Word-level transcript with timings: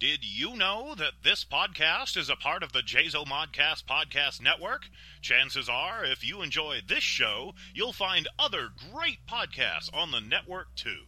Did 0.00 0.24
you 0.24 0.56
know 0.56 0.94
that 0.94 1.22
this 1.24 1.44
podcast 1.44 2.16
is 2.16 2.30
a 2.30 2.34
part 2.34 2.62
of 2.62 2.72
the 2.72 2.80
Jazo 2.80 3.26
Modcast 3.26 3.84
Podcast 3.84 4.40
Network? 4.40 4.88
Chances 5.20 5.68
are, 5.68 6.06
if 6.06 6.26
you 6.26 6.40
enjoy 6.40 6.80
this 6.88 7.02
show, 7.02 7.52
you'll 7.74 7.92
find 7.92 8.26
other 8.38 8.70
great 8.90 9.18
podcasts 9.26 9.94
on 9.94 10.10
the 10.10 10.22
network 10.22 10.74
too. 10.74 11.02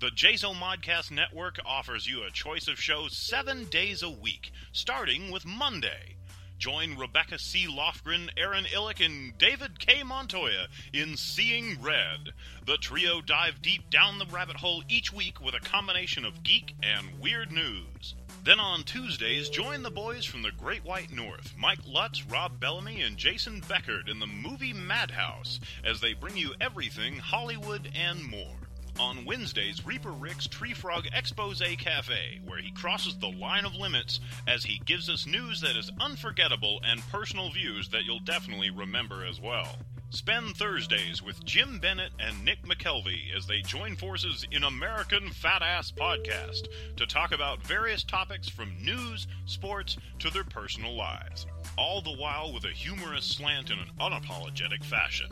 The 0.00 0.08
Jazo 0.08 0.54
Modcast 0.54 1.10
Network 1.10 1.58
offers 1.64 2.06
you 2.06 2.24
a 2.24 2.30
choice 2.30 2.68
of 2.68 2.78
shows 2.78 3.16
seven 3.16 3.64
days 3.70 4.02
a 4.02 4.10
week, 4.10 4.52
starting 4.70 5.30
with 5.30 5.46
Monday. 5.46 6.16
Join 6.58 6.98
Rebecca 6.98 7.38
C. 7.38 7.66
Lofgren, 7.66 8.28
Aaron 8.36 8.64
Illick, 8.64 9.02
and 9.02 9.36
David 9.38 9.78
K. 9.78 10.02
Montoya 10.02 10.68
in 10.92 11.16
Seeing 11.16 11.80
Red. 11.80 12.34
The 12.66 12.76
trio 12.76 13.22
dive 13.22 13.62
deep 13.62 13.88
down 13.88 14.18
the 14.18 14.26
rabbit 14.26 14.56
hole 14.56 14.82
each 14.90 15.10
week 15.10 15.40
with 15.40 15.54
a 15.54 15.60
combination 15.60 16.26
of 16.26 16.42
geek 16.42 16.74
and 16.82 17.18
weird 17.18 17.50
news. 17.50 18.14
Then 18.46 18.60
on 18.60 18.84
Tuesdays, 18.84 19.48
join 19.48 19.82
the 19.82 19.90
boys 19.90 20.24
from 20.24 20.42
the 20.42 20.52
Great 20.52 20.84
White 20.84 21.10
North, 21.10 21.52
Mike 21.58 21.80
Lutz, 21.84 22.24
Rob 22.26 22.60
Bellamy, 22.60 23.02
and 23.02 23.16
Jason 23.16 23.60
Beckert 23.62 24.08
in 24.08 24.20
the 24.20 24.26
movie 24.28 24.72
Madhouse, 24.72 25.58
as 25.82 26.00
they 26.00 26.12
bring 26.12 26.36
you 26.36 26.54
everything 26.60 27.16
Hollywood 27.16 27.90
and 27.92 28.22
more. 28.22 28.65
On 28.98 29.26
Wednesdays, 29.26 29.84
Reaper 29.84 30.10
Rick's 30.12 30.46
Tree 30.46 30.72
Frog 30.72 31.06
Expose 31.12 31.62
Cafe, 31.78 32.40
where 32.46 32.60
he 32.60 32.70
crosses 32.70 33.18
the 33.18 33.30
line 33.30 33.66
of 33.66 33.74
limits 33.74 34.20
as 34.46 34.64
he 34.64 34.80
gives 34.86 35.10
us 35.10 35.26
news 35.26 35.60
that 35.60 35.76
is 35.76 35.90
unforgettable 36.00 36.80
and 36.82 37.06
personal 37.12 37.50
views 37.50 37.90
that 37.90 38.04
you'll 38.04 38.20
definitely 38.20 38.70
remember 38.70 39.24
as 39.26 39.38
well. 39.38 39.76
Spend 40.08 40.56
Thursdays 40.56 41.22
with 41.22 41.44
Jim 41.44 41.78
Bennett 41.78 42.12
and 42.18 42.42
Nick 42.42 42.62
McKelvey 42.62 43.36
as 43.36 43.46
they 43.46 43.60
join 43.60 43.96
forces 43.96 44.46
in 44.50 44.64
American 44.64 45.30
Fat 45.30 45.60
Ass 45.60 45.92
Podcast 45.92 46.68
to 46.96 47.06
talk 47.06 47.32
about 47.32 47.66
various 47.66 48.02
topics 48.02 48.48
from 48.48 48.82
news, 48.82 49.26
sports, 49.44 49.98
to 50.20 50.30
their 50.30 50.44
personal 50.44 50.96
lives. 50.96 51.46
All 51.76 52.00
the 52.00 52.16
while 52.16 52.50
with 52.54 52.64
a 52.64 52.68
humorous 52.70 53.26
slant 53.26 53.70
in 53.70 53.78
an 53.78 53.90
unapologetic 54.00 54.82
fashion. 54.84 55.28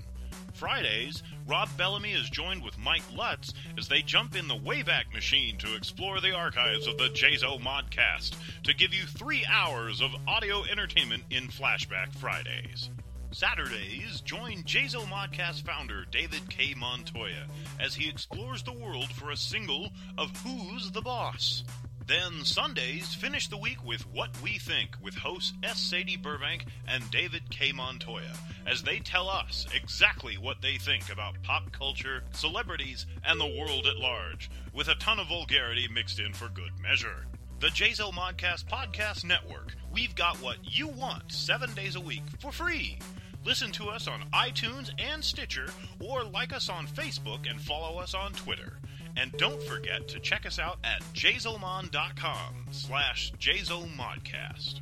Fridays, 0.55 1.23
Rob 1.47 1.69
Bellamy 1.77 2.13
is 2.13 2.31
joined 2.31 2.63
with 2.63 2.79
Mike 2.79 3.03
Lutz 3.15 3.53
as 3.77 3.89
they 3.89 4.03
jump 4.03 4.37
in 4.37 4.47
the 4.47 4.55
Wayback 4.55 5.13
Machine 5.13 5.59
to 5.59 5.75
explore 5.75 6.21
the 6.21 6.35
archives 6.35 6.87
of 6.87 6.97
the 6.97 7.09
Jazo 7.09 7.61
Modcast 7.61 8.35
to 8.63 8.73
give 8.73 8.95
you 8.95 9.05
three 9.05 9.45
hours 9.51 10.01
of 10.01 10.15
audio 10.29 10.63
entertainment 10.65 11.25
in 11.31 11.49
Flashback 11.49 12.13
Fridays. 12.13 12.91
Saturdays, 13.33 14.21
join 14.21 14.63
Jazo 14.63 15.01
Modcast 15.07 15.65
founder 15.65 16.05
David 16.13 16.49
K. 16.49 16.73
Montoya 16.77 17.47
as 17.81 17.97
he 17.97 18.09
explores 18.09 18.63
the 18.63 18.73
world 18.73 19.11
for 19.11 19.33
a 19.33 19.37
single 19.37 19.91
of 20.17 20.31
Who's 20.45 20.93
the 20.93 21.03
Boss. 21.03 21.65
Then 22.07 22.45
Sundays, 22.45 23.15
finish 23.15 23.49
the 23.49 23.57
week 23.57 23.83
with 23.83 24.03
What 24.13 24.29
We 24.43 24.59
Think 24.59 24.91
with 25.03 25.15
hosts 25.15 25.55
S. 25.63 25.81
Sadie 25.81 26.19
Burbank 26.19 26.67
and 26.87 27.11
David 27.11 27.49
K. 27.49 27.73
Montoya 27.73 28.35
as 28.67 28.83
they 28.83 28.99
tell 28.99 29.31
us 29.31 29.67
exactly 29.75 30.37
what 30.37 30.61
they 30.61 30.77
think 30.77 31.11
about 31.11 31.43
pop 31.43 31.73
culture, 31.73 32.23
celebrities, 32.33 33.07
and 33.27 33.41
the 33.41 33.47
world 33.47 33.87
at 33.87 33.97
large, 33.97 34.51
with 34.75 34.89
a 34.89 34.97
ton 34.97 35.19
of 35.19 35.29
vulgarity 35.29 35.89
mixed 35.89 36.19
in 36.21 36.35
for 36.35 36.49
good 36.51 36.79
measure. 36.79 37.25
The 37.61 37.69
Jazo 37.69 38.13
Modcast 38.13 38.67
Podcast 38.67 39.25
Network. 39.25 39.75
We've 39.91 40.15
got 40.15 40.43
what 40.43 40.59
you 40.63 40.89
want 40.89 41.33
seven 41.33 41.73
days 41.73 41.97
a 41.97 42.01
week 42.01 42.25
for 42.39 42.53
free. 42.53 42.99
Listen 43.47 43.73
to 43.73 43.89
us 43.89 44.09
on 44.09 44.29
iTunes 44.35 44.91
and 44.99 45.25
Stitcher, 45.25 45.69
or 46.01 46.23
like 46.23 46.53
us 46.53 46.69
on 46.69 46.87
Facebook 46.87 47.49
and 47.49 47.59
follow 47.59 47.99
us 47.99 48.13
on 48.13 48.33
Twitter. 48.33 48.75
And 49.17 49.33
don't 49.33 49.63
forget 49.63 50.09
to 50.09 50.21
check 50.21 50.45
us 50.45 50.59
out 50.59 50.79
at 50.85 51.03
jazomon.com 51.15 52.67
slash 52.73 53.33
jazomodcast. 53.39 54.81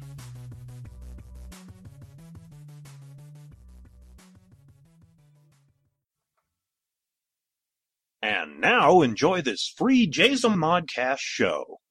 And 8.23 8.61
now 8.61 9.03
enjoy 9.03 9.43
this 9.43 9.73
free 9.77 10.09
Jazo 10.09 10.55
Modcast 10.55 11.19
show. 11.19 11.82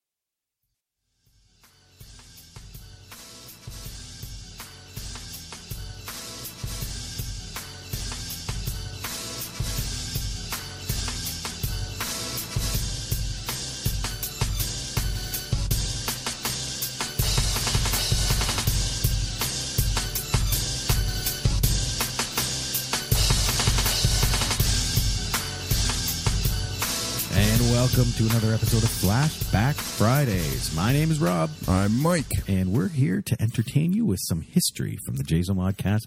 Welcome 27.93 28.13
to 28.13 28.23
another 28.31 28.53
episode 28.53 28.83
of 28.83 28.89
Flashback 28.89 29.73
Fridays. 29.75 30.73
My 30.73 30.93
name 30.93 31.11
is 31.11 31.19
Rob, 31.19 31.49
I'm 31.67 32.01
Mike. 32.01 32.31
and 32.47 32.71
we're 32.71 32.87
here 32.87 33.21
to 33.21 33.41
entertain 33.41 33.91
you 33.91 34.05
with 34.05 34.19
some 34.23 34.39
history 34.41 34.97
from 35.05 35.17
the 35.17 35.23
Jazo 35.23 35.49
Modcast 35.49 36.03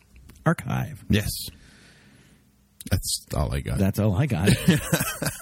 archive. 0.47 1.05
Yes. 1.11 1.29
That's 2.91 3.27
all 3.37 3.55
I 3.55 3.61
got. 3.61 3.77
That's 3.79 3.99
all 3.99 4.17
I 4.17 4.25
got. 4.25 4.49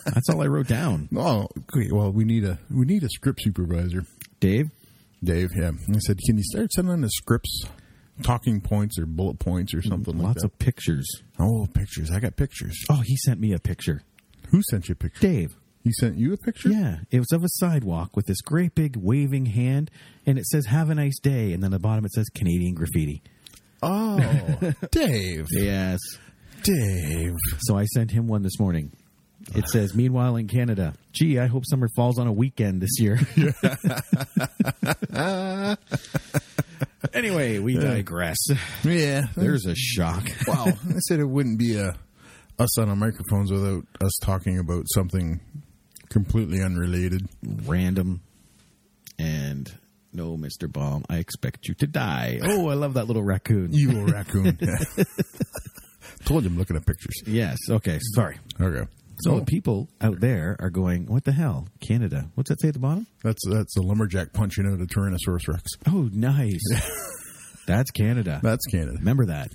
That's 0.04 0.28
all 0.30 0.42
I 0.42 0.46
wrote 0.46 0.66
down. 0.66 1.08
oh, 1.16 1.46
great. 1.68 1.92
Well, 1.92 2.10
we 2.10 2.24
need 2.24 2.44
a 2.44 2.58
we 2.70 2.86
need 2.86 3.04
a 3.04 3.08
script 3.08 3.40
supervisor, 3.42 4.04
Dave, 4.40 4.66
Dave. 5.22 5.50
Yeah, 5.56 5.70
I 5.88 5.98
said, 5.98 6.18
can 6.26 6.38
you 6.38 6.44
start 6.44 6.72
sending 6.72 7.04
us 7.04 7.12
scripts, 7.14 7.66
talking 8.24 8.60
points 8.60 8.98
or 8.98 9.06
bullet 9.06 9.38
points 9.38 9.74
or 9.74 9.78
mm, 9.78 9.88
something 9.88 10.18
like 10.18 10.26
lots 10.26 10.42
that? 10.42 10.48
of 10.52 10.58
pictures. 10.58 11.08
oh, 11.38 11.68
pictures. 11.72 12.10
I 12.10 12.18
got 12.18 12.34
pictures. 12.36 12.76
Oh, 12.90 13.02
he 13.04 13.16
sent 13.16 13.38
me 13.38 13.52
a 13.52 13.60
picture. 13.60 14.02
Who 14.50 14.60
sent 14.70 14.88
you 14.88 14.94
a 14.94 14.96
picture? 14.96 15.20
Dave. 15.20 15.56
He 15.82 15.92
sent 15.92 16.16
you 16.16 16.32
a 16.32 16.36
picture. 16.36 16.68
Yeah, 16.68 16.98
it 17.10 17.18
was 17.18 17.32
of 17.32 17.42
a 17.42 17.48
sidewalk 17.48 18.16
with 18.16 18.26
this 18.26 18.40
great 18.40 18.74
big 18.74 18.96
waving 18.96 19.46
hand, 19.46 19.90
and 20.24 20.38
it 20.38 20.46
says 20.46 20.66
"Have 20.66 20.90
a 20.90 20.94
nice 20.94 21.18
day," 21.20 21.52
and 21.52 21.62
then 21.62 21.72
at 21.72 21.80
the 21.80 21.82
bottom 21.82 22.04
it 22.04 22.12
says 22.12 22.28
Canadian 22.28 22.74
graffiti. 22.74 23.22
Oh, 23.82 24.18
Dave. 24.92 25.46
Yes. 25.50 25.98
Dave. 26.62 27.34
So 27.60 27.76
I 27.76 27.86
sent 27.86 28.12
him 28.12 28.28
one 28.28 28.42
this 28.42 28.60
morning. 28.60 28.92
It 29.56 29.68
says, 29.68 29.92
"Meanwhile 29.94 30.36
in 30.36 30.46
Canada, 30.46 30.94
gee, 31.12 31.40
I 31.40 31.46
hope 31.46 31.64
summer 31.66 31.88
falls 31.96 32.18
on 32.18 32.28
a 32.28 32.32
weekend 32.32 32.80
this 32.80 33.00
year." 33.00 33.18
anyway, 37.12 37.58
we 37.58 37.74
digress. 37.74 38.38
Yeah. 38.84 39.24
There's 39.36 39.66
a 39.66 39.74
shock. 39.74 40.28
wow. 40.46 40.66
I 40.66 40.98
said 41.08 41.18
it 41.18 41.28
wouldn't 41.28 41.58
be 41.58 41.76
a 41.76 41.94
us 42.58 42.78
on 42.78 42.88
our 42.88 42.96
microphones 42.96 43.50
without 43.50 43.84
us 44.00 44.12
talking 44.22 44.58
about 44.58 44.84
something 44.94 45.40
completely 46.12 46.62
unrelated. 46.62 47.28
Random 47.42 48.20
and 49.18 49.72
no, 50.12 50.36
Mr. 50.36 50.70
Bond, 50.70 51.06
I 51.08 51.16
expect 51.16 51.68
you 51.68 51.74
to 51.76 51.86
die. 51.86 52.38
Oh, 52.42 52.68
I 52.68 52.74
love 52.74 52.94
that 52.94 53.06
little 53.06 53.22
raccoon. 53.22 53.70
Evil 53.72 54.04
raccoon. 54.04 54.58
Told 56.24 56.44
you 56.44 56.50
I'm 56.50 56.58
looking 56.58 56.76
at 56.76 56.86
pictures. 56.86 57.14
Yes. 57.26 57.56
Okay. 57.68 57.98
Sorry. 58.14 58.38
Okay. 58.60 58.88
So 59.22 59.38
the 59.38 59.44
people 59.44 59.88
out 60.00 60.20
there 60.20 60.56
are 60.58 60.70
going, 60.70 61.06
"What 61.06 61.24
the 61.24 61.32
hell, 61.32 61.68
Canada? 61.80 62.28
What's 62.34 62.48
that 62.50 62.60
say 62.60 62.68
at 62.68 62.74
the 62.74 62.80
bottom?" 62.80 63.06
that's 63.22 63.40
that's 63.48 63.76
a 63.76 63.82
lumberjack 63.82 64.32
punching 64.32 64.66
out 64.66 64.80
a 64.80 64.86
Tyrannosaurus 64.86 65.46
Rex. 65.48 65.62
Oh, 65.86 66.08
nice. 66.12 66.62
That's 67.66 67.90
Canada. 67.92 68.40
That's 68.42 68.64
Canada. 68.66 68.96
Remember 68.98 69.26
that. 69.26 69.48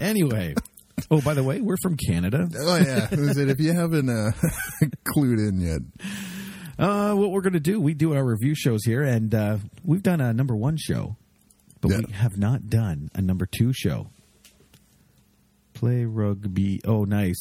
anyway. 0.00 0.54
Oh, 1.10 1.20
by 1.20 1.34
the 1.34 1.42
way, 1.42 1.60
we're 1.60 1.76
from 1.82 1.96
Canada. 1.96 2.48
Oh 2.58 2.76
yeah, 2.76 3.08
I 3.10 3.32
said 3.32 3.48
if 3.48 3.60
you 3.60 3.72
haven't 3.72 4.08
uh, 4.08 4.32
clued 5.14 5.38
in 5.48 5.60
yet, 5.60 5.80
Uh, 6.78 7.14
what 7.14 7.30
we're 7.30 7.42
going 7.42 7.52
to 7.52 7.60
do, 7.60 7.80
we 7.80 7.92
do 7.94 8.14
our 8.14 8.24
review 8.24 8.54
shows 8.54 8.82
here, 8.84 9.02
and 9.02 9.34
uh, 9.34 9.58
we've 9.84 10.02
done 10.02 10.20
a 10.20 10.32
number 10.32 10.56
one 10.56 10.76
show, 10.78 11.16
but 11.80 11.90
we 11.90 12.12
have 12.14 12.38
not 12.38 12.68
done 12.70 13.10
a 13.14 13.20
number 13.20 13.46
two 13.46 13.72
show. 13.72 14.08
Play 15.74 16.04
rugby. 16.04 16.80
Oh, 16.86 17.04
nice. 17.04 17.40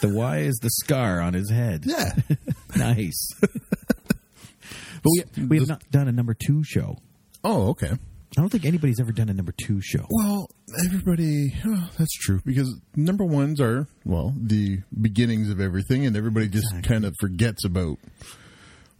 The 0.00 0.08
Y 0.08 0.38
is 0.38 0.58
the 0.62 0.70
scar 0.70 1.20
on 1.20 1.34
his 1.34 1.50
head. 1.50 1.84
yeah, 1.86 2.12
Nice. 2.76 3.28
but 3.40 5.10
we, 5.36 5.44
we 5.46 5.58
have 5.58 5.68
not 5.68 5.82
done 5.90 6.08
a 6.08 6.12
number 6.12 6.34
two 6.34 6.62
show. 6.64 6.98
Oh, 7.42 7.68
okay. 7.70 7.92
I 8.36 8.40
don't 8.40 8.50
think 8.50 8.64
anybody's 8.64 8.98
ever 9.00 9.12
done 9.12 9.28
a 9.28 9.34
number 9.34 9.52
two 9.52 9.80
show. 9.80 10.06
Well, 10.10 10.48
everybody, 10.86 11.54
oh, 11.66 11.88
that's 11.98 12.12
true 12.18 12.40
because 12.44 12.74
number 12.96 13.24
ones 13.24 13.60
are 13.60 13.86
well 14.04 14.34
the 14.36 14.80
beginnings 15.00 15.50
of 15.50 15.60
everything, 15.60 16.04
and 16.06 16.16
everybody 16.16 16.48
just 16.48 16.66
Exactly. 16.70 16.88
kind 16.94 17.04
of 17.04 17.14
forgets 17.20 17.64
about. 17.64 17.98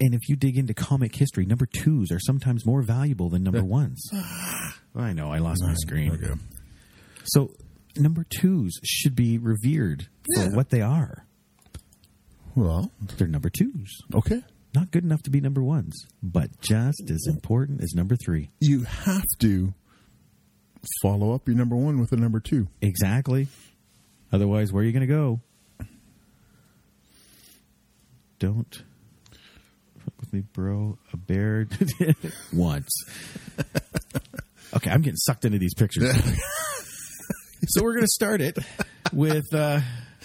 And 0.01 0.13
if 0.15 0.29
you 0.29 0.37
dig 0.37 0.57
into 0.59 0.75
comic 0.75 1.15
history, 1.17 1.47
number 1.47 1.67
twos 1.67 2.11
are 2.13 2.19
sometimes 2.21 2.65
more 2.67 2.83
valuable 2.83 3.29
than 3.29 3.43
number 3.45 3.65
ones. 3.65 4.09
I 4.95 5.13
know, 5.13 5.33
I 5.33 5.39
lost 5.39 5.63
my 5.65 5.75
screen. 5.75 6.13
Okay. 6.13 6.35
So, 7.25 7.51
number 7.97 8.25
twos 8.39 8.79
should 8.85 9.15
be 9.17 9.39
revered 9.39 10.07
for 10.35 10.51
what 10.55 10.71
they 10.71 10.81
are. 10.81 11.27
Well, 12.55 12.93
They're 13.17 13.27
number 13.27 13.51
twos. 13.51 13.99
okay. 14.15 14.43
Not 14.75 14.91
good 14.91 15.05
enough 15.05 15.23
to 15.23 15.31
be 15.31 15.41
number 15.41 15.63
ones, 15.63 15.95
but 16.23 16.51
just 16.61 17.09
as 17.09 17.27
important 17.29 17.83
as 17.83 17.95
number 17.95 18.17
three. 18.17 18.51
You 18.61 18.83
have 18.83 19.25
to 19.41 19.73
follow 21.03 21.33
up 21.33 21.47
your 21.47 21.57
number 21.57 21.77
one 21.77 22.01
with 22.01 22.13
a 22.13 22.17
number 22.17 22.41
two. 22.41 22.69
Exactly. 22.83 23.47
Otherwise, 24.33 24.73
where 24.73 24.83
are 24.83 24.87
you 24.87 24.93
going 24.93 25.07
to 25.07 25.07
go? 25.07 25.41
Don't 28.41 28.83
fuck 29.99 30.15
with 30.21 30.33
me, 30.33 30.41
bro. 30.53 30.99
A 31.13 31.17
bear 31.17 31.69
once. 32.53 32.91
Okay, 34.77 34.91
I'm 34.91 35.03
getting 35.03 35.17
sucked 35.17 35.45
into 35.45 35.59
these 35.59 35.75
pictures. 35.75 36.13
so 37.69 37.83
we're 37.83 37.93
going 37.93 38.03
to 38.03 38.09
start 38.09 38.41
it 38.41 38.59
with 39.13 39.55
uh, 39.55 39.81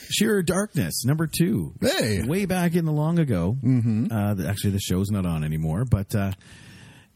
Sheer 0.10 0.42
Darkness, 0.42 1.06
number 1.06 1.28
two. 1.28 1.74
Hey. 1.82 2.24
Way 2.24 2.46
back 2.46 2.76
in 2.76 2.86
the 2.86 2.92
long 2.92 3.20
ago. 3.20 3.58
Mm-hmm. 3.64 4.08
Uh, 4.12 4.50
actually, 4.50 4.72
the 4.72 4.80
show's 4.80 5.10
not 5.10 5.26
on 5.26 5.44
anymore, 5.44 5.86
but 5.86 6.14
uh, 6.16 6.32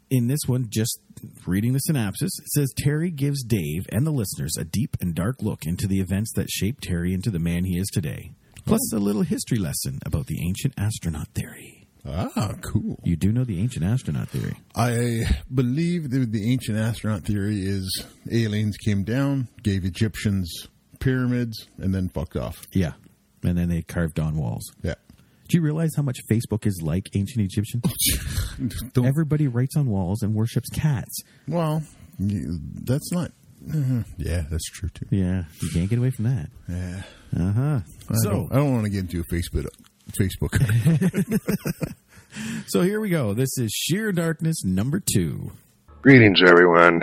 in 0.10 0.28
this 0.28 0.42
one, 0.46 0.68
just 0.70 1.00
reading 1.48 1.74
the 1.74 1.80
synopsis, 1.80 2.32
it 2.40 2.48
says 2.50 2.74
Terry 2.78 3.10
gives 3.10 3.44
Dave 3.44 3.88
and 3.92 4.06
the 4.06 4.12
listeners 4.12 4.56
a 4.60 4.64
deep 4.64 4.96
and 5.02 5.16
dark 5.16 5.42
look 5.42 5.66
into 5.66 5.88
the 5.88 6.00
events 6.00 6.32
that 6.36 6.50
shaped 6.50 6.84
Terry 6.84 7.14
into 7.14 7.32
the 7.32 7.40
man 7.40 7.66
he 7.66 7.78
is 7.78 7.88
today. 7.88 8.32
Plus, 8.66 8.94
a 8.94 9.00
little 9.00 9.24
history 9.24 9.58
lesson 9.58 10.00
about 10.06 10.28
the 10.28 10.46
ancient 10.46 10.74
astronaut 10.78 11.28
theory. 11.30 11.88
Ah, 12.06 12.54
cool. 12.62 13.00
You 13.04 13.16
do 13.16 13.32
know 13.32 13.44
the 13.44 13.60
ancient 13.62 13.86
astronaut 13.86 14.30
theory. 14.30 14.58
I 14.76 15.24
believe 15.54 16.10
that 16.12 16.32
the 16.32 16.52
ancient 16.52 16.78
astronaut 16.78 17.24
theory 17.24 17.62
is 17.62 18.06
aliens 18.32 18.78
came 18.78 19.04
down, 19.04 19.48
gave 19.64 19.86
Egyptians 19.86 20.68
pyramids, 21.04 21.68
and 21.78 21.94
then 21.94 22.10
fucked 22.10 22.36
off. 22.38 22.66
Yeah. 22.74 22.94
And 23.44 23.58
then 23.58 23.70
they 23.70 23.82
carved 23.82 24.20
on 24.20 24.38
walls. 24.38 24.72
Yeah. 24.82 24.96
Do 25.50 25.58
you 25.58 25.62
realize 25.62 25.92
how 25.96 26.02
much 26.04 26.20
Facebook 26.32 26.66
is 26.66 26.82
like 26.82 27.10
ancient 27.16 27.46
Egyptian? 27.46 27.82
Don't, 28.94 29.06
Everybody 29.06 29.48
writes 29.48 29.76
on 29.76 29.88
walls 29.88 30.22
and 30.24 30.34
worships 30.34 30.70
cats. 30.70 31.22
well, 31.48 31.84
you- 32.18 32.60
that's 32.86 33.12
not. 33.12 33.32
uh, 33.74 34.04
yeah, 34.18 34.44
that's 34.50 34.66
true 34.70 34.90
too. 34.90 35.06
Yeah, 35.10 35.44
you 35.62 35.70
can't 35.74 35.90
get 35.90 36.00
away 36.00 36.12
from 36.12 36.26
that. 36.26 36.50
Yeah. 36.70 37.02
Uh 37.38 37.52
huh. 37.52 37.80
I 38.10 38.14
So, 38.24 38.30
don't, 38.30 38.52
I 38.54 38.56
don't 38.56 38.72
want 38.74 38.86
to 38.86 38.90
get 38.90 39.00
into 39.02 39.20
a 39.20 39.24
Facebook. 39.26 39.68
Facebook. 40.20 41.40
so 42.68 42.82
here 42.82 43.00
we 43.00 43.10
go. 43.10 43.34
This 43.34 43.58
is 43.58 43.72
Sheer 43.72 44.12
Darkness 44.12 44.64
number 44.64 45.00
two. 45.02 45.52
Greetings, 46.02 46.42
everyone. 46.46 47.02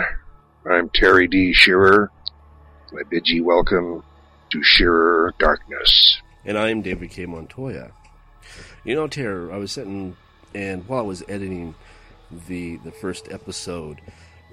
I'm 0.69 0.89
Terry 0.89 1.27
D. 1.27 1.53
Shearer. 1.53 2.11
I 2.93 3.03
bid 3.03 3.29
ye 3.29 3.39
welcome 3.39 4.03
to 4.49 4.63
Shearer 4.63 5.33
Darkness. 5.39 6.21
And 6.43 6.57
I'm 6.57 6.81
David 6.81 7.09
K. 7.09 7.25
Montoya. 7.25 7.91
You 8.83 8.95
know, 8.95 9.07
Terry, 9.07 9.49
I 9.49 9.57
was 9.57 9.71
sitting 9.71 10.17
and 10.53 10.85
while 10.89 10.99
I 10.99 11.03
was 11.03 11.23
editing 11.29 11.73
the 12.47 12.77
the 12.77 12.91
first 12.91 13.31
episode, 13.31 14.01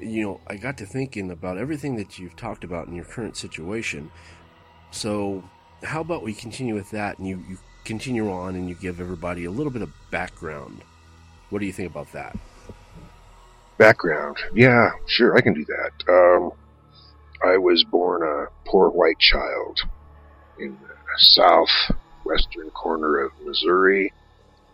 you 0.00 0.22
know, 0.22 0.40
I 0.46 0.56
got 0.56 0.78
to 0.78 0.86
thinking 0.86 1.32
about 1.32 1.58
everything 1.58 1.96
that 1.96 2.20
you've 2.20 2.36
talked 2.36 2.62
about 2.62 2.86
in 2.86 2.94
your 2.94 3.04
current 3.04 3.36
situation. 3.36 4.12
So, 4.92 5.42
how 5.82 6.00
about 6.00 6.22
we 6.22 6.32
continue 6.32 6.76
with 6.76 6.90
that 6.92 7.18
and 7.18 7.26
you, 7.26 7.42
you 7.48 7.58
continue 7.84 8.30
on 8.30 8.54
and 8.54 8.68
you 8.68 8.76
give 8.76 9.00
everybody 9.00 9.46
a 9.46 9.50
little 9.50 9.72
bit 9.72 9.82
of 9.82 9.90
background? 10.12 10.82
What 11.50 11.58
do 11.58 11.66
you 11.66 11.72
think 11.72 11.90
about 11.90 12.12
that? 12.12 12.38
Background. 13.78 14.36
Yeah, 14.54 14.90
sure, 15.06 15.36
I 15.36 15.40
can 15.40 15.54
do 15.54 15.64
that. 15.64 15.92
Um, 16.08 16.52
I 17.42 17.56
was 17.56 17.84
born 17.84 18.22
a 18.22 18.46
poor 18.68 18.90
white 18.90 19.18
child 19.18 19.80
in 20.58 20.76
the 20.80 20.94
southwestern 21.16 22.70
corner 22.70 23.18
of 23.18 23.32
Missouri, 23.44 24.12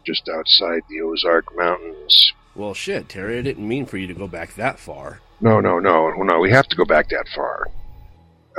just 0.04 0.28
outside 0.28 0.82
the 0.88 1.00
Ozark 1.02 1.56
Mountains. 1.56 2.32
Well, 2.54 2.74
shit, 2.74 3.08
Terry, 3.08 3.38
I 3.38 3.42
didn't 3.42 3.68
mean 3.68 3.86
for 3.86 3.98
you 3.98 4.06
to 4.06 4.14
go 4.14 4.28
back 4.28 4.54
that 4.54 4.78
far. 4.78 5.20
No, 5.40 5.60
no, 5.60 5.78
no, 5.78 6.10
no. 6.10 6.38
We 6.40 6.50
have 6.52 6.68
to 6.68 6.76
go 6.76 6.84
back 6.84 7.08
that 7.10 7.26
far. 7.34 7.66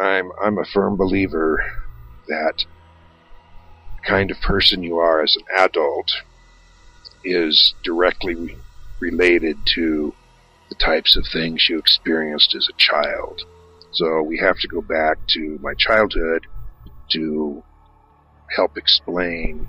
I'm 0.02 0.32
I'm 0.42 0.58
a 0.58 0.66
firm 0.66 0.98
believer 0.98 1.64
that 2.28 2.66
the 3.96 4.02
kind 4.08 4.30
of 4.30 4.40
person 4.42 4.84
you 4.84 4.98
are 4.98 5.22
as 5.22 5.36
an 5.36 5.46
adult 5.58 6.12
is 7.24 7.74
directly 7.84 8.36
re- 8.36 8.58
related 9.00 9.58
to 9.76 10.14
the 10.70 10.76
types 10.76 11.16
of 11.16 11.26
things 11.32 11.68
you 11.70 11.80
experienced 11.80 12.54
as 12.56 12.68
a 12.68 12.78
child. 12.78 13.44
So 13.96 14.22
we 14.22 14.38
have 14.40 14.60
to 14.60 14.68
go 14.68 14.82
back 14.82 15.18
to 15.30 15.58
my 15.62 15.74
childhood 15.74 16.46
to 17.12 17.64
help 18.54 18.78
explain 18.78 19.68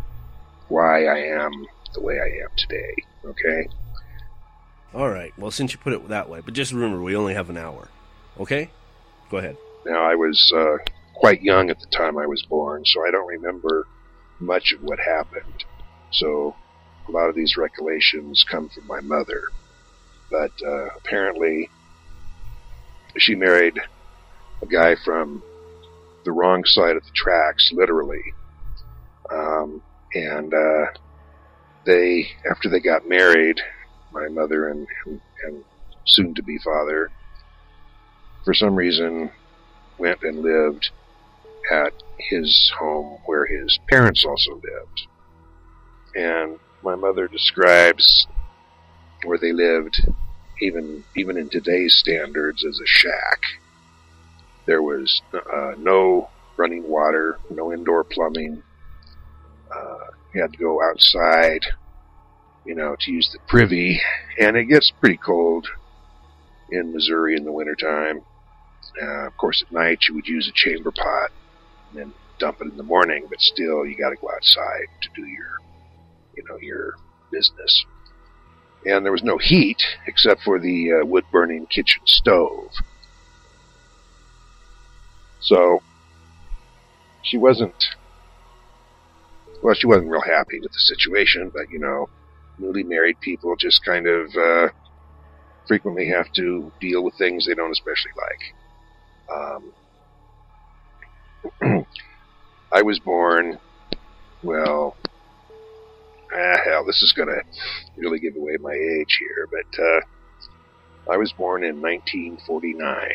why 0.69 1.07
I 1.07 1.19
am 1.19 1.67
the 1.95 2.01
way 2.01 2.19
I 2.19 2.43
am 2.45 2.51
today. 2.57 2.95
Okay? 3.25 3.69
All 4.93 5.09
right. 5.09 5.33
Well, 5.39 5.53
since 5.53 5.73
you 5.73 5.79
put 5.79 5.93
it 5.93 6.09
that 6.09 6.29
way, 6.29 6.41
but 6.45 6.55
just 6.55 6.73
remember, 6.73 7.01
we 7.01 7.15
only 7.15 7.35
have 7.35 7.51
an 7.51 7.57
hour. 7.57 7.89
Okay? 8.39 8.71
Go 9.31 9.39
ahead. 9.39 9.57
Now, 9.85 10.03
I 10.03 10.17
was 10.17 10.53
uh, 10.55 10.79
quite 11.15 11.43
young 11.43 11.71
at 11.71 11.79
the 11.79 11.87
time 11.87 12.19
I 12.19 12.27
was 12.27 12.43
born, 12.43 12.85
so 12.85 13.07
I 13.07 13.13
don't 13.13 13.29
remember 13.29 13.87
much 14.41 14.73
of 14.73 14.83
what 14.83 14.99
happened. 14.99 15.65
So, 16.11 16.57
a 17.09 17.13
lot 17.13 17.29
of 17.29 17.37
these 17.37 17.57
recollections 17.57 18.45
come 18.49 18.69
from 18.69 18.87
my 18.89 19.01
mother. 19.01 19.45
But 20.31 20.51
uh, 20.67 20.89
apparently, 20.97 21.71
she 23.17 23.37
married 23.37 23.81
a 24.63 24.67
guy 24.67 24.97
from 25.05 25.43
the 26.25 26.33
wrong 26.33 26.65
side 26.65 26.97
of 26.97 27.05
the 27.05 27.13
tracks, 27.15 27.73
literally. 27.75 28.23
Um, 29.31 29.83
and 30.15 30.53
uh, 30.53 30.87
they, 31.85 32.29
after 32.51 32.69
they 32.69 32.81
got 32.81 33.09
married, 33.09 33.61
my 34.13 34.29
mother 34.29 34.69
and, 34.69 34.87
and, 35.05 35.21
and 35.45 35.65
soon 36.05 36.35
to 36.35 36.43
be 36.43 36.59
father, 36.59 37.11
for 38.45 38.55
some 38.55 38.77
reason, 38.77 39.31
went 39.99 40.23
and 40.23 40.41
lived 40.41 40.91
at 41.71 41.93
his 42.19 42.73
home 42.79 43.19
where 43.27 43.47
his 43.47 43.79
parents 43.89 44.25
also 44.25 44.55
lived. 44.55 45.07
And 46.15 46.59
my 46.83 46.95
mother 46.95 47.29
describes 47.29 48.27
where 49.25 49.39
they 49.39 49.53
lived, 49.53 50.01
even 50.63 51.05
even 51.17 51.37
in 51.37 51.49
today's 51.49 51.95
standards, 51.95 52.65
as 52.65 52.79
a 52.79 52.87
shack. 52.87 53.43
There 54.67 54.83
was 54.83 55.23
uh, 55.33 55.73
no 55.79 56.29
running 56.57 56.89
water, 56.89 57.39
no 57.51 57.73
indoor 57.73 58.05
plumbing. 58.05 58.63
Uh, 59.75 60.07
you 60.35 60.43
had 60.43 60.53
to 60.53 60.59
go 60.59 60.83
outside, 60.83 61.65
you 62.65 62.75
know, 62.75 62.97
to 63.01 63.13
use 63.13 63.31
the 63.33 63.39
privy, 63.49 64.01
and 64.39 64.57
it 64.57 64.65
gets 64.65 64.93
pretty 65.01 65.17
cold 65.17 65.69
in 66.71 66.93
Missouri 66.93 67.37
in 67.37 67.45
the 67.45 67.53
wintertime. 67.53 68.23
Uh, 69.01 69.27
of 69.27 69.37
course, 69.37 69.63
at 69.67 69.73
night 69.73 70.01
you 70.09 70.15
would 70.15 70.27
use 70.27 70.49
a 70.49 70.53
chamber 70.53 70.91
pot 70.91 71.31
and 71.91 71.99
then 71.99 72.15
dump 72.39 72.61
it 72.61 72.69
in 72.69 72.77
the 72.77 72.83
morning, 72.83 73.27
but 73.29 73.41
still 73.41 73.87
you 73.87 73.97
got 73.97 74.11
to 74.11 74.17
go 74.17 74.31
outside 74.35 74.87
to 75.03 75.09
do 75.15 75.27
your, 75.27 75.59
you 76.37 76.43
know, 76.49 76.59
your 76.61 76.95
business. 77.31 77.85
And 78.85 79.05
there 79.05 79.13
was 79.13 79.25
no 79.25 79.39
heat 79.39 79.83
except 80.07 80.43
for 80.43 80.59
the 80.59 81.01
uh, 81.01 81.07
wood 81.07 81.25
burning 81.33 81.67
kitchen 81.67 82.03
stove. 82.05 82.71
So 85.41 85.83
she 87.23 87.39
wasn't, 87.39 87.85
well, 89.63 89.75
she 89.75 89.87
wasn't 89.87 90.11
real 90.11 90.23
happy 90.23 90.61
with 90.61 90.73
the 90.73 90.79
situation, 90.79 91.51
but 91.53 91.71
you 91.71 91.79
know, 91.79 92.09
newly 92.59 92.83
married 92.83 93.21
people 93.21 93.57
just 93.57 93.85
kind 93.85 94.07
of 94.07 94.35
uh, 94.37 94.69
frequently 95.67 96.09
have 96.09 96.33
to 96.33 96.73
deal 96.81 97.03
with 97.03 97.15
things 97.17 97.47
they 97.47 97.55
don't 97.55 97.73
especially 97.73 98.13
like. 98.17 98.55
Um, 101.63 101.87
I 102.73 102.83
was 102.83 102.99
born, 102.99 103.59
well, 104.43 104.97
ah, 106.33 106.57
hell, 106.65 106.85
this 106.85 107.03
is 107.03 107.13
to 107.29 107.43
really 107.97 108.19
give 108.19 108.37
away 108.37 108.57
my 108.61 108.73
age 108.73 109.19
here, 109.19 109.49
but 109.51 109.83
uh, 109.83 110.01
I 111.13 111.17
was 111.17 111.33
born 111.33 111.65
in 111.65 111.81
1949. 111.81 113.09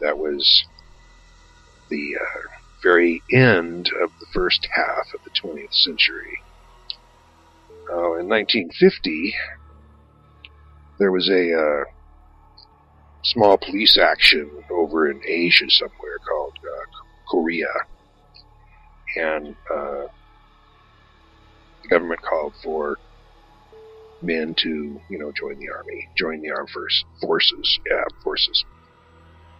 That 0.00 0.18
was 0.18 0.64
the 1.88 2.16
uh, 2.16 2.40
very 2.82 3.22
end 3.32 3.90
of 4.02 4.10
the 4.20 4.26
first 4.32 4.68
half 4.74 5.12
of 5.14 5.20
the 5.24 5.30
20th 5.30 5.74
century. 5.74 6.42
Oh, 7.90 8.16
in 8.18 8.28
1950, 8.28 9.34
there 10.98 11.12
was 11.12 11.28
a 11.28 11.54
uh, 11.54 11.84
small 13.22 13.58
police 13.58 13.98
action 13.98 14.50
over 14.70 15.10
in 15.10 15.20
Asia 15.26 15.68
somewhere 15.68 16.18
called 16.28 16.58
uh, 16.62 17.30
Korea, 17.30 17.72
and 19.16 19.56
uh, 19.70 20.06
the 21.82 21.88
government 21.88 22.22
called 22.22 22.54
for 22.62 22.98
men 24.22 24.54
to, 24.58 25.00
you 25.08 25.18
know, 25.18 25.32
join 25.32 25.58
the 25.58 25.68
army, 25.70 26.08
join 26.16 26.40
the 26.40 26.50
armed 26.50 26.70
forces, 27.20 27.78
yeah, 27.88 28.04
forces. 28.22 28.64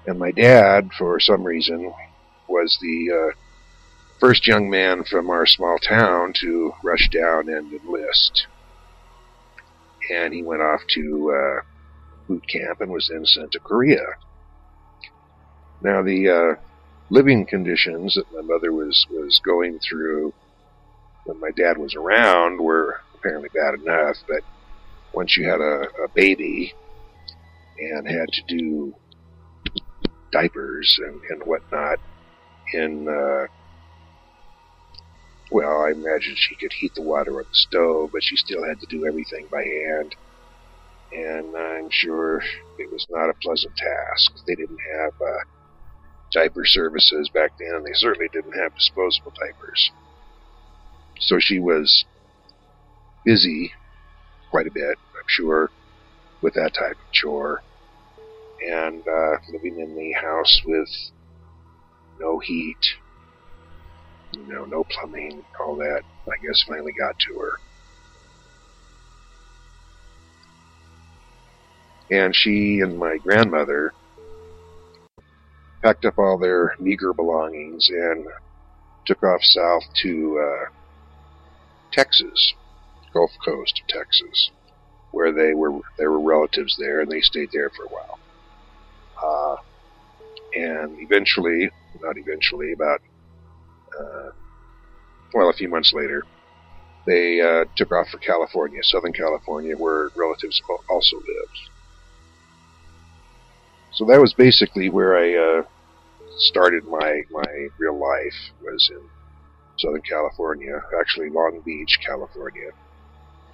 And 0.06 0.18
my 0.18 0.30
dad, 0.30 0.90
for 0.96 1.18
some 1.20 1.42
reason, 1.42 1.92
was 2.48 2.78
the 2.80 3.30
uh, 3.32 3.34
first 4.20 4.46
young 4.46 4.70
man 4.70 5.04
from 5.04 5.30
our 5.30 5.46
small 5.46 5.78
town 5.78 6.32
to 6.40 6.72
rush 6.82 7.08
down 7.10 7.48
and 7.48 7.72
enlist. 7.72 8.46
and 10.10 10.32
he 10.32 10.42
went 10.42 10.62
off 10.62 10.80
to 10.94 11.34
uh, 11.34 11.62
boot 12.28 12.46
camp 12.48 12.80
and 12.80 12.90
was 12.90 13.08
then 13.12 13.24
sent 13.24 13.52
to 13.52 13.58
Korea. 13.60 14.04
Now, 15.82 16.02
the 16.02 16.28
uh, 16.28 16.60
living 17.10 17.46
conditions 17.46 18.14
that 18.14 18.32
my 18.32 18.42
mother 18.42 18.72
was, 18.72 19.06
was 19.10 19.40
going 19.44 19.78
through 19.78 20.32
when 21.24 21.40
my 21.40 21.50
dad 21.50 21.76
was 21.78 21.94
around 21.94 22.60
were 22.60 23.00
apparently 23.14 23.48
bad 23.54 23.74
enough, 23.74 24.16
but 24.28 24.42
once 25.12 25.36
you 25.36 25.48
had 25.48 25.60
a, 25.60 25.88
a 26.04 26.08
baby 26.14 26.74
and 27.78 28.08
had 28.08 28.28
to 28.32 28.42
do 28.48 28.94
diapers 30.32 30.98
and, 31.04 31.20
and 31.30 31.42
whatnot 31.44 31.98
in, 32.72 33.08
uh, 33.08 33.46
well, 35.50 35.82
I 35.86 35.90
imagine 35.90 36.34
she 36.36 36.56
could 36.56 36.72
heat 36.72 36.94
the 36.94 37.02
water 37.02 37.38
on 37.38 37.44
the 37.44 37.54
stove, 37.54 38.10
but 38.12 38.22
she 38.22 38.36
still 38.36 38.64
had 38.64 38.80
to 38.80 38.86
do 38.86 39.06
everything 39.06 39.46
by 39.50 39.62
hand. 39.62 40.14
And 41.12 41.56
I'm 41.56 41.88
sure 41.90 42.42
it 42.78 42.90
was 42.92 43.06
not 43.10 43.30
a 43.30 43.34
pleasant 43.42 43.76
task. 43.76 44.32
They 44.46 44.56
didn't 44.56 44.80
have 44.98 45.12
uh, 45.20 45.44
diaper 46.32 46.64
services 46.64 47.30
back 47.32 47.52
then. 47.58 47.84
They 47.84 47.92
certainly 47.94 48.28
didn't 48.32 48.58
have 48.58 48.74
disposable 48.74 49.32
diapers. 49.38 49.90
So 51.20 51.38
she 51.38 51.60
was 51.60 52.04
busy 53.24 53.72
quite 54.50 54.66
a 54.66 54.70
bit, 54.70 54.98
I'm 54.98 55.28
sure, 55.28 55.70
with 56.42 56.54
that 56.54 56.74
type 56.74 56.92
of 56.92 57.12
chore. 57.12 57.62
And 58.68 59.02
uh, 59.06 59.36
living 59.52 59.78
in 59.78 59.94
the 59.96 60.12
house 60.12 60.62
with 60.64 60.88
no 62.20 62.38
heat, 62.38 62.78
you 64.32 64.46
know, 64.46 64.64
no 64.64 64.84
plumbing, 64.90 65.42
all 65.60 65.76
that, 65.76 66.02
I 66.28 66.46
guess 66.46 66.64
finally 66.68 66.92
got 66.98 67.18
to 67.18 67.38
her. 67.38 67.52
And 72.10 72.34
she 72.34 72.80
and 72.80 72.98
my 72.98 73.18
grandmother 73.18 73.92
packed 75.82 76.04
up 76.04 76.18
all 76.18 76.38
their 76.38 76.74
meager 76.78 77.12
belongings 77.12 77.88
and 77.90 78.24
took 79.06 79.22
off 79.22 79.40
south 79.42 79.82
to 80.02 80.40
uh, 80.42 80.66
Texas, 81.92 82.54
Gulf 83.12 83.30
Coast 83.44 83.80
of 83.82 83.88
Texas, 83.88 84.50
where 85.10 85.32
they 85.32 85.54
were 85.54 85.80
there 85.98 86.10
were 86.10 86.20
relatives 86.20 86.76
there, 86.78 87.00
and 87.00 87.10
they 87.10 87.20
stayed 87.20 87.50
there 87.52 87.70
for 87.76 87.84
a 87.84 87.88
while. 87.88 88.18
Uh, 89.22 89.56
and 90.56 90.98
eventually, 91.00 91.70
not 92.00 92.16
eventually, 92.16 92.72
about 92.72 93.00
uh, 93.98 94.30
well, 95.34 95.50
a 95.50 95.52
few 95.52 95.68
months 95.68 95.92
later, 95.94 96.24
they 97.06 97.40
uh, 97.40 97.64
took 97.76 97.92
off 97.92 98.08
for 98.08 98.18
California, 98.18 98.80
Southern 98.82 99.12
California, 99.12 99.76
where 99.76 100.10
relatives 100.16 100.60
also 100.88 101.16
lived. 101.16 101.58
So 103.92 104.04
that 104.06 104.20
was 104.20 104.34
basically 104.34 104.90
where 104.90 105.16
I 105.16 105.58
uh, 105.58 105.62
started 106.38 106.84
my 106.84 107.22
my 107.30 107.68
real 107.78 107.98
life 107.98 108.52
was 108.62 108.90
in 108.92 109.00
Southern 109.78 110.02
California, 110.02 110.82
actually 111.00 111.30
Long 111.30 111.62
Beach, 111.64 111.98
California, 112.06 112.70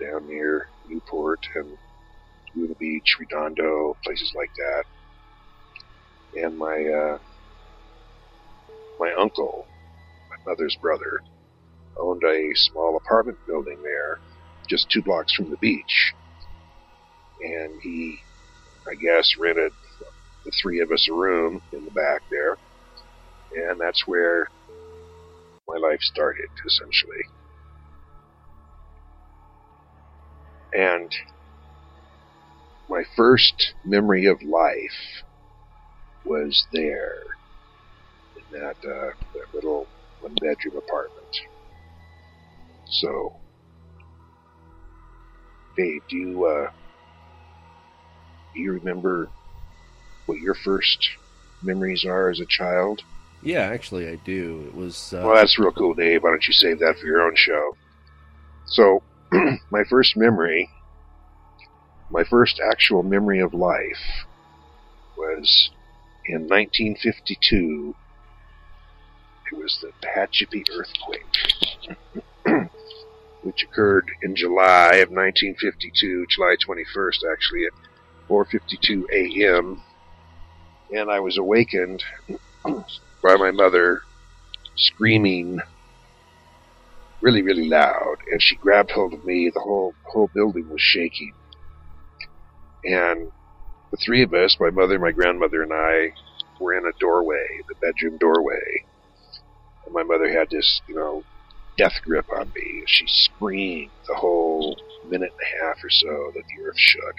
down 0.01 0.27
near 0.29 0.69
Newport 0.89 1.41
and 1.55 1.77
Laguna 2.55 2.75
Beach, 2.75 3.17
Redondo, 3.21 3.97
places 4.05 4.33
like 4.37 4.51
that. 4.57 4.85
And 6.35 6.59
my 6.59 6.77
uh, 6.77 7.19
my 8.99 9.12
uncle, 9.19 9.69
my 10.31 10.53
mother's 10.53 10.77
brother, 10.81 11.23
owned 12.01 12.23
a 12.27 12.51
small 12.55 12.97
apartment 12.97 13.39
building 13.47 13.81
there, 13.83 14.21
just 14.69 14.91
two 14.91 15.03
blocks 15.03 15.35
from 15.35 15.51
the 15.51 15.59
beach. 15.59 16.15
And 17.41 17.81
he, 17.83 18.21
I 18.89 18.95
guess, 18.97 19.29
rented 19.41 19.73
the 20.45 20.53
three 20.62 20.81
of 20.81 20.91
us 20.93 21.09
a 21.11 21.15
room 21.15 21.61
in 21.73 21.85
the 21.85 21.91
back 21.93 22.23
there. 22.31 22.59
And 23.53 23.81
that's 23.81 24.05
where 24.07 24.49
my 25.69 25.77
life 25.79 26.01
started, 26.01 26.49
essentially. 26.67 27.25
And 30.73 31.11
my 32.89 33.03
first 33.17 33.75
memory 33.85 34.27
of 34.27 34.39
life 34.43 35.25
was 36.25 36.67
there 36.73 37.23
in 38.37 38.61
that, 38.61 38.76
uh, 38.85 39.11
that 39.35 39.55
little 39.55 39.87
one 40.21 40.35
bedroom 40.41 40.76
apartment. 40.76 41.41
So, 42.87 43.35
Dave, 45.76 46.02
do 46.09 46.17
you, 46.17 46.45
uh, 46.45 46.71
do 48.55 48.61
you 48.61 48.73
remember 48.73 49.29
what 50.26 50.38
your 50.38 50.55
first 50.55 51.11
memories 51.62 52.05
are 52.05 52.29
as 52.29 52.41
a 52.41 52.47
child? 52.47 53.02
Yeah, 53.43 53.62
actually, 53.62 54.09
I 54.09 54.17
do. 54.17 54.64
It 54.69 54.75
was. 54.75 55.12
Uh... 55.12 55.23
Well, 55.25 55.35
that's 55.35 55.59
real 55.59 55.73
cool, 55.73 55.95
Dave. 55.95 56.23
Why 56.23 56.31
don't 56.31 56.47
you 56.47 56.52
save 56.52 56.79
that 56.79 56.99
for 57.00 57.07
your 57.07 57.23
own 57.23 57.35
show? 57.35 57.76
So, 58.67 59.02
my 59.71 59.83
first 59.88 60.17
memory, 60.17 60.71
my 62.11 62.25
first 62.25 62.61
actual 62.61 63.02
memory 63.02 63.41
of 63.41 63.52
life, 63.52 64.26
was 65.17 65.71
in 66.26 66.49
1952. 66.49 67.95
It 69.50 69.57
was 69.59 69.79
the 69.83 69.93
Tehachapi 70.00 70.64
earthquake, 70.73 71.91
which 73.43 73.64
occurred 73.64 74.11
in 74.23 74.35
July 74.35 74.97
of 74.97 75.11
1952, 75.11 76.26
July 76.31 76.57
21st, 76.67 77.19
actually 77.31 77.67
at 77.67 77.73
4:52 78.29 79.05
a.m. 79.12 79.83
And 80.95 81.11
I 81.11 81.21
was 81.21 81.37
awakened 81.38 82.02
by 82.64 83.37
my 83.37 83.50
mother 83.50 84.02
screaming 84.76 85.61
really, 87.21 87.43
really 87.43 87.69
loud, 87.69 88.17
and 88.31 88.43
she 88.43 88.57
grabbed 88.57 88.91
hold 88.91 89.14
of 89.14 89.25
me. 89.25 89.50
The 89.52 89.61
whole 89.61 89.95
whole 90.05 90.31
building 90.35 90.69
was 90.69 90.81
shaking, 90.81 91.35
and 92.85 93.31
the 93.93 93.97
three 93.97 94.23
of 94.23 94.35
us, 94.35 94.57
my 94.59 94.71
mother, 94.71 94.99
my 94.99 95.13
grandmother, 95.13 95.63
and 95.63 95.73
I, 95.73 96.13
were 96.59 96.75
in 96.75 96.85
a 96.85 96.99
doorway, 96.99 97.61
the 97.69 97.77
bedroom 97.77 98.19
doorway, 98.19 98.85
and 99.87 99.95
my 99.95 100.03
mother 100.03 100.29
had 100.33 100.51
this, 100.51 100.81
you 100.89 100.97
know, 100.97 101.23
death 101.79 102.01
grip 102.05 102.27
on 102.37 102.51
me. 102.57 102.83
She 102.87 103.05
screamed 103.07 103.93
the 104.09 104.15
whole 104.15 104.77
minute 105.09 105.31
and 105.31 105.63
a 105.63 105.65
half 105.65 105.85
or 105.85 105.91
so 105.91 106.33
that 106.35 106.43
the 106.49 106.65
earth 106.65 106.79
shook. 106.79 107.15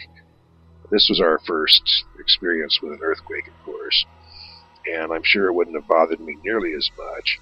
This 0.92 1.08
was 1.08 1.22
our 1.22 1.39
first 1.48 2.03
experience 2.20 2.80
with 2.82 2.92
an 2.92 3.00
earthquake, 3.01 3.48
of 3.48 3.63
course 3.63 4.06
and 4.86 5.12
I'm 5.12 5.24
sure 5.24 5.48
it 5.48 5.53
wouldn't 5.53 5.75
have 5.75 5.88
bothered 5.88 6.20
me 6.20 6.38
nearly 6.44 6.74
as 6.74 6.89
much 6.98 7.39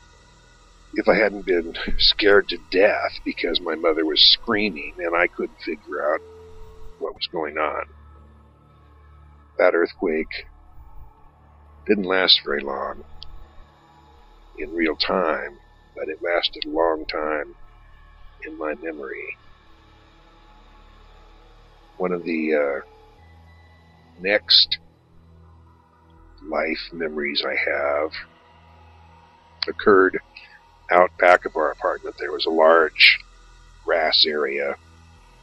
if 0.93 1.07
I 1.07 1.15
hadn't 1.15 1.45
been 1.45 1.75
scared 1.97 2.49
to 2.49 2.57
death 2.69 3.19
because 3.23 3.61
my 3.61 3.75
mother 3.75 4.05
was 4.05 4.21
screaming 4.21 4.95
and 4.99 5.15
I 5.15 5.27
couldn't 5.27 5.59
figure 5.65 6.13
out 6.13 6.21
what 6.99 7.15
was 7.15 7.27
going 7.31 7.57
on. 7.57 7.85
That 9.61 9.75
earthquake 9.75 10.47
didn't 11.85 12.05
last 12.05 12.41
very 12.43 12.63
long 12.63 13.03
in 14.57 14.73
real 14.73 14.95
time, 14.95 15.59
but 15.95 16.09
it 16.09 16.17
lasted 16.19 16.65
a 16.65 16.69
long 16.69 17.05
time 17.05 17.53
in 18.43 18.57
my 18.57 18.73
memory. 18.81 19.37
One 21.97 22.11
of 22.11 22.23
the 22.23 22.55
uh, 22.55 22.87
next 24.19 24.79
life 26.49 26.89
memories 26.91 27.43
I 27.45 27.53
have 27.69 28.11
occurred 29.67 30.17
out 30.89 31.11
back 31.19 31.45
of 31.45 31.55
our 31.55 31.69
apartment. 31.69 32.15
There 32.17 32.31
was 32.31 32.47
a 32.47 32.49
large 32.49 33.19
grass 33.85 34.25
area, 34.27 34.73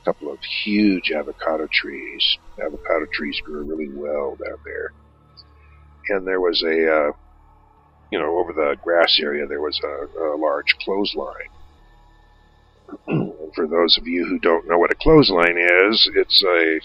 couple 0.08 0.32
of 0.32 0.38
huge 0.64 1.12
avocado 1.12 1.68
trees. 1.70 2.38
Avocado 2.58 3.04
trees 3.12 3.38
grew 3.44 3.62
really 3.62 3.90
well 3.92 4.36
down 4.42 4.56
there. 4.64 4.92
And 6.08 6.26
there 6.26 6.40
was 6.40 6.62
a, 6.62 6.68
uh, 6.68 7.12
you 8.10 8.18
know, 8.18 8.38
over 8.38 8.54
the 8.54 8.76
grass 8.82 9.20
area, 9.22 9.46
there 9.46 9.60
was 9.60 9.78
a, 9.84 10.18
a 10.18 10.36
large 10.38 10.74
clothesline. 10.80 11.52
and 13.06 13.54
for 13.54 13.66
those 13.66 13.98
of 13.98 14.06
you 14.06 14.24
who 14.24 14.38
don't 14.38 14.66
know 14.66 14.78
what 14.78 14.90
a 14.90 14.94
clothesline 14.94 15.58
is, 15.58 16.10
it's 16.14 16.42
a 16.42 16.80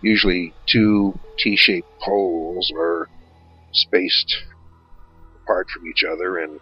usually 0.00 0.54
two 0.70 1.18
T-shaped 1.38 1.88
poles 2.00 2.72
are 2.76 3.08
spaced 3.72 4.36
apart 5.42 5.66
from 5.70 5.88
each 5.88 6.04
other, 6.04 6.38
and 6.38 6.60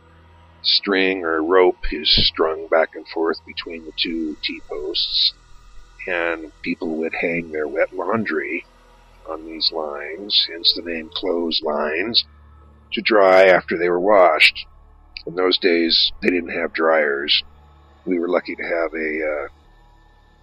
string 0.63 1.23
or 1.23 1.43
rope 1.43 1.93
is 1.93 2.09
strung 2.29 2.67
back 2.69 2.95
and 2.95 3.07
forth 3.09 3.45
between 3.45 3.85
the 3.85 3.93
two 4.03 4.39
T 4.43 4.63
posts, 4.67 5.35
and 6.07 6.53
people 6.63 6.97
would 6.97 7.15
hang 7.21 7.53
their 7.53 7.69
wet 7.69 7.93
laundry 7.93 8.65
on 9.29 9.47
these 9.47 9.71
lines, 9.73 10.47
hence 10.51 10.73
the 10.75 10.91
name 10.91 11.11
clotheslines, 11.15 12.25
to 12.93 13.01
dry 13.01 13.47
after 13.47 13.79
they 13.79 13.89
were 13.89 14.01
washed. 14.01 14.67
In 15.27 15.35
those 15.35 15.59
days, 15.59 16.13
they 16.21 16.31
didn't 16.31 16.59
have 16.59 16.73
dryers. 16.73 17.43
We 18.05 18.19
were 18.19 18.29
lucky 18.29 18.57
to 18.57 18.63
have 18.63 18.93
a 18.95 19.45
uh, 19.45 19.49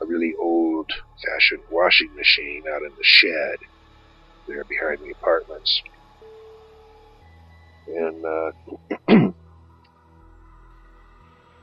a 0.01 0.05
really 0.05 0.33
old 0.39 0.91
fashioned 1.25 1.63
washing 1.69 2.15
machine 2.15 2.63
out 2.73 2.81
in 2.81 2.91
the 2.97 3.03
shed 3.03 3.57
there 4.47 4.63
behind 4.63 4.99
the 4.99 5.11
apartments. 5.11 5.81
And 7.87 8.25
uh, 8.25 8.51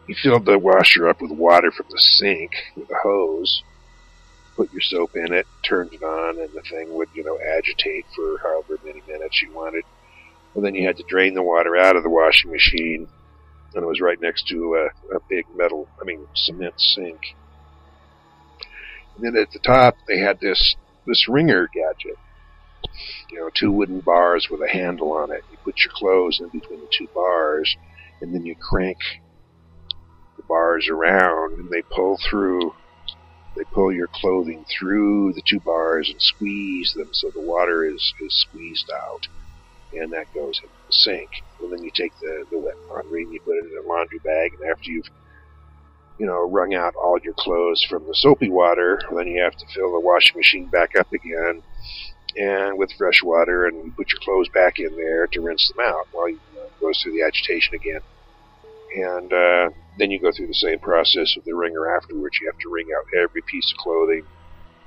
he 0.06 0.14
filled 0.14 0.44
the 0.44 0.58
washer 0.58 1.08
up 1.08 1.20
with 1.20 1.30
water 1.30 1.70
from 1.70 1.86
the 1.90 1.98
sink 1.98 2.52
with 2.76 2.90
a 2.90 2.96
hose, 3.02 3.62
put 4.56 4.72
your 4.72 4.80
soap 4.80 5.14
in 5.14 5.32
it, 5.32 5.46
turned 5.62 5.92
it 5.92 6.02
on, 6.02 6.40
and 6.40 6.52
the 6.52 6.62
thing 6.62 6.94
would, 6.94 7.08
you 7.14 7.22
know, 7.22 7.38
agitate 7.38 8.06
for 8.14 8.38
however 8.38 8.78
many 8.84 9.02
minutes 9.06 9.42
you 9.42 9.52
wanted. 9.52 9.84
And 10.54 10.64
then 10.64 10.74
you 10.74 10.86
had 10.86 10.96
to 10.96 11.04
drain 11.06 11.34
the 11.34 11.42
water 11.42 11.76
out 11.76 11.96
of 11.96 12.02
the 12.02 12.10
washing 12.10 12.50
machine, 12.50 13.06
and 13.74 13.82
it 13.82 13.86
was 13.86 14.00
right 14.00 14.20
next 14.20 14.48
to 14.48 14.74
a, 15.12 15.16
a 15.16 15.20
big 15.28 15.44
metal, 15.54 15.86
I 16.00 16.04
mean, 16.04 16.26
cement 16.34 16.74
sink. 16.78 17.34
And 19.14 19.24
then 19.24 19.36
at 19.36 19.50
the 19.52 19.58
top, 19.58 19.96
they 20.08 20.18
had 20.18 20.40
this 20.40 20.76
this 21.06 21.28
ringer 21.28 21.68
gadget. 21.72 22.18
You 23.30 23.40
know, 23.40 23.50
two 23.54 23.70
wooden 23.72 24.00
bars 24.00 24.48
with 24.50 24.60
a 24.62 24.68
handle 24.68 25.12
on 25.12 25.30
it. 25.30 25.44
You 25.50 25.58
put 25.64 25.78
your 25.84 25.92
clothes 25.94 26.40
in 26.40 26.48
between 26.48 26.80
the 26.80 26.88
two 26.90 27.08
bars, 27.14 27.76
and 28.20 28.34
then 28.34 28.44
you 28.44 28.54
crank 28.54 28.98
the 30.36 30.42
bars 30.42 30.88
around, 30.88 31.58
and 31.58 31.70
they 31.70 31.82
pull 31.82 32.18
through. 32.28 32.74
They 33.56 33.64
pull 33.64 33.92
your 33.92 34.08
clothing 34.08 34.66
through 34.68 35.32
the 35.32 35.42
two 35.46 35.60
bars 35.60 36.10
and 36.10 36.20
squeeze 36.20 36.92
them 36.94 37.08
so 37.12 37.30
the 37.30 37.40
water 37.40 37.84
is, 37.84 38.12
is 38.20 38.46
squeezed 38.48 38.90
out, 38.90 39.26
and 39.92 40.12
that 40.12 40.32
goes 40.34 40.60
into 40.62 40.74
the 40.86 40.92
sink. 40.92 41.30
And 41.60 41.72
then 41.72 41.82
you 41.82 41.90
take 41.90 42.12
the, 42.20 42.44
the 42.50 42.58
wet 42.58 42.76
laundry 42.88 43.22
and 43.22 43.32
you 43.32 43.40
put 43.40 43.56
it 43.56 43.72
in 43.72 43.84
a 43.84 43.88
laundry 43.88 44.18
bag, 44.18 44.52
and 44.54 44.70
after 44.70 44.90
you've 44.90 45.08
you 46.18 46.26
know, 46.26 46.48
wrung 46.48 46.74
out 46.74 46.94
all 46.94 47.18
your 47.22 47.34
clothes 47.34 47.84
from 47.88 48.06
the 48.06 48.14
soapy 48.14 48.50
water. 48.50 49.00
Then 49.14 49.26
you 49.26 49.42
have 49.42 49.56
to 49.56 49.66
fill 49.74 49.92
the 49.92 50.00
washing 50.00 50.36
machine 50.36 50.66
back 50.66 50.96
up 50.98 51.12
again, 51.12 51.62
and 52.36 52.78
with 52.78 52.92
fresh 52.96 53.22
water, 53.22 53.66
and 53.66 53.84
you 53.84 53.92
put 53.92 54.12
your 54.12 54.20
clothes 54.20 54.48
back 54.48 54.78
in 54.78 54.96
there 54.96 55.26
to 55.28 55.40
rinse 55.40 55.68
them 55.68 55.84
out 55.84 56.08
while 56.12 56.28
you 56.28 56.38
uh, 56.58 56.66
goes 56.80 57.00
through 57.02 57.12
the 57.12 57.22
agitation 57.22 57.74
again. 57.74 58.00
And 58.96 59.32
uh, 59.32 59.70
then 59.98 60.10
you 60.10 60.20
go 60.20 60.30
through 60.32 60.48
the 60.48 60.54
same 60.54 60.78
process 60.78 61.34
with 61.36 61.44
the 61.44 61.54
wringer 61.54 61.96
afterwards. 61.96 62.38
You 62.40 62.50
have 62.50 62.60
to 62.60 62.70
wring 62.70 62.88
out 62.96 63.04
every 63.18 63.42
piece 63.42 63.72
of 63.72 63.78
clothing, 63.78 64.24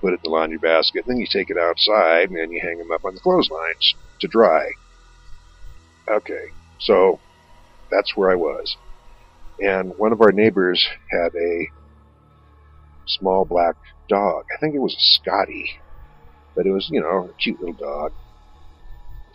put 0.01 0.13
it 0.13 0.21
in 0.23 0.23
the 0.23 0.29
laundry 0.29 0.57
basket, 0.57 1.05
then 1.07 1.17
you 1.17 1.27
take 1.29 1.49
it 1.49 1.57
outside 1.57 2.29
and 2.29 2.51
you 2.51 2.61
hang 2.61 2.77
them 2.77 2.91
up 2.91 3.05
on 3.05 3.15
the 3.15 3.21
clotheslines 3.21 3.95
to 4.19 4.27
dry. 4.27 4.69
Okay, 6.09 6.47
so 6.79 7.19
that's 7.91 8.15
where 8.15 8.31
I 8.31 8.35
was 8.35 8.77
and 9.61 9.93
one 9.97 10.11
of 10.11 10.21
our 10.21 10.31
neighbors 10.31 10.87
had 11.09 11.33
a 11.35 11.67
small 13.05 13.45
black 13.45 13.75
dog. 14.07 14.45
I 14.55 14.59
think 14.59 14.75
it 14.75 14.79
was 14.79 14.93
a 14.93 15.19
Scotty, 15.19 15.79
but 16.55 16.65
it 16.65 16.71
was, 16.71 16.87
you 16.91 17.01
know, 17.01 17.29
a 17.29 17.33
cute 17.41 17.59
little 17.59 17.75
dog. 17.75 18.13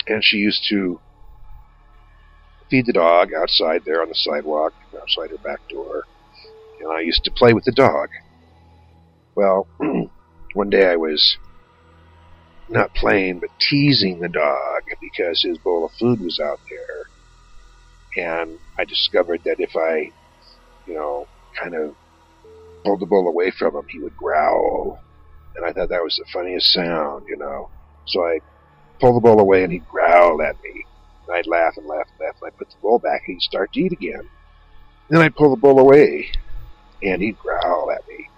And 0.07 0.23
she 0.25 0.39
used 0.39 0.67
to 0.71 1.01
feed 2.71 2.87
the 2.87 2.93
dog 2.93 3.33
outside 3.33 3.83
there 3.85 4.03
on 4.03 4.09
the 4.09 4.15
sidewalk, 4.15 4.73
outside 5.01 5.31
her 5.31 5.39
back 5.39 5.61
door. 5.69 6.05
And 6.81 6.91
I 6.91 7.01
used 7.01 7.25
to 7.25 7.31
play 7.31 7.53
with 7.53 7.65
the 7.65 7.73
dog. 7.73 8.09
Well, 9.35 9.67
one 10.55 10.71
day 10.71 10.87
I 10.87 10.97
was 10.97 11.37
not 12.69 12.95
playing, 12.95 13.41
but 13.41 13.51
teasing 13.61 14.21
the 14.21 14.29
dog 14.29 14.83
because 15.01 15.43
his 15.43 15.59
bowl 15.59 15.85
of 15.85 15.93
food 15.93 16.21
was 16.21 16.41
out 16.41 16.61
there 16.69 17.05
and 18.17 18.59
I 18.79 18.85
discovered 18.85 19.43
that 19.45 19.61
if 19.61 19.77
I, 19.77 20.11
you 20.87 20.95
know, 20.95 21.27
kind 21.61 21.75
of 21.75 21.95
pulled 22.85 23.01
the 23.01 23.07
bowl 23.07 23.27
away 23.27 23.51
from 23.51 23.75
him, 23.75 23.87
he 23.89 23.99
would 23.99 24.17
growl. 24.17 25.01
And 25.57 25.65
I 25.65 25.73
thought 25.73 25.89
that 25.89 26.03
was 26.03 26.17
the 26.17 26.25
funniest 26.33 26.73
sound, 26.73 27.27
you 27.29 27.37
know. 27.37 27.71
So 28.07 28.21
I 28.25 28.41
pulled 29.01 29.17
the 29.17 29.21
bowl 29.21 29.41
away 29.41 29.65
and 29.65 29.73
he 29.73 29.79
growled 29.79 30.41
at 30.41 30.63
me. 30.63 30.85
I'd 31.35 31.47
laugh 31.47 31.77
and 31.77 31.87
laugh 31.87 32.07
and 32.11 32.27
laugh 32.27 32.37
and 32.41 32.47
I'd 32.47 32.59
put 32.59 32.71
the 32.71 32.77
bull 32.81 32.99
back 32.99 33.23
and 33.27 33.35
he'd 33.35 33.43
start 33.43 33.73
to 33.73 33.81
eat 33.81 33.93
again. 33.93 34.29
Then 35.09 35.21
I'd 35.21 35.37
pull 35.37 35.51
the 35.51 35.61
bull 35.61 35.79
away 35.79 36.31
and 37.03 37.21
he'd 37.21 37.39
growl 37.39 37.91
at 37.91 38.07
me. 38.09 38.29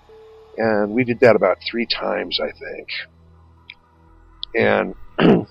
And 0.58 0.92
we 0.92 1.04
did 1.04 1.20
that 1.20 1.36
about 1.36 1.58
three 1.70 1.86
times, 1.86 2.40
I 2.40 2.50
think. 2.50 2.88
And 4.54 4.94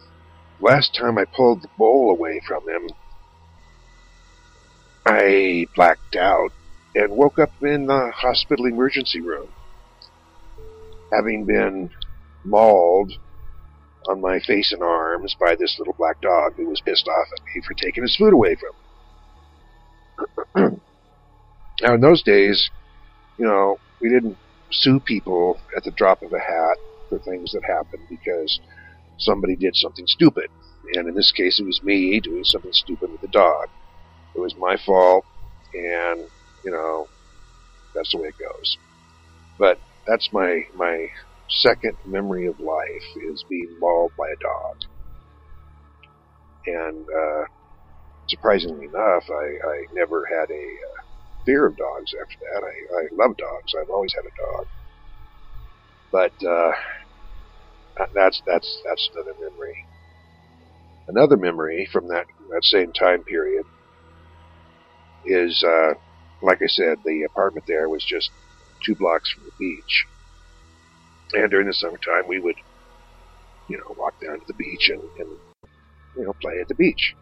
last 0.59 0.95
time 0.95 1.17
I 1.17 1.25
pulled 1.25 1.61
the 1.61 1.69
bowl 1.77 2.11
away 2.11 2.41
from 2.45 2.67
him, 2.67 2.89
I 5.05 5.67
blacked 5.75 6.15
out 6.15 6.51
and 6.95 7.11
woke 7.11 7.37
up 7.37 7.51
in 7.61 7.85
the 7.85 8.11
hospital 8.15 8.65
emergency 8.65 9.21
room, 9.21 9.49
having 11.11 11.45
been 11.45 11.91
mauled 12.43 13.13
on 14.07 14.21
my 14.21 14.39
face 14.39 14.71
and 14.71 14.83
arms 14.83 15.35
by 15.39 15.55
this 15.55 15.75
little 15.79 15.95
black 15.97 16.19
dog 16.21 16.53
who 16.55 16.67
was 16.67 16.81
pissed 16.81 17.07
off 17.07 17.27
at 17.35 17.43
me 17.43 17.61
for 17.65 17.73
taking 17.73 18.03
his 18.03 18.15
food 18.15 18.33
away 18.33 18.55
from 18.55 18.71
him. 20.55 20.81
now, 21.81 21.93
in 21.95 22.01
those 22.01 22.23
days, 22.23 22.69
you 23.37 23.45
know, 23.45 23.77
we 24.01 24.09
didn't 24.09 24.37
sue 24.71 24.99
people 24.99 25.59
at 25.75 25.83
the 25.83 25.91
drop 25.91 26.21
of 26.21 26.33
a 26.33 26.39
hat 26.39 26.77
for 27.09 27.19
things 27.19 27.51
that 27.51 27.63
happened 27.65 28.03
because 28.09 28.59
somebody 29.17 29.55
did 29.55 29.75
something 29.75 30.05
stupid. 30.07 30.49
And 30.93 31.07
in 31.07 31.15
this 31.15 31.31
case, 31.31 31.59
it 31.59 31.65
was 31.65 31.81
me 31.83 32.19
doing 32.19 32.43
something 32.43 32.73
stupid 32.73 33.11
with 33.11 33.21
the 33.21 33.27
dog. 33.27 33.67
It 34.35 34.39
was 34.39 34.55
my 34.57 34.77
fault, 34.85 35.25
and 35.73 36.29
you 36.63 36.71
know, 36.71 37.07
that's 37.93 38.11
the 38.11 38.19
way 38.19 38.27
it 38.27 38.35
goes. 38.37 38.77
But 39.57 39.79
that's 40.05 40.29
my 40.31 40.63
my 40.75 41.07
second 41.49 41.97
memory 42.05 42.47
of 42.47 42.59
life 42.59 43.07
is 43.31 43.45
being 43.49 43.75
mauled 43.79 44.13
by 44.17 44.27
a 44.27 44.41
dog. 44.41 44.77
And 46.67 47.05
uh, 47.09 47.45
surprisingly 48.29 48.85
enough, 48.87 49.25
I, 49.29 49.45
I 49.67 49.77
never 49.93 50.25
had 50.31 50.49
a 50.51 50.65
uh, 50.91 51.01
fear 51.45 51.65
of 51.67 51.77
dogs 51.77 52.11
after 52.21 52.37
that. 52.53 52.63
I, 52.65 53.01
I 53.01 53.03
love 53.13 53.37
dogs. 53.37 53.73
I've 53.79 53.89
always 53.89 54.13
had 54.15 54.25
a 54.25 54.35
dog. 54.57 54.67
But 56.11 56.33
uh, 56.47 56.71
that's 58.13 58.41
that's 58.45 58.81
that's 58.85 59.09
another 59.13 59.35
memory. 59.39 59.87
Another 61.07 61.35
memory 61.37 61.87
from 61.91 62.07
that 62.09 62.27
that 62.49 62.63
same 62.63 62.93
time 62.93 63.23
period 63.23 63.65
is, 65.25 65.63
uh, 65.63 65.95
like 66.41 66.59
I 66.61 66.67
said, 66.67 66.99
the 67.03 67.23
apartment 67.23 67.65
there 67.67 67.89
was 67.89 68.05
just 68.05 68.31
two 68.85 68.95
blocks 68.95 69.31
from 69.31 69.43
the 69.45 69.51
beach. 69.57 70.07
And 71.35 71.51
during 71.51 71.67
the 71.67 71.73
summertime, 71.73 72.27
we 72.27 72.39
would, 72.39 72.55
you 73.67 73.77
know, 73.77 73.95
walk 73.97 74.13
down 74.23 74.39
to 74.39 74.45
the 74.47 74.53
beach 74.53 74.89
and, 74.89 75.01
and 75.19 75.29
you 76.15 76.23
know, 76.23 76.33
play 76.41 76.59
at 76.61 76.67
the 76.67 76.75
beach. 76.75 77.13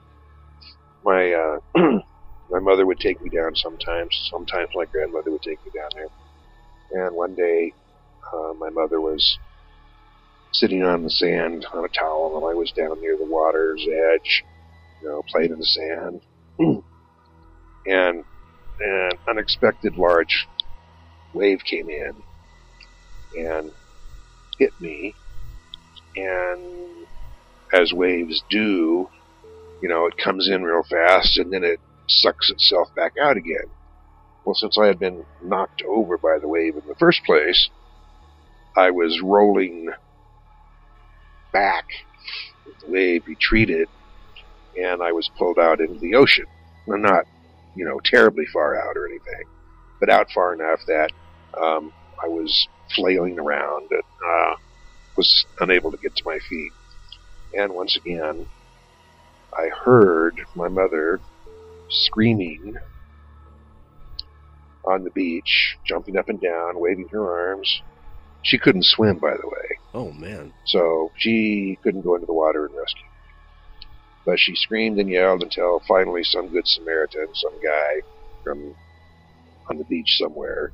My 1.04 1.34
uh, 1.34 1.60
my 2.52 2.60
mother 2.60 2.86
would 2.86 2.99
take 2.99 3.21
me 3.21 3.30
down 3.30 3.56
sometimes. 3.56 4.10
Sometimes 4.30 4.69
my 4.76 4.86
grandmother 4.86 5.32
would 5.32 5.41
take 5.41 5.60
me 5.65 5.71
down 5.73 5.89
there. 5.95 7.06
And 7.06 7.15
one 7.15 7.34
day, 7.34 7.73
uh, 8.32 8.54
my 8.60 8.69
mother 8.69 9.02
was 9.02 9.39
sitting 10.54 10.84
on 10.84 11.02
the 11.02 11.10
sand 11.10 11.65
on 11.73 11.84
a 11.84 11.89
towel, 11.89 12.38
and 12.38 12.45
I 12.45 12.54
was 12.54 12.71
down 12.71 13.02
near 13.02 13.17
the 13.17 13.26
water's 13.26 13.84
edge, 14.13 14.43
you 15.02 15.10
know, 15.10 15.23
playing 15.32 15.52
in 15.52 15.58
the 15.58 15.65
sand. 15.65 16.21
and 17.88 18.23
an 18.80 19.12
unexpected 19.28 19.97
large 19.97 20.47
wave 21.34 21.60
came 21.67 21.89
in 21.89 22.23
and 23.34 23.71
hit 24.57 24.73
me. 24.79 25.15
And 26.15 27.07
as 27.73 27.93
waves 27.93 28.43
do, 28.49 29.09
you 29.81 29.89
know, 29.89 30.05
it 30.05 30.17
comes 30.17 30.49
in 30.49 30.63
real 30.63 30.83
fast 30.83 31.37
and 31.37 31.51
then 31.51 31.63
it 31.63 31.79
sucks 32.07 32.49
itself 32.49 32.93
back 32.95 33.13
out 33.21 33.37
again. 33.37 33.69
Well, 34.45 34.55
since 34.55 34.77
I 34.77 34.87
had 34.87 34.99
been 34.99 35.25
knocked 35.41 35.81
over 35.87 36.17
by 36.17 36.37
the 36.39 36.47
wave 36.47 36.75
in 36.75 36.87
the 36.87 36.95
first 36.95 37.23
place, 37.25 37.69
I 38.75 38.91
was 38.91 39.21
rolling 39.21 39.89
back. 41.51 41.85
The 42.85 42.91
wave 42.91 43.27
retreated, 43.27 43.87
and 44.77 45.01
I 45.01 45.11
was 45.11 45.29
pulled 45.37 45.59
out 45.59 45.79
into 45.79 45.99
the 45.99 46.15
ocean. 46.15 46.45
Well, 46.85 46.97
not 46.97 47.25
you 47.75 47.85
know, 47.85 47.99
terribly 48.03 48.45
far 48.45 48.75
out 48.75 48.97
or 48.97 49.07
anything, 49.07 49.43
but 49.99 50.09
out 50.09 50.29
far 50.31 50.53
enough 50.53 50.79
that 50.87 51.11
um, 51.59 51.91
I 52.23 52.27
was 52.27 52.67
flailing 52.95 53.38
around 53.39 53.89
and 53.91 54.01
uh, 54.01 54.55
was 55.17 55.45
unable 55.59 55.91
to 55.91 55.97
get 55.97 56.15
to 56.15 56.23
my 56.25 56.39
feet. 56.49 56.71
And 57.57 57.73
once 57.73 57.97
again, 57.97 58.47
I 59.53 59.69
heard 59.83 60.39
my 60.55 60.69
mother 60.69 61.19
screaming 61.89 62.75
on 64.86 65.03
the 65.03 65.12
beach, 65.12 65.77
jumping 65.86 66.17
up 66.17 66.29
and 66.29 66.41
down, 66.41 66.79
waving 66.79 67.09
her 67.09 67.51
arms. 67.51 67.81
She 68.41 68.57
couldn't 68.57 68.86
swim, 68.86 69.19
by 69.19 69.31
the 69.31 69.47
way. 69.47 69.77
Oh, 69.93 70.12
man. 70.12 70.53
So 70.65 71.12
she 71.17 71.77
couldn't 71.83 72.01
go 72.01 72.15
into 72.15 72.25
the 72.27 72.33
water 72.33 72.65
and 72.65 72.75
rescue 72.75 73.03
me. 73.03 73.09
but 74.25 74.39
she 74.39 74.55
screamed 74.55 74.99
and 74.99 75.09
yelled 75.09 75.43
until 75.43 75.81
finally 75.88 76.23
some 76.23 76.49
good 76.49 76.67
Samaritan, 76.67 77.27
some 77.33 77.59
guy 77.63 78.01
from 78.43 78.75
on 79.69 79.77
the 79.77 79.86
beach 79.86 80.17
somewhere, 80.17 80.73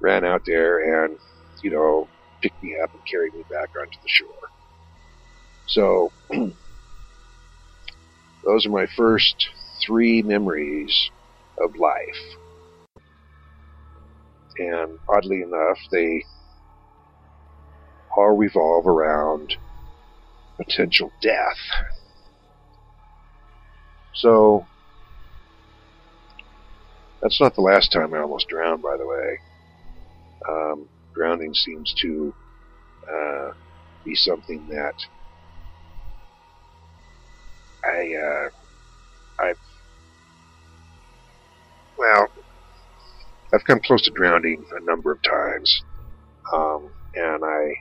ran 0.00 0.24
out 0.24 0.42
there 0.46 1.04
and 1.04 1.18
you 1.62 1.70
know, 1.70 2.10
picked 2.42 2.62
me 2.62 2.76
up 2.82 2.90
and 2.92 3.02
carried 3.10 3.34
me 3.34 3.44
back 3.50 3.70
onto 3.78 3.98
the 4.02 4.08
shore. 4.08 4.50
So, 5.66 6.12
those 8.44 8.66
are 8.66 8.70
my 8.70 8.86
first 8.96 9.48
three 9.86 10.22
memories 10.22 11.10
of 11.58 11.70
life. 11.78 12.38
And 14.58 14.98
oddly 15.08 15.42
enough, 15.42 15.78
they 15.90 16.24
all 18.16 18.36
revolve 18.36 18.86
around 18.86 19.54
potential 20.58 21.12
death. 21.22 21.58
So, 24.14 24.66
that's 27.22 27.40
not 27.40 27.54
the 27.54 27.60
last 27.60 27.92
time 27.92 28.12
I 28.14 28.20
almost 28.20 28.48
drowned, 28.48 28.82
by 28.82 28.96
the 28.98 29.06
way. 29.06 29.38
Um, 30.48 30.88
drowning 31.14 31.52
seems 31.54 31.92
to 32.02 32.34
uh, 33.08 33.48
be 34.04 34.14
something 34.14 34.66
that 34.68 34.94
I, 37.84 37.98
uh, 38.24 39.46
I've, 39.48 39.56
well, 41.96 42.28
I've 43.54 43.64
come 43.64 43.80
close 43.84 44.02
to 44.02 44.12
drowning 44.14 44.64
a 44.72 44.84
number 44.84 45.12
of 45.12 45.20
times, 45.22 45.82
um, 46.54 46.90
and 47.14 47.44
I, 47.44 47.74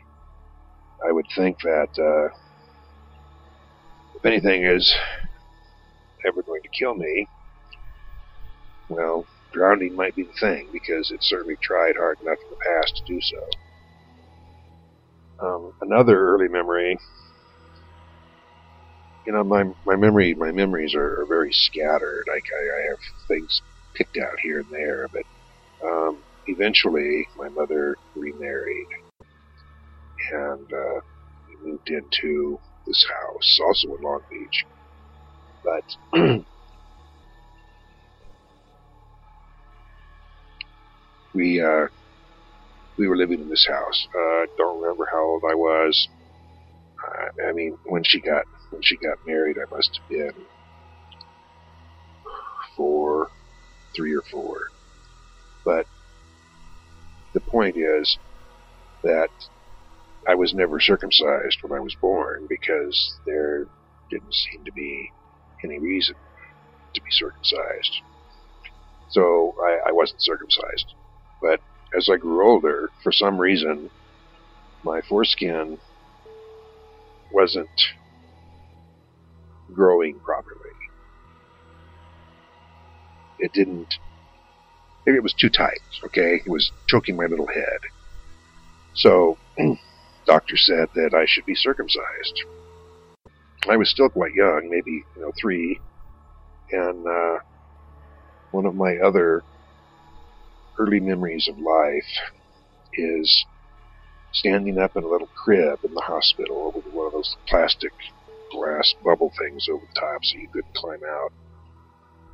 I 1.08 1.12
would 1.12 1.28
think 1.36 1.58
that 1.63 1.89
uh, 1.98 2.34
if 4.15 4.26
anything 4.26 4.65
is 4.65 4.93
ever 6.28 6.43
going 6.43 6.62
to 6.63 6.69
kill 6.78 6.95
me, 6.95 7.30
well, 8.89 9.28
drowning 9.53 9.95
might 9.95 10.15
be 10.15 10.23
the 10.23 10.33
thing 10.39 10.69
because 10.73 11.12
it 11.12 11.19
certainly 11.23 11.57
tried 11.62 11.95
hard 11.97 12.17
enough 12.21 12.39
in 12.43 12.49
the 12.51 12.57
past 12.67 12.95
to 12.97 13.13
do 13.13 13.19
so. 13.21 13.39
Um, 15.47 15.71
another 15.81 16.19
early 16.19 16.47
memory, 16.49 16.97
you 19.25 19.33
know, 19.33 19.43
my 19.43 19.63
my 19.85 19.95
memory 19.95 20.35
my 20.38 20.51
memories 20.51 20.95
are, 20.95 21.21
are 21.21 21.27
very 21.27 21.51
scattered. 21.51 22.25
Like 22.27 22.45
I, 22.53 22.63
I 22.79 22.81
have 22.89 22.99
things 23.27 23.62
picked 23.95 24.17
out 24.17 24.39
here 24.41 24.59
and 24.62 24.69
there, 24.71 25.07
but 25.12 25.23
um, 25.88 26.23
eventually 26.47 27.27
my 27.38 27.49
mother 27.49 27.97
remarried, 28.15 28.88
and 30.31 30.69
uh, 30.73 30.99
we 31.47 31.57
moved 31.63 31.89
into 31.89 32.59
this 32.88 33.05
house, 33.09 33.59
also 33.65 33.89
in 33.95 34.01
Long 34.03 34.21
Beach. 34.29 34.65
But 35.63 35.85
we 41.34 41.62
uh, 41.62 41.88
we 42.98 43.08
were 43.08 43.18
living 43.18 43.39
in 43.42 43.50
this 43.50 43.65
house. 43.68 44.08
Uh, 44.15 44.20
I 44.20 44.46
don't 44.58 44.82
remember 44.82 45.08
how 45.12 45.24
old 45.24 45.44
I 45.50 45.56
was. 45.56 46.10
I, 47.00 47.50
I 47.50 47.54
mean, 47.54 47.78
when 47.86 48.04
she 48.04 48.20
got 48.22 48.44
when 48.72 48.82
she 48.84 48.98
got 48.98 49.18
married, 49.26 49.58
I 49.58 49.74
must 49.76 50.00
have 50.02 50.10
been 50.10 50.46
four, 52.76 53.30
three 53.96 54.13
or 54.13 54.24
four. 54.32 54.58
But 55.65 55.86
the 57.34 57.42
point 57.42 57.76
is 57.78 58.18
that 59.04 59.30
I 60.28 60.36
was 60.36 60.54
never 60.54 60.80
circumcised 60.80 61.58
when 61.62 61.78
I 61.78 61.82
was 61.82 61.96
born 62.02 62.48
because 62.50 63.20
there 63.26 63.68
didn't 64.10 64.34
seem 64.34 64.65
to 64.65 64.72
be 64.74 65.10
any 65.63 65.80
reason 65.80 66.15
to 66.96 67.02
be 67.02 67.12
circumcised. 67.12 68.02
So 69.10 69.56
I, 69.65 69.89
I 69.89 69.92
wasn't 69.92 70.22
circumcised. 70.22 70.96
But 71.41 71.62
as 71.97 72.10
I 72.12 72.17
grew 72.17 72.47
older, 72.47 72.89
for 73.04 73.12
some 73.12 73.38
reason, 73.38 73.89
my 74.84 75.02
foreskin 75.02 75.78
wasn't 77.32 77.69
growing 79.73 80.19
properly. 80.19 80.56
It 83.39 83.54
didn't, 83.54 83.95
maybe 85.06 85.17
it 85.17 85.23
was 85.23 85.34
too 85.34 85.49
tight, 85.49 85.80
okay? 86.06 86.41
It 86.45 86.49
was 86.49 86.71
choking 86.88 87.15
my 87.15 87.25
little 87.25 87.47
head. 87.47 87.80
So, 88.95 89.38
doctor 90.25 90.58
said 90.58 90.89
that 90.95 91.13
I 91.13 91.25
should 91.25 91.45
be 91.45 91.56
circumcised. 91.56 92.43
I 93.69 93.78
was 93.78 93.89
still 93.89 94.10
quite 94.10 94.34
young, 94.34 94.67
maybe, 94.69 95.04
you 95.15 95.21
know, 95.21 95.32
three, 95.39 95.80
and, 96.71 97.08
uh, 97.08 97.39
one 98.52 98.65
of 98.65 98.75
my 98.75 98.97
other 98.97 99.43
early 100.80 101.00
memories 101.00 101.48
of 101.50 101.60
life 101.60 102.10
is 102.94 103.46
standing 104.32 104.80
up 104.80 104.96
in 104.96 105.04
a 105.04 105.08
little 105.08 105.30
crib 105.36 105.80
in 105.84 105.94
the 105.94 106.02
hospital 106.02 106.72
with 106.74 106.86
one 106.94 107.08
of 107.08 107.12
those 107.12 107.36
plastic 107.48 107.92
glass 108.52 108.96
bubble 109.04 109.32
things 109.38 109.68
over 109.70 109.86
the 109.86 110.00
top 110.00 110.24
so 110.24 110.38
you 110.38 110.48
couldn't 110.48 110.74
climb 110.74 111.02
out. 111.06 111.32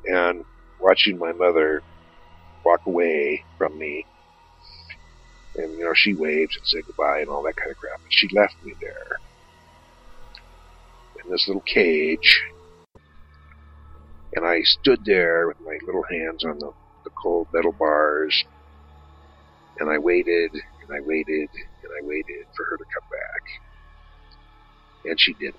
And 0.04 0.44
watching 0.80 1.18
my 1.18 1.32
mother 1.32 1.82
walk 2.64 2.86
away 2.86 3.44
from 3.58 3.76
me. 3.78 4.06
And, 5.56 5.72
you 5.78 5.84
know, 5.84 5.94
she 5.94 6.14
waved 6.14 6.56
and 6.56 6.66
said 6.66 6.86
goodbye 6.86 7.20
and 7.20 7.28
all 7.28 7.42
that 7.44 7.56
kind 7.56 7.70
of 7.70 7.76
crap. 7.76 8.00
And 8.02 8.12
she 8.12 8.28
left 8.32 8.54
me 8.64 8.74
there 8.80 9.18
in 11.24 11.30
this 11.30 11.48
little 11.48 11.62
cage. 11.62 12.42
And 14.34 14.44
I 14.44 14.60
stood 14.62 15.04
there 15.04 15.48
with 15.48 15.60
my 15.60 15.78
little 15.84 16.04
hands 16.10 16.44
on 16.44 16.58
the 16.58 16.72
the 17.06 17.10
cold 17.22 17.46
metal 17.54 17.72
bars, 17.72 18.44
and 19.78 19.88
I 19.88 19.98
waited 19.98 20.50
and 20.52 20.90
I 20.90 21.00
waited 21.00 21.48
and 21.82 21.92
I 21.98 22.04
waited 22.04 22.46
for 22.56 22.64
her 22.64 22.76
to 22.76 22.84
come 22.84 23.08
back, 23.10 23.42
and 25.04 25.18
she 25.18 25.32
didn't. 25.34 25.54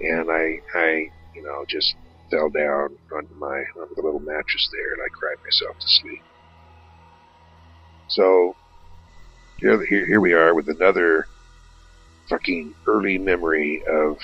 And 0.00 0.30
I, 0.30 0.60
I, 0.74 1.10
you 1.34 1.42
know, 1.42 1.64
just 1.66 1.94
fell 2.30 2.50
down 2.50 2.96
on 3.14 3.26
my 3.38 3.64
onto 3.80 3.94
the 3.94 4.02
little 4.02 4.20
mattress 4.20 4.68
there, 4.72 4.92
and 4.92 5.02
I 5.02 5.08
cried 5.08 5.42
myself 5.42 5.78
to 5.78 5.88
sleep. 5.88 6.22
So 8.08 8.54
here, 9.58 9.84
here, 9.86 10.06
here 10.06 10.20
we 10.20 10.34
are 10.34 10.54
with 10.54 10.68
another 10.68 11.26
fucking 12.28 12.74
early 12.86 13.16
memory 13.16 13.82
of 13.88 14.18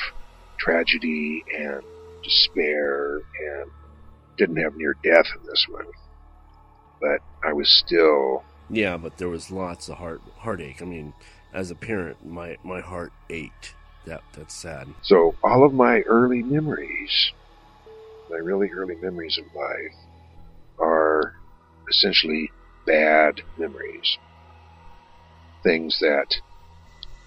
tragedy 0.59 1.43
and 1.57 1.83
despair 2.23 3.17
and 3.17 3.71
didn't 4.37 4.57
have 4.57 4.77
near 4.77 4.97
death 5.03 5.27
in 5.39 5.47
this 5.47 5.67
one, 5.69 5.87
but 7.01 7.21
I 7.47 7.53
was 7.53 7.69
still. 7.69 8.45
Yeah, 8.71 8.97
but 8.97 9.19
there 9.19 9.29
was 9.29 9.51
lots 9.51 9.89
of 9.89 9.99
heart 9.99 10.21
heartache. 10.39 10.81
I 10.81 10.85
mean, 10.85 11.13
as 11.53 11.71
a 11.71 11.75
parent, 11.75 12.25
my 12.27 12.57
my 12.65 12.81
heart 12.81 13.13
ached. 13.31 13.75
That 14.07 14.23
that's 14.33 14.55
sad. 14.55 14.89
So 15.03 15.35
all 15.45 15.65
of 15.65 15.73
my 15.73 16.01
early 16.01 16.43
memories, 16.43 17.33
my 18.31 18.39
really 18.39 18.71
early 18.71 18.97
memories 18.97 19.39
of 19.39 19.45
life, 19.55 19.95
are 20.79 21.35
essentially 21.89 22.51
bad 22.87 23.43
memories. 23.59 24.19
Things 25.63 25.99
that 26.01 26.35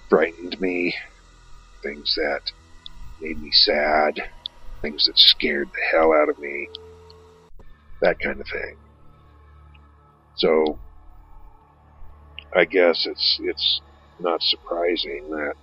frightened 0.09 0.59
me, 0.59 0.93
things 1.81 2.13
that 2.15 2.41
made 3.21 3.41
me 3.41 3.51
sad, 3.51 4.19
things 4.81 5.05
that 5.05 5.17
scared 5.17 5.69
the 5.69 5.97
hell 5.97 6.11
out 6.13 6.29
of 6.29 6.37
me, 6.39 6.67
that 8.01 8.19
kind 8.19 8.39
of 8.39 8.47
thing. 8.47 8.75
So 10.35 10.79
I 12.55 12.65
guess 12.65 13.05
it's 13.05 13.39
it's 13.41 13.81
not 14.19 14.41
surprising 14.41 15.29
that 15.29 15.55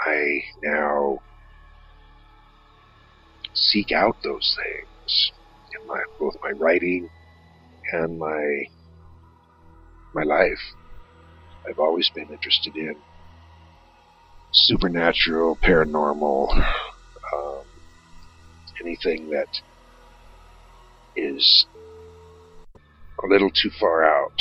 I 0.00 0.40
now 0.62 1.18
seek 3.54 3.92
out 3.92 4.16
those 4.22 4.56
things 4.56 5.32
in 5.80 5.86
my 5.86 6.00
both 6.18 6.34
my 6.42 6.52
writing 6.52 7.08
and 7.92 8.18
my 8.18 8.64
my 10.14 10.22
life. 10.22 10.60
I've 11.68 11.78
always 11.78 12.10
been 12.14 12.28
interested 12.30 12.76
in 12.76 12.96
supernatural, 14.52 15.58
paranormal, 15.62 16.56
um, 16.56 17.64
anything 18.82 19.28
that 19.30 19.48
is 21.18 21.66
a 23.22 23.26
little 23.26 23.50
too 23.50 23.70
far 23.70 24.04
out 24.04 24.40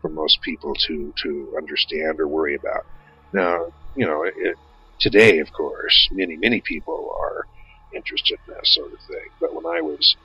for 0.00 0.08
most 0.08 0.40
people 0.42 0.74
to, 0.86 1.12
to 1.22 1.54
understand 1.56 2.20
or 2.20 2.26
worry 2.26 2.54
about. 2.54 2.86
Now, 3.32 3.72
you 3.94 4.06
know, 4.06 4.24
it, 4.24 4.56
today, 4.98 5.38
of 5.38 5.52
course, 5.52 6.08
many, 6.12 6.36
many 6.36 6.60
people 6.60 7.14
are 7.20 7.46
interested 7.94 8.38
in 8.46 8.54
that 8.54 8.66
sort 8.66 8.92
of 8.92 8.98
thing. 9.00 9.28
But 9.40 9.54
when 9.54 9.66
I 9.66 9.80
was 9.80 10.16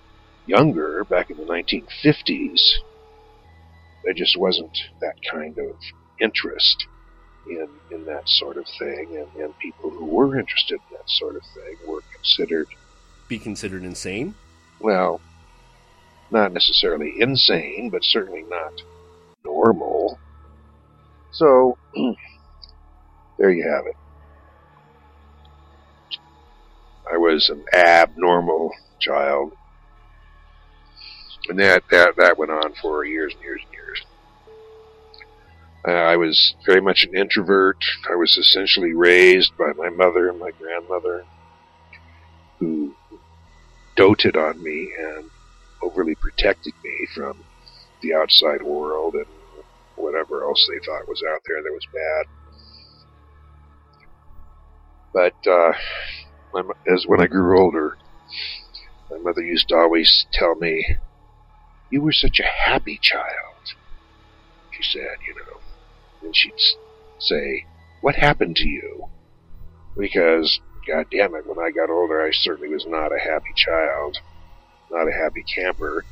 younger, 0.45 1.03
back 1.03 1.29
in 1.29 1.37
the 1.37 1.43
1950s, 1.43 2.61
there 4.03 4.13
just 4.13 4.37
wasn't 4.37 4.77
that 5.01 5.15
kind 5.29 5.57
of 5.57 5.75
interest 6.19 6.85
in, 7.47 7.67
in 7.91 8.05
that 8.05 8.27
sort 8.27 8.57
of 8.57 8.65
thing. 8.79 9.17
And, 9.17 9.43
and 9.43 9.59
people 9.59 9.89
who 9.89 10.05
were 10.05 10.39
interested 10.39 10.75
in 10.75 10.97
that 10.97 11.09
sort 11.09 11.35
of 11.35 11.41
thing 11.53 11.75
were 11.87 12.01
considered. 12.13 12.67
Be 13.27 13.39
considered 13.39 13.83
insane? 13.83 14.35
Well, 14.79 15.19
not 16.31 16.53
necessarily 16.53 17.13
insane, 17.19 17.89
but 17.91 18.03
certainly 18.03 18.43
not 18.43 18.81
normal. 19.43 20.19
So, 21.31 21.77
there 23.37 23.51
you 23.51 23.69
have 23.69 23.85
it. 23.87 23.95
I 27.11 27.17
was 27.17 27.49
an 27.49 27.63
abnormal 27.73 28.71
child. 28.99 29.53
And 31.47 31.59
that, 31.59 31.83
that, 31.91 32.15
that 32.17 32.37
went 32.37 32.51
on 32.51 32.73
for 32.81 33.05
years 33.05 33.33
and 33.33 33.43
years 33.43 33.61
and 33.63 33.73
years. 33.73 34.01
Uh, 35.87 35.91
I 35.91 36.17
was 36.17 36.55
very 36.65 36.81
much 36.81 37.05
an 37.07 37.15
introvert. 37.15 37.77
I 38.09 38.15
was 38.15 38.35
essentially 38.37 38.93
raised 38.93 39.55
by 39.55 39.71
my 39.73 39.89
mother 39.89 40.29
and 40.29 40.39
my 40.39 40.49
grandmother, 40.51 41.23
who 42.57 42.95
doted 43.95 44.35
on 44.35 44.63
me 44.63 44.91
and 44.97 45.29
overly 45.85 46.15
protected 46.15 46.73
me 46.83 47.07
from 47.13 47.43
the 48.01 48.13
outside 48.13 48.63
world 48.63 49.13
and 49.15 49.25
whatever 49.95 50.43
else 50.43 50.67
they 50.69 50.85
thought 50.85 51.07
was 51.07 51.23
out 51.31 51.41
there 51.47 51.61
that 51.61 51.71
was 51.71 51.87
bad. 51.93 52.25
But 55.13 55.49
uh, 55.49 55.73
my, 56.53 56.73
as 56.93 57.05
when 57.07 57.21
I 57.21 57.27
grew 57.27 57.57
older, 57.57 57.97
my 59.09 59.17
mother 59.17 59.41
used 59.41 59.69
to 59.69 59.75
always 59.75 60.25
tell 60.33 60.55
me, 60.55 60.97
"You 61.89 62.01
were 62.01 62.11
such 62.11 62.39
a 62.39 62.69
happy 62.69 62.99
child." 63.01 63.75
She 64.71 64.83
said, 64.83 65.17
"You 65.25 65.35
know," 65.35 65.59
and 66.21 66.35
she'd 66.35 66.59
say, 67.19 67.65
"What 68.01 68.15
happened 68.15 68.57
to 68.57 68.67
you?" 68.67 69.05
Because, 69.97 70.59
God 70.85 71.05
damn 71.09 71.35
it, 71.35 71.47
when 71.47 71.59
I 71.65 71.71
got 71.71 71.89
older, 71.89 72.21
I 72.21 72.31
certainly 72.31 72.67
was 72.67 72.85
not 72.85 73.13
a 73.13 73.19
happy 73.19 73.53
child, 73.55 74.17
not 74.95 75.07
a 75.07 75.13
happy 75.13 75.43
camper, 75.43 76.05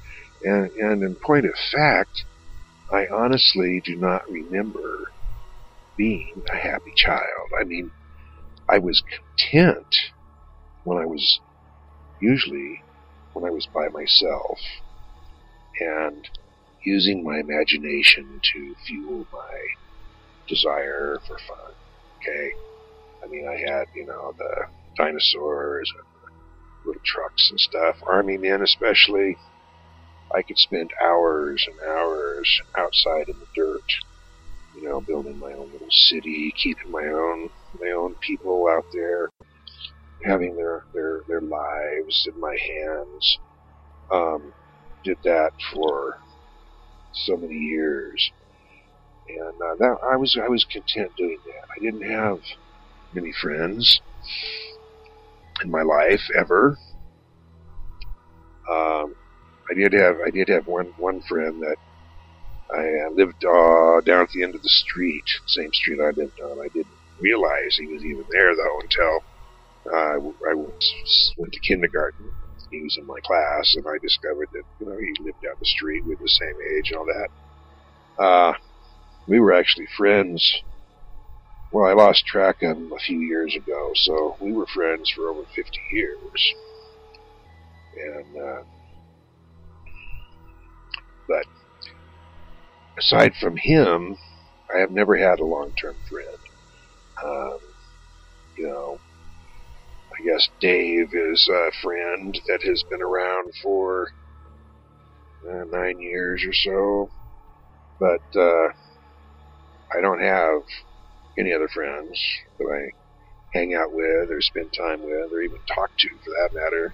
and 0.44 0.70
and 0.72 1.04
in 1.04 1.16
point 1.16 1.46
of 1.46 1.56
fact, 1.72 2.26
I 2.92 3.08
honestly 3.08 3.82
do 3.84 3.96
not 3.96 4.30
remember 4.30 5.12
being 5.98 6.44
a 6.52 6.58
happy 6.58 6.94
child. 6.96 7.50
I 7.60 7.64
mean, 7.64 7.92
I 8.70 8.80
was 8.80 9.02
content 9.02 9.96
when 10.84 10.98
I 10.98 11.06
was 11.06 11.40
usually 12.22 12.84
when 13.34 13.46
I 13.46 13.52
was 13.52 13.68
by 13.74 13.88
myself 13.90 14.60
and 15.80 16.28
using 16.86 17.24
my 17.24 17.40
imagination 17.40 18.40
to 18.54 18.76
fuel 18.86 19.26
my 19.32 19.60
desire 20.48 21.20
for 21.26 21.38
fun. 21.48 21.74
Okay. 22.18 22.52
I 23.24 23.28
mean, 23.28 23.48
I 23.48 23.56
had, 23.56 23.86
you 23.96 24.06
know, 24.06 24.34
the 24.38 24.66
dinosaurs 24.98 25.92
and 25.96 26.13
little 26.86 27.02
trucks 27.06 27.50
and 27.50 27.60
stuff, 27.60 27.98
army 28.08 28.38
men 28.38 28.62
especially. 28.62 29.38
I 30.34 30.42
could 30.42 30.58
spend 30.58 30.92
hours 31.02 31.66
and 31.68 31.80
hours 31.88 32.62
outside 32.78 33.30
in 33.30 33.40
the 33.40 33.48
dirt, 33.56 33.84
you 34.76 34.84
know, 34.84 35.02
building 35.02 35.40
my 35.40 35.54
own 35.54 35.72
little 35.72 35.92
city, 35.92 36.54
keeping 36.58 36.92
my 36.92 37.06
own 37.06 37.50
my 37.80 37.92
own 37.92 38.16
people 38.16 38.68
out 38.70 38.86
there, 38.94 39.30
having 40.24 40.56
their 40.56 40.86
their 40.94 41.22
their 41.28 41.42
lives 41.42 42.28
in 42.34 42.40
my 42.40 42.58
hands. 42.58 43.40
Um, 44.12 44.54
did 45.04 45.18
that 45.24 45.52
for 45.74 46.18
so 47.14 47.38
many 47.38 47.56
years, 47.56 48.32
and 49.28 49.62
uh, 49.62 49.76
that 49.80 49.98
I 50.12 50.16
was 50.16 50.38
I 50.42 50.48
was 50.48 50.66
content 50.66 51.12
doing 51.18 51.40
that. 51.46 51.68
I 51.76 51.80
didn't 51.80 52.10
have 52.10 52.40
many 53.14 53.32
friends 53.32 54.02
in 55.62 55.72
my 55.72 55.82
life 55.82 56.22
ever. 56.38 56.78
Um, 58.70 59.16
I 59.70 59.74
did 59.76 59.94
have 59.94 60.18
I 60.26 60.30
did 60.30 60.50
have 60.50 60.68
one 60.68 60.94
one 60.98 61.22
friend 61.22 61.62
that 61.62 61.78
I 62.74 63.08
uh, 63.08 63.12
lived 63.12 63.44
uh, 63.46 64.02
down 64.02 64.24
at 64.24 64.30
the 64.30 64.44
end 64.44 64.56
of 64.56 64.64
the 64.64 64.70
street, 64.70 65.24
same 65.48 65.72
street 65.74 66.00
I 66.00 66.12
lived 66.12 66.40
on. 66.42 66.60
I 66.60 66.70
didn't 66.70 66.88
realize 67.20 67.78
he 67.78 67.88
was 67.88 68.04
even 68.04 68.26
there 68.32 68.56
though 68.56 68.80
until 68.82 69.24
uh, 69.94 70.18
I 70.50 70.54
went 70.56 71.54
to 71.54 71.60
kindergarten. 71.60 72.32
He 72.72 72.82
was 72.82 72.98
in 72.98 73.06
my 73.06 73.20
class, 73.24 73.76
and 73.76 73.86
I 73.88 73.98
discovered 74.02 74.50
that 74.54 74.64
you 74.80 74.86
know 74.88 74.98
he 74.98 75.14
lived 75.24 75.42
down 75.44 75.56
the 75.60 75.66
street 75.66 76.06
with 76.06 76.20
the 76.20 76.28
same 76.28 76.56
age 76.76 76.92
and 76.92 76.98
all 76.98 77.06
that. 77.06 78.24
Uh, 78.24 78.54
we 79.28 79.40
were 79.40 79.54
actually 79.54 79.88
friends. 79.98 80.62
Well, 81.74 81.90
I 81.90 81.94
lost 81.94 82.28
track 82.28 82.62
of 82.62 82.78
him 82.78 82.92
a 82.96 83.00
few 83.00 83.18
years 83.18 83.56
ago, 83.56 83.92
so 83.96 84.38
we 84.40 84.54
were 84.54 84.68
friends 84.68 85.10
for 85.10 85.32
over 85.32 85.42
50 85.56 85.80
years. 85.92 86.54
And 87.98 88.38
uh, 88.38 88.64
but 91.28 91.46
aside 93.00 93.34
from 93.42 93.58
him, 93.58 94.16
I 94.74 94.82
have 94.82 94.92
never 94.92 95.18
had 95.18 95.40
a 95.40 95.46
long-term 95.46 95.96
friend. 96.08 96.38
Um, 97.26 97.58
you 98.56 98.68
know, 98.68 99.00
I 100.12 100.24
guess 100.24 100.48
Dave 100.62 101.10
is 101.12 101.50
a 101.52 101.72
friend 101.82 102.40
that 102.50 102.62
has 102.62 102.84
been 102.88 103.02
around 103.02 103.52
for 103.64 104.10
uh, 105.50 105.64
nine 105.72 106.00
years 106.00 106.46
or 106.46 106.54
so, 106.54 107.10
but 108.00 108.40
uh, 108.40 108.68
I 109.92 110.02
don't 110.02 110.22
have 110.22 110.62
any 111.38 111.54
other 111.54 111.68
friends 111.68 112.20
that 112.60 112.66
I 112.66 113.58
hang 113.58 113.74
out 113.74 113.94
with 113.94 114.30
or 114.30 114.42
spend 114.42 114.74
time 114.74 115.02
with 115.02 115.32
or 115.32 115.42
even 115.42 115.60
talk 115.68 115.90
to 115.98 116.10
for 116.24 116.32
that 116.32 116.50
matter. 116.54 116.94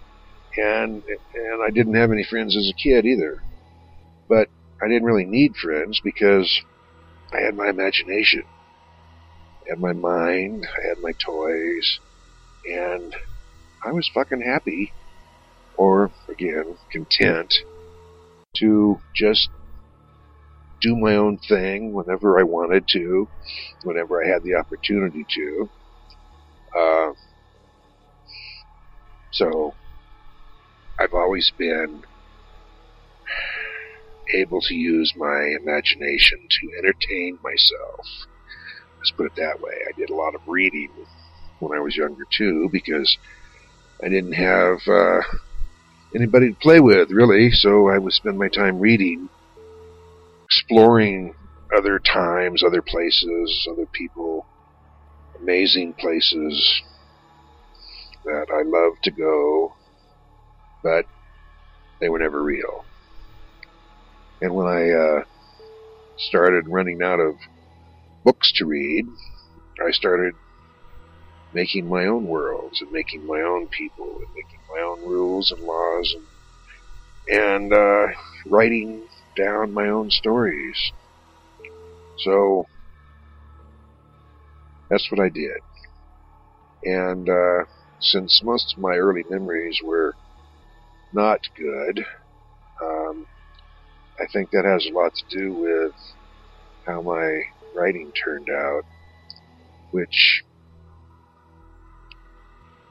And 0.57 1.03
and 1.33 1.63
I 1.63 1.69
didn't 1.69 1.95
have 1.95 2.11
any 2.11 2.23
friends 2.23 2.57
as 2.57 2.69
a 2.69 2.81
kid 2.81 3.05
either. 3.05 3.41
But 4.27 4.49
I 4.81 4.87
didn't 4.87 5.05
really 5.05 5.25
need 5.25 5.55
friends 5.55 6.01
because 6.03 6.61
I 7.33 7.41
had 7.41 7.55
my 7.55 7.69
imagination. 7.69 8.43
I 9.65 9.71
had 9.71 9.79
my 9.79 9.93
mind, 9.93 10.65
I 10.67 10.87
had 10.87 10.97
my 11.01 11.11
toys, 11.23 11.99
and 12.65 13.15
I 13.85 13.91
was 13.91 14.09
fucking 14.13 14.41
happy, 14.41 14.91
or 15.77 16.11
again, 16.27 16.75
content, 16.91 17.53
to 18.57 18.99
just 19.15 19.49
do 20.81 20.95
my 20.95 21.15
own 21.15 21.37
thing 21.37 21.93
whenever 21.93 22.39
I 22.39 22.43
wanted 22.43 22.87
to, 22.89 23.27
whenever 23.83 24.23
I 24.23 24.27
had 24.27 24.43
the 24.43 24.55
opportunity 24.55 25.25
to. 25.35 25.69
Uh, 26.77 27.11
so, 29.31 29.73
I've 30.99 31.13
always 31.13 31.51
been 31.57 32.03
able 34.35 34.61
to 34.61 34.73
use 34.75 35.13
my 35.15 35.55
imagination 35.61 36.39
to 36.49 36.77
entertain 36.77 37.39
myself. 37.43 38.05
Let's 38.97 39.11
put 39.11 39.27
it 39.27 39.35
that 39.37 39.61
way. 39.61 39.73
I 39.87 39.97
did 39.97 40.09
a 40.09 40.15
lot 40.15 40.35
of 40.35 40.41
reading 40.47 40.89
when 41.59 41.77
I 41.77 41.81
was 41.81 41.95
younger 41.95 42.25
too, 42.37 42.69
because 42.71 43.17
I 44.03 44.09
didn't 44.09 44.33
have 44.33 44.79
uh, 44.87 45.21
anybody 46.15 46.49
to 46.49 46.55
play 46.59 46.79
with 46.79 47.11
really, 47.11 47.51
so 47.51 47.89
I 47.89 47.97
would 47.97 48.13
spend 48.13 48.37
my 48.37 48.49
time 48.49 48.79
reading, 48.79 49.29
exploring 50.49 51.33
other 51.77 51.99
times, 51.99 52.63
other 52.63 52.81
places, 52.81 53.67
other 53.71 53.85
people, 53.93 54.47
amazing 55.39 55.93
places 55.99 56.81
that 58.25 58.47
I 58.51 58.63
love 58.65 58.93
to 59.03 59.11
go, 59.11 59.73
but 60.83 61.05
they 62.01 62.09
were 62.09 62.19
never 62.19 62.41
real. 62.41 62.85
And 64.41 64.55
when 64.55 64.65
I 64.65 64.89
uh, 64.89 65.23
started 66.17 66.65
running 66.67 67.01
out 67.03 67.19
of 67.19 67.35
books 68.23 68.51
to 68.55 68.65
read, 68.65 69.05
I 69.85 69.91
started 69.91 70.33
making 71.53 71.89
my 71.89 72.05
own 72.05 72.25
worlds 72.25 72.81
and 72.81 72.91
making 72.91 73.25
my 73.27 73.41
own 73.41 73.67
people 73.67 74.05
and 74.05 74.27
making 74.35 74.59
my 74.75 74.81
own 74.81 75.07
rules 75.07 75.51
and 75.51 75.61
laws 75.61 76.15
and 76.15 76.25
and 77.31 77.73
uh, 77.73 78.07
writing 78.47 79.07
down 79.39 79.73
my 79.73 79.87
own 79.87 80.09
stories. 80.09 80.91
So 82.17 82.65
that's 84.89 85.09
what 85.11 85.21
I 85.21 85.29
did. 85.29 85.61
And 86.83 87.27
uh, 87.29 87.65
since 87.99 88.41
most 88.43 88.73
of 88.75 88.81
my 88.81 88.95
early 88.95 89.23
memories 89.29 89.79
were 89.83 90.15
not 91.13 91.39
good, 91.55 92.05
um, 92.83 93.25
I 94.19 94.25
think 94.33 94.49
that 94.51 94.65
has 94.65 94.85
a 94.85 94.95
lot 94.95 95.13
to 95.15 95.37
do 95.37 95.53
with 95.53 95.93
how 96.85 97.01
my 97.01 97.41
writing 97.75 98.11
turned 98.23 98.47
out, 98.49 98.83
which, 99.91 100.43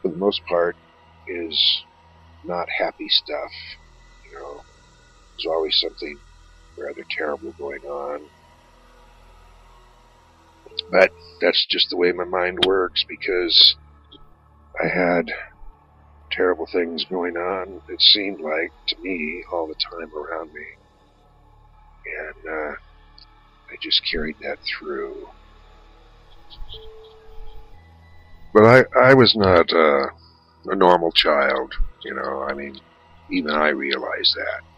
for 0.03 0.11
the 0.11 0.17
most 0.17 0.41
part, 0.49 0.77
is 1.27 1.85
not 2.45 2.67
happy 2.79 3.09
stuff. 3.09 3.53
You 4.25 4.39
know, 4.39 4.65
there's 5.37 5.53
always 5.53 5.79
something 5.81 6.21
rather 6.79 7.05
terrible 7.17 7.53
going 7.59 7.83
on. 7.83 8.21
But 10.91 11.11
that's 11.41 11.67
just 11.67 11.91
the 11.91 11.97
way 11.97 12.13
my 12.13 12.25
mind 12.25 12.59
works 12.67 13.05
because 13.09 13.77
I 14.83 14.89
had 14.89 15.33
terrible 16.31 16.67
things 16.73 17.05
going 17.11 17.37
on, 17.37 17.81
it 17.89 18.01
seemed 18.01 18.41
like 18.41 18.73
to 18.89 18.97
me 19.03 19.43
all 19.53 19.67
the 19.67 19.75
time 19.75 20.11
around 20.15 20.53
me. 20.53 20.65
And 22.21 22.53
uh, 22.53 22.73
I 23.71 23.77
just 23.83 24.03
carried 24.11 24.37
that 24.43 24.59
through. 24.79 25.29
But 28.55 28.65
I, 28.65 28.85
I 28.99 29.15
was 29.15 29.35
not 29.37 29.73
uh, 29.73 30.07
a 30.67 30.77
normal 30.77 31.13
child, 31.13 31.73
you 32.05 32.15
know. 32.15 32.47
I 32.49 32.55
mean, 32.55 32.79
even 33.31 33.51
I 33.51 33.69
realized 33.69 34.37
that. 34.37 34.78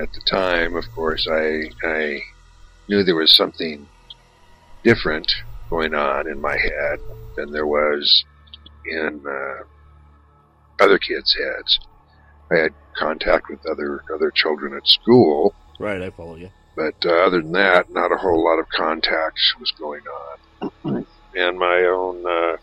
At 0.00 0.12
the 0.12 0.20
time, 0.28 0.74
of 0.76 0.84
course, 0.94 1.26
I, 1.30 1.70
I 1.84 2.20
knew 2.88 3.04
there 3.04 3.14
was 3.14 3.32
something 3.32 3.88
different 4.82 5.30
going 5.70 5.94
on 5.94 6.28
in 6.28 6.40
my 6.40 6.56
head 6.56 6.98
than 7.36 7.52
there 7.52 7.66
was 7.66 8.24
in 8.86 9.22
uh, 9.26 10.82
other 10.82 10.98
kids' 10.98 11.36
heads. 11.38 11.78
I 12.50 12.56
had 12.56 12.74
contact 12.96 13.48
with 13.48 13.64
other 13.66 14.02
other 14.14 14.30
children 14.30 14.76
at 14.76 14.86
school, 14.86 15.54
Right, 15.78 16.02
I 16.02 16.10
follow 16.10 16.36
you. 16.36 16.50
but 16.76 16.94
uh, 17.04 17.26
other 17.26 17.40
than 17.40 17.52
that, 17.52 17.90
not 17.90 18.12
a 18.12 18.16
whole 18.16 18.44
lot 18.44 18.58
of 18.58 18.68
contact 18.68 19.38
was 19.58 19.72
going 19.72 20.02
on, 20.84 21.06
and 21.34 21.58
my 21.58 21.84
own 21.84 22.24
uh, 22.26 22.56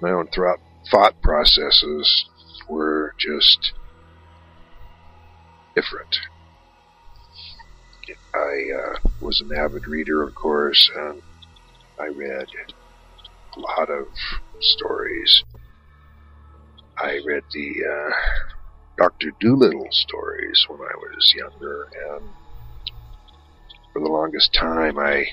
my 0.00 0.10
own 0.10 0.28
thought 0.28 0.58
thought 0.90 1.20
processes 1.22 2.26
were 2.68 3.14
just 3.18 3.72
different. 5.76 6.16
I 8.34 8.68
uh, 8.74 9.08
was 9.20 9.40
an 9.40 9.56
avid 9.56 9.86
reader, 9.86 10.22
of 10.22 10.34
course, 10.34 10.90
and 10.96 11.22
I 12.00 12.06
read 12.06 12.46
a 13.56 13.60
lot 13.60 13.90
of 13.90 14.06
stories. 14.60 15.44
I 16.98 17.20
read 17.26 17.42
the 17.52 17.74
uh, 17.84 18.14
Doctor 18.96 19.32
Dolittle 19.40 19.88
stories 19.90 20.64
when 20.68 20.80
I 20.80 20.96
was 20.96 21.34
younger, 21.36 21.88
and 22.10 22.28
for 23.92 24.00
the 24.00 24.08
longest 24.08 24.54
time 24.54 24.98
I 24.98 25.26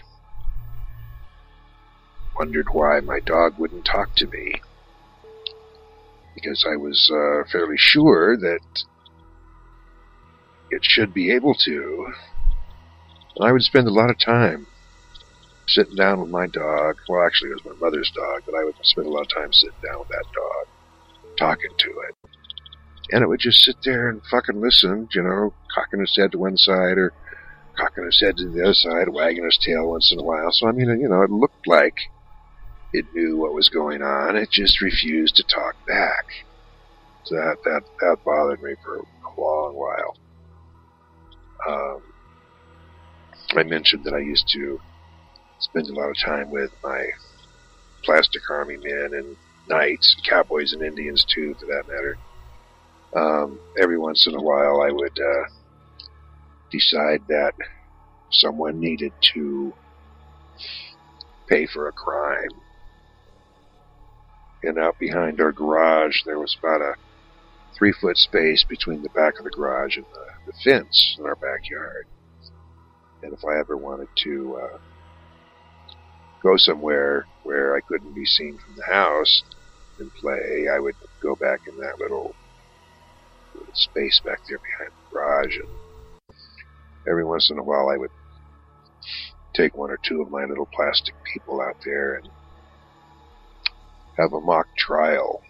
wondered 2.37 2.67
why 2.71 2.99
my 2.99 3.19
dog 3.19 3.57
wouldn't 3.57 3.85
talk 3.85 4.15
to 4.17 4.27
me. 4.27 4.61
Because 6.35 6.65
I 6.69 6.75
was 6.75 7.11
uh, 7.13 7.47
fairly 7.49 7.77
sure 7.77 8.35
that 8.35 8.83
it 10.73 10.83
should 10.83 11.13
be 11.13 11.31
able 11.31 11.55
to. 11.65 12.13
I 13.41 13.51
would 13.51 13.63
spend 13.63 13.87
a 13.87 13.93
lot 13.93 14.09
of 14.09 14.19
time 14.19 14.67
sitting 15.67 15.95
down 15.95 16.21
with 16.21 16.29
my 16.29 16.47
dog. 16.47 16.97
Well, 17.07 17.25
actually, 17.25 17.51
it 17.51 17.63
was 17.63 17.73
my 17.73 17.85
mother's 17.85 18.11
dog, 18.15 18.43
but 18.45 18.55
I 18.55 18.63
would 18.63 18.75
spend 18.83 19.07
a 19.07 19.09
lot 19.09 19.21
of 19.21 19.29
time 19.29 19.53
sitting 19.53 19.75
down 19.83 19.99
with 19.99 20.09
that 20.09 20.25
dog, 20.33 20.67
talking 21.37 21.71
to 21.77 21.89
it. 21.89 22.15
And 23.11 23.23
it 23.23 23.27
would 23.27 23.39
just 23.39 23.63
sit 23.63 23.77
there 23.83 24.09
and 24.09 24.21
fucking 24.29 24.61
listen, 24.61 25.09
you 25.13 25.23
know, 25.23 25.53
cocking 25.73 26.01
its 26.01 26.15
head 26.15 26.31
to 26.31 26.37
one 26.37 26.57
side 26.57 26.97
or 26.97 27.13
cocking 27.77 28.05
its 28.05 28.21
head 28.21 28.37
to 28.37 28.49
the 28.49 28.63
other 28.63 28.73
side, 28.73 29.09
wagging 29.09 29.45
its 29.45 29.59
tail 29.63 29.89
once 29.89 30.11
in 30.11 30.19
a 30.19 30.23
while. 30.23 30.51
So, 30.51 30.67
I 30.67 30.71
mean, 30.71 30.87
you 30.99 31.09
know, 31.09 31.21
it 31.21 31.31
looked 31.31 31.67
like 31.67 31.95
it 32.93 33.05
knew 33.13 33.37
what 33.37 33.53
was 33.53 33.69
going 33.69 34.01
on. 34.01 34.35
It 34.35 34.51
just 34.51 34.81
refused 34.81 35.35
to 35.37 35.43
talk 35.43 35.75
back. 35.87 36.25
So 37.25 37.35
that, 37.35 37.57
that, 37.63 37.81
that 37.99 38.17
bothered 38.23 38.61
me 38.61 38.75
for 38.83 38.97
a 38.97 39.41
long 39.41 39.73
while. 39.75 40.15
Um, 41.67 42.01
I 43.55 43.63
mentioned 43.63 44.03
that 44.05 44.13
I 44.13 44.19
used 44.19 44.47
to 44.49 44.79
spend 45.59 45.87
a 45.87 45.93
lot 45.93 46.09
of 46.09 46.17
time 46.23 46.49
with 46.49 46.71
my 46.83 47.05
plastic 48.03 48.41
army 48.49 48.77
men 48.77 49.11
and 49.13 49.35
knights, 49.67 50.15
cowboys 50.27 50.73
and 50.73 50.81
Indians 50.81 51.25
too, 51.33 51.55
for 51.59 51.65
that 51.67 51.87
matter. 51.87 52.17
Um, 53.15 53.59
every 53.79 53.97
once 53.97 54.25
in 54.27 54.35
a 54.35 54.41
while, 54.41 54.81
I 54.81 54.91
would 54.91 55.17
uh, 55.19 55.43
decide 56.71 57.21
that 57.29 57.53
someone 58.31 58.79
needed 58.79 59.13
to 59.33 59.73
pay 61.47 61.67
for 61.67 61.87
a 61.87 61.91
crime. 61.91 62.49
And 64.63 64.79
out 64.79 64.97
behind 64.97 65.39
our 65.41 65.51
garage, 65.51 66.23
there 66.25 66.39
was 66.39 66.55
about 66.59 66.81
a 66.81 66.95
three 67.77 67.93
foot 67.99 68.17
space 68.17 68.65
between 68.67 69.01
the 69.01 69.09
back 69.09 69.37
of 69.37 69.45
the 69.45 69.49
garage 69.49 69.97
and 69.97 70.05
the, 70.13 70.51
the 70.51 70.57
fence 70.63 71.15
in 71.19 71.25
our 71.25 71.35
backyard. 71.35 72.07
And 73.21 73.33
if 73.33 73.43
I 73.45 73.59
ever 73.59 73.77
wanted 73.77 74.09
to 74.23 74.59
uh, 74.61 74.77
go 76.41 76.57
somewhere 76.57 77.25
where 77.43 77.75
I 77.75 77.81
couldn't 77.81 78.13
be 78.13 78.25
seen 78.25 78.57
from 78.57 78.75
the 78.75 78.85
house 78.85 79.43
and 79.99 80.13
play, 80.15 80.67
I 80.71 80.79
would 80.79 80.95
go 81.21 81.35
back 81.35 81.61
in 81.67 81.77
that 81.77 81.99
little, 81.99 82.35
little 83.55 83.73
space 83.73 84.21
back 84.25 84.39
there 84.47 84.59
behind 84.59 84.91
the 84.91 85.13
garage. 85.13 85.55
And 85.57 85.69
every 87.07 87.23
once 87.23 87.49
in 87.49 87.57
a 87.57 87.63
while, 87.63 87.89
I 87.89 87.97
would 87.97 88.11
take 89.53 89.77
one 89.77 89.91
or 89.91 89.99
two 90.03 90.21
of 90.21 90.31
my 90.31 90.45
little 90.45 90.67
plastic 90.73 91.15
people 91.33 91.61
out 91.61 91.77
there 91.85 92.15
and 92.15 92.29
have 94.17 94.33
a 94.33 94.41
mock 94.41 94.67
trial 94.77 95.41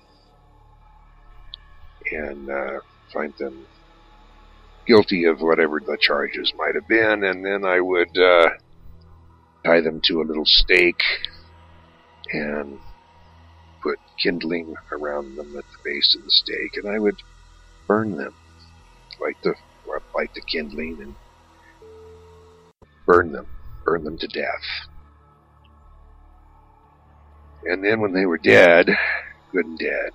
and 2.11 2.49
uh, 2.49 2.79
find 3.11 3.33
them 3.37 3.65
guilty 4.85 5.25
of 5.25 5.41
whatever 5.41 5.79
the 5.79 5.97
charges 5.99 6.53
might 6.57 6.75
have 6.75 6.87
been, 6.87 7.23
and 7.23 7.45
then 7.45 7.63
I 7.63 7.79
would 7.79 8.17
uh, 8.17 8.49
tie 9.65 9.81
them 9.81 10.01
to 10.05 10.21
a 10.21 10.27
little 10.27 10.45
stake 10.45 11.03
and 12.31 12.79
put 13.81 13.99
kindling 14.21 14.75
around 14.91 15.35
them 15.35 15.55
at 15.57 15.65
the 15.65 15.77
base 15.83 16.15
of 16.15 16.23
the 16.23 16.31
stake, 16.31 16.77
and 16.77 16.87
I 16.87 16.99
would 16.99 17.21
burn 17.87 18.17
them, 18.17 18.33
light 19.21 19.37
the 19.43 19.55
light 20.15 20.33
the 20.33 20.41
kindling, 20.41 21.01
and 21.01 21.15
burn 23.05 23.31
them, 23.31 23.47
burn 23.85 24.03
them 24.03 24.17
to 24.17 24.27
death. 24.27 24.87
And 27.65 27.83
then 27.83 28.01
when 28.01 28.13
they 28.13 28.25
were 28.25 28.37
dead, 28.37 28.89
good 29.51 29.65
and 29.65 29.77
dead, 29.77 30.11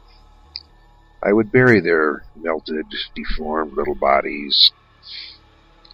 I 1.22 1.32
would 1.32 1.50
bury 1.50 1.80
their 1.80 2.24
melted, 2.36 2.86
deformed 3.14 3.72
little 3.72 3.94
bodies 3.94 4.72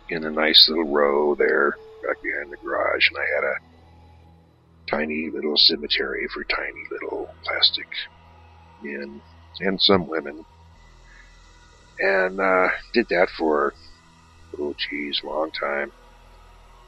in 0.08 0.24
a 0.24 0.30
nice 0.30 0.68
little 0.68 0.92
row 0.92 1.34
there 1.34 1.76
back 2.06 2.22
behind 2.22 2.52
the 2.52 2.58
garage, 2.58 3.08
and 3.08 3.18
I 3.18 3.34
had 3.34 3.44
a 3.44 4.90
tiny 4.90 5.30
little 5.30 5.56
cemetery 5.56 6.28
for 6.32 6.44
tiny 6.44 6.82
little 6.90 7.34
plastic 7.42 7.86
men 8.82 9.22
and 9.60 9.80
some 9.80 10.06
women. 10.06 10.44
And 11.98 12.40
uh, 12.40 12.68
did 12.92 13.08
that 13.08 13.28
for, 13.38 13.72
oh 14.58 14.74
geez, 14.90 15.22
long 15.24 15.50
time. 15.52 15.90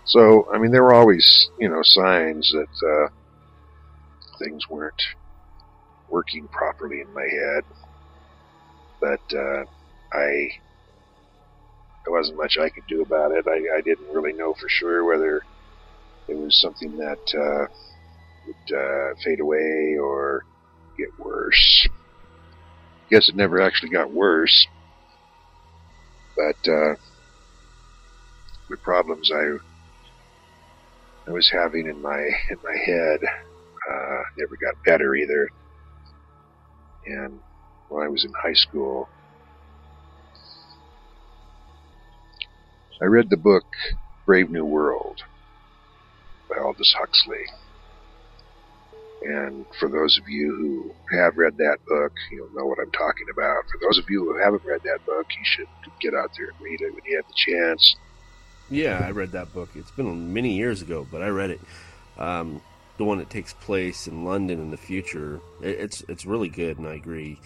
So, 0.04 0.48
I 0.52 0.58
mean, 0.58 0.72
there 0.72 0.82
were 0.82 0.94
always, 0.94 1.48
you 1.58 1.68
know, 1.68 1.80
signs 1.82 2.52
that 2.52 2.86
uh, 2.86 3.08
things 4.38 4.68
weren't 4.68 5.02
working 6.10 6.48
properly 6.48 7.00
in 7.00 7.12
my 7.14 7.22
head 7.22 7.64
but 9.00 9.20
uh, 9.36 9.64
I 10.12 10.48
there 12.04 12.14
wasn't 12.14 12.38
much 12.38 12.56
I 12.60 12.70
could 12.70 12.86
do 12.88 13.02
about 13.02 13.32
it. 13.32 13.44
I, 13.48 13.78
I 13.78 13.82
didn't 13.82 14.08
really 14.12 14.32
know 14.34 14.54
for 14.60 14.68
sure 14.68 15.06
whether 15.06 15.42
it 16.28 16.38
was 16.38 16.60
something 16.60 16.96
that 16.98 17.20
uh, 17.38 17.66
would 18.46 18.76
uh, 18.78 19.14
fade 19.24 19.40
away 19.40 19.96
or 20.02 20.42
get 20.98 21.08
worse. 21.18 21.88
I 21.88 23.14
Guess 23.16 23.28
it 23.28 23.36
never 23.36 23.60
actually 23.60 23.90
got 23.90 24.12
worse, 24.12 24.68
but 26.36 26.70
uh, 26.70 26.94
the 28.68 28.78
problems 28.82 29.30
I 29.34 29.58
I 31.28 31.32
was 31.32 31.50
having 31.52 31.86
in 31.88 32.02
my 32.02 32.20
in 32.50 32.58
my 32.62 32.76
head 32.86 33.20
uh, 33.90 34.22
never 34.38 34.56
got 34.62 34.74
better 34.84 35.14
either, 35.16 35.48
and 37.06 37.40
when 37.88 38.04
I 38.04 38.08
was 38.08 38.24
in 38.24 38.32
high 38.32 38.54
school. 38.54 39.08
I 43.00 43.04
read 43.04 43.28
the 43.30 43.36
book 43.36 43.64
Brave 44.24 44.50
New 44.50 44.64
World 44.64 45.22
by 46.48 46.56
Aldous 46.58 46.94
Huxley. 46.98 47.44
And 49.22 49.66
for 49.80 49.88
those 49.88 50.18
of 50.18 50.28
you 50.28 50.54
who 50.54 51.16
have 51.16 51.36
read 51.36 51.56
that 51.56 51.78
book, 51.86 52.12
you'll 52.30 52.52
know 52.54 52.66
what 52.66 52.78
I'm 52.78 52.90
talking 52.92 53.26
about. 53.32 53.64
For 53.70 53.78
those 53.82 53.98
of 53.98 54.04
you 54.08 54.24
who 54.24 54.38
haven't 54.38 54.64
read 54.64 54.82
that 54.84 55.04
book, 55.04 55.26
you 55.30 55.44
should 55.44 55.66
get 56.00 56.14
out 56.14 56.30
there 56.36 56.48
and 56.48 56.60
read 56.60 56.80
it 56.80 56.94
when 56.94 57.02
you 57.04 57.16
have 57.16 57.26
the 57.26 57.34
chance. 57.34 57.96
Yeah, 58.70 59.02
I 59.04 59.10
read 59.10 59.32
that 59.32 59.52
book. 59.52 59.70
It's 59.74 59.90
been 59.90 60.32
many 60.32 60.56
years 60.56 60.82
ago, 60.82 61.06
but 61.10 61.22
I 61.22 61.28
read 61.28 61.50
it. 61.50 61.60
Um, 62.18 62.60
the 62.98 63.04
one 63.04 63.18
that 63.18 63.30
takes 63.30 63.52
place 63.52 64.06
in 64.06 64.24
London 64.24 64.60
in 64.60 64.70
the 64.70 64.76
future. 64.76 65.40
It, 65.62 65.78
it's 65.78 66.02
it's 66.08 66.26
really 66.26 66.48
good, 66.48 66.78
and 66.78 66.86
I 66.86 66.94
agree. 66.94 67.38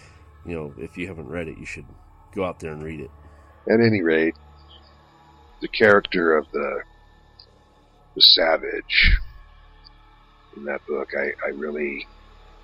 You 0.44 0.54
know, 0.54 0.74
if 0.78 0.96
you 0.96 1.06
haven't 1.06 1.28
read 1.28 1.48
it, 1.48 1.58
you 1.58 1.66
should 1.66 1.86
go 2.34 2.44
out 2.44 2.60
there 2.60 2.72
and 2.72 2.82
read 2.82 3.00
it. 3.00 3.10
At 3.68 3.80
any 3.80 4.02
rate, 4.02 4.34
the 5.60 5.68
character 5.68 6.36
of 6.36 6.50
the 6.52 6.82
the 8.14 8.22
savage 8.22 9.16
in 10.56 10.64
that 10.64 10.84
book, 10.86 11.10
I, 11.16 11.32
I 11.46 11.50
really 11.50 12.06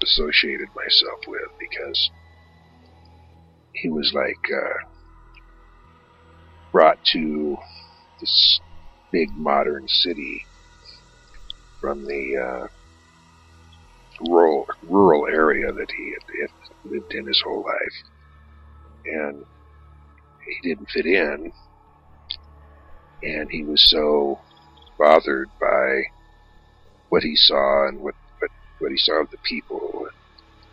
associated 0.02 0.68
myself 0.74 1.20
with 1.26 1.48
because 1.58 2.10
he 3.72 3.88
was 3.88 4.12
like 4.14 4.50
uh, 4.52 4.88
brought 6.72 7.02
to 7.12 7.56
this 8.20 8.60
big 9.12 9.30
modern 9.36 9.86
city 9.88 10.44
from 11.80 12.04
the 12.04 12.36
uh, 12.36 12.66
rural 14.28 14.66
rural 14.82 15.26
area 15.26 15.70
that 15.72 15.90
he 15.90 16.12
had, 16.12 16.22
had 16.40 16.50
lived 16.90 17.12
in 17.14 17.26
his 17.26 17.40
whole 17.44 17.62
life, 17.62 17.96
and 19.04 19.44
he 20.46 20.68
didn't 20.68 20.90
fit 20.90 21.06
in, 21.06 21.52
and 23.22 23.50
he 23.50 23.62
was 23.62 23.88
so 23.90 24.38
bothered 24.98 25.48
by 25.60 26.02
what 27.08 27.22
he 27.22 27.36
saw 27.36 27.88
and 27.88 28.00
what 28.00 28.14
what, 28.38 28.50
what 28.78 28.90
he 28.90 28.98
saw 28.98 29.22
of 29.22 29.30
the 29.30 29.38
people, 29.38 30.08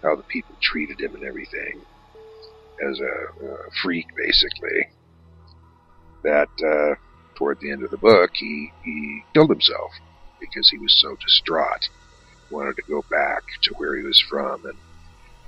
how 0.01 0.16
the 0.16 0.24
people 0.24 0.55
treated 0.61 0.99
him 0.99 1.16
and 1.16 1.24
everything, 1.24 1.82
as 2.89 2.99
a, 2.99 3.45
a 3.45 3.72
freak 3.82 4.07
basically. 4.16 4.88
That 6.24 6.49
uh, 6.64 6.95
toward 7.36 7.59
the 7.59 7.72
end 7.72 7.84
of 7.84 7.91
the 7.91 7.97
book, 7.97 8.32
he 8.36 8.72
he 8.84 9.24
killed 9.34 9.49
himself 9.49 9.91
because 10.39 10.70
he 10.70 10.78
was 10.78 10.99
so 10.99 11.16
distraught. 11.16 11.89
Wanted 12.49 12.76
to 12.76 12.84
go 12.84 13.03
back 13.09 13.43
to 13.64 13.74
where 13.76 13.95
he 13.95 14.03
was 14.03 14.24
from 14.30 14.66
and 14.66 14.78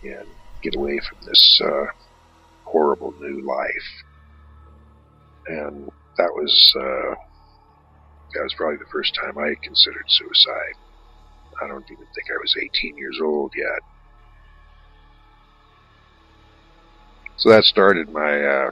and 0.04 0.28
get 0.66 0.76
away 0.76 1.00
from 1.08 1.20
this 1.26 1.62
uh, 1.64 1.86
horrible 2.64 3.14
new 3.20 3.42
life. 3.42 4.04
And 5.48 5.92
that 6.18 6.32
was 6.34 6.74
uh, 6.76 7.16
that 8.34 8.44
was 8.44 8.54
probably 8.58 8.78
the 8.78 8.92
first 8.92 9.14
time 9.16 9.38
I 9.38 9.54
considered 9.62 10.06
suicide. 10.08 10.76
I 11.62 11.68
don't 11.68 11.86
even 11.86 12.06
think 12.14 12.28
I 12.30 12.42
was 12.42 12.56
18 12.62 12.98
years 12.98 13.20
old 13.24 13.54
yet. 13.56 13.80
So 17.38 17.50
that 17.50 17.64
started 17.64 18.10
my 18.10 18.44
uh, 18.44 18.72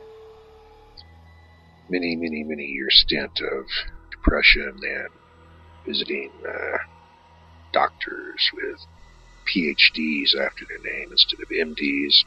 many, 1.90 2.16
many, 2.16 2.44
many 2.44 2.64
year 2.64 2.88
stint 2.90 3.40
of 3.40 3.66
depression 4.10 4.74
and 4.82 5.10
visiting 5.86 6.32
uh, 6.48 6.78
doctors 7.72 8.50
with 8.54 8.80
PhDs 9.44 10.36
after 10.36 10.66
their 10.68 10.94
name 10.94 11.12
instead 11.12 11.40
of 11.42 11.50
MDs. 11.50 12.24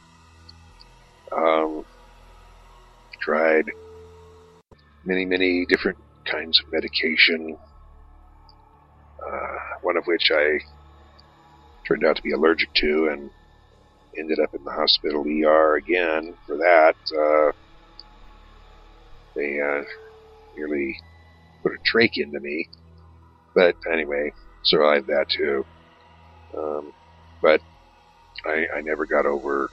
Um, 1.35 1.85
tried 3.21 3.65
many, 5.03 5.25
many 5.25 5.65
different 5.65 5.97
kinds 6.25 6.59
of 6.61 6.71
medication, 6.71 7.57
uh, 9.25 9.57
one 9.81 9.97
of 9.97 10.05
which 10.05 10.31
I 10.31 10.59
turned 11.87 12.05
out 12.05 12.15
to 12.17 12.21
be 12.21 12.31
allergic 12.31 12.73
to 12.75 13.09
and 13.11 13.29
ended 14.17 14.39
up 14.39 14.53
in 14.53 14.63
the 14.63 14.71
hospital 14.71 15.25
ER 15.25 15.75
again 15.77 16.33
for 16.45 16.57
that. 16.57 16.95
Uh, 17.11 17.51
they 19.35 19.59
uh, 19.59 19.83
nearly 20.55 20.97
put 21.63 21.73
a 21.73 21.77
trach 21.97 22.17
into 22.17 22.39
me. 22.39 22.67
But 23.53 23.75
anyway, 23.91 24.31
survived 24.63 25.07
that 25.07 25.27
too. 25.29 25.65
Um, 26.57 26.91
but 27.41 27.61
I, 28.45 28.65
I 28.77 28.81
never 28.81 29.05
got 29.05 29.25
over 29.25 29.69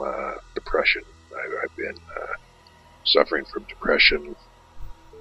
uh, 0.00 0.32
depression. 0.54 1.02
I, 1.32 1.64
I've 1.64 1.76
been 1.76 2.00
uh, 2.16 2.34
suffering 3.04 3.44
from 3.52 3.64
depression 3.68 4.34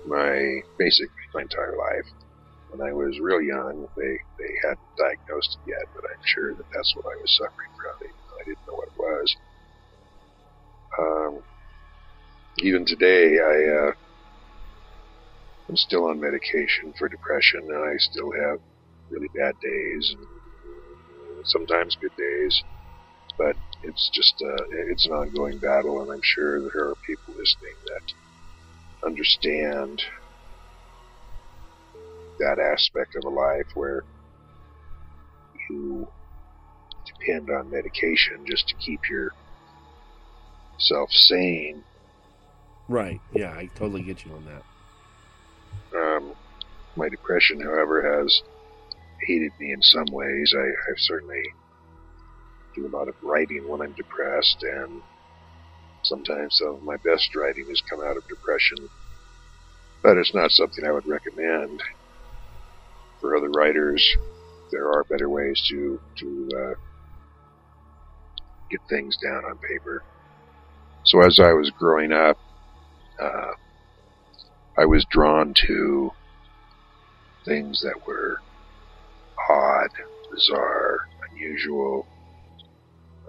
my 0.06 0.62
basically 0.78 1.10
my 1.34 1.42
entire 1.42 1.76
life. 1.78 2.08
When 2.70 2.88
I 2.88 2.94
was 2.94 3.20
real 3.22 3.42
young, 3.42 3.88
they 3.96 4.18
they 4.38 4.54
hadn't 4.64 4.96
diagnosed 4.98 5.58
it 5.62 5.70
yet, 5.70 5.86
but 5.94 6.04
I'm 6.04 6.24
sure 6.24 6.56
that 6.56 6.66
that's 6.74 6.94
what 6.96 7.06
I 7.06 7.16
was 7.22 7.36
suffering 7.38 7.72
from. 7.78 8.08
I 8.42 8.44
didn't 8.46 8.66
know 8.68 8.76
what 8.76 8.90
it 8.90 8.98
was. 8.98 9.36
Um, 11.00 11.44
even 12.60 12.86
today, 12.86 13.38
I 13.40 13.88
uh, 13.88 13.92
I'm 15.70 15.78
still 15.78 16.06
on 16.06 16.20
medication 16.20 16.94
for 16.98 17.10
depression, 17.10 17.62
and 17.70 17.86
I 17.86 17.96
still 17.98 18.32
have 18.32 18.60
really 19.10 19.30
bad 19.36 19.56
days, 19.62 20.16
and 20.18 20.28
sometimes 21.46 21.98
good 22.02 22.16
days. 22.18 22.64
But 23.38 23.56
it's 23.84 24.10
just 24.14 24.36
uh, 24.42 24.64
it's 24.92 25.06
an 25.06 25.14
ongoing 25.14 25.60
battle, 25.60 26.02
and 26.02 26.12
I'm 26.12 26.24
sure 26.24 26.60
there 26.60 26.90
are 26.90 26.96
people 27.06 27.36
listening 27.38 27.78
that 27.86 28.14
understand 29.06 30.02
that 32.40 32.60
aspect 32.60 33.16
of 33.16 33.24
a 33.26 33.30
life 33.30 33.68
where 33.76 34.04
you 35.70 36.08
depend 37.06 37.50
on 37.50 37.70
medication 37.70 38.44
just 38.48 38.68
to 38.68 38.76
keep 38.76 39.02
yourself 40.80 41.10
sane. 41.12 41.84
Right. 42.88 43.22
Yeah, 43.34 43.52
I 43.52 43.70
totally 43.76 44.04
get 44.04 44.26
you 44.26 44.34
on 44.34 44.46
that. 44.46 44.64
Um, 45.98 46.34
my 46.96 47.10
depression, 47.10 47.60
however, 47.62 48.20
has 48.20 48.42
hated 49.26 49.52
me 49.60 49.72
in 49.72 49.82
some 49.82 50.08
ways. 50.12 50.54
I, 50.56 50.62
I 50.68 50.94
certainly 50.98 51.44
do 52.76 52.88
a 52.88 52.96
lot 52.96 53.08
of 53.08 53.16
writing 53.22 53.68
when 53.68 53.82
I'm 53.82 53.94
depressed, 53.94 54.64
and 54.64 55.02
sometimes 56.04 56.58
some 56.58 56.76
of 56.76 56.84
my 56.84 56.98
best 56.98 57.36
writing 57.36 57.66
has 57.70 57.82
come 57.90 58.02
out 58.02 58.18
of 58.18 58.28
depression. 58.28 58.90
But 60.04 60.18
it's 60.18 60.34
not 60.34 60.52
something 60.52 60.86
I 60.86 60.92
would 60.92 61.08
recommend 61.08 61.82
for 63.20 63.36
other 63.36 63.50
writers. 63.50 64.06
There 64.72 64.92
are 64.92 65.04
better 65.04 65.30
ways 65.30 65.62
to 65.70 66.00
to 66.18 66.50
uh, 66.58 66.74
get 68.70 68.82
things 68.90 69.18
down 69.24 69.46
on 69.46 69.58
paper. 69.58 70.04
So 71.06 71.22
as 71.22 71.40
I 71.40 71.54
was 71.54 71.72
growing 71.78 72.12
up, 72.12 72.38
uh, 73.22 73.52
I 74.78 74.86
was 74.86 75.06
drawn 75.10 75.54
to 75.68 76.12
things 77.46 77.82
that 77.84 78.08
were 78.08 78.40
odd, 79.56 79.90
bizarre, 80.32 81.00
unusual, 81.32 82.06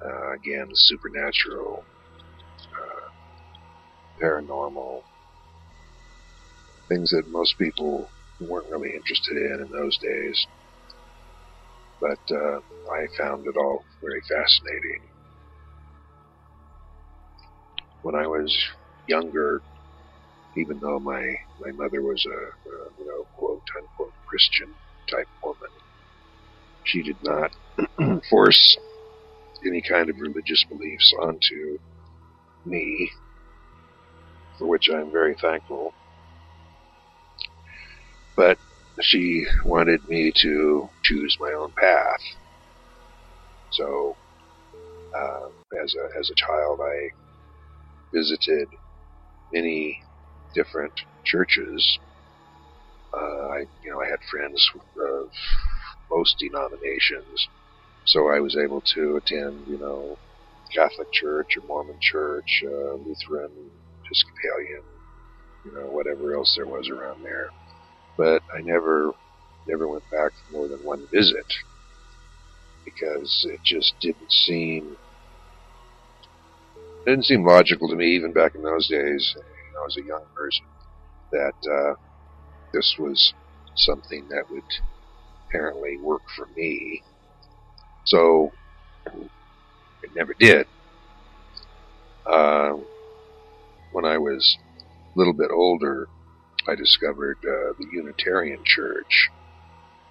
uh, 0.04 0.32
again, 0.34 0.68
supernatural, 0.74 1.84
uh, 2.60 3.08
paranormal, 4.22 5.02
things 6.88 7.10
that 7.10 7.24
most 7.28 7.56
people 7.58 8.10
weren't 8.40 8.70
really 8.70 8.90
interested 8.94 9.36
in 9.36 9.66
in 9.66 9.70
those 9.70 9.98
days. 9.98 10.46
But 12.00 12.20
uh, 12.30 12.58
I 12.92 13.06
found 13.18 13.46
it 13.46 13.56
all 13.58 13.84
very 14.02 14.20
fascinating. 14.28 15.02
When 18.02 18.14
I 18.14 18.26
was 18.26 18.54
younger, 19.06 19.62
even 20.56 20.78
though 20.80 21.00
my, 21.00 21.22
my 21.60 21.72
mother 21.72 22.02
was 22.02 22.24
a, 22.26 22.38
a 22.38 22.76
you 22.98 23.06
know 23.06 23.24
quote 23.36 23.62
unquote 23.78 24.14
Christian 24.28 24.74
type 25.10 25.28
woman, 25.42 25.70
she 26.86 27.02
did 27.02 27.18
not 27.22 27.52
force 28.30 28.78
any 29.66 29.82
kind 29.82 30.08
of 30.08 30.16
religious 30.20 30.64
beliefs 30.68 31.12
onto 31.20 31.78
me, 32.64 33.10
for 34.58 34.68
which 34.68 34.88
I'm 34.92 35.10
very 35.10 35.34
thankful. 35.40 35.92
But 38.36 38.58
she 39.00 39.44
wanted 39.64 40.08
me 40.08 40.32
to 40.42 40.88
choose 41.04 41.36
my 41.40 41.52
own 41.58 41.72
path. 41.78 42.20
So, 43.72 44.16
uh, 45.14 45.48
as 45.82 45.94
a 45.94 46.18
as 46.18 46.30
a 46.30 46.34
child, 46.34 46.80
I 46.82 47.10
visited 48.14 48.68
many 49.52 49.98
different 50.54 50.92
churches. 51.24 51.98
Uh, 53.12 53.48
I 53.48 53.58
you 53.82 53.90
know 53.90 54.00
I 54.00 54.08
had 54.08 54.20
friends 54.30 54.70
of 54.74 55.30
most 56.10 56.36
denominations, 56.38 57.48
so 58.04 58.28
I 58.30 58.40
was 58.40 58.56
able 58.56 58.82
to 58.94 59.16
attend 59.16 59.66
you 59.68 59.78
know 59.78 60.18
Catholic 60.74 61.08
Church 61.12 61.56
or 61.56 61.66
Mormon 61.66 61.98
Church, 62.00 62.62
uh, 62.64 62.94
Lutheran, 62.96 63.70
Episcopalian, 64.04 64.84
you 65.64 65.72
know 65.72 65.90
whatever 65.90 66.34
else 66.36 66.54
there 66.56 66.66
was 66.66 66.88
around 66.90 67.22
there 67.22 67.50
but 68.16 68.42
I 68.54 68.60
never 68.62 69.12
never 69.66 69.88
went 69.88 70.08
back 70.10 70.32
for 70.36 70.52
more 70.52 70.68
than 70.68 70.78
one 70.80 71.06
visit 71.12 71.46
because 72.84 73.46
it 73.50 73.60
just 73.64 73.94
didn't 74.00 74.30
seem 74.32 74.96
didn't 77.06 77.24
seem 77.24 77.44
logical 77.46 77.88
to 77.88 77.96
me 77.96 78.06
even 78.16 78.32
back 78.32 78.54
in 78.54 78.62
those 78.62 78.88
days. 78.88 79.34
You 79.36 79.72
know, 79.74 79.86
as 79.86 79.96
a 79.96 80.06
young 80.06 80.26
person, 80.34 80.66
that 81.32 81.54
uh, 81.70 81.94
this 82.72 82.96
was 82.98 83.34
something 83.76 84.28
that 84.30 84.44
would 84.50 84.64
apparently 85.48 85.98
work 85.98 86.22
for 86.34 86.46
me. 86.56 87.02
So 88.04 88.52
it 90.02 90.14
never 90.14 90.34
did. 90.38 90.66
Uh, 92.24 92.74
when 93.92 94.04
I 94.04 94.18
was 94.18 94.58
a 95.14 95.18
little 95.18 95.32
bit 95.32 95.50
older, 95.52 96.08
I 96.68 96.74
discovered 96.74 97.38
uh, 97.44 97.72
the 97.78 97.86
Unitarian 97.92 98.62
Church, 98.64 99.30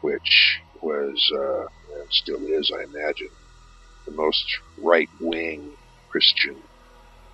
which 0.02 0.60
was, 0.82 1.32
uh, 1.34 2.00
and 2.00 2.12
still 2.12 2.40
is, 2.46 2.72
I 2.74 2.84
imagine, 2.84 3.30
the 4.06 4.14
most 4.14 4.46
right 4.78 5.10
wing 5.20 5.72
Christian 6.10 6.56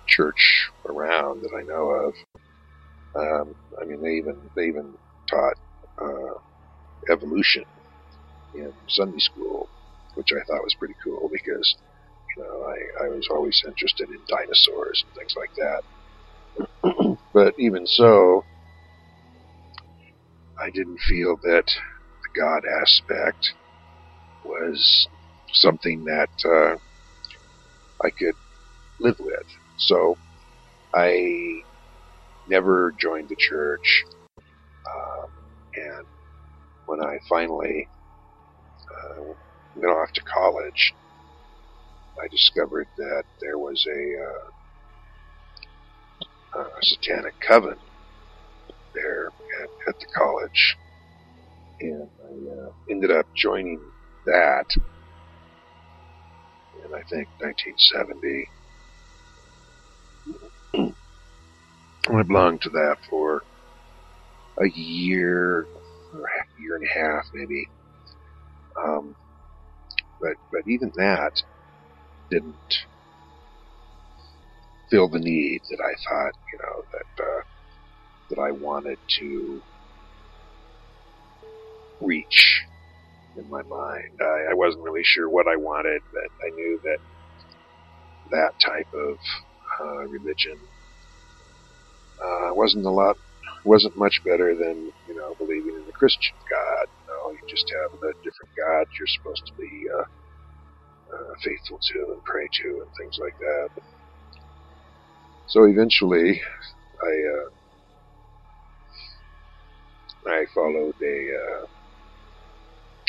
church 0.06 0.70
around 0.86 1.42
that 1.42 1.52
I 1.56 1.62
know 1.62 1.90
of. 1.90 2.14
Um, 3.14 3.54
I 3.80 3.84
mean, 3.84 4.02
they 4.02 4.14
even 4.14 4.36
they 4.56 4.66
even 4.66 4.94
taught 5.28 5.56
uh, 6.00 6.38
evolution 7.10 7.64
in 8.54 8.72
Sunday 8.88 9.18
school, 9.20 9.70
which 10.14 10.28
I 10.32 10.42
thought 10.46 10.64
was 10.64 10.76
pretty 10.78 10.94
cool 11.04 11.30
because 11.32 11.76
you 12.36 12.44
know 12.44 13.04
I, 13.04 13.06
I 13.06 13.08
was 13.10 13.28
always 13.30 13.62
interested 13.66 14.08
in 14.10 14.24
dinosaurs 14.28 15.04
and 15.04 15.14
things 15.14 15.34
like 15.36 15.52
that. 15.56 17.18
but 17.34 17.54
even 17.58 17.86
so, 17.86 18.46
I 20.60 20.70
didn't 20.70 21.00
feel 21.00 21.36
that 21.42 21.66
the 21.66 22.40
God 22.40 22.62
aspect 22.82 23.54
was 24.44 25.08
something 25.52 26.04
that 26.04 26.30
uh, 26.44 26.76
I 28.04 28.10
could 28.18 28.36
live 29.00 29.16
with. 29.20 29.46
So 29.76 30.18
I 30.94 31.62
never 32.46 32.94
joined 33.00 33.28
the 33.28 33.36
church. 33.38 34.04
Um, 34.88 35.30
and 35.76 36.06
when 36.86 37.00
I 37.02 37.18
finally 37.28 37.90
uh, 39.04 39.34
went 39.76 39.90
off 39.90 40.12
to 40.12 40.20
college, 40.22 40.94
I 42.22 42.28
discovered 42.28 42.88
that 42.96 43.24
there 43.40 43.58
was 43.58 43.86
a, 43.86 44.16
uh, 46.58 46.60
a 46.60 46.82
satanic 46.82 47.34
coven 47.40 47.76
there 48.94 49.28
at, 49.62 49.68
at, 49.88 49.98
the 50.00 50.06
college. 50.14 50.76
And 51.80 52.08
I 52.24 52.50
uh, 52.52 52.70
ended 52.90 53.10
up 53.10 53.26
joining 53.34 53.80
that 54.26 54.66
in, 56.84 56.94
I 56.94 57.02
think, 57.08 57.28
1970. 57.40 58.48
I 62.10 62.22
belonged 62.22 62.60
to 62.62 62.70
that 62.70 62.96
for 63.08 63.42
a 64.58 64.68
year 64.68 65.66
or 66.14 66.24
a 66.24 66.60
year 66.60 66.76
and 66.76 66.84
a 66.84 66.88
half, 66.88 67.26
maybe. 67.32 67.68
Um, 68.78 69.16
but 70.20 70.34
but 70.52 70.62
even 70.66 70.92
that 70.96 71.32
didn't 72.30 72.56
fill 74.90 75.08
the 75.10 75.20
need 75.20 75.62
that 75.70 75.80
I 75.82 75.94
thought, 76.08 76.32
you 76.52 76.58
know, 76.62 76.84
that 76.92 77.24
uh, 77.24 77.42
that 78.30 78.42
I 78.42 78.52
wanted 78.52 78.98
to 79.20 79.62
reach 82.00 82.64
in 83.36 83.48
my 83.50 83.62
mind. 83.68 84.18
I, 84.20 84.52
I 84.52 84.54
wasn't 84.54 84.84
really 84.84 85.04
sure 85.04 85.30
what 85.30 85.46
I 85.48 85.56
wanted, 85.56 86.02
but 86.12 86.30
I 86.46 86.50
knew 86.54 86.80
that 86.84 86.98
that 88.30 88.52
type 88.64 88.88
of 88.94 89.18
uh, 89.82 90.08
religion 90.08 90.58
uh, 92.24 92.50
wasn't 92.54 92.86
a 92.86 92.90
lot, 92.90 93.16
wasn't 93.64 93.94
much 93.96 94.20
better 94.24 94.54
than 94.58 94.92
you 95.06 95.14
know 95.16 95.34
believing 95.38 95.74
in 95.78 95.86
the 95.86 95.92
Christian 95.94 96.36
God. 96.50 96.91
Just 97.50 97.70
have 97.82 97.92
a 97.94 98.12
different 98.24 98.52
God 98.58 98.86
you're 98.98 99.14
supposed 99.18 99.44
to 99.46 99.54
be 99.58 99.72
uh, 99.98 100.08
uh, 101.14 101.32
faithful 101.44 101.80
to 101.80 101.98
and 102.14 102.22
pray 102.24 102.46
to 102.46 102.68
and 102.82 102.92
things 102.98 103.16
like 103.20 103.36
that. 103.40 103.70
So 105.46 105.64
eventually, 105.64 106.40
I 107.02 107.12
uh, 107.36 107.48
I 110.34 110.46
followed 110.54 110.96
a. 111.02 111.18
Uh, 111.34 111.66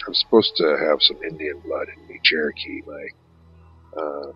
I'm 0.08 0.16
supposed 0.16 0.54
to 0.58 0.68
have 0.90 1.00
some 1.02 1.18
Indian 1.30 1.62
blood 1.64 1.88
in 1.98 2.08
me, 2.08 2.20
Cherokee. 2.24 2.82
My 2.88 3.06
uh, 4.02 4.32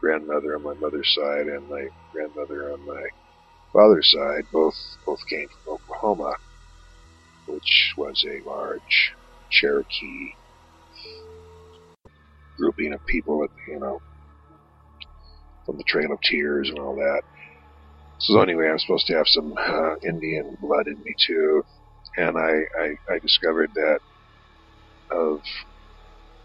grandmother 0.00 0.56
on 0.56 0.64
my 0.64 0.74
mother's 0.80 1.12
side 1.14 1.46
and 1.48 1.68
my 1.68 1.84
grandmother 2.12 2.72
on 2.74 2.86
my 2.86 3.04
father's 3.72 4.10
side 4.10 4.44
both 4.52 4.74
both 5.06 5.20
came 5.30 5.48
from 5.64 5.74
Oklahoma, 5.76 6.32
which 7.46 7.92
was 7.96 8.24
a 8.26 8.48
large 8.48 9.12
Cherokee 9.50 10.34
grouping 12.58 12.92
of 12.92 13.04
people, 13.06 13.46
you 13.68 13.78
know, 13.80 14.00
from 15.66 15.76
the 15.76 15.84
Trail 15.84 16.12
of 16.12 16.20
Tears 16.22 16.68
and 16.70 16.78
all 16.78 16.96
that. 16.96 17.22
So 18.18 18.40
anyway, 18.40 18.68
I'm 18.70 18.78
supposed 18.78 19.06
to 19.08 19.16
have 19.16 19.26
some 19.26 19.52
uh, 19.58 19.94
Indian 20.08 20.56
blood 20.60 20.86
in 20.86 21.02
me 21.02 21.14
too, 21.26 21.62
and 22.16 22.36
I, 22.38 22.52
I 22.80 23.14
I 23.14 23.18
discovered 23.20 23.70
that 23.74 24.00
of 25.10 25.40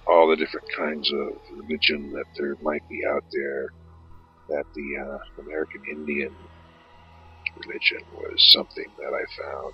all 0.08 0.28
the 0.30 0.36
different 0.38 0.68
kinds 0.76 1.12
of 1.12 1.30
religion 1.58 2.12
that 2.14 2.26
there 2.38 2.56
might 2.62 2.84
be 2.90 3.02
out 3.10 3.24
there, 3.32 3.70
that 4.50 4.66
the 4.74 4.90
uh, 5.02 5.18
American 5.42 5.82
Indian 5.92 6.36
religion 7.66 8.04
was 8.12 8.36
something 8.54 8.88
that 8.98 9.14
I 9.14 9.26
found 9.44 9.74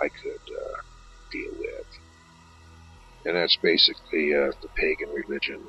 I 0.00 0.08
could 0.08 0.54
uh, 0.54 0.80
deal 1.30 1.52
with. 1.58 1.86
And 3.24 3.36
that's 3.36 3.56
basically 3.62 4.34
uh, 4.34 4.52
the 4.62 4.68
pagan 4.76 5.10
religion. 5.14 5.66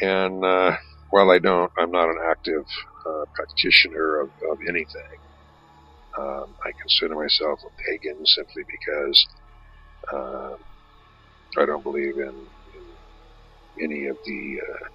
And 0.00 0.44
uh, 0.44 0.76
while 1.10 1.30
I 1.30 1.38
don't, 1.38 1.70
I'm 1.78 1.90
not 1.90 2.08
an 2.08 2.18
active 2.30 2.64
uh, 3.06 3.24
practitioner 3.34 4.20
of, 4.20 4.30
of 4.50 4.58
anything. 4.68 5.18
Um, 6.18 6.54
I 6.64 6.72
consider 6.80 7.14
myself 7.14 7.60
a 7.64 7.82
pagan 7.90 8.24
simply 8.24 8.62
because 8.66 9.26
uh, 10.12 10.56
I 11.58 11.66
don't 11.66 11.82
believe 11.82 12.16
in, 12.16 12.46
in 12.74 13.84
any 13.84 14.06
of 14.06 14.16
the 14.24 14.58
uh, 14.60 14.88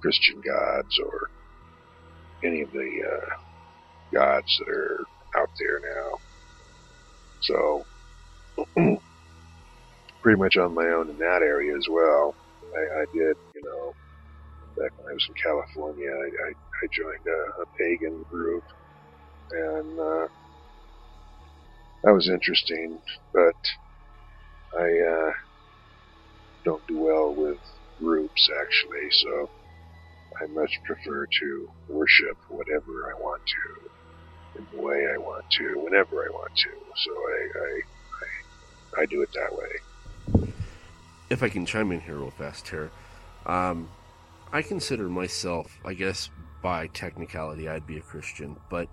Christian 0.00 0.40
gods 0.40 0.98
or 1.04 1.30
any 2.44 2.62
of 2.62 2.70
the 2.72 3.02
uh, 3.12 3.34
gods 4.14 4.58
that 4.58 4.72
are 4.72 5.00
out 5.36 5.50
there 5.58 5.80
now. 5.94 6.18
So, 7.42 7.84
pretty 10.22 10.38
much 10.38 10.56
on 10.56 10.74
my 10.74 10.86
own 10.86 11.10
in 11.10 11.18
that 11.18 11.42
area 11.42 11.76
as 11.76 11.86
well. 11.90 12.34
I, 12.74 13.02
I 13.02 13.04
did, 13.12 13.36
you 13.54 13.62
know, 13.62 13.94
back 14.76 14.90
when 14.96 15.10
I 15.10 15.14
was 15.14 15.26
in 15.28 15.34
California, 15.42 16.10
I, 16.10 16.48
I, 16.48 16.50
I 16.50 16.86
joined 16.92 17.26
a, 17.26 17.62
a, 17.62 17.66
pagan 17.78 18.24
group, 18.30 18.64
and 19.50 20.00
uh, 20.00 20.26
that 22.02 22.14
was 22.14 22.28
interesting. 22.28 22.98
But 23.32 23.60
I 24.78 24.88
uh, 24.88 25.32
don't 26.64 26.86
do 26.88 26.98
well 26.98 27.34
with 27.36 27.58
groups 28.00 28.48
actually, 28.62 29.08
so 29.10 29.50
I 30.42 30.46
much 30.52 30.72
prefer 30.84 31.26
to 31.26 31.68
worship 31.88 32.36
whatever 32.48 33.12
I 33.12 33.20
want 33.20 33.42
to, 33.46 33.93
in 34.56 34.66
the 34.72 34.82
way 34.82 35.06
I 35.12 35.18
want 35.18 35.48
to, 35.50 35.78
whenever 35.80 36.24
I 36.24 36.28
want 36.30 36.54
to. 36.56 36.70
So 36.96 37.10
I, 37.12 37.58
I, 37.58 37.80
I, 38.98 39.02
I 39.02 39.06
do 39.06 39.22
it 39.22 39.30
that 39.32 39.56
way. 39.56 40.48
If 41.30 41.42
I 41.42 41.48
can 41.48 41.66
chime 41.66 41.90
in 41.92 42.00
here 42.00 42.16
real 42.16 42.30
fast, 42.30 42.68
here, 42.68 42.90
um, 43.46 43.88
I 44.52 44.62
consider 44.62 45.08
myself, 45.08 45.78
I 45.84 45.94
guess, 45.94 46.30
by 46.62 46.86
technicality, 46.88 47.68
I'd 47.68 47.86
be 47.86 47.98
a 47.98 48.02
Christian, 48.02 48.56
but 48.70 48.88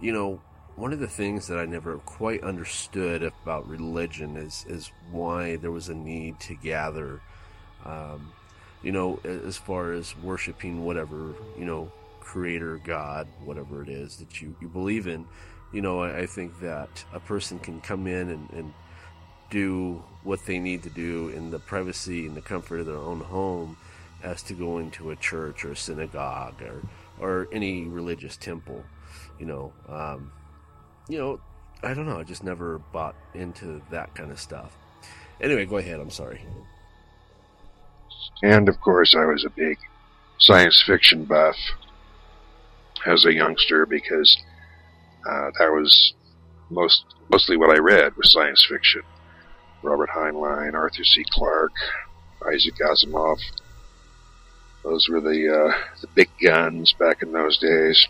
you 0.00 0.12
know, 0.12 0.40
one 0.76 0.92
of 0.92 1.00
the 1.00 1.08
things 1.08 1.48
that 1.48 1.58
I 1.58 1.64
never 1.64 1.96
quite 1.98 2.42
understood 2.44 3.22
about 3.22 3.66
religion 3.66 4.36
is 4.36 4.66
is 4.68 4.92
why 5.10 5.56
there 5.56 5.70
was 5.70 5.88
a 5.88 5.94
need 5.94 6.38
to 6.40 6.54
gather 6.54 7.22
um, 7.86 8.32
you 8.82 8.92
know, 8.92 9.18
as 9.24 9.56
far 9.56 9.92
as 9.92 10.16
worshiping 10.18 10.84
whatever, 10.84 11.34
you 11.58 11.64
know, 11.64 11.90
creator, 12.26 12.80
God, 12.84 13.28
whatever 13.44 13.82
it 13.82 13.88
is 13.88 14.16
that 14.16 14.42
you, 14.42 14.54
you 14.60 14.66
believe 14.66 15.06
in, 15.06 15.24
you 15.72 15.80
know, 15.80 16.00
I, 16.00 16.18
I 16.18 16.26
think 16.26 16.58
that 16.60 17.04
a 17.14 17.20
person 17.20 17.60
can 17.60 17.80
come 17.80 18.08
in 18.08 18.30
and, 18.30 18.50
and 18.50 18.74
do 19.48 20.02
what 20.24 20.44
they 20.44 20.58
need 20.58 20.82
to 20.82 20.90
do 20.90 21.28
in 21.28 21.50
the 21.52 21.60
privacy 21.60 22.26
and 22.26 22.36
the 22.36 22.40
comfort 22.40 22.80
of 22.80 22.86
their 22.86 22.96
own 22.96 23.20
home 23.20 23.76
as 24.24 24.42
to 24.42 24.54
going 24.54 24.90
to 24.90 25.12
a 25.12 25.16
church 25.16 25.64
or 25.64 25.72
a 25.72 25.76
synagogue 25.76 26.60
or, 26.62 26.82
or 27.20 27.48
any 27.52 27.84
religious 27.84 28.36
temple, 28.36 28.82
you 29.38 29.46
know. 29.46 29.72
Um, 29.88 30.32
you 31.08 31.18
know, 31.18 31.40
I 31.84 31.94
don't 31.94 32.06
know. 32.06 32.18
I 32.18 32.24
just 32.24 32.42
never 32.42 32.80
bought 32.92 33.14
into 33.34 33.80
that 33.90 34.16
kind 34.16 34.32
of 34.32 34.40
stuff. 34.40 34.76
Anyway, 35.40 35.64
go 35.64 35.76
ahead. 35.76 36.00
I'm 36.00 36.10
sorry. 36.10 36.44
And 38.42 38.68
of 38.68 38.80
course, 38.80 39.14
I 39.14 39.26
was 39.26 39.44
a 39.44 39.50
big 39.50 39.78
science 40.40 40.82
fiction 40.84 41.24
buff 41.24 41.56
as 43.06 43.24
a 43.24 43.32
youngster 43.32 43.86
because 43.86 44.36
uh, 45.28 45.50
that 45.58 45.68
was 45.68 46.14
most 46.70 47.04
mostly 47.30 47.56
what 47.56 47.70
I 47.70 47.78
read 47.78 48.16
was 48.16 48.32
science 48.32 48.66
fiction. 48.68 49.02
Robert 49.82 50.10
Heinlein, 50.10 50.74
Arthur 50.74 51.04
C. 51.04 51.24
Clarke, 51.30 51.72
Isaac 52.52 52.74
Asimov. 52.80 53.38
Those 54.82 55.08
were 55.08 55.20
the 55.20 55.70
uh, 55.72 55.78
the 56.00 56.08
big 56.14 56.30
guns 56.42 56.92
back 56.98 57.22
in 57.22 57.32
those 57.32 57.58
days. 57.58 58.06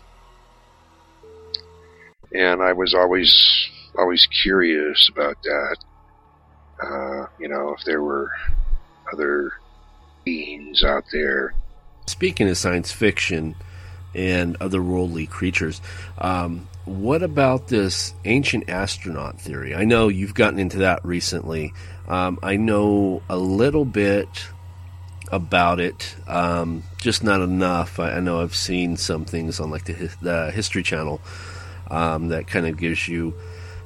And 2.33 2.61
I 2.61 2.73
was 2.73 2.93
always 2.93 3.69
always 3.97 4.27
curious 4.43 5.09
about 5.11 5.41
that. 5.43 5.77
Uh, 6.81 7.25
you 7.39 7.47
know, 7.47 7.75
if 7.77 7.83
there 7.85 8.03
were 8.03 8.31
other 9.11 9.53
beings 10.23 10.83
out 10.83 11.05
there. 11.11 11.53
Speaking 12.05 12.49
of 12.49 12.57
science 12.57 12.91
fiction 12.91 13.55
and 14.17 14.57
otherworldly 14.59 15.29
creatures. 15.29 15.79
Um, 16.17 16.67
what 16.85 17.21
about 17.21 17.67
this 17.67 18.13
ancient 18.25 18.69
astronaut 18.69 19.39
theory? 19.39 19.75
I 19.75 19.83
know 19.83 20.07
you've 20.07 20.33
gotten 20.33 20.59
into 20.59 20.79
that 20.79 21.03
recently. 21.05 21.73
Um, 22.07 22.39
I 22.41 22.55
know 22.55 23.21
a 23.29 23.37
little 23.37 23.85
bit 23.85 24.47
about 25.31 25.79
it, 25.79 26.15
um, 26.27 26.83
just 26.97 27.23
not 27.23 27.41
enough. 27.41 27.99
I, 27.99 28.13
I, 28.13 28.19
know 28.21 28.41
I've 28.41 28.55
seen 28.55 28.95
some 28.95 29.25
things 29.25 29.59
on 29.59 29.69
like 29.69 29.83
the, 29.83 30.09
the 30.21 30.51
History 30.51 30.83
Channel 30.83 31.19
um, 31.91 32.29
that 32.29 32.47
kind 32.47 32.65
of 32.65 32.77
gives 32.77 33.07
you 33.07 33.33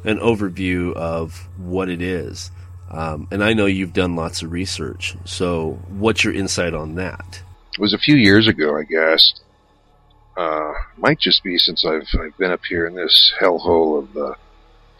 an 0.04 0.20
overview 0.20 0.94
of 0.94 1.48
what 1.58 1.90
it 1.90 2.02
is. 2.02 2.52
Um, 2.90 3.28
and 3.32 3.44
I 3.44 3.54
know 3.54 3.66
you've 3.66 3.94
done 3.94 4.16
lots 4.16 4.44
of 4.44 4.52
research. 4.52 5.16
So, 5.26 5.80
what's 5.88 6.24
your 6.24 6.34
insight 6.34 6.74
on 6.74 6.96
that? 6.96 7.42
It 7.74 7.80
was 7.80 7.94
a 7.94 7.98
few 7.98 8.16
years 8.16 8.48
ago, 8.48 8.78
I 8.78 8.84
guess. 8.84 9.34
Uh, 10.38 10.72
might 10.98 11.20
just 11.20 11.44
be 11.44 11.58
since 11.58 11.86
I've 11.86 12.08
I've 12.20 12.38
been 12.38 12.52
up 12.52 12.64
here 12.68 12.88
in 12.88 12.96
this 12.96 13.34
hellhole 13.40 14.00
of 14.00 14.14
the 14.14 14.36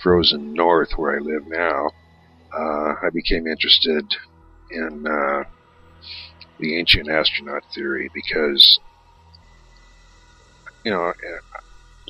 frozen 0.02 0.54
north 0.54 0.92
where 0.98 1.16
I 1.16 1.20
live 1.20 1.48
now. 1.48 1.92
Uh, 2.54 2.96
I 3.02 3.10
became 3.14 3.48
interested 3.48 4.06
in 4.70 5.06
uh, 5.08 5.44
the 6.60 6.78
ancient 6.78 7.10
astronaut 7.10 7.64
theory 7.74 8.10
because 8.14 8.80
you 10.84 10.92
know 10.92 11.14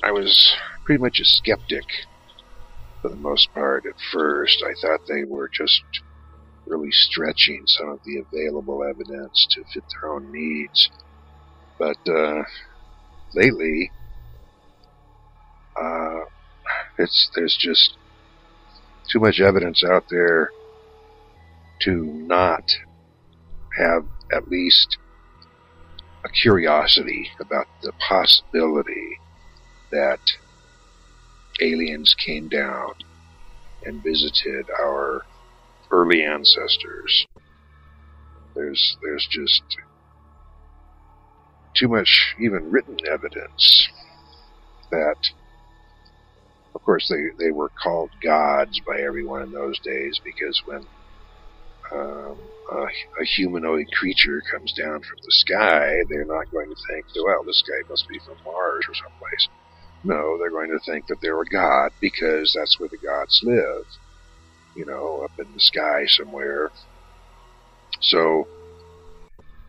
I 0.02 0.10
was 0.10 0.56
pretty 0.84 1.00
much 1.00 1.20
a 1.20 1.24
skeptic 1.24 1.84
for 3.00 3.08
the 3.08 3.16
most 3.16 3.52
part 3.54 3.86
at 3.86 3.94
first. 4.12 4.64
I 4.66 4.74
thought 4.80 5.06
they 5.06 5.24
were 5.24 5.48
just 5.48 5.82
really 6.66 6.90
stretching 6.90 7.64
some 7.66 7.88
of 7.88 8.00
the 8.04 8.18
available 8.18 8.84
evidence 8.84 9.46
to 9.50 9.64
fit 9.72 9.84
their 9.90 10.12
own 10.12 10.32
needs. 10.32 10.90
But 11.78 11.98
uh, 12.08 12.44
lately, 13.34 13.90
uh, 15.80 16.20
it's 16.98 17.30
there's 17.34 17.56
just 17.58 17.96
too 19.10 19.20
much 19.20 19.40
evidence 19.40 19.82
out 19.84 20.04
there 20.10 20.50
to 21.80 22.04
not 22.04 22.64
have 23.78 24.04
at 24.32 24.48
least 24.48 24.98
a 26.24 26.28
curiosity 26.28 27.30
about 27.40 27.66
the 27.82 27.92
possibility 28.08 29.18
that 29.90 30.20
aliens 31.60 32.14
came 32.14 32.48
down 32.48 32.94
and 33.84 34.02
visited 34.02 34.66
our 34.80 35.22
early 35.90 36.22
ancestors. 36.22 37.26
There's 38.54 38.96
there's 39.02 39.26
just 39.30 39.62
too 41.74 41.88
much 41.88 42.34
even 42.38 42.70
written 42.70 42.96
evidence 43.10 43.88
that 44.90 45.30
of 46.74 46.82
course 46.82 47.08
they, 47.08 47.44
they 47.44 47.50
were 47.50 47.70
called 47.82 48.10
gods 48.22 48.80
by 48.86 49.00
everyone 49.00 49.42
in 49.42 49.52
those 49.52 49.78
days 49.80 50.20
because 50.24 50.62
when 50.66 50.86
um, 51.92 52.38
a, 52.70 52.84
a, 53.20 53.24
humanoid 53.24 53.86
creature 53.92 54.42
comes 54.50 54.72
down 54.72 55.00
from 55.00 55.18
the 55.18 55.30
sky, 55.30 55.96
they're 56.08 56.24
not 56.24 56.50
going 56.50 56.70
to 56.70 56.76
think, 56.88 57.04
well, 57.22 57.44
this 57.44 57.62
guy 57.66 57.86
must 57.88 58.08
be 58.08 58.18
from 58.20 58.36
Mars 58.44 58.86
or 58.88 58.94
someplace. 58.94 59.48
No, 60.04 60.38
they're 60.38 60.50
going 60.50 60.70
to 60.70 60.78
think 60.90 61.06
that 61.08 61.18
they're 61.20 61.40
a 61.40 61.46
god 61.46 61.90
because 62.00 62.54
that's 62.58 62.80
where 62.80 62.88
the 62.88 62.96
gods 62.96 63.40
live. 63.44 63.84
You 64.74 64.86
know, 64.86 65.22
up 65.22 65.38
in 65.38 65.52
the 65.52 65.60
sky 65.60 66.04
somewhere. 66.06 66.70
So, 68.00 68.48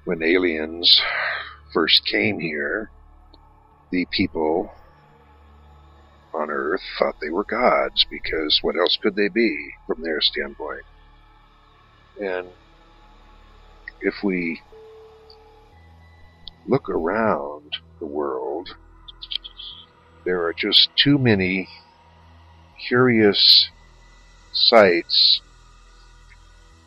when 0.06 0.24
aliens 0.24 1.02
first 1.74 2.06
came 2.06 2.40
here, 2.40 2.92
the 3.92 4.06
people 4.12 4.72
on 6.34 6.50
Earth 6.50 6.82
thought 6.98 7.16
they 7.22 7.30
were 7.30 7.44
gods 7.44 8.06
because 8.10 8.60
what 8.62 8.76
else 8.78 8.98
could 9.02 9.16
they 9.16 9.30
be 9.30 9.74
from 9.88 10.02
their 10.02 10.20
standpoint? 10.22 10.84
And 12.20 12.48
if 14.02 14.16
we 14.24 14.62
look 16.68 16.90
around 16.90 17.72
the 18.00 18.06
world, 18.06 18.70
there 20.26 20.44
are 20.46 20.54
just 20.54 20.90
too 20.96 21.18
many 21.18 21.68
curious 22.88 23.70
sights 24.54 25.42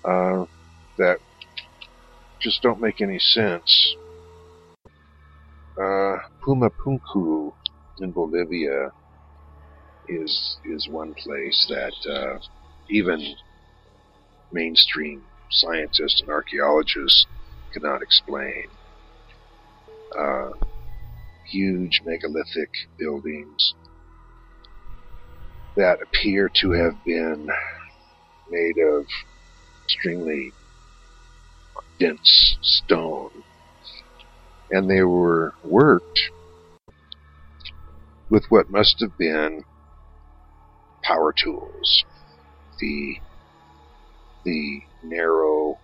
uh, 0.05 0.47
that 0.99 1.19
just 2.41 2.63
don't 2.63 2.81
make 2.81 3.01
any 3.01 3.19
sense. 3.19 3.97
Uh, 5.79 6.17
Pumapunku 6.43 7.53
in 7.99 8.11
Bolivia 8.13 8.91
is 10.09 10.59
is 10.65 10.89
one 10.91 11.15
place 11.15 11.67
that 11.69 11.93
uh, 12.11 12.39
even 12.89 13.35
mainstream 14.53 15.23
scientists 15.51 16.21
and 16.21 16.31
archaeologists 16.31 17.27
cannot 17.73 18.01
explain. 18.03 18.69
Uh, 20.19 20.51
huge 21.45 22.01
megalithic 22.07 22.71
buildings 22.99 23.75
that 25.77 25.99
appear 26.03 26.51
to 26.61 26.71
have 26.73 27.05
been 27.05 27.47
made 28.51 28.79
of 28.79 29.05
extremely 29.85 30.53
dense 32.01 32.57
stone. 32.63 33.43
And 34.71 34.91
they 34.91 35.03
were 35.03 35.55
worked 35.65 36.21
with 38.31 38.45
what 38.49 38.71
must 38.71 38.97
have 39.01 39.17
been 39.17 39.65
power 41.03 41.33
tools. 41.33 42.05
The 42.81 43.17
the 44.45 44.81
narrow 45.03 45.79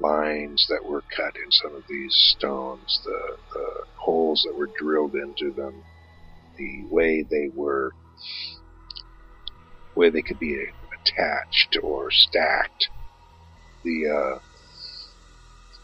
lines 0.00 0.66
that 0.68 0.84
were 0.84 1.02
cut 1.16 1.34
in 1.36 1.50
some 1.50 1.74
of 1.74 1.84
these 1.88 2.14
stones, 2.36 3.00
the, 3.04 3.36
the 3.54 3.84
holes 3.96 4.42
that 4.46 4.56
were 4.56 4.70
drilled 4.78 5.14
into 5.14 5.52
them, 5.52 5.74
the 6.56 6.84
way 6.90 7.22
they 7.22 7.48
were, 7.54 7.92
way 9.94 10.10
they 10.10 10.22
could 10.22 10.40
be 10.40 10.56
attached 11.00 11.78
or 11.82 12.10
stacked. 12.10 12.88
The 13.84 14.08
uh, 14.08 14.38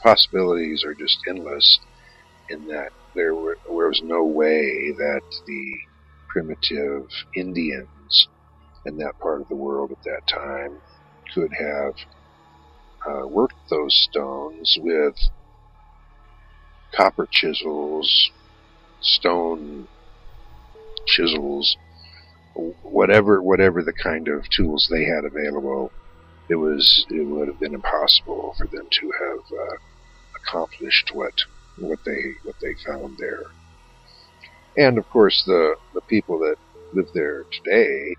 possibilities 0.03 0.85
are 0.85 0.95
just 0.95 1.19
endless 1.29 1.81
in 2.49 2.67
that 2.67 2.91
there, 3.15 3.35
were, 3.35 3.59
there 3.67 3.75
was 3.89 4.01
no 4.05 4.25
way 4.25 4.93
that 4.97 5.23
the 5.47 5.75
primitive 6.29 7.09
Indians 7.35 8.29
in 8.85 8.97
that 8.99 9.19
part 9.19 9.41
of 9.41 9.49
the 9.49 9.57
world 9.57 9.91
at 9.93 10.03
that 10.05 10.27
time 10.27 10.81
could 11.35 11.53
have 11.59 11.95
uh, 13.07 13.27
worked 13.27 13.55
those 13.71 13.95
stones 14.11 14.77
with 14.81 15.15
copper 16.95 17.29
chisels, 17.31 18.31
stone 19.01 19.89
chisels, 21.07 21.77
whatever 22.83 23.41
whatever 23.41 23.83
the 23.83 23.93
kind 23.93 24.29
of 24.29 24.49
tools 24.51 24.89
they 24.91 25.05
had 25.05 25.25
available, 25.25 25.93
it 26.49 26.57
was 26.57 27.07
it 27.11 27.27
would 27.27 27.49
have 27.49 27.61
been 27.61 27.75
impossible 27.75 28.55
for 28.57 28.67
them 28.67 28.87
to 28.91 29.13
have 29.13 29.45
uh, 29.53 29.77
accomplished 30.37 31.11
what 31.13 31.35
what 31.79 31.99
they 32.05 32.33
what 32.45 32.57
they 32.61 32.75
found 32.87 33.17
there. 33.19 33.45
And 34.77 34.99
of 34.99 35.09
course, 35.11 35.43
the 35.47 35.77
the 35.95 36.01
people 36.03 36.39
that 36.41 36.57
live 36.93 37.09
there 37.15 37.45
today 37.53 38.15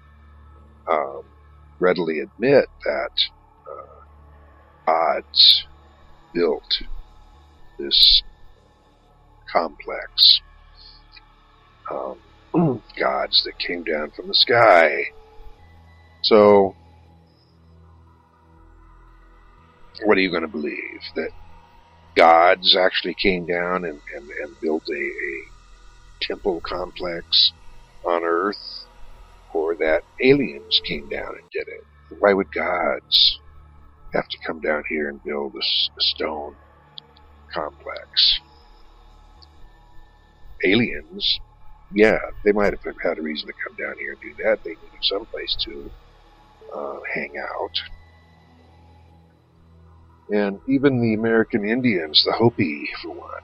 um, 0.88 1.24
readily 1.80 2.20
admit 2.20 2.66
that 2.86 3.12
gods 4.90 5.66
built 6.34 6.84
this 7.78 8.24
complex. 9.52 10.42
Um, 11.92 12.20
gods 13.00 13.44
that 13.46 13.58
came 13.60 13.84
down 13.84 14.12
from 14.12 14.28
the 14.28 14.34
sky. 14.34 15.06
So, 16.22 16.76
what 20.06 20.18
are 20.18 20.22
you 20.22 20.32
going 20.32 20.44
to 20.44 20.50
believe? 20.50 21.02
That 21.16 21.32
gods 22.18 22.76
actually 22.78 23.16
came 23.22 23.46
down 23.46 23.86
and, 23.86 24.02
and, 24.16 24.30
and 24.44 24.58
built 24.62 24.84
a, 24.90 24.94
a 24.96 25.64
temple 26.28 26.62
complex 26.66 27.54
on 28.06 28.24
Earth? 28.24 28.58
Or 29.54 29.76
that 29.78 30.04
aliens 30.24 30.82
came 30.88 31.10
down 31.10 31.30
and 31.40 31.50
did 31.52 31.68
it? 31.68 31.88
Why 32.10 32.34
would 32.34 32.52
gods 32.54 33.40
have 34.14 34.28
to 34.30 34.38
come 34.46 34.60
down 34.62 34.84
here 34.90 35.10
and 35.10 35.24
build 35.24 35.54
a, 35.56 35.60
a 35.60 36.02
stone 36.02 36.56
complex. 37.54 38.42
Aliens, 40.66 41.42
yeah, 41.92 42.20
they 42.44 42.52
might 42.54 42.74
have 42.74 42.82
had 43.04 43.18
a 43.20 43.22
reason 43.22 43.48
to 43.48 43.54
come 43.68 43.76
down 43.78 43.96
here 44.00 44.12
and 44.14 44.22
do 44.22 44.44
that. 44.46 44.60
They 44.64 44.72
needed 44.72 45.02
someplace 45.04 45.56
to 45.66 45.92
uh, 46.78 47.00
hang 47.16 47.34
out. 47.42 47.76
And 50.30 50.62
even 50.68 51.02
the 51.02 51.16
American 51.16 51.68
Indians, 51.68 52.24
the 52.26 52.34
Hopi, 52.34 52.90
for 53.02 53.16
one, 53.16 53.42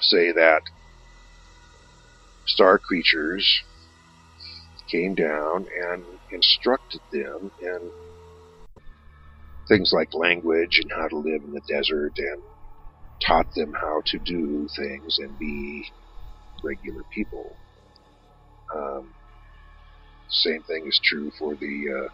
say 0.00 0.32
that 0.32 0.62
star 2.46 2.78
creatures 2.78 3.46
came 4.90 5.14
down 5.14 5.66
and 5.92 6.04
instructed 6.30 7.02
them 7.12 7.50
in 7.58 7.92
things 9.68 9.92
like 9.94 10.10
language 10.14 10.80
and 10.80 10.90
how 10.96 11.08
to 11.08 11.16
live 11.18 11.42
in 11.44 11.52
the 11.52 11.62
desert 11.68 12.12
and 12.18 12.42
taught 13.26 13.48
them 13.54 13.72
how 13.80 14.02
to 14.06 14.18
do 14.18 14.68
things 14.76 15.16
and 15.18 15.38
be 15.38 15.92
regular 16.62 17.04
people. 17.12 17.58
Um, 18.74 19.14
same 20.28 20.62
thing 20.64 20.84
is 20.86 21.00
true 21.04 21.30
for 21.38 21.54
the 21.56 21.84
uh, 21.98 22.08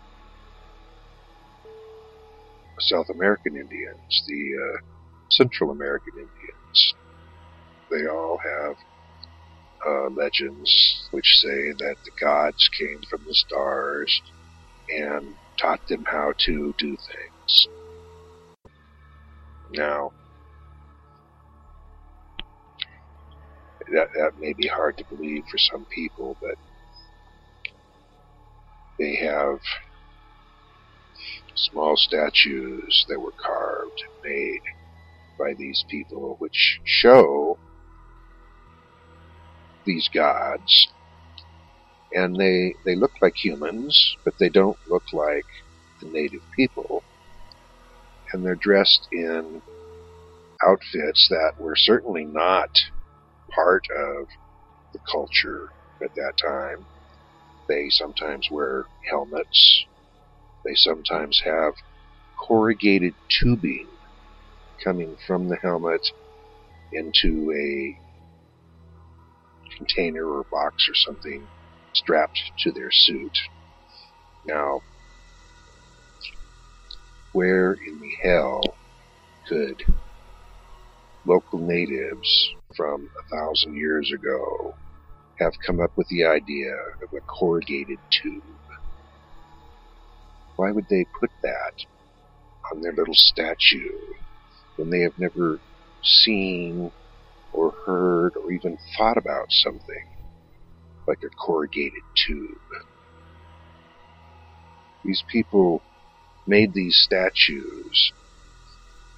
South 2.81 3.09
American 3.11 3.57
Indians, 3.57 4.22
the 4.26 4.51
uh, 4.57 4.78
Central 5.31 5.70
American 5.70 6.14
Indians. 6.14 6.95
They 7.91 8.07
all 8.07 8.39
have 8.39 8.76
uh, 9.87 10.09
legends 10.11 11.09
which 11.11 11.39
say 11.43 11.72
that 11.78 11.97
the 12.05 12.11
gods 12.20 12.68
came 12.78 13.01
from 13.09 13.22
the 13.26 13.35
stars 13.35 14.22
and 14.89 15.35
taught 15.59 15.87
them 15.89 16.05
how 16.07 16.33
to 16.47 16.74
do 16.78 16.97
things. 16.97 17.68
Now, 19.72 20.12
that, 23.93 24.09
that 24.14 24.33
may 24.39 24.53
be 24.53 24.66
hard 24.68 24.99
to 24.99 25.05
believe 25.05 25.45
for 25.51 25.59
some 25.59 25.87
people, 25.95 26.37
but 26.41 26.57
they 28.99 29.16
have 29.16 29.59
small 31.55 31.96
statues 31.96 33.05
that 33.09 33.20
were 33.20 33.32
carved 33.32 34.03
and 34.03 34.32
made 34.32 34.62
by 35.38 35.55
these 35.55 35.84
people, 35.88 36.36
which 36.38 36.80
show 36.84 37.59
these 39.84 40.09
gods. 40.12 40.88
And 42.12 42.36
they, 42.36 42.74
they 42.84 42.96
look 42.96 43.12
like 43.22 43.36
humans, 43.36 44.16
but 44.24 44.34
they 44.38 44.48
don't 44.48 44.78
look 44.88 45.12
like 45.12 45.46
the 46.01 46.09
native 46.09 46.42
people. 46.57 47.03
And 48.32 48.44
they're 48.44 48.55
dressed 48.55 49.09
in 49.12 49.62
outfits 50.66 51.28
that 51.30 51.55
were 51.59 51.76
certainly 51.76 52.24
not 52.24 52.78
part 53.51 53.86
of 53.90 54.26
the 54.92 54.98
culture 55.11 55.70
at 56.03 56.14
that 56.14 56.36
time. 56.36 56.84
They 57.68 57.88
sometimes 57.88 58.48
wear 58.51 58.86
helmets. 59.09 59.84
They 60.64 60.74
sometimes 60.74 61.40
have 61.44 61.74
corrugated 62.48 63.16
tubing 63.40 63.90
coming 64.84 65.16
from 65.26 65.48
the 65.48 65.58
helmet 65.62 66.02
into 66.92 67.52
a 67.56 67.98
container 69.78 70.26
or 70.26 70.44
box 70.50 70.86
or 70.88 70.94
something 70.94 71.48
strapped 71.94 72.40
to 72.61 72.72
their 72.72 72.90
suit. 72.92 73.36
Now, 74.44 74.82
where 77.32 77.74
in 77.74 78.00
the 78.00 78.12
hell 78.28 78.62
could 79.48 79.82
local 81.26 81.66
natives 81.66 82.50
from 82.76 83.08
a 83.20 83.36
thousand 83.36 83.74
years 83.74 84.12
ago 84.14 84.78
have 85.38 85.54
come 85.66 85.80
up 85.80 85.92
with 85.96 86.08
the 86.08 86.24
idea 86.24 86.72
of 87.02 87.11
a 87.16 87.22
corrugated 87.40 88.00
tube? 88.22 88.59
Why 90.61 90.72
would 90.72 90.88
they 90.90 91.06
put 91.18 91.30
that 91.42 91.72
on 92.70 92.82
their 92.82 92.92
little 92.92 93.14
statue 93.14 93.96
when 94.76 94.90
they 94.90 95.00
have 95.00 95.16
never 95.16 95.58
seen 96.02 96.92
or 97.54 97.72
heard 97.86 98.32
or 98.36 98.52
even 98.52 98.76
thought 98.98 99.16
about 99.16 99.46
something 99.48 100.04
like 101.08 101.20
a 101.24 101.30
corrugated 101.42 102.02
tube? 102.14 102.58
These 105.02 105.24
people 105.32 105.82
made 106.46 106.74
these 106.74 107.00
statues 107.06 108.12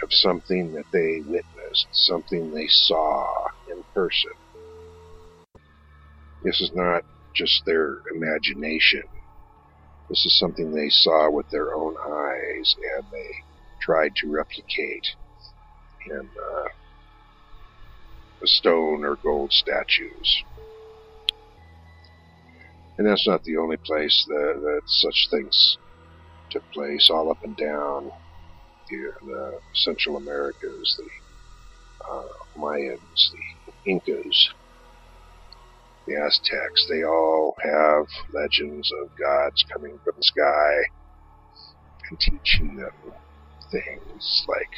of 0.01 0.11
something 0.12 0.72
that 0.74 0.93
they 0.93 1.22
witnessed, 1.26 1.88
something 1.90 2.53
they 2.53 2.68
saw 2.68 3.26
in 3.68 3.82
person. 3.93 4.30
This 6.45 6.61
is 6.61 6.70
not 6.72 7.03
just 7.34 7.64
their 7.66 7.97
imagination. 8.14 9.03
This 10.09 10.27
is 10.27 10.39
something 10.39 10.73
they 10.73 10.91
saw 10.91 11.31
with 11.31 11.49
their 11.51 11.75
own 11.75 11.95
eyes 11.97 12.75
and 12.97 13.05
they 13.11 13.31
tried 13.81 14.15
to 14.17 14.31
replicate 14.31 15.07
in 16.07 16.21
uh, 16.21 16.69
stone 18.45 19.05
or 19.05 19.17
gold 19.23 19.53
statues. 19.53 20.45
And 22.99 23.07
that's 23.07 23.27
not 23.27 23.43
the 23.45 23.57
only 23.57 23.79
place 23.79 24.25
that, 24.29 24.55
that 24.61 24.83
such 24.87 25.29
things 25.31 25.79
took 26.51 26.65
place, 26.73 27.09
all 27.11 27.31
up 27.31 27.39
and 27.43 27.57
down 27.57 28.11
the, 28.89 29.13
the 29.23 29.61
Central 29.75 30.17
Americas, 30.17 30.99
the 30.99 31.09
uh, 32.13 32.23
Mayans, 32.59 33.31
the 33.67 33.91
Incas, 33.91 34.51
the 36.07 36.15
Aztecs. 36.17 36.87
They 36.89 37.05
all 37.05 37.57
have 37.63 38.07
legends 38.33 38.91
of 39.03 39.11
gods 39.19 39.65
coming 39.73 39.99
from 40.05 40.15
the 40.17 40.23
sky 40.23 40.73
and 42.11 42.19
teaching 42.19 42.77
them 42.77 43.15
things 43.71 44.45
like 44.49 44.71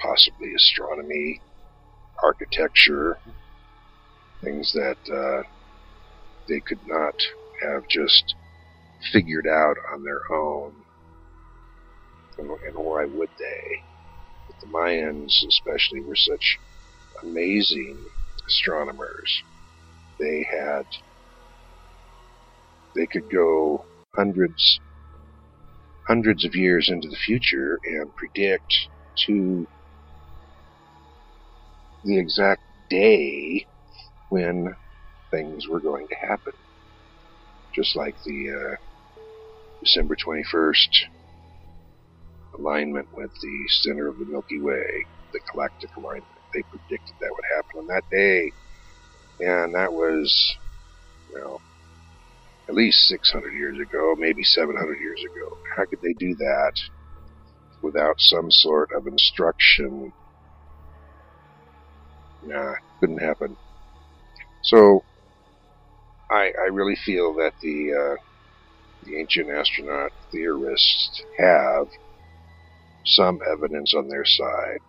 possibly 0.00 0.52
astronomy, 0.54 1.40
architecture, 2.22 3.18
things 4.42 4.72
that 4.72 4.98
uh, 5.12 5.42
they 6.48 6.60
could 6.60 6.86
not 6.86 7.14
have 7.62 7.88
just 7.88 8.34
figured 9.12 9.46
out 9.46 9.76
on 9.92 10.02
their 10.04 10.20
own. 10.32 10.72
And, 12.38 12.48
why 12.74 13.06
would 13.06 13.30
they? 13.38 13.82
But 14.46 14.60
the 14.60 14.66
Mayans, 14.66 15.32
especially, 15.48 16.00
were 16.00 16.16
such 16.16 16.58
amazing 17.22 17.98
astronomers. 18.46 19.42
They 20.20 20.46
had, 20.50 20.84
they 22.96 23.06
could 23.06 23.30
go 23.32 23.86
hundreds, 24.16 24.80
hundreds 26.08 26.44
of 26.44 26.54
years 26.54 26.88
into 26.90 27.08
the 27.08 27.16
future 27.16 27.78
and 27.84 28.14
predict 28.16 28.74
to 29.26 29.68
the 32.04 32.18
exact 32.18 32.62
day 32.90 33.66
when 34.28 34.74
things 35.32 35.66
were 35.68 35.80
going 35.80 36.06
to 36.08 36.26
happen. 36.28 36.52
Just 37.74 37.96
like 37.96 38.16
the 38.24 38.50
uh, 38.50 38.76
December 39.84 40.16
21st 40.16 40.88
alignment 42.58 43.08
with 43.12 43.32
the 43.42 43.58
center 43.82 44.08
of 44.08 44.18
the 44.18 44.26
Milky 44.28 44.60
Way, 44.60 45.06
the 45.32 45.40
galactic 45.52 45.90
alignment. 45.98 46.26
They 46.54 46.62
predicted 46.70 47.16
that 47.20 47.30
would 47.32 47.56
happen 47.56 47.80
on 47.80 47.86
that 47.88 48.04
day. 48.10 48.52
And 49.40 49.74
that 49.74 49.92
was, 49.92 50.56
you 51.30 51.38
know, 51.38 51.60
at 52.68 52.74
least 52.74 53.06
600 53.08 53.52
years 53.52 53.78
ago, 53.78 54.14
maybe 54.18 54.42
700 54.42 54.98
years 55.00 55.20
ago. 55.24 55.56
How 55.76 55.84
could 55.84 56.00
they 56.02 56.14
do 56.14 56.34
that 56.36 56.72
without 57.82 58.16
some 58.18 58.50
sort 58.50 58.92
of 58.92 59.06
instruction? 59.06 60.12
Nah, 62.44 62.74
couldn't 63.00 63.18
happen. 63.18 63.56
So, 64.62 65.04
I, 66.30 66.52
I 66.60 66.68
really 66.72 66.96
feel 66.96 67.34
that 67.34 67.52
the 67.60 67.92
uh, 67.92 68.22
the 69.04 69.18
ancient 69.18 69.48
astronaut 69.50 70.12
theorists 70.32 71.22
have 71.38 71.86
some 73.04 73.40
evidence 73.50 73.94
on 73.94 74.08
their 74.08 74.24
side, 74.24 74.80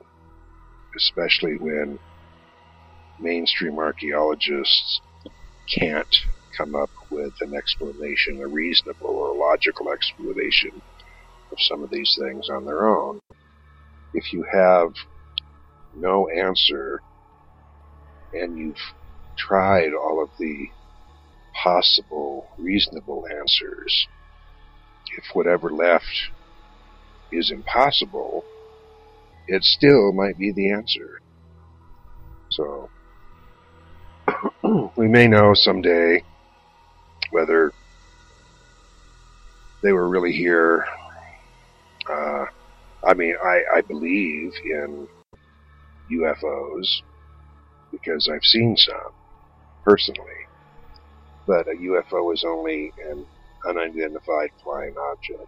especially 0.95 1.57
when 1.57 1.99
mainstream 3.19 3.77
archaeologists 3.77 5.01
can't 5.77 6.15
come 6.57 6.75
up 6.75 6.91
with 7.09 7.33
an 7.41 7.53
explanation, 7.55 8.39
a 8.41 8.47
reasonable 8.47 9.07
or 9.07 9.35
logical 9.35 9.91
explanation 9.91 10.81
of 11.51 11.57
some 11.59 11.83
of 11.83 11.89
these 11.91 12.17
things 12.21 12.49
on 12.49 12.65
their 12.65 12.87
own. 12.87 13.19
If 14.13 14.33
you 14.33 14.45
have 14.51 14.93
no 15.95 16.27
answer 16.29 17.01
and 18.33 18.57
you've 18.57 18.75
tried 19.37 19.93
all 19.93 20.23
of 20.23 20.29
the 20.39 20.67
possible 21.63 22.49
reasonable 22.57 23.25
answers, 23.29 24.07
if 25.17 25.23
whatever 25.33 25.71
left 25.71 26.05
is 27.31 27.51
impossible, 27.51 28.43
it 29.47 29.63
still 29.63 30.11
might 30.13 30.37
be 30.37 30.51
the 30.51 30.71
answer. 30.71 31.19
So, 32.51 32.89
we 34.97 35.07
may 35.07 35.27
know 35.27 35.53
someday 35.53 36.23
whether 37.31 37.73
they 39.83 39.91
were 39.93 40.09
really 40.09 40.33
here. 40.33 40.85
Uh, 42.09 42.45
I 43.05 43.13
mean, 43.13 43.35
I, 43.43 43.61
I 43.77 43.81
believe 43.81 44.53
in 44.65 45.07
UFOs. 46.11 47.01
because 47.91 48.29
I've 48.33 48.43
seen 48.43 48.75
some 48.77 49.13
personally. 49.83 50.31
But 51.47 51.67
a 51.67 51.71
UFO 51.71 52.33
is 52.33 52.43
only 52.47 52.91
an 53.09 53.25
unidentified 53.67 54.51
flying 54.63 54.95
object. 54.97 55.47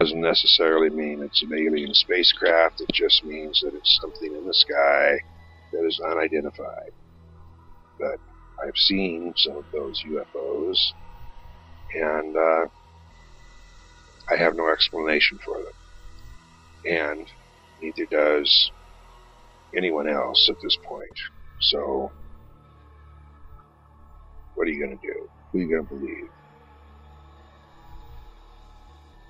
Doesn't 0.00 0.20
necessarily 0.20 0.90
mean 0.90 1.22
it's 1.22 1.42
an 1.42 1.52
alien 1.54 1.94
spacecraft. 1.94 2.80
It 2.80 2.90
just 2.92 3.24
means 3.24 3.60
that 3.62 3.74
it's 3.74 3.98
something 4.00 4.34
in 4.34 4.46
the 4.46 4.54
sky 4.54 5.18
that 5.72 5.86
is 5.86 6.00
unidentified. 6.00 6.92
But 7.98 8.18
I've 8.62 8.76
seen 8.76 9.32
some 9.36 9.56
of 9.56 9.66
those 9.72 10.02
UFOs, 10.06 10.92
and 11.94 12.36
uh, 12.36 12.66
I 14.30 14.36
have 14.36 14.54
no 14.56 14.70
explanation 14.72 15.38
for 15.44 15.58
them. 15.58 15.72
And 16.84 17.28
neither 17.80 18.06
does 18.10 18.72
anyone 19.76 20.08
else 20.08 20.48
at 20.50 20.56
this 20.62 20.76
point. 20.86 21.18
So, 21.60 22.12
what 24.54 24.66
are 24.68 24.70
you 24.70 24.84
going 24.84 24.98
to 24.98 25.06
do? 25.06 25.28
Who 25.52 25.58
are 25.58 25.62
you 25.62 25.68
going 25.70 25.84
to 25.84 25.88
believe? 25.88 26.30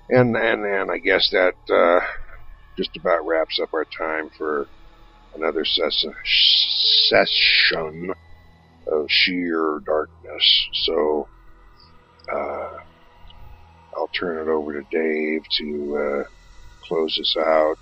And 0.09 0.35
and 0.35 0.65
and 0.65 0.91
I 0.91 0.97
guess 0.99 1.29
that 1.31 1.55
uh, 1.73 2.05
just 2.77 2.95
about 2.97 3.25
wraps 3.25 3.59
up 3.61 3.69
our 3.73 3.85
time 3.97 4.29
for 4.37 4.69
another 5.33 5.65
ses- 5.65 6.05
session 7.09 8.13
of 8.87 9.05
sheer 9.09 9.81
darkness. 9.85 10.67
So 10.85 11.27
uh, 12.31 12.79
I'll 13.95 14.09
turn 14.19 14.47
it 14.47 14.51
over 14.51 14.81
to 14.81 14.87
Dave 14.91 15.43
to 15.57 15.97
uh, 15.97 16.29
close 16.81 17.17
us 17.19 17.35
out. 17.37 17.75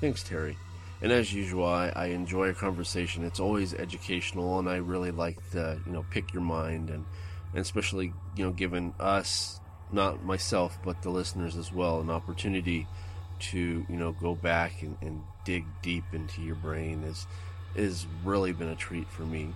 Thanks, 0.00 0.22
Terry. 0.22 0.56
And 1.02 1.12
as 1.12 1.32
usual, 1.32 1.66
I, 1.66 1.92
I 1.94 2.06
enjoy 2.06 2.48
a 2.48 2.54
conversation. 2.54 3.24
It's 3.24 3.40
always 3.40 3.74
educational, 3.74 4.58
and 4.58 4.68
I 4.68 4.76
really 4.76 5.10
like 5.10 5.38
to, 5.52 5.78
you 5.84 5.92
know, 5.92 6.04
pick 6.10 6.32
your 6.32 6.42
mind, 6.42 6.88
and, 6.88 7.04
and 7.52 7.60
especially, 7.60 8.12
you 8.34 8.44
know, 8.44 8.50
given 8.50 8.94
us, 8.98 9.60
not 9.92 10.24
myself, 10.24 10.78
but 10.82 11.02
the 11.02 11.10
listeners 11.10 11.56
as 11.56 11.70
well, 11.70 12.00
an 12.00 12.10
opportunity 12.10 12.86
to, 13.38 13.84
you 13.88 13.96
know, 13.96 14.12
go 14.12 14.34
back 14.34 14.80
and, 14.80 14.96
and 15.02 15.22
dig 15.44 15.64
deep 15.82 16.04
into 16.12 16.40
your 16.40 16.54
brain 16.56 17.04
is, 17.04 17.26
is 17.74 18.06
really 18.24 18.52
been 18.52 18.68
a 18.68 18.76
treat 18.76 19.08
for 19.10 19.22
me. 19.22 19.50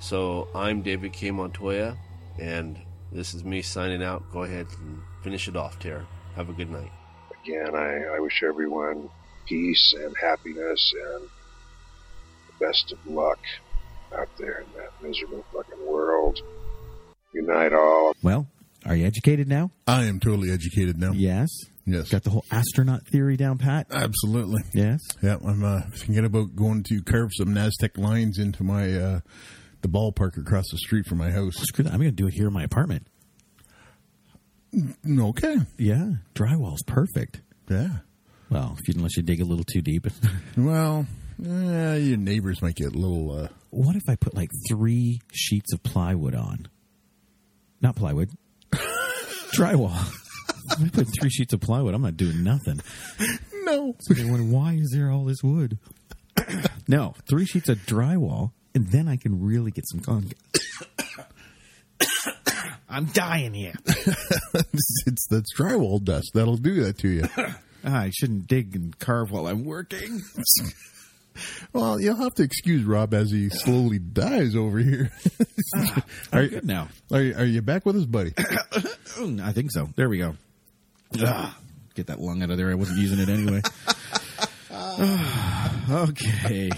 So 0.00 0.48
I'm 0.54 0.80
David 0.80 1.12
K. 1.12 1.30
Montoya, 1.30 1.96
and 2.38 2.78
this 3.12 3.34
is 3.34 3.44
me 3.44 3.60
signing 3.60 4.02
out. 4.02 4.24
Go 4.32 4.44
ahead 4.44 4.66
and 4.78 5.02
finish 5.22 5.46
it 5.46 5.56
off, 5.56 5.78
Tara. 5.78 6.06
Have 6.36 6.48
a 6.48 6.54
good 6.54 6.70
night. 6.70 6.90
Again, 7.44 7.74
I, 7.74 8.16
I 8.16 8.20
wish 8.20 8.42
everyone 8.42 9.10
peace 9.46 9.94
and 9.98 10.14
happiness 10.16 10.94
and 11.14 11.28
the 12.48 12.64
best 12.66 12.92
of 12.92 13.06
luck 13.06 13.38
out 14.16 14.28
there 14.38 14.60
in 14.60 14.66
that 14.78 14.90
miserable 15.02 15.44
fucking 15.52 15.86
world. 15.86 16.40
Good 17.34 17.46
night, 17.46 17.72
all. 17.72 18.14
Well, 18.22 18.46
are 18.86 18.96
you 18.96 19.06
educated 19.06 19.48
now? 19.48 19.70
I 19.86 20.04
am 20.04 20.18
totally 20.18 20.50
educated 20.50 20.98
now. 20.98 21.12
Yes. 21.12 21.50
Yes. 21.84 22.08
Got 22.10 22.22
the 22.24 22.30
whole 22.30 22.44
astronaut 22.50 23.06
theory 23.06 23.36
down 23.36 23.58
pat? 23.58 23.86
Absolutely. 23.90 24.62
Yes. 24.72 25.00
Yeah, 25.22 25.36
I'm 25.44 25.64
uh, 25.64 25.82
thinking 25.94 26.24
about 26.24 26.56
going 26.56 26.84
to 26.84 27.02
carve 27.02 27.30
some 27.36 27.48
Naztec 27.48 27.98
lines 27.98 28.38
into 28.38 28.62
my 28.62 28.94
uh, 28.96 29.20
the 29.82 29.88
ballpark 29.88 30.36
across 30.38 30.66
the 30.70 30.78
street 30.78 31.06
from 31.06 31.18
my 31.18 31.30
house. 31.30 31.54
Screw 31.56 31.84
that. 31.84 31.92
I'm 31.92 31.98
going 32.00 32.10
to 32.10 32.16
do 32.16 32.26
it 32.26 32.34
here 32.34 32.48
in 32.48 32.52
my 32.52 32.62
apartment. 32.62 33.06
Okay. 35.08 35.56
Yeah. 35.78 36.10
Drywall's 36.34 36.82
perfect. 36.82 37.40
Yeah. 37.68 37.88
Well, 38.50 38.76
if 38.78 38.88
you, 38.88 38.94
unless 38.96 39.16
you 39.16 39.22
dig 39.22 39.40
a 39.40 39.44
little 39.44 39.64
too 39.64 39.82
deep. 39.82 40.06
Well, 40.56 41.06
eh, 41.44 41.96
your 41.96 42.16
neighbors 42.16 42.60
might 42.60 42.74
get 42.74 42.88
a 42.94 42.98
little. 42.98 43.30
Uh, 43.30 43.48
what 43.70 43.96
if 43.96 44.02
I 44.08 44.16
put 44.16 44.34
like 44.34 44.50
three 44.68 45.20
sheets 45.32 45.72
of 45.72 45.82
plywood 45.82 46.34
on? 46.34 46.68
Not 47.80 47.96
plywood. 47.96 48.30
Drywall. 49.56 49.96
I 50.70 50.88
put 50.88 51.08
three 51.18 51.30
sheets 51.30 51.52
of 51.52 51.60
plywood, 51.60 51.94
I'm 51.94 52.02
not 52.02 52.16
doing 52.16 52.42
nothing. 52.44 52.80
no. 53.64 53.96
So 54.00 54.14
they 54.14 54.24
wonder, 54.24 54.44
why 54.44 54.74
is 54.74 54.90
there 54.92 55.10
all 55.10 55.24
this 55.24 55.42
wood? 55.42 55.78
no, 56.88 57.14
three 57.28 57.46
sheets 57.46 57.68
of 57.68 57.78
drywall, 57.86 58.52
and 58.74 58.86
then 58.88 59.08
I 59.08 59.16
can 59.16 59.42
really 59.42 59.70
get 59.70 59.84
some 59.88 60.00
con. 60.00 60.30
I'm 62.88 63.06
dying 63.06 63.54
here. 63.54 63.74
it's, 63.86 65.02
it's 65.06 65.26
that's 65.28 65.54
drywall 65.56 66.02
dust 66.02 66.32
that'll 66.34 66.56
do 66.56 66.82
that 66.84 66.98
to 66.98 67.08
you. 67.08 67.24
I 67.84 68.10
shouldn't 68.10 68.46
dig 68.48 68.74
and 68.74 68.98
carve 68.98 69.30
while 69.30 69.46
I'm 69.46 69.64
working. 69.64 70.20
well, 71.72 72.00
you'll 72.00 72.16
have 72.16 72.34
to 72.34 72.42
excuse 72.42 72.84
Rob 72.84 73.14
as 73.14 73.30
he 73.30 73.48
slowly 73.48 73.98
dies 73.98 74.56
over 74.56 74.78
here. 74.78 75.12
I'm 75.74 76.02
Are- 76.32 76.46
good 76.48 76.66
now. 76.66 76.88
are, 77.12 77.22
you, 77.22 77.34
are 77.36 77.44
you 77.44 77.62
back 77.62 77.86
with 77.86 77.96
us, 77.96 78.04
buddy? 78.06 78.34
I 78.38 79.52
think 79.52 79.70
so. 79.72 79.88
There 79.96 80.08
we 80.08 80.18
go. 80.18 80.36
Ah, 81.20 81.56
get 81.94 82.08
that 82.08 82.20
lung 82.20 82.42
out 82.42 82.50
of 82.50 82.56
there. 82.58 82.70
I 82.70 82.74
wasn't 82.74 82.98
using 82.98 83.20
it 83.20 83.28
anyway. 83.28 83.62
Ah, 84.72 86.02
okay. 86.08 86.70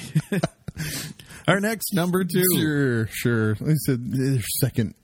Our 1.48 1.60
next 1.60 1.94
number 1.94 2.24
two. 2.24 2.44
Sure, 2.56 3.06
sure. 3.08 3.56
I 3.66 3.74
said 3.86 4.00
second 4.60 4.94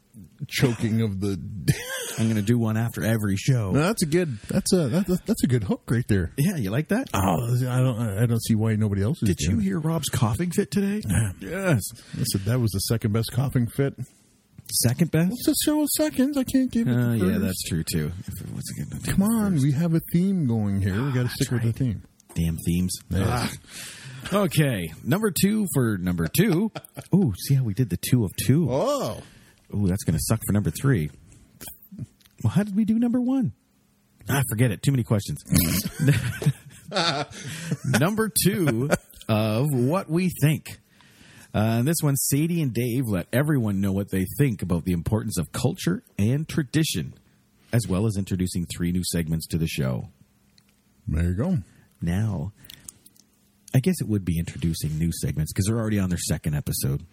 choking 0.47 1.03
of 1.03 1.21
the. 1.21 1.39
I'm 2.19 2.25
going 2.25 2.37
to 2.37 2.43
do 2.43 2.59
one 2.59 2.77
after 2.77 3.05
every 3.05 3.37
show. 3.37 3.71
No, 3.71 3.81
that's 3.81 4.03
a 4.03 4.07
good. 4.07 4.39
That's 4.49 4.73
a 4.73 4.89
that, 4.89 5.21
that's 5.27 5.45
a 5.45 5.47
good 5.47 5.65
hook 5.65 5.83
right 5.89 6.07
there. 6.09 6.33
Yeah, 6.37 6.57
you 6.57 6.71
like 6.71 6.89
that? 6.89 7.09
Oh, 7.15 7.47
I 7.69 7.79
don't. 7.81 8.01
I 8.19 8.27
don't 8.27 8.43
see 8.43 8.55
why 8.57 8.75
nobody 8.75 9.03
else 9.03 9.23
is. 9.23 9.29
Did 9.29 9.41
you 9.41 9.59
hear 9.59 9.79
Rob's 9.79 10.09
coughing 10.09 10.51
fit 10.51 10.71
today? 10.71 11.03
Yes. 11.41 11.81
I 12.19 12.25
said 12.25 12.41
that 12.43 12.61
was 12.61 12.71
the 12.73 12.81
second 12.81 13.13
best 13.13 13.31
coughing 13.33 13.69
fit. 13.69 13.95
Second 14.83 15.11
best? 15.11 15.33
It's 15.33 15.49
a 15.49 15.55
show 15.65 15.81
of 15.83 15.89
seconds. 15.97 16.37
I 16.37 16.45
can't 16.45 16.71
give 16.71 16.89
it. 16.89 16.93
Oh, 16.95 17.13
yeah, 17.15 17.39
that's 17.39 17.63
true 17.69 17.83
too. 17.85 18.13
If 18.27 18.41
it 18.43 18.55
was 18.55 18.65
a 18.77 18.85
good- 18.85 19.05
Come 19.07 19.23
on, 19.23 19.57
we 19.63 19.73
have 19.73 19.95
a 19.95 20.01
theme 20.13 20.47
going 20.47 20.83
here. 20.83 21.03
We 21.03 21.13
got 21.13 21.23
to 21.23 21.29
stick 21.31 21.51
with 21.51 21.63
the 21.63 21.73
theme. 21.73 22.03
Damn 22.35 22.57
themes. 22.59 22.95
Yes. 23.09 23.27
Ah. 23.31 23.53
Okay, 24.33 24.93
number 25.05 25.31
two 25.31 25.67
for 25.73 25.97
number 25.97 26.29
two. 26.29 26.71
Ooh, 27.15 27.33
see 27.47 27.55
how 27.55 27.63
we 27.65 27.73
did 27.75 27.89
the 27.91 27.97
two 27.97 28.25
of 28.25 28.31
two? 28.37 28.69
Oh, 28.71 29.23
Ooh, 29.75 29.87
that's 29.87 30.05
going 30.05 30.15
to 30.17 30.23
suck 30.23 30.41
for 30.47 30.53
number 30.53 30.71
three. 30.71 31.11
Well, 32.43 32.53
how 32.53 32.63
did 32.63 32.77
we 32.77 32.85
do 32.85 32.99
number 32.99 33.21
one? 33.21 33.53
Ah, 34.29 34.43
forget 34.51 34.71
it. 34.71 34.83
Too 34.83 34.91
many 34.93 35.03
questions. 35.05 35.43
number 37.85 38.31
two 38.45 38.91
of 39.29 39.67
what 39.73 40.09
we 40.11 40.31
think. 40.43 40.67
Uh, 41.55 41.83
this 41.83 41.97
one, 42.03 42.15
Sadie 42.17 42.61
and 42.63 42.73
Dave 42.75 43.05
let 43.07 43.27
everyone 43.33 43.81
know 43.81 43.93
what 43.93 44.11
they 44.11 44.27
think 44.39 44.61
about 44.63 44.85
the 44.85 44.93
importance 44.93 45.39
of 45.39 45.51
culture 45.53 46.03
and 46.19 46.47
tradition, 46.47 47.15
as 47.73 47.89
well 47.89 48.07
as 48.07 48.17
introducing 48.19 48.67
three 48.67 48.93
new 48.93 49.03
segments 49.05 49.47
to 49.49 49.59
the 49.59 49.67
show. 49.67 50.11
there 51.07 51.25
you 51.31 51.35
go. 51.35 51.59
Now, 52.01 52.53
I 53.75 53.81
guess 53.81 54.01
it 54.01 54.09
would 54.09 54.25
be 54.25 54.39
introducing 54.39 54.99
new 54.99 55.11
segments 55.13 55.53
because 55.53 55.67
they're 55.67 55.79
already 55.79 55.99
on 55.99 56.09
their 56.09 56.19
second 56.19 56.55
episode. 56.55 57.05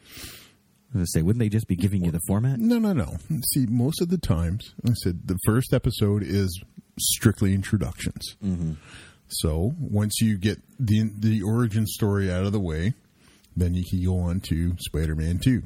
I 0.94 1.00
was 1.00 1.12
say, 1.12 1.22
wouldn't 1.22 1.40
they 1.42 1.50
just 1.50 1.68
be 1.68 1.76
giving 1.76 2.06
you 2.06 2.12
the 2.12 2.22
format? 2.28 2.58
No, 2.60 2.80
no, 2.80 2.94
no. 2.94 3.18
See, 3.54 3.66
most 3.66 4.02
of 4.02 4.08
the 4.10 4.18
times, 4.18 4.74
I 4.88 4.94
said 5.04 5.28
the 5.28 5.38
first 5.46 5.74
episode 5.74 6.24
is 6.24 6.62
strictly 6.98 7.54
introductions. 7.54 8.38
Mm-hmm. 8.44 8.74
So 9.28 9.74
once 9.80 10.22
you 10.22 10.38
get 10.38 10.60
the 10.80 11.10
the 11.18 11.42
origin 11.42 11.86
story 11.88 12.32
out 12.32 12.46
of 12.46 12.54
the 12.54 12.60
way, 12.62 12.94
then 13.58 13.74
you 13.74 13.84
can 13.90 14.04
go 14.06 14.20
on 14.20 14.40
to 14.42 14.76
Spider-Man 14.80 15.40
Two. 15.44 15.64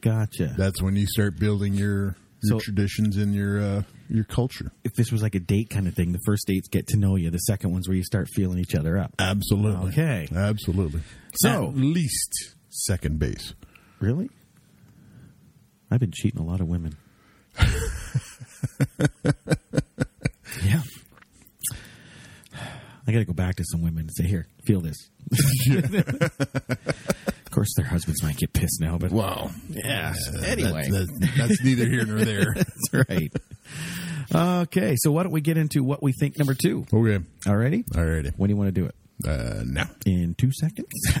Gotcha. 0.00 0.54
That's 0.56 0.80
when 0.80 0.94
you 0.96 1.06
start 1.06 1.38
building 1.38 1.74
your 1.74 2.16
your 2.42 2.58
So- 2.58 2.58
traditions 2.60 3.16
and 3.16 3.34
your 3.34 3.60
uh, 3.60 3.82
your 4.10 4.24
culture. 4.24 4.70
if 4.84 4.92
this 4.94 5.10
was 5.12 5.22
like 5.22 5.34
a 5.34 5.40
date 5.40 5.70
kind 5.70 5.86
of 5.88 5.94
thing, 5.94 6.12
the 6.12 6.20
first 6.26 6.46
dates 6.46 6.68
get 6.68 6.86
to 6.88 6.98
know 6.98 7.16
you. 7.16 7.30
The 7.30 7.38
second 7.38 7.72
one's 7.72 7.88
where 7.88 7.96
you 7.96 8.04
start 8.04 8.28
feeling 8.34 8.58
each 8.58 8.74
other 8.74 8.98
up. 8.98 9.14
Absolutely. 9.18 9.88
Okay. 9.90 10.28
Absolutely. 10.34 11.00
So- 11.34 11.68
at 11.68 11.76
least 11.76 12.54
second 12.68 13.18
base. 13.18 13.54
Really? 14.00 14.28
I've 15.90 16.00
been 16.00 16.12
cheating 16.12 16.40
a 16.40 16.44
lot 16.44 16.60
of 16.60 16.68
women. 16.68 16.96
yeah. 20.64 20.80
I 23.06 23.12
got 23.12 23.18
to 23.18 23.24
go 23.24 23.32
back 23.32 23.56
to 23.56 23.64
some 23.64 23.82
women 23.82 24.00
and 24.02 24.10
say, 24.14 24.24
"Here, 24.24 24.46
feel 24.64 24.80
this." 24.80 24.96
of 27.50 27.54
course, 27.54 27.74
their 27.76 27.86
husbands 27.86 28.22
might 28.22 28.36
get 28.36 28.52
pissed 28.52 28.80
now, 28.80 28.96
but 28.96 29.10
Wow. 29.10 29.50
yeah. 29.68 30.14
Anyway, 30.44 30.88
That's, 30.88 31.10
that's, 31.18 31.36
that's 31.36 31.64
neither 31.64 31.84
here 31.84 32.04
nor 32.04 32.18
there. 32.18 32.46
that's 32.54 33.10
right. 33.10 33.32
Okay, 34.32 34.94
so 35.00 35.10
why 35.10 35.24
don't 35.24 35.32
we 35.32 35.40
get 35.40 35.56
into 35.58 35.82
what 35.82 36.00
we 36.00 36.12
think 36.12 36.38
number 36.38 36.54
two? 36.54 36.86
Okay. 36.92 37.24
Alrighty. 37.46 37.84
Alrighty. 37.88 38.32
When 38.36 38.46
do 38.48 38.52
you 38.52 38.56
want 38.56 38.68
to 38.72 38.80
do 38.80 38.86
it? 38.86 38.94
Uh, 39.26 39.64
now. 39.66 39.90
In 40.06 40.34
two 40.38 40.52
seconds. 40.52 40.86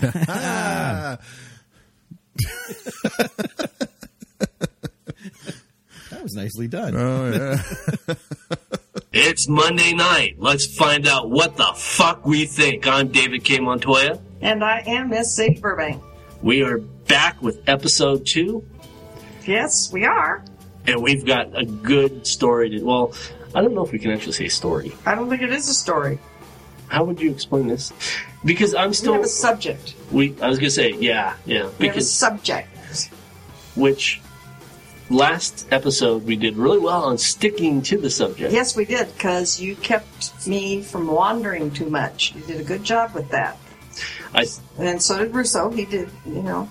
that 6.10 6.22
was 6.22 6.34
nicely 6.34 6.68
done. 6.68 6.94
Oh 6.96 7.30
yeah. 7.32 8.14
It's 9.12 9.48
Monday 9.48 9.92
night. 9.92 10.36
Let's 10.38 10.76
find 10.76 11.04
out 11.08 11.30
what 11.30 11.56
the 11.56 11.72
fuck 11.74 12.24
we 12.24 12.44
think. 12.46 12.86
I'm 12.86 13.08
David 13.08 13.42
K. 13.42 13.58
Montoya. 13.58 14.20
And 14.40 14.62
I 14.62 14.84
am 14.86 15.08
Miss 15.10 15.34
Sadie 15.34 15.58
Burbank. 15.60 16.00
We 16.42 16.62
are 16.62 16.78
back 16.78 17.40
with 17.42 17.68
episode 17.68 18.26
two, 18.26 18.66
Yes, 19.46 19.92
we 19.92 20.04
are. 20.04 20.44
and 20.86 21.02
we've 21.02 21.24
got 21.26 21.58
a 21.58 21.64
good 21.64 22.26
story 22.26 22.70
to. 22.70 22.82
Well, 22.82 23.12
I 23.54 23.60
don't 23.60 23.74
know 23.74 23.84
if 23.84 23.92
we 23.92 23.98
can 23.98 24.10
actually 24.10 24.32
say 24.32 24.48
story. 24.48 24.92
I 25.04 25.14
don't 25.14 25.28
think 25.28 25.42
it 25.42 25.50
is 25.52 25.68
a 25.68 25.74
story. 25.74 26.18
How 26.88 27.04
would 27.04 27.20
you 27.20 27.30
explain 27.30 27.66
this? 27.68 27.92
Because 28.44 28.74
I'm 28.74 28.88
We 28.90 28.94
still. 28.94 29.12
have 29.14 29.22
a 29.22 29.28
subject. 29.28 29.94
We, 30.10 30.34
I 30.40 30.48
was 30.48 30.58
gonna 30.58 30.70
say, 30.70 30.92
yeah, 30.92 31.34
yeah. 31.44 31.62
We 31.62 31.62
have 31.62 31.72
a 31.74 31.78
Because 31.78 32.10
subject. 32.12 32.68
which 33.76 34.20
last 35.10 35.66
episode 35.70 36.24
we 36.24 36.36
did 36.36 36.56
really 36.56 36.78
well 36.78 37.04
on 37.04 37.18
sticking 37.18 37.82
to 37.82 37.98
the 37.98 38.10
subject. 38.10 38.52
Yes, 38.52 38.74
we 38.76 38.84
did, 38.86 39.12
because 39.14 39.60
you 39.60 39.76
kept 39.76 40.46
me 40.46 40.82
from 40.82 41.06
wandering 41.08 41.70
too 41.70 41.90
much. 41.90 42.34
You 42.34 42.40
did 42.42 42.60
a 42.60 42.64
good 42.64 42.82
job 42.84 43.14
with 43.14 43.28
that. 43.30 43.56
I, 44.34 44.46
And 44.78 45.02
so 45.02 45.18
did 45.18 45.34
Russo. 45.34 45.70
He 45.70 45.84
did, 45.84 46.08
you 46.24 46.42
know. 46.42 46.68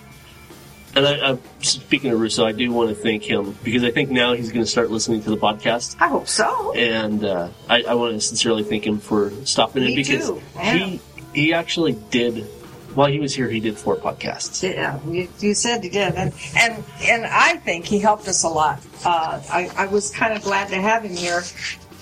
and 0.96 1.06
I, 1.06 1.32
I, 1.32 1.38
speaking 1.62 2.12
of 2.12 2.20
Russo, 2.20 2.46
I 2.46 2.52
do 2.52 2.72
want 2.72 2.90
to 2.90 2.96
thank 2.96 3.24
him 3.24 3.58
because 3.64 3.84
I 3.84 3.92
think 3.92 4.10
now 4.10 4.34
he's 4.34 4.52
going 4.52 4.64
to 4.64 4.70
start 4.70 4.90
listening 4.92 5.22
to 5.24 5.30
the 5.30 5.38
podcast. 5.38 5.98
I 6.00 6.08
hope 6.08 6.28
so. 6.28 6.74
and 6.74 7.24
uh, 7.24 7.50
I, 7.70 7.84
I 7.84 7.94
want 7.96 8.14
to 8.14 8.22
sincerely 8.22 8.64
thank 8.64 8.86
him 8.86 9.00
for 9.00 9.32
stopping 9.46 9.84
in 9.84 9.96
because. 9.96 10.32
Yeah. 10.56 10.74
he 10.74 11.02
he 11.34 11.54
actually 11.54 11.94
did 12.10 12.48
while 12.96 13.08
he 13.12 13.20
was 13.20 13.36
here 13.36 13.48
he 13.50 13.60
did 13.60 13.78
four 13.78 13.96
podcasts. 13.96 14.64
Yeah, 14.64 15.00
you, 15.08 15.28
you 15.40 15.54
said 15.54 15.84
he 15.84 15.90
did, 15.90 16.16
and 16.16 16.34
and 16.58 16.84
and 17.04 17.26
I 17.26 17.58
think 17.58 17.86
he 17.86 18.00
helped 18.00 18.28
us 18.28 18.44
a 18.44 18.50
lot. 18.50 18.82
Uh, 19.06 19.42
I 19.52 19.70
I 19.76 19.86
was 19.88 20.10
kind 20.10 20.34
of 20.34 20.42
glad 20.44 20.70
to 20.70 20.76
have 20.76 21.04
him 21.04 21.16
here 21.16 21.44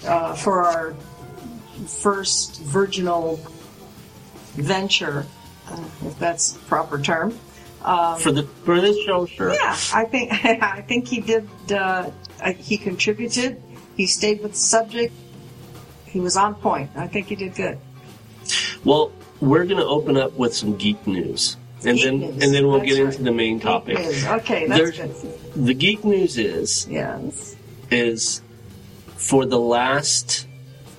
uh, 0.05 0.33
for 0.33 0.63
our 0.63 0.93
first 1.87 2.61
virginal 2.61 3.39
venture, 4.55 5.25
uh, 5.69 5.83
if 6.05 6.17
that's 6.19 6.51
the 6.53 6.59
proper 6.65 6.99
term. 7.01 7.31
for 8.19 8.31
the 8.31 8.43
for 8.63 8.79
this 8.81 8.97
show, 9.05 9.25
sure. 9.25 9.53
Yeah, 9.53 9.75
I 9.93 10.05
think 10.05 10.31
I 10.63 10.81
think 10.81 11.07
he 11.07 11.21
did. 11.21 11.47
Uh, 11.71 12.09
uh, 12.41 12.53
he 12.53 12.77
contributed. 12.77 13.61
He 13.95 14.05
stayed 14.07 14.41
with 14.41 14.51
the 14.53 14.57
subject. 14.59 15.13
He 16.05 16.19
was 16.19 16.37
on 16.37 16.55
point. 16.55 16.89
I 16.95 17.07
think 17.07 17.27
he 17.27 17.35
did 17.35 17.55
good. 17.55 17.77
Well, 18.83 19.11
we're 19.41 19.65
going 19.65 19.77
to 19.77 19.85
open 19.85 20.17
up 20.17 20.33
with 20.33 20.55
some 20.55 20.77
geek 20.77 21.05
news, 21.07 21.57
and 21.85 21.95
Geek 21.97 22.03
then 22.05 22.19
news. 22.19 22.43
and 22.43 22.53
then 22.53 22.67
we'll 22.67 22.79
That's 22.79 22.91
get 22.93 23.03
right. 23.03 23.11
into 23.13 23.23
the 23.23 23.31
main 23.31 23.59
topic. 23.59 23.97
Okay, 23.97 24.67
that's 24.67 24.97
There's- 24.97 25.21
good. 25.23 25.65
The 25.65 25.73
geek 25.73 26.03
news 26.05 26.37
is 26.37 26.87
Yes. 26.89 27.55
is 27.91 28.41
for 29.15 29.45
the 29.45 29.59
last 29.59 30.45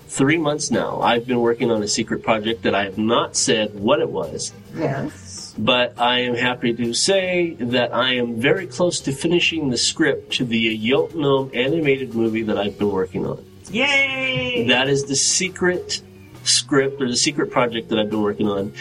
three 0.09 0.37
months 0.39 0.71
now. 0.71 1.01
I've 1.01 1.27
been 1.27 1.41
working 1.41 1.71
on 1.71 1.83
a 1.83 1.89
secret 1.89 2.23
project 2.23 2.63
that 2.65 2.75
I 2.75 2.85
have 2.85 2.99
not 2.99 3.37
said 3.37 3.79
what 3.79 4.01
it 4.01 4.09
was. 4.11 4.53
Yes. 4.75 5.55
but 5.59 5.99
I 5.99 6.21
am 6.21 6.35
happy 6.35 6.73
to 6.75 6.95
say 6.95 7.55
that 7.55 7.93
I 7.95 8.15
am 8.15 8.41
very 8.41 8.67
close 8.67 9.01
to 9.01 9.13
finishing 9.13 9.71
the 9.71 9.77
script 9.77 10.33
to 10.35 10.45
the 10.45 10.79
Yotnum 10.79 11.55
animated 11.55 12.15
movie 12.15 12.43
that 12.43 12.59
I've 12.59 12.79
been 12.79 12.93
working 12.93 13.27
on. 13.27 13.45
Yay! 13.71 14.67
That 14.69 14.89
is 14.89 15.05
the 15.05 15.17
secret 15.17 16.03
script 16.45 17.03
or 17.03 17.09
the 17.09 17.17
secret 17.17 17.51
project 17.51 17.89
that 17.89 17.99
I've 17.99 18.11
been 18.11 18.23
working 18.23 18.49
on. 18.49 18.73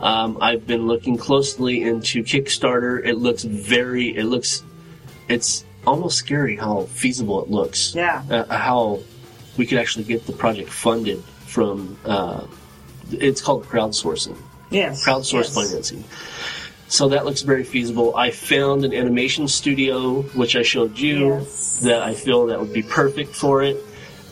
Um, 0.00 0.38
I've 0.40 0.66
been 0.66 0.86
looking 0.86 1.16
closely 1.16 1.82
into 1.82 2.22
Kickstarter. 2.22 3.04
It 3.04 3.14
looks 3.14 3.42
very, 3.42 4.16
it 4.16 4.24
looks, 4.24 4.62
it's 5.28 5.64
almost 5.86 6.18
scary 6.18 6.56
how 6.56 6.82
feasible 6.82 7.42
it 7.42 7.50
looks. 7.50 7.94
Yeah. 7.94 8.22
Uh, 8.28 8.44
how 8.54 9.00
we 9.56 9.66
could 9.66 9.78
actually 9.78 10.04
get 10.04 10.26
the 10.26 10.32
project 10.32 10.68
funded 10.68 11.24
from, 11.24 11.98
uh, 12.04 12.46
it's 13.10 13.40
called 13.40 13.64
crowdsourcing 13.64 14.36
yes. 14.70 15.04
crowdsource 15.06 15.44
yes. 15.44 15.54
financing. 15.54 16.04
So 16.88 17.08
that 17.08 17.24
looks 17.24 17.42
very 17.42 17.64
feasible. 17.64 18.14
I 18.16 18.30
found 18.30 18.84
an 18.84 18.94
animation 18.94 19.48
studio, 19.48 20.22
which 20.22 20.54
I 20.54 20.62
showed 20.62 20.98
you, 20.98 21.34
Yes. 21.38 21.78
that 21.82 22.02
I 22.02 22.14
feel 22.14 22.46
that 22.46 22.60
would 22.60 22.72
be 22.72 22.82
perfect 22.82 23.34
for 23.34 23.62
it. 23.62 23.76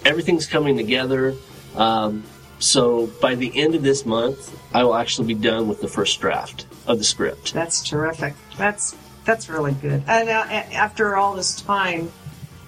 Everything's 0.05 0.47
coming 0.47 0.77
together. 0.77 1.35
Um, 1.77 2.23
so 2.61 3.09
by 3.21 3.35
the 3.35 3.51
end 3.61 3.75
of 3.75 3.83
this 3.83 4.07
month, 4.07 4.57
I 4.73 4.85
will 4.85 4.95
actually 4.95 5.35
be 5.35 5.41
done 5.41 5.69
with 5.69 5.81
the 5.81 5.89
first 5.89 6.21
draft 6.21 6.67
of 6.87 6.99
the 6.99 7.05
script. 7.05 7.53
That's 7.53 7.83
terrific. 7.83 8.35
That's 8.57 8.97
that's 9.25 9.49
really 9.49 9.73
good. 9.73 10.05
And 10.07 10.29
uh, 10.29 10.45
after 10.73 11.17
all 11.17 11.35
this 11.35 11.61
time, 11.63 12.13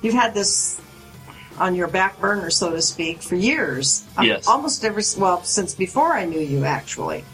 you've 0.03 0.15
had 0.15 0.35
this 0.35 0.81
on 1.59 1.75
your 1.75 1.87
back 1.89 2.19
burner, 2.21 2.51
so 2.51 2.71
to 2.71 2.83
speak, 2.83 3.23
for 3.23 3.37
years. 3.37 4.05
Uh, 4.19 4.23
Yes. 4.23 4.47
Almost 4.47 4.85
ever 4.85 5.01
well 5.19 5.43
since 5.45 5.75
before 5.75 6.13
I 6.13 6.25
knew 6.25 6.41
you, 6.41 6.65
actually. 6.65 7.25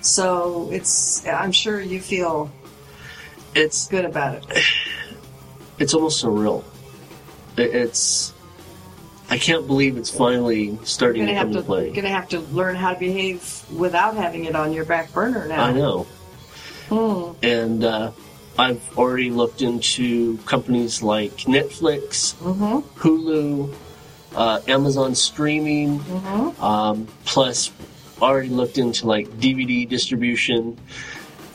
So 0.00 0.68
it's 0.72 1.26
I'm 1.26 1.52
sure 1.52 1.80
you 1.80 2.00
feel 2.00 2.50
It's 3.54 3.88
good 3.88 4.04
about 4.04 4.34
it. 4.36 4.64
it's 5.78 5.94
almost 5.94 6.22
surreal. 6.24 6.64
It's 7.56 8.32
I 9.30 9.36
can't 9.38 9.66
believe 9.66 9.96
it's 9.98 10.10
finally 10.10 10.78
starting 10.84 11.26
to 11.26 11.34
come 11.34 11.52
to 11.52 11.58
to 11.58 11.64
play. 11.64 11.86
you're 11.86 11.94
gonna 11.94 12.08
have 12.08 12.28
to 12.30 12.40
learn 12.40 12.76
how 12.76 12.92
to 12.94 12.98
behave 12.98 13.62
without 13.76 14.14
having 14.16 14.44
it 14.46 14.56
on 14.56 14.72
your 14.72 14.84
back 14.84 15.12
burner 15.12 15.46
now. 15.48 15.64
I 15.64 15.72
know. 15.72 16.06
Hmm. 16.88 17.32
and 17.42 17.84
uh, 17.84 18.12
I've 18.58 18.96
already 18.96 19.28
looked 19.30 19.60
into 19.60 20.38
companies 20.46 21.02
like 21.02 21.32
Netflix, 21.44 22.34
Mm-hmm. 22.36 22.78
Hulu, 22.98 23.74
uh, 24.34 24.60
Amazon 24.66 25.14
streaming, 25.14 25.98
Mm-hmm. 26.00 26.62
um, 26.64 27.06
plus 27.26 27.70
already 28.20 28.48
looked 28.48 28.78
into 28.78 29.06
like 29.06 29.28
DVD 29.40 29.88
distribution. 29.88 30.78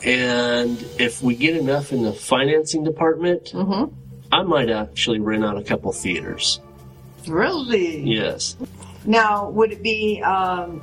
And 0.04 0.78
if 0.98 1.22
we 1.22 1.34
get 1.34 1.56
enough 1.56 1.92
in 1.92 2.02
the 2.02 2.12
financing 2.12 2.84
department, 2.84 3.52
Mm-hmm. 3.54 3.94
I 4.32 4.42
might 4.42 4.68
actually 4.68 5.20
rent 5.20 5.44
out 5.44 5.56
a 5.56 5.62
couple 5.62 5.92
theaters. 5.92 6.58
Really? 7.28 8.00
Yes. 8.02 8.56
Now, 9.04 9.48
would 9.50 9.70
it 9.70 9.82
be? 9.82 10.20
Um, 10.22 10.80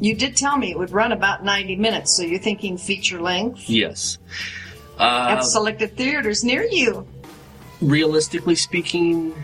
you 0.00 0.14
did 0.14 0.36
tell 0.36 0.56
me 0.56 0.70
it 0.72 0.78
would 0.78 0.90
run 0.90 1.12
about 1.12 1.44
ninety 1.44 1.76
minutes, 1.76 2.10
so 2.16 2.22
you're 2.22 2.40
thinking 2.40 2.76
feature 2.78 3.20
length 3.20 3.68
Yes. 3.70 4.18
at 4.98 5.38
Uh, 5.38 5.42
selected 5.42 5.96
theaters 5.96 6.42
near 6.42 6.64
you. 6.64 7.06
realistically 7.80 8.56
speaking, 8.56 9.34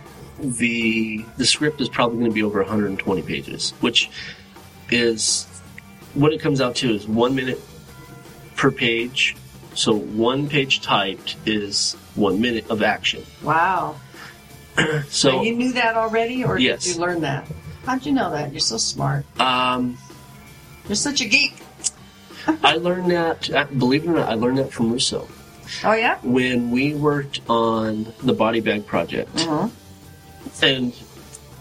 the 0.41 1.25
the 1.37 1.47
script 1.47 1.81
is 1.81 1.89
probably 1.89 2.19
going 2.19 2.31
to 2.31 2.35
be 2.35 2.43
over 2.43 2.59
120 2.63 3.23
pages, 3.23 3.73
which 3.81 4.11
is 4.91 5.47
what 6.17 6.33
it 6.33 6.41
comes 6.41 6.61
out 6.61 6.75
to 6.77 6.91
is 6.95 7.07
one 7.07 7.35
minute 7.35 7.61
per 8.57 8.71
page. 8.71 9.37
So 9.75 9.95
one 9.95 10.49
page 10.49 10.81
typed 10.81 11.37
is 11.45 11.93
one 12.15 12.41
minute 12.41 12.69
of 12.71 12.83
action. 12.83 13.23
Wow. 13.43 13.97
So 15.09 15.31
Now, 15.37 15.43
you 15.43 15.55
knew 15.57 15.73
that 15.73 15.97
already, 15.97 16.45
or 16.45 16.59
Yes. 16.59 16.85
did 16.85 16.97
you 16.97 17.01
learn 17.01 17.21
that? 17.23 17.47
How'd 17.87 18.05
you 18.05 18.13
know 18.13 18.31
that? 18.33 18.53
You're 18.53 18.61
so 18.61 18.77
smart. 18.77 19.25
um, 19.41 19.97
You're 20.87 20.97
such 20.97 21.21
a 21.23 21.25
geek. 21.25 21.55
I 22.63 22.77
learned 22.77 23.11
that. 23.11 23.51
uh, 23.51 23.65
Believe 23.65 24.05
it 24.05 24.09
or 24.11 24.15
not, 24.15 24.29
I 24.29 24.35
learned 24.35 24.59
that 24.59 24.73
from 24.73 24.93
Russo 24.93 25.27
Oh 25.83 25.95
yeah. 25.95 26.19
when 26.23 26.71
we 26.71 26.95
worked 26.95 27.41
on 27.49 28.13
the 28.23 28.33
body 28.35 28.61
bag 28.61 28.87
project. 28.87 29.35
Mhm. 29.37 29.71
and 30.63 30.93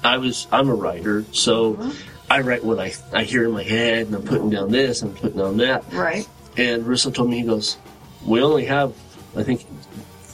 I 0.03 0.17
was 0.17 0.47
I'm 0.51 0.69
a 0.69 0.75
writer, 0.75 1.23
so 1.31 1.91
I 2.29 2.41
write 2.41 2.63
what 2.63 2.79
I 2.79 2.93
I 3.13 3.23
hear 3.23 3.45
in 3.45 3.51
my 3.51 3.63
head, 3.63 4.07
and 4.07 4.15
I'm 4.15 4.23
putting 4.23 4.49
down 4.49 4.71
this, 4.71 5.01
and 5.01 5.11
I'm 5.11 5.17
putting 5.17 5.37
down 5.37 5.57
that. 5.57 5.91
Right. 5.93 6.27
And 6.57 6.85
Russo 6.85 7.11
told 7.11 7.29
me 7.29 7.37
he 7.37 7.43
goes, 7.43 7.77
"We 8.25 8.41
only 8.41 8.65
have, 8.65 8.93
I 9.35 9.43
think, 9.43 9.65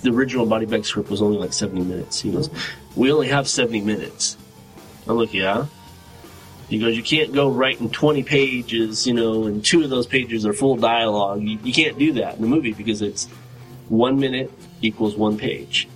the 0.01 0.11
original 0.11 0.45
body 0.45 0.65
bag 0.65 0.85
script 0.85 1.09
was 1.09 1.21
only 1.21 1.37
like 1.37 1.53
70 1.53 1.81
minutes." 1.81 2.21
He 2.21 2.31
goes, 2.31 2.49
"We 2.95 3.11
only 3.11 3.27
have 3.27 3.47
70 3.47 3.81
minutes." 3.81 4.37
I'm 5.07 5.17
like, 5.17 5.33
"Yeah." 5.33 5.65
He 6.69 6.79
goes, 6.79 6.95
"You 6.95 7.03
can't 7.03 7.33
go 7.33 7.49
writing 7.49 7.89
20 7.89 8.23
pages, 8.23 9.05
you 9.05 9.13
know, 9.13 9.45
and 9.45 9.63
two 9.65 9.83
of 9.83 9.89
those 9.89 10.07
pages 10.07 10.45
are 10.45 10.53
full 10.53 10.77
dialogue. 10.77 11.41
You, 11.41 11.59
you 11.63 11.73
can't 11.73 11.97
do 11.97 12.13
that 12.13 12.35
in 12.35 12.41
the 12.41 12.47
movie 12.47 12.71
because 12.71 13.01
it's 13.01 13.27
one 13.89 14.19
minute 14.19 14.51
equals 14.81 15.17
one 15.17 15.37
page." 15.37 15.89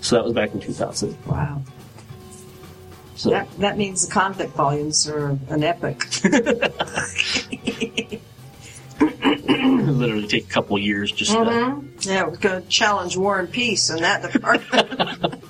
So 0.00 0.16
that 0.16 0.24
was 0.24 0.32
back 0.32 0.54
in 0.54 0.60
2000. 0.60 1.14
Wow. 1.26 1.60
So 3.20 3.28
That 3.28 3.50
that 3.58 3.76
means 3.76 4.06
the 4.06 4.10
convict 4.14 4.54
volumes 4.54 5.06
are 5.06 5.36
an 5.50 5.62
epic. 5.62 6.02
literally 8.98 10.26
take 10.26 10.44
a 10.46 10.48
couple 10.48 10.78
years 10.78 11.12
just 11.12 11.32
to, 11.32 11.36
Mhm. 11.38 12.06
Yeah, 12.06 12.24
we're 12.24 12.36
going 12.36 12.62
to 12.62 12.68
challenge 12.68 13.18
War 13.18 13.38
and 13.38 13.50
Peace 13.50 13.90
in 13.90 14.00
that 14.00 14.22
department. 14.32 15.44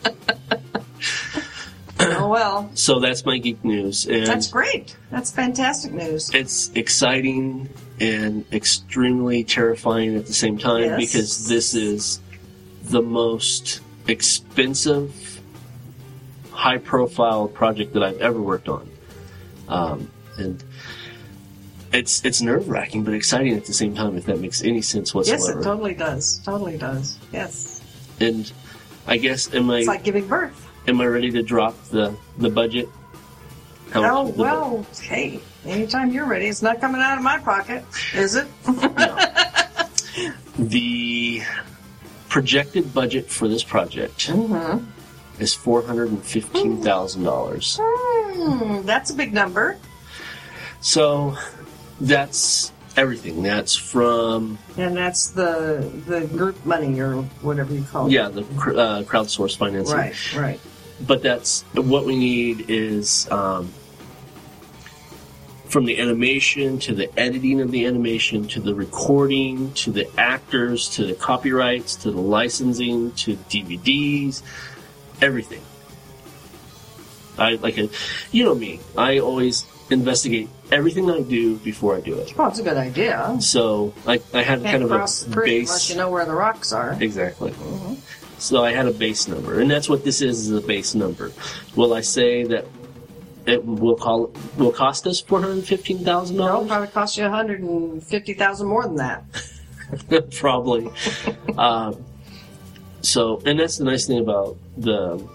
oh 2.01 2.29
well, 2.29 2.71
so 2.75 2.99
that's 2.99 3.25
my 3.25 3.39
geek 3.39 3.65
news 3.65 4.05
and 4.07 4.27
that's 4.27 4.49
great. 4.49 4.97
That's 5.13 5.31
fantastic 5.31 5.93
news. 5.93 6.29
it's 6.35 6.71
exciting 6.75 7.69
and 8.01 8.45
extremely 8.53 9.45
terrifying 9.45 10.17
at 10.17 10.27
the 10.27 10.35
same 10.35 10.59
time 10.59 10.83
Yes. 10.83 10.99
because 10.99 11.47
this 11.49 11.75
is 11.77 12.19
the 12.83 13.03
most 13.03 13.81
expensive 14.09 15.40
high 16.61 16.77
profile 16.79 17.49
project 17.49 17.95
that 17.95 18.03
I've 18.03 18.21
ever 18.21 18.41
worked 18.41 18.69
on 18.69 18.87
um, 19.69 20.11
and 20.37 20.63
it's 21.93 22.23
it's 22.25 22.41
nerve 22.43 22.69
wracking 22.69 23.03
but 23.03 23.15
exciting 23.15 23.55
at 23.57 23.65
the 23.65 23.73
same 23.73 23.95
time. 23.95 24.17
If 24.17 24.27
that 24.27 24.39
makes 24.41 24.63
any 24.63 24.83
sense 24.83 25.13
whatsoever. 25.15 25.43
Yes, 25.43 25.57
it 25.57 25.63
totally 25.65 25.95
does. 25.95 26.39
Totally 26.45 26.77
does. 26.79 27.19
Yes. 27.33 27.81
and 28.21 28.53
I 29.07 29.17
guess 29.17 29.53
am 29.55 29.71
I 29.71 29.79
It's 29.79 29.89
like 29.89 30.05
giving 30.05 30.29
birth. 30.29 30.69
am 30.87 31.01
I 31.01 31.07
ready 31.07 31.31
to 31.33 31.43
drop 31.43 31.75
the 31.91 32.15
the 32.39 32.51
budget? 32.51 32.89
How 33.91 34.05
Oh, 34.05 34.31
the 34.31 34.43
well, 34.43 34.87
hey, 35.01 35.41
anytime 35.65 36.13
you're 36.13 36.27
ready. 36.27 36.47
It's 36.47 36.63
not 36.63 36.81
coming 36.81 37.01
out 37.01 37.17
of 37.19 37.25
my 37.25 37.39
pocket, 37.39 37.85
is 38.15 38.37
it? 38.37 38.47
the 40.59 41.43
projected 42.29 42.93
budget 42.95 43.29
for 43.31 43.49
this 43.49 43.65
project 43.65 44.29
Mm-hmm. 44.29 44.85
Is 45.41 45.55
four 45.55 45.83
hundred 45.83 46.11
and 46.11 46.23
fifteen 46.23 46.83
thousand 46.83 47.25
dollars. 47.25 47.79
Hmm, 47.83 48.83
that's 48.83 49.11
a 49.11 49.15
big 49.15 49.33
number. 49.33 49.79
So 50.81 51.37
that's 52.01 52.73
everything. 52.97 53.43
That's 53.43 53.75
from 53.75 54.59
And 54.77 54.97
that's 54.97 55.31
the 55.31 55.91
the 56.07 56.27
group 56.27 56.65
money 56.65 57.01
or 57.01 57.23
whatever 57.43 57.75
you 57.75 57.85
call 57.85 58.07
it. 58.07 58.13
yeah 58.13 58.29
the 58.29 58.43
cr- 58.57 58.71
uh, 58.79 59.03
crowdsource 59.03 59.57
financing. 59.57 59.97
Right, 59.97 60.37
right. 60.37 60.61
But 61.07 61.23
that's 61.23 61.63
what 61.75 62.05
we 62.05 62.17
need 62.17 62.67
is 62.69 63.31
um, 63.31 63.73
from 65.69 65.87
the 65.87 65.99
animation 65.99 66.79
to 66.81 66.95
the 66.95 67.19
editing 67.19 67.61
of 67.63 67.71
the 67.71 67.87
animation 67.87 68.47
to 68.49 68.61
the 68.61 68.75
recording 68.75 69.73
to 69.75 69.91
the 69.91 70.07
actors 70.19 70.89
to 70.91 71.07
the 71.07 71.15
copyrights 71.15 71.95
to 71.97 72.11
the 72.11 72.21
licensing 72.21 73.13
to 73.13 73.37
DVDs, 73.37 74.43
everything. 75.21 75.63
I 77.39 77.53
like 77.55 77.79
a, 77.79 77.89
you 78.33 78.45
know 78.45 78.55
me. 78.55 78.81
I 78.99 79.19
always 79.19 79.65
investigate 79.91 80.49
everything 80.71 81.11
I 81.11 81.23
do 81.23 81.57
before 81.57 81.97
I 81.97 82.01
do 82.01 82.15
it. 82.19 82.37
Well, 82.37 82.49
it's 82.49 82.59
a 82.59 82.63
good 82.63 82.77
idea. 82.77 83.37
So 83.41 83.95
I, 84.07 84.21
I 84.35 84.43
had 84.43 84.61
Can't 84.61 84.65
kind 84.65 84.83
of 84.85 84.91
cross 84.91 85.23
a 85.23 85.31
the 85.31 85.37
creek 85.37 85.63
unless 85.63 85.87
base. 85.87 85.91
you 85.91 85.97
know 85.97 86.11
where 86.11 86.25
the 86.25 86.33
rocks 86.35 86.73
are. 86.73 86.97
Exactly. 87.01 87.55
So 88.39 88.63
I 88.65 88.73
had 88.73 88.87
a 88.87 88.93
base 88.93 89.27
number, 89.29 89.61
and 89.61 89.71
that's 89.71 89.89
what 89.89 90.05
this 90.05 90.21
is: 90.23 90.49
is 90.49 90.53
a 90.53 90.61
base 90.67 90.95
number. 90.95 91.33
Will 91.77 91.93
I 91.95 92.01
say 92.03 92.45
that 92.45 92.67
it 93.47 93.65
will 93.65 93.97
call 93.97 94.33
will 94.59 94.73
cost 94.73 95.07
us 95.07 95.21
four 95.21 95.41
hundred 95.41 95.65
fifteen 95.65 95.99
thousand 96.05 96.37
No, 96.37 96.45
it'll 96.45 96.55
dollars? 96.57 96.69
probably 96.69 96.89
cost 96.89 97.17
you 97.17 97.25
150000 97.25 98.67
more 98.67 98.83
than 98.85 98.97
that. 98.97 99.25
Probably. 100.37 100.89
um, 101.59 102.05
so, 103.03 103.43
and 103.45 103.59
that's 103.59 103.79
the 103.79 103.85
nice 103.85 104.07
thing 104.07 104.19
about 104.19 104.57
the 104.77 105.27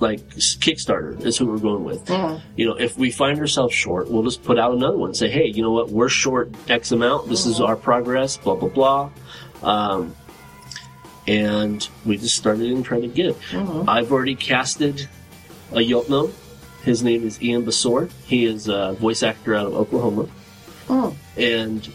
like 0.00 0.28
Kickstarter 0.30 1.24
is 1.24 1.38
who 1.38 1.46
we're 1.46 1.58
going 1.58 1.84
with. 1.84 2.10
You 2.56 2.66
know, 2.66 2.74
if 2.74 2.98
we 2.98 3.10
find 3.12 3.38
ourselves 3.38 3.72
short, 3.72 4.10
we'll 4.10 4.24
just 4.24 4.42
put 4.42 4.58
out 4.58 4.74
another 4.74 4.96
one. 4.98 5.14
Say, 5.14 5.30
hey, 5.30 5.46
you 5.46 5.62
know 5.62 5.70
what? 5.70 5.90
We're 5.90 6.08
short 6.08 6.52
X 6.68 6.90
amount. 6.90 7.28
This 7.28 7.46
is 7.46 7.60
our 7.60 7.76
progress. 7.76 8.36
Blah 8.36 8.56
blah 8.56 8.68
blah. 8.68 9.10
Um, 9.62 10.16
and 11.28 11.88
we 12.04 12.16
just 12.16 12.36
started 12.36 12.70
and 12.72 12.84
tried 12.84 13.02
to 13.02 13.06
get 13.06 13.26
it. 13.26 13.36
I've 13.88 14.10
already 14.10 14.34
casted 14.34 15.08
a 15.70 15.76
Yeltno. 15.76 16.32
His 16.82 17.04
name 17.04 17.24
is 17.24 17.40
Ian 17.40 17.64
Basor. 17.64 18.10
He 18.26 18.44
is 18.44 18.66
a 18.66 18.94
voice 18.94 19.22
actor 19.22 19.54
out 19.54 19.66
of 19.66 19.74
Oklahoma. 19.74 20.28
Oh. 20.88 21.16
And 21.36 21.86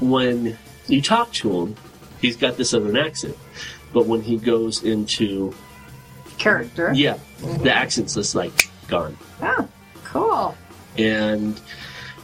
when 0.00 0.56
you 0.88 1.02
talk 1.02 1.30
to 1.34 1.60
him, 1.60 1.76
he's 2.22 2.38
got 2.38 2.56
this 2.56 2.70
southern 2.70 2.96
accent. 2.96 3.36
But 3.94 4.04
when 4.06 4.20
he 4.20 4.36
goes 4.36 4.82
into 4.82 5.54
Character. 6.36 6.92
yeah, 6.94 7.16
the 7.62 7.72
accent's 7.72 8.14
just 8.14 8.34
like 8.34 8.68
gone. 8.88 9.16
Oh, 9.40 9.68
cool. 10.04 10.54
And 10.98 11.58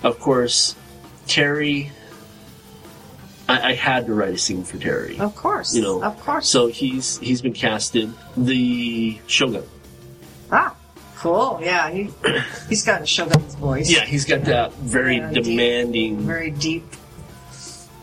of 0.03 0.19
course, 0.19 0.75
Terry. 1.29 1.91
I, 3.49 3.71
I 3.71 3.75
had 3.75 4.07
to 4.07 4.15
write 4.15 4.35
a 4.35 4.39
scene 4.39 4.63
for 4.65 4.79
Terry. 4.79 5.19
Of 5.19 5.35
course. 5.37 5.75
You 5.75 5.83
know, 5.83 6.03
Of 6.03 6.21
course. 6.21 6.49
So 6.49 6.67
he's 6.69 7.19
he's 7.19 7.41
been 7.41 7.53
casted 7.53 8.13
the 8.37 9.19
Shogun. 9.29 9.65
ah, 10.53 10.75
cool. 11.17 11.59
Yeah, 11.63 11.91
he, 11.91 12.11
he's 12.69 12.85
got 12.85 13.03
a 13.03 13.07
Shogun's 13.07 13.55
voice. 13.57 13.91
Yeah, 13.91 14.05
he's 14.05 14.25
got 14.25 14.43
that 14.45 14.73
very 14.75 15.17
Yeah, 15.19 15.31
deep. 15.33 15.45
demanding, 15.45 16.21
Very 16.27 16.51
deep, 16.51 16.85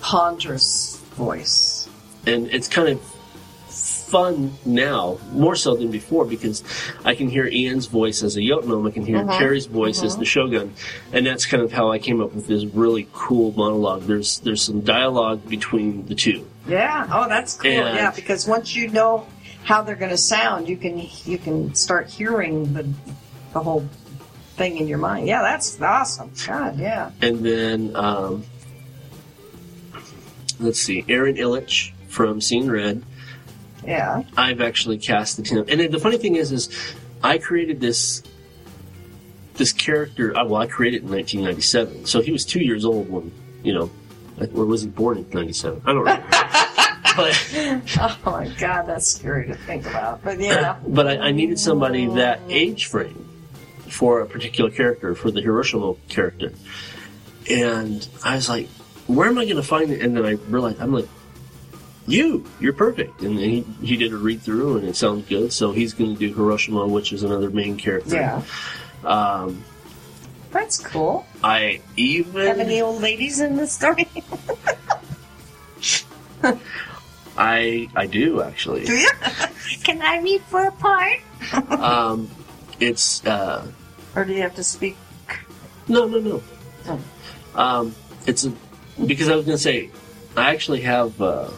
ponderous 0.01 0.97
voice. 1.15 1.87
and 2.25 2.47
it's 2.47 2.67
kind 2.67 2.89
of 2.89 3.01
fun 4.07 4.53
now, 4.65 5.17
more 5.33 5.55
so 5.55 5.75
than 5.75 5.91
before, 5.91 6.23
because 6.25 6.63
I 7.03 7.13
can 7.15 7.27
hear 7.29 7.45
Ian's 7.45 7.87
voice 7.87 8.23
as 8.23 8.37
a 8.37 8.39
Yotnam, 8.41 8.87
I 8.87 8.91
can 8.91 9.05
hear 9.05 9.17
Uh-huh. 9.19 9.37
Terry's 9.37 9.65
voice 9.65 10.01
as 10.01 10.15
the 10.17 10.23
Shogun, 10.25 10.73
and 11.11 11.25
that's 11.25 11.45
kind 11.45 11.61
of 11.61 11.71
how 11.73 11.91
I 11.91 11.99
came 11.99 12.21
up 12.21 12.33
with 12.33 12.47
this 12.47 12.63
really 12.65 13.07
cool 13.13 13.51
monologue. 13.57 14.03
There's 14.03 14.39
there's 14.39 14.61
some 14.61 14.81
dialogue 14.81 15.47
between 15.47 16.05
the 16.07 16.15
two. 16.15 16.47
Yeah. 16.67 17.07
Oh, 17.11 17.27
that's 17.27 17.55
cool. 17.55 17.69
And- 17.71 17.95
yeah, 17.97 18.11
because 18.11 18.47
once 18.47 18.75
you 18.75 18.87
know 18.89 19.27
how 19.63 19.81
they're 19.81 19.95
going 19.95 20.11
to 20.11 20.17
sound, 20.17 20.69
you 20.69 20.77
can 20.77 21.07
you 21.25 21.37
can 21.37 21.75
start 21.75 22.07
hearing 22.09 22.73
the 22.73 22.83
the 23.53 23.59
whole 23.59 23.85
thing 24.55 24.77
in 24.77 24.87
your 24.87 24.97
mind. 24.99 25.27
Yeah, 25.27 25.41
that's 25.41 25.79
awesome. 25.81 26.31
God, 26.47 26.79
yeah. 26.79 27.11
And 27.21 27.45
then 27.45 27.91
um, 27.95 28.45
let's 30.59 30.79
see, 30.81 31.03
Aaron 31.09 31.35
Illich 31.35 31.91
from 32.07 32.39
Seeing 32.41 32.69
Red. 32.71 33.03
Yeah. 33.87 34.23
I've 34.35 34.59
actually 34.61 34.97
casted 34.97 35.47
him. 35.47 35.65
And 35.69 35.79
then 35.79 35.91
the 35.91 35.99
funny 35.99 36.17
thing 36.17 36.35
is, 36.35 36.51
is 36.51 36.69
I 37.23 37.37
created 37.37 37.79
this 37.79 38.21
this 39.55 39.71
character. 39.71 40.37
uh, 40.37 40.45
Well, 40.45 40.61
I 40.61 40.67
created 40.67 40.97
it 40.97 41.05
in 41.05 41.09
1997, 41.11 42.05
so 42.05 42.21
he 42.21 42.31
was 42.31 42.45
two 42.45 42.59
years 42.59 42.85
old 42.85 43.09
when 43.09 43.31
you 43.63 43.73
know, 43.73 43.89
like, 44.37 44.53
or 44.53 44.65
was 44.65 44.81
he 44.83 44.87
born 44.89 45.17
in 45.17 45.29
97? 45.31 45.81
I 45.85 45.93
don't 45.93 46.05
know. 46.05 46.23
but 47.15 47.97
Oh 47.99 48.19
my 48.25 48.47
God, 48.59 48.83
that's 48.83 49.07
scary 49.07 49.47
to 49.47 49.55
think 49.55 49.85
about. 49.87 50.23
But 50.23 50.39
yeah. 50.39 50.77
but 50.87 51.07
I, 51.07 51.17
I 51.17 51.31
needed 51.31 51.57
somebody 51.57 52.05
that 52.07 52.41
age 52.49 52.85
frame 52.85 53.27
for 53.87 54.19
a 54.19 54.25
particular 54.27 54.69
character, 54.69 55.15
for 55.15 55.31
the 55.31 55.41
Hiroshima 55.41 55.95
character, 56.09 56.51
and 57.49 58.05
I 58.23 58.35
was 58.35 58.49
like, 58.49 58.67
where 59.07 59.27
am 59.29 59.37
I 59.37 59.45
going 59.45 59.55
to 59.55 59.63
find 59.63 59.91
it? 59.91 60.01
And 60.01 60.15
then 60.17 60.25
I 60.25 60.31
realized 60.31 60.81
I'm 60.81 60.91
like. 60.93 61.07
You, 62.07 62.45
you're 62.61 62.73
perfect, 62.73 63.21
and 63.21 63.37
he 63.37 63.65
he 63.81 63.97
did 63.97 64.13
a 64.13 64.17
read 64.17 64.41
through, 64.41 64.77
and 64.77 64.87
it 64.87 64.95
sounds 64.95 65.27
good. 65.27 65.51
So 65.51 65.73
he's 65.73 65.93
going 65.93 66.13
to 66.13 66.19
do 66.19 66.33
Hiroshima, 66.33 66.87
which 66.87 67.11
is 67.11 67.23
another 67.23 67.49
main 67.49 67.75
character. 67.75 68.15
Yeah. 68.15 68.41
Um, 69.03 69.63
That's 70.51 70.79
cool. 70.79 71.25
I 71.43 71.81
even 71.97 72.47
Have 72.47 72.59
any 72.59 72.81
old 72.81 73.01
ladies 73.01 73.41
in 73.41 73.57
the 73.57 73.67
story? 73.67 74.07
I 77.37 77.89
I 77.95 78.07
do 78.07 78.41
actually. 78.41 78.85
Do 78.85 78.93
you? 78.95 79.09
Can 79.83 80.01
I 80.01 80.19
read 80.21 80.41
for 80.43 80.63
a 80.65 80.71
part? 80.71 81.19
Um, 81.69 82.29
it's 82.79 83.25
uh, 83.25 83.67
Or 84.15 84.23
do 84.23 84.33
you 84.33 84.41
have 84.41 84.55
to 84.55 84.63
speak? 84.63 84.95
no 85.89 86.07
no 86.07 86.19
no. 86.19 86.43
Oh. 86.87 86.99
Um, 87.55 87.95
it's 88.25 88.45
a, 88.45 88.53
because 89.05 89.29
I 89.29 89.35
was 89.35 89.45
going 89.45 89.57
to 89.57 89.61
say 89.63 89.89
I 90.35 90.51
actually 90.51 90.81
have 90.81 91.21
uh, 91.21 91.49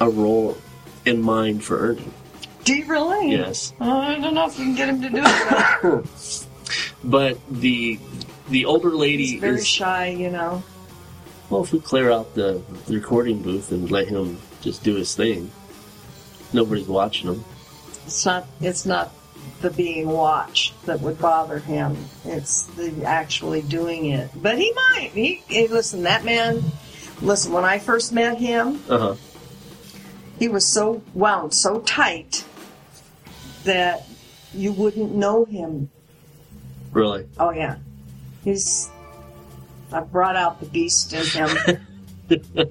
a 0.00 0.08
role 0.08 0.56
in 1.04 1.20
mind 1.22 1.62
for 1.64 1.78
Ernie. 1.78 2.04
Do 2.64 2.74
you 2.74 2.84
really? 2.86 3.32
Yes, 3.32 3.72
Oh, 3.80 4.00
I 4.00 4.18
don't 4.18 4.34
know 4.34 4.46
if 4.46 4.58
you 4.58 4.66
can 4.66 4.74
get 4.74 4.88
him 4.88 5.02
to 5.02 5.10
do 5.10 5.22
it. 5.24 6.46
but 7.04 7.38
the 7.50 7.98
the 8.48 8.64
older 8.66 8.90
lady 8.90 9.26
He's 9.26 9.40
very 9.40 9.56
is 9.58 9.66
shy, 9.66 10.08
you 10.08 10.30
know. 10.30 10.62
well. 11.48 11.62
If 11.62 11.72
we 11.72 11.80
clear 11.80 12.10
out 12.10 12.34
the, 12.34 12.62
recording 12.88 13.40
booth 13.42 13.70
and 13.72 13.90
let 13.90 14.08
him 14.08 14.38
just 14.60 14.82
do 14.84 14.94
his 14.96 15.14
thing, 15.14 15.50
nobody's 16.52 16.88
watching 16.88 17.30
him. 17.32 17.44
It's 18.06 18.26
not. 18.26 18.46
It's 18.60 18.84
not 18.84 19.12
the 19.62 19.70
being 19.70 20.08
watched 20.08 20.74
that 20.86 21.00
would 21.00 21.18
bother 21.18 21.58
him. 21.60 21.96
It's 22.24 22.64
the 22.64 23.04
actually 23.04 23.62
doing 23.62 24.06
it. 24.06 24.30
But 24.36 24.58
he 24.58 24.72
might. 24.72 25.10
He, 25.14 25.42
hey, 25.48 25.66
listen. 25.68 26.02
That 26.02 26.24
man. 26.24 26.62
Listen. 27.22 27.52
When 27.52 27.64
I 27.64 27.78
first 27.78 28.12
met 28.12 28.38
him, 28.38 28.82
Uh 28.88 28.98
huh. 28.98 29.14
He 30.40 30.48
was 30.48 30.66
so 30.66 31.02
wound 31.14 31.54
so 31.54 31.78
tight 31.80 32.44
that 33.62 34.04
you 34.52 34.72
wouldn't 34.72 35.14
know 35.14 35.44
him. 35.44 35.88
Really. 36.90 37.28
Oh 37.38 37.52
yeah, 37.52 37.76
he's. 38.42 38.90
I 39.92 40.00
brought 40.00 40.34
out 40.34 40.58
the 40.58 40.66
beast 40.66 41.12
in 41.12 41.24
him. 41.26 41.78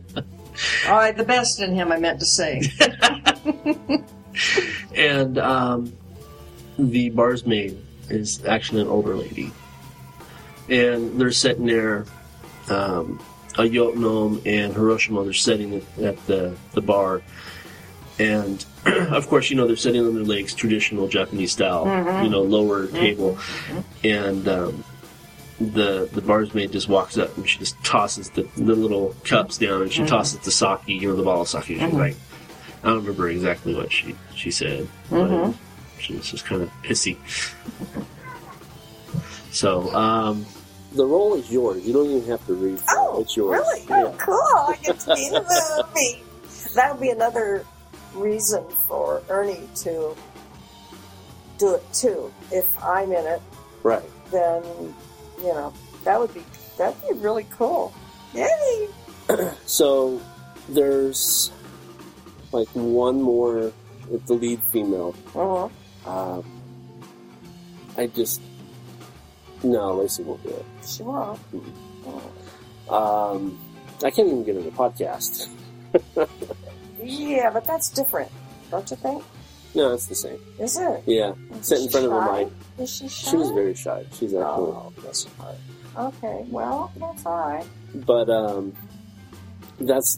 All 0.87 0.95
right, 0.97 1.15
the 1.15 1.23
best 1.23 1.61
in 1.61 1.73
him. 1.73 1.93
I 1.93 1.99
meant 1.99 2.19
to 2.19 2.25
say. 2.25 2.61
And 4.95 5.37
um, 5.37 5.93
the 6.77 7.09
bar's 7.09 7.45
maid 7.45 7.77
is 8.09 8.43
actually 8.45 8.81
an 8.81 8.87
older 8.87 9.15
lady. 9.15 9.51
And 10.67 11.19
they're 11.19 11.31
sitting 11.31 11.65
there, 11.65 12.05
um, 12.69 13.19
a 13.55 13.63
Yotnom 13.63 14.41
and 14.45 14.73
Hiroshima, 14.73 15.23
they're 15.23 15.33
sitting 15.33 15.75
at, 15.75 15.99
at 15.99 16.27
the, 16.27 16.55
the 16.73 16.81
bar. 16.81 17.21
And 18.19 18.65
of 18.85 19.27
course, 19.27 19.49
you 19.49 19.55
know, 19.55 19.65
they're 19.65 19.77
sitting 19.77 20.05
on 20.05 20.13
their 20.13 20.23
legs, 20.23 20.53
traditional 20.53 21.07
Japanese 21.07 21.53
style, 21.53 21.85
mm-hmm. 21.85 22.25
you 22.25 22.29
know, 22.29 22.41
lower 22.41 22.85
mm-hmm. 22.85 22.95
table. 22.95 23.35
Mm-hmm. 23.35 24.07
And 24.07 24.47
um, 24.47 24.83
the 25.59 26.09
the 26.11 26.21
bars 26.21 26.53
maid 26.53 26.71
just 26.71 26.87
walks 26.87 27.17
up 27.17 27.35
and 27.37 27.47
she 27.49 27.59
just 27.59 27.81
tosses 27.83 28.29
the, 28.31 28.43
the 28.55 28.75
little 28.75 29.15
cups 29.23 29.57
down 29.57 29.81
and 29.81 29.91
she 29.91 30.05
tosses 30.05 30.39
the 30.39 30.51
sake, 30.51 30.79
you 30.87 31.09
know, 31.09 31.15
the 31.15 31.23
bottle 31.23 31.41
of 31.41 31.47
sake. 31.47 31.65
She's 31.65 31.81
like, 31.81 32.15
I 32.83 32.87
don't 32.87 32.99
remember 32.99 33.29
exactly 33.29 33.75
what 33.75 33.91
she 33.91 34.15
she 34.35 34.51
said, 34.51 34.87
but 35.09 35.53
she 35.99 36.15
was 36.15 36.29
just 36.29 36.45
kind 36.45 36.61
of 36.61 36.71
pissy. 36.83 37.17
So, 39.51 39.93
um, 39.95 40.45
the 40.93 41.05
role 41.05 41.35
is 41.35 41.51
yours. 41.51 41.85
You 41.85 41.93
don't 41.93 42.05
even 42.05 42.29
have 42.29 42.45
to 42.47 42.53
read. 42.53 42.79
Oh, 42.89 43.21
it's 43.21 43.35
yours. 43.35 43.59
really? 43.59 43.85
Oh, 43.89 43.97
yeah. 43.97 44.03
Oh, 44.05 44.15
cool. 44.17 44.35
I 44.35 44.77
get 44.81 44.99
to 45.01 45.15
be 45.15 45.25
in 45.27 45.33
the 45.33 45.83
movie. 45.93 46.23
That 46.75 46.91
would 46.91 47.01
be 47.01 47.09
another 47.09 47.65
reason 48.13 48.63
for 48.87 49.21
Ernie 49.29 49.67
to 49.75 50.15
do 51.57 51.75
it 51.75 51.93
too. 51.93 52.31
If 52.51 52.81
I'm 52.83 53.11
in 53.11 53.25
it, 53.25 53.41
Right. 53.83 54.03
then 54.31 54.63
you 55.39 55.53
know 55.53 55.73
that 56.03 56.19
would 56.19 56.33
be 56.33 56.43
that'd 56.77 56.99
be 57.07 57.13
really 57.19 57.45
cool. 57.51 57.93
Yay! 58.33 58.87
So 59.65 60.19
there's 60.69 61.51
like 62.51 62.67
one 62.69 63.21
more, 63.21 63.71
with 64.09 64.25
the 64.25 64.33
lead 64.33 64.59
female. 64.71 65.13
Uh-huh. 65.35 65.69
Um, 66.09 66.43
I 67.97 68.07
just 68.07 68.41
no, 69.63 69.93
Lacey 69.95 70.23
won't 70.23 70.41
do 70.43 70.49
it. 70.49 70.65
She 70.85 71.03
won't. 71.03 71.39
Um, 72.89 73.59
I 74.03 74.09
can't 74.09 74.27
even 74.29 74.43
get 74.43 74.55
her 74.55 74.63
to 74.63 74.71
podcast. 74.71 75.49
Yeah, 77.03 77.49
but 77.51 77.65
that's 77.65 77.89
different, 77.89 78.31
don't 78.71 78.89
you 78.89 78.97
think? 78.97 79.23
No, 79.75 79.93
it's 79.93 80.07
the 80.07 80.15
same. 80.15 80.39
Is 80.59 80.77
it? 80.77 81.03
Yeah, 81.05 81.33
sit 81.61 81.79
in 81.81 81.89
front 81.89 82.07
of 82.07 82.11
a 82.11 82.25
Shy? 82.25 82.43
mic. 82.43 82.53
Is 82.79 82.89
she 82.95 83.07
shy? 83.07 83.31
She 83.31 83.37
was 83.37 83.51
very 83.51 83.75
shy. 83.75 84.03
She's 84.13 84.33
actually, 84.33 84.39
Oh, 84.73 84.93
bless 85.01 85.25
her 85.25 85.43
heart. 85.43 85.55
Okay, 86.15 86.45
well, 86.49 86.91
that's 86.97 87.25
all 87.25 87.37
right. 87.37 87.65
but 88.05 88.29
um, 88.29 88.73
that's 89.79 90.17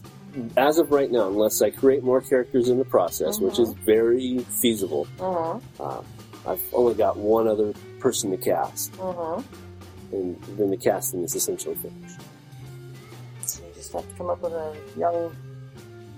as 0.56 0.78
of 0.78 0.90
right 0.90 1.10
now. 1.10 1.28
Unless 1.28 1.60
I 1.60 1.70
create 1.70 2.02
more 2.02 2.20
characters 2.22 2.68
in 2.70 2.78
the 2.78 2.84
process, 2.84 3.38
which 3.40 3.58
is 3.58 3.72
very 3.84 4.38
feasible. 4.38 5.06
Uh-huh. 5.20 5.58
Uh, 5.78 6.02
I've 6.46 6.62
only 6.72 6.94
got 6.94 7.16
one 7.18 7.46
other 7.46 7.72
person 8.00 8.30
to 8.30 8.36
cast, 8.38 8.98
Uh-huh. 8.98 9.42
and 10.12 10.40
then 10.56 10.70
the 10.70 10.76
casting 10.78 11.22
is 11.24 11.34
essentially 11.34 11.74
finished. 11.76 12.20
So 13.42 13.62
you 13.66 13.74
just 13.74 13.92
have 13.92 14.08
to 14.08 14.14
come 14.16 14.30
up 14.30 14.40
with 14.40 14.52
a 14.52 14.74
young 14.96 15.34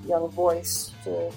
young 0.06 0.28
voice 0.30 0.90
to, 1.04 1.30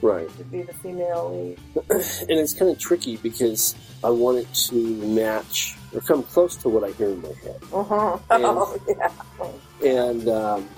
Right. 0.00 0.28
to 0.38 0.44
be 0.44 0.62
the 0.62 0.72
female 0.74 1.30
lead. 1.34 1.58
and 1.90 2.38
it's 2.38 2.54
kind 2.54 2.70
of 2.70 2.78
tricky 2.78 3.16
because 3.16 3.74
I 4.04 4.10
want 4.10 4.38
it 4.38 4.52
to 4.68 4.74
match 4.74 5.76
or 5.94 6.00
come 6.00 6.22
close 6.22 6.54
to 6.56 6.68
what 6.68 6.84
I 6.84 6.90
hear 6.92 7.08
in 7.08 7.20
my 7.22 7.32
head. 7.42 7.60
Uh-huh. 7.72 8.18
And- 8.30 8.44
Oh, 8.44 8.78
yeah. 8.88 9.88
And 9.88 10.28
um, 10.28 10.68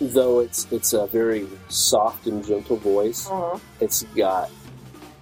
though 0.00 0.40
it's 0.40 0.66
it's 0.72 0.92
a 0.94 1.06
very 1.06 1.46
soft 1.68 2.26
and 2.26 2.44
gentle 2.44 2.76
voice, 2.76 3.26
Uh-huh. 3.30 3.58
it's 3.80 4.02
got 4.16 4.50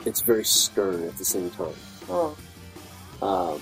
it's 0.06 0.22
very 0.22 0.44
stern 0.44 1.04
at 1.04 1.16
the 1.16 1.24
same 1.24 1.50
time. 1.50 1.74
Uh-huh. 2.08 2.34
Um, 3.26 3.60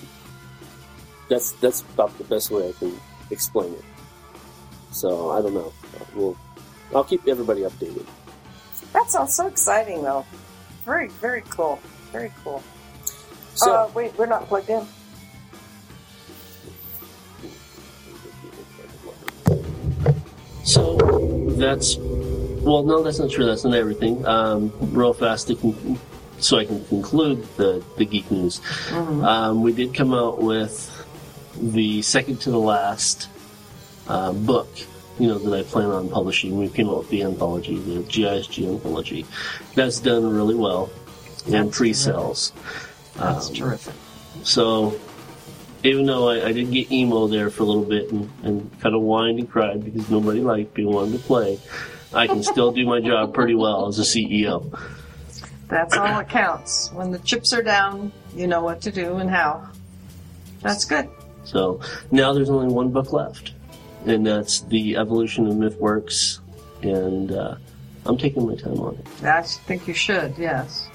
that's 1.28 1.52
that's 1.60 1.82
about 1.94 2.16
the 2.18 2.24
best 2.24 2.50
way 2.50 2.68
I 2.68 2.72
can 2.72 2.98
explain 3.30 3.72
it. 3.74 3.84
So 4.92 5.30
I 5.30 5.42
don't 5.42 5.52
know. 5.54 5.72
We'll 6.14 6.36
I'll 6.94 7.04
keep 7.04 7.26
everybody 7.28 7.62
updated. 7.62 8.06
That 8.92 9.10
sounds 9.10 9.34
so 9.34 9.46
exciting, 9.46 10.02
though. 10.02 10.24
Very, 10.84 11.08
very 11.08 11.42
cool. 11.50 11.78
Very 12.12 12.32
cool. 12.42 12.62
So 13.54 13.74
uh, 13.74 13.90
wait, 13.92 14.16
we're 14.16 14.26
not 14.26 14.46
plugged 14.46 14.70
in. 14.70 14.86
So 20.64 20.96
that's 21.56 21.96
well, 21.98 22.82
no, 22.82 23.02
that's 23.02 23.18
not 23.18 23.30
true. 23.30 23.46
That's 23.46 23.64
not 23.64 23.74
everything. 23.74 24.24
Um, 24.26 24.72
real 24.92 25.12
fast, 25.12 25.48
to 25.48 25.56
con- 25.56 25.98
so 26.38 26.58
I 26.58 26.66
can 26.66 26.84
conclude 26.84 27.42
the 27.56 27.82
the 27.96 28.04
geek 28.04 28.30
news. 28.30 28.60
Um, 28.92 29.62
we 29.62 29.72
did 29.72 29.94
come 29.94 30.14
out 30.14 30.40
with 30.42 30.94
the 31.60 32.02
second 32.02 32.40
to 32.42 32.50
the 32.50 32.58
last 32.58 33.28
uh, 34.06 34.32
book. 34.32 34.68
You 35.18 35.28
know 35.28 35.38
that 35.38 35.58
I 35.58 35.62
plan 35.64 35.86
on 35.90 36.08
publishing. 36.08 36.56
We 36.58 36.68
came 36.68 36.88
out 36.88 36.98
with 36.98 37.08
the 37.10 37.22
anthology, 37.22 37.78
the 37.78 38.00
GISG 38.02 38.68
anthology. 38.68 39.26
That's 39.74 39.98
done 40.00 40.28
really 40.32 40.54
well, 40.54 40.90
and 41.50 41.72
pre-sales. 41.72 42.52
That's 43.16 43.48
Um, 43.48 43.54
terrific. 43.54 43.94
so, 44.44 44.98
even 45.82 46.06
though 46.06 46.28
I, 46.28 46.46
I 46.46 46.52
did 46.52 46.70
get 46.70 46.92
emo 46.92 47.26
there 47.26 47.50
for 47.50 47.64
a 47.64 47.66
little 47.66 47.84
bit 47.84 48.12
and, 48.12 48.30
and 48.44 48.80
kind 48.80 48.94
of 48.94 49.02
whined 49.02 49.40
and 49.40 49.50
cried 49.50 49.84
because 49.84 50.08
nobody 50.08 50.40
liked 50.40 50.76
me 50.76 50.84
and 50.84 50.94
wanted 50.94 51.12
to 51.18 51.18
play, 51.24 51.58
I 52.14 52.26
can 52.28 52.42
still 52.44 52.70
do 52.70 52.86
my 52.86 53.00
job 53.00 53.34
pretty 53.34 53.54
well 53.56 53.88
as 53.88 53.98
a 53.98 54.02
CEO. 54.02 54.70
That's 55.68 55.96
all 55.96 56.06
that 56.06 56.28
counts. 56.30 56.90
When 56.92 57.10
the 57.10 57.18
chips 57.18 57.52
are 57.52 57.62
down, 57.62 58.12
you 58.34 58.46
know 58.46 58.62
what 58.62 58.80
to 58.82 58.92
do 58.92 59.16
and 59.16 59.28
how. 59.28 59.68
That's 60.62 60.84
good. 60.84 61.08
So 61.44 61.80
now 62.10 62.32
there's 62.32 62.50
only 62.50 62.72
one 62.72 62.90
book 62.90 63.12
left, 63.12 63.52
and 64.06 64.26
that's 64.26 64.60
the 64.62 64.96
evolution 64.96 65.46
of 65.46 65.54
MythWorks, 65.54 66.40
and 66.82 67.32
uh, 67.32 67.56
I'm 68.06 68.16
taking 68.16 68.46
my 68.46 68.54
time 68.54 68.80
on 68.80 68.94
it. 68.94 69.24
I 69.24 69.42
think 69.42 69.88
you 69.88 69.94
should, 69.94 70.36
yes. 70.38 70.88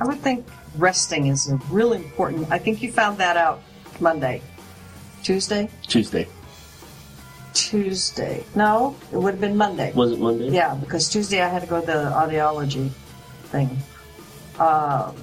I 0.00 0.04
would 0.04 0.20
think 0.20 0.46
resting 0.76 1.26
is 1.26 1.50
a 1.50 1.56
really 1.70 1.98
important. 1.98 2.50
I 2.50 2.58
think 2.58 2.82
you 2.82 2.90
found 2.90 3.18
that 3.18 3.36
out 3.36 3.62
Monday. 4.00 4.42
Tuesday? 5.22 5.70
Tuesday 5.86 6.26
Tuesday. 7.54 8.44
No, 8.54 8.96
it 9.12 9.16
would 9.16 9.34
have 9.34 9.40
been 9.40 9.56
Monday. 9.56 9.92
was 9.92 10.12
it 10.12 10.18
Monday? 10.18 10.50
Yeah, 10.50 10.74
because 10.74 11.08
Tuesday 11.08 11.40
I 11.42 11.48
had 11.48 11.62
to 11.62 11.68
go 11.68 11.80
to 11.80 11.86
the 11.86 11.92
audiology 11.92 12.90
thing. 13.44 13.78
Um, 14.58 15.16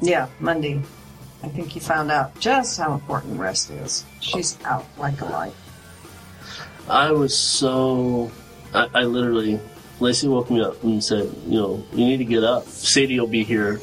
yeah, 0.00 0.28
Monday. 0.40 0.82
I 1.42 1.48
think 1.48 1.74
you 1.74 1.80
found 1.80 2.10
out 2.10 2.38
just 2.38 2.78
how 2.78 2.94
important 2.94 3.38
rest 3.38 3.70
is. 3.70 4.04
She's 4.20 4.58
out 4.64 4.86
like 4.98 5.20
a 5.20 5.26
light. 5.26 5.54
I 6.88 7.12
was 7.12 7.36
so. 7.36 8.30
I, 8.74 8.88
I 8.94 9.02
literally. 9.02 9.60
Lacey 10.00 10.26
woke 10.26 10.50
me 10.50 10.60
up 10.60 10.82
and 10.82 11.02
said, 11.02 11.32
you 11.46 11.60
know, 11.60 11.84
you 11.92 12.04
need 12.04 12.16
to 12.16 12.24
get 12.24 12.42
up. 12.42 12.66
Sadie 12.66 13.20
will 13.20 13.28
be 13.28 13.44
here. 13.44 13.80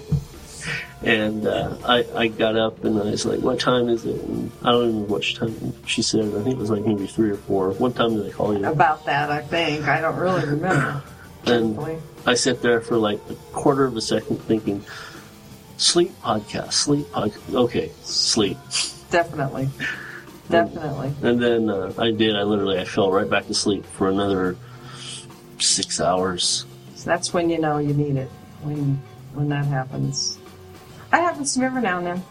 And 1.01 1.47
uh, 1.47 1.77
I, 1.85 2.05
I 2.13 2.27
got 2.27 2.57
up 2.57 2.83
and 2.83 2.99
I 2.99 3.05
was 3.05 3.25
like, 3.25 3.39
what 3.39 3.57
time 3.57 3.87
is 3.87 4.03
it? 4.05 4.21
And 4.21 4.51
I 4.61 4.71
don't 4.71 4.89
even 4.89 5.01
know 5.03 5.05
what 5.05 5.23
time 5.23 5.73
she 5.85 6.01
said. 6.01 6.25
I 6.25 6.43
think 6.43 6.55
it 6.55 6.57
was 6.57 6.69
like 6.69 6.83
maybe 6.83 7.07
three 7.07 7.29
or 7.29 7.37
four. 7.37 7.71
What 7.71 7.95
time 7.95 8.17
did 8.17 8.27
I 8.27 8.31
call 8.31 8.57
you? 8.57 8.65
About 8.65 9.05
that, 9.05 9.31
I 9.31 9.41
think. 9.41 9.87
I 9.87 10.01
don't 10.01 10.17
really 10.17 10.45
remember. 10.45 11.01
And. 11.45 12.01
I 12.25 12.33
sat 12.33 12.61
there 12.61 12.81
for 12.81 12.97
like 12.97 13.19
a 13.29 13.35
quarter 13.53 13.85
of 13.85 13.95
a 13.95 14.01
second 14.01 14.41
thinking, 14.41 14.83
sleep 15.79 16.11
podcast, 16.21 16.73
sleep 16.73 17.07
podcast. 17.07 17.55
Okay, 17.55 17.91
sleep. 18.03 18.57
Definitely. 19.09 19.69
Definitely. 20.49 21.13
And 21.21 21.41
then 21.41 21.69
uh, 21.69 21.93
I 21.97 22.11
did. 22.11 22.35
I 22.35 22.43
literally 22.43 22.79
I 22.79 22.85
fell 22.85 23.11
right 23.11 23.29
back 23.29 23.47
to 23.47 23.53
sleep 23.53 23.85
for 23.85 24.09
another 24.09 24.57
six 25.59 25.99
hours. 25.99 26.65
So 26.95 27.09
that's 27.09 27.33
when 27.33 27.49
you 27.49 27.59
know 27.59 27.77
you 27.77 27.93
need 27.93 28.17
it. 28.17 28.29
When 28.61 29.01
when 29.33 29.49
that 29.49 29.65
happens. 29.65 30.37
That 31.11 31.21
happens 31.21 31.53
to 31.53 31.59
me 31.59 31.65
every 31.65 31.81
now 31.81 31.97
and 31.97 32.07
then. 32.07 32.23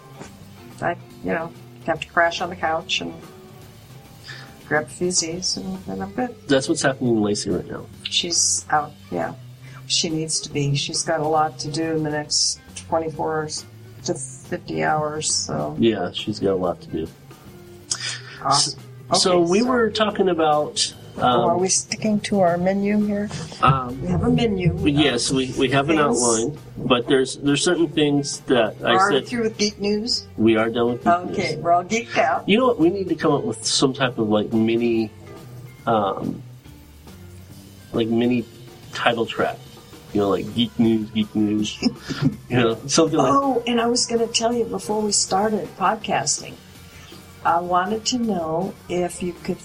I, 0.81 0.97
you 1.25 1.33
know, 1.33 1.53
have 1.87 2.01
to 2.01 2.09
crash 2.09 2.41
on 2.41 2.51
the 2.51 2.57
couch 2.57 3.01
and 3.01 3.13
grab 4.67 4.85
a 4.85 4.89
few 4.89 5.11
Z's 5.11 5.57
and 5.57 5.79
then 5.85 6.03
I'm 6.03 6.13
good. 6.13 6.37
That's 6.47 6.69
what's 6.69 6.83
happening 6.83 7.17
to 7.17 7.21
Lacey 7.21 7.51
right 7.51 7.67
now. 7.67 7.87
She's 8.05 8.65
out, 8.71 8.93
yeah. 9.11 9.35
She 9.87 10.11
needs 10.11 10.39
to 10.41 10.51
be. 10.53 10.77
She's 10.77 11.03
got 11.03 11.21
a 11.21 11.27
lot 11.27 11.59
to 11.61 11.71
do 11.71 11.97
in 11.97 12.03
the 12.03 12.11
next 12.11 12.61
24 12.89 13.49
to 14.05 14.15
50 14.15 14.83
hours, 14.85 15.33
so. 15.33 15.77
Yeah, 15.79 16.11
she's 16.13 16.39
got 16.41 16.53
a 16.53 16.55
lot 16.57 16.81
to 16.83 16.89
do. 16.89 17.09
Awesome. 18.43 18.81
so 19.15 19.43
Okay, 19.43 19.51
we 19.51 19.63
were 19.63 19.91
talking 19.91 20.29
about. 20.29 20.95
Oh, 21.21 21.23
are 21.49 21.55
Um, 21.57 21.61
we 21.61 21.69
sticking 21.69 22.21
to 22.21 22.41
our 22.41 22.57
menu 22.57 23.05
here? 23.05 23.29
um, 23.61 24.01
We 24.01 24.07
have 24.09 24.23
a 24.23 24.31
menu. 24.31 24.79
yes, 24.87 25.33
we, 25.33 25.53
we 25.59 25.69
have 25.71 25.91
an 25.91 25.99
outline, 25.99 26.57
but 26.77 27.09
there's 27.09 27.37
there's 27.39 27.63
certain 27.65 27.89
things 27.89 28.39
that 28.43 28.77
I 28.85 28.95
Are 28.95 29.11
said 29.11 29.27
through 29.27 29.43
with 29.43 29.59
geek 29.59 29.81
news? 29.81 30.29
we 30.37 30.57
are 30.57 30.71
done 30.71 30.93
with. 30.93 31.03
Geek 31.05 31.13
Okay, 31.13 31.55
News. 31.57 31.65
we're 31.65 31.73
all 31.73 31.83
geeked 31.85 32.17
out. 32.19 32.49
You 32.49 32.59
know 32.59 32.69
what? 32.69 32.79
We 32.79 32.91
need 32.91 33.09
to 33.09 33.17
come 33.17 33.33
up 33.33 33.43
with 33.43 33.65
some 33.67 33.93
type 33.93 34.17
of 34.19 34.29
like 34.29 34.53
mini, 34.53 35.11
um, 35.87 36.41
like 37.93 38.07
mini 38.07 38.45
title 38.95 39.27
track. 39.27 39.59
You 40.13 40.23
know, 40.23 40.31
like 40.31 40.55
geek 40.55 40.79
news, 40.79 41.11
geek 41.11 41.35
news. 41.35 41.83
you 41.83 42.57
know, 42.57 42.79
something 42.87 43.19
like. 43.19 43.33
Oh, 43.33 43.63
and 43.67 43.81
I 43.81 43.87
was 43.87 44.07
going 44.07 44.27
to 44.27 44.33
tell 44.33 44.55
you 44.55 44.65
before 44.65 45.03
we 45.03 45.13
started 45.13 45.69
podcasting, 45.77 46.55
I 47.45 47.61
wanted 47.61 48.05
to 48.07 48.19
know 48.19 48.75
if 48.89 49.23
you 49.23 49.33
could, 49.33 49.59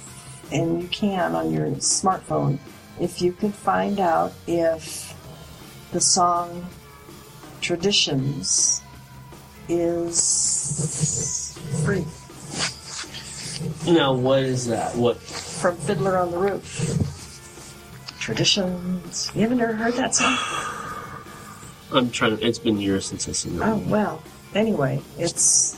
and 0.51 0.81
you 0.81 0.87
can 0.89 1.33
on 1.33 1.51
your 1.51 1.67
smartphone, 1.77 2.59
if 2.99 3.21
you 3.21 3.31
could 3.31 3.53
find 3.53 3.99
out 3.99 4.33
if 4.47 5.13
the 5.91 6.01
song 6.01 6.67
Traditions 7.61 8.81
is 9.69 11.57
free 11.85 12.05
Now, 13.89 14.11
what 14.13 14.43
is 14.43 14.67
that? 14.67 14.95
What? 14.95 15.17
from 15.63 15.77
Fiddler 15.77 16.17
on 16.17 16.29
the 16.31 16.37
Roof. 16.37 17.22
Traditions. 18.23 19.29
You 19.35 19.41
haven't 19.41 19.59
ever 19.59 19.73
heard 19.73 19.95
that 19.95 20.15
song? 20.15 20.37
I'm 21.91 22.09
trying 22.09 22.37
to. 22.37 22.47
It's 22.47 22.57
been 22.57 22.79
years 22.79 23.05
since 23.05 23.27
I've 23.27 23.35
seen 23.35 23.59
that. 23.59 23.67
Oh 23.67 23.77
well. 23.79 24.23
Anyway, 24.55 25.01
it's 25.19 25.77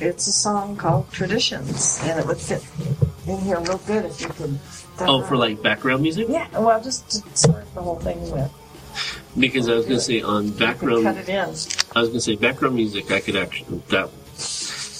it's 0.00 0.26
a 0.26 0.32
song 0.32 0.76
called 0.76 1.12
Traditions, 1.12 2.00
and 2.02 2.18
it 2.18 2.26
would 2.26 2.38
fit 2.38 2.66
in 3.28 3.38
here 3.38 3.60
real 3.60 3.78
good 3.86 4.04
if 4.04 4.20
you 4.20 4.26
could. 4.30 4.58
Oh, 4.98 5.22
for 5.22 5.36
like 5.36 5.62
background 5.62 6.02
music? 6.02 6.26
yeah. 6.28 6.48
Well, 6.58 6.82
just 6.82 7.08
to 7.10 7.36
start 7.36 7.72
the 7.76 7.80
whole 7.80 8.00
thing 8.00 8.20
with. 8.32 8.52
Because 9.38 9.68
I 9.68 9.74
was 9.74 9.84
going 9.86 9.98
to 9.98 10.04
say 10.04 10.22
on 10.22 10.50
background, 10.50 11.04
cut 11.04 11.18
it 11.18 11.28
in. 11.28 11.38
I 11.38 11.44
was 11.44 12.08
going 12.08 12.14
to 12.14 12.20
say 12.20 12.34
background 12.34 12.74
music. 12.74 13.12
I 13.12 13.20
could 13.20 13.36
actually 13.36 13.80
that. 13.90 14.10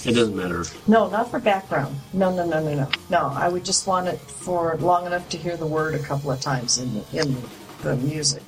It 0.05 0.13
doesn't 0.13 0.35
matter. 0.35 0.65
No, 0.87 1.09
not 1.09 1.29
for 1.29 1.39
background. 1.39 1.95
No, 2.13 2.33
no, 2.33 2.45
no, 2.45 2.63
no, 2.63 2.73
no. 2.73 2.89
No, 3.09 3.31
I 3.35 3.49
would 3.49 3.63
just 3.63 3.85
want 3.85 4.07
it 4.07 4.19
for 4.19 4.75
long 4.77 5.05
enough 5.05 5.29
to 5.29 5.37
hear 5.37 5.55
the 5.57 5.67
word 5.67 5.93
a 5.95 5.99
couple 5.99 6.31
of 6.31 6.41
times 6.41 6.79
in 6.79 6.93
the, 6.93 7.19
in 7.19 7.37
the 7.83 7.95
music. 7.97 8.43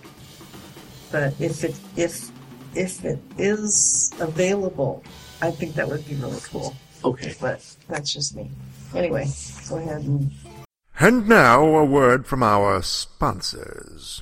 But 1.12 1.40
if 1.40 1.64
it 1.64 1.80
if 1.96 2.32
if 2.76 3.06
it 3.06 3.20
is 3.38 4.12
available, 4.20 5.04
I 5.42 5.52
think 5.52 5.76
that 5.76 5.88
would 5.88 6.08
be 6.08 6.16
really 6.16 6.40
cool. 6.42 6.76
Okay. 7.04 7.36
But 7.40 7.64
that's 7.88 8.12
just 8.12 8.36
me. 8.36 8.50
Anyway, 8.96 9.28
go 9.70 9.78
ahead 9.78 10.02
and 10.04 10.32
And 11.00 11.28
now 11.28 11.64
a 11.64 11.86
word 11.86 12.26
from 12.26 12.42
our 12.42 12.82
sponsors. 12.82 14.22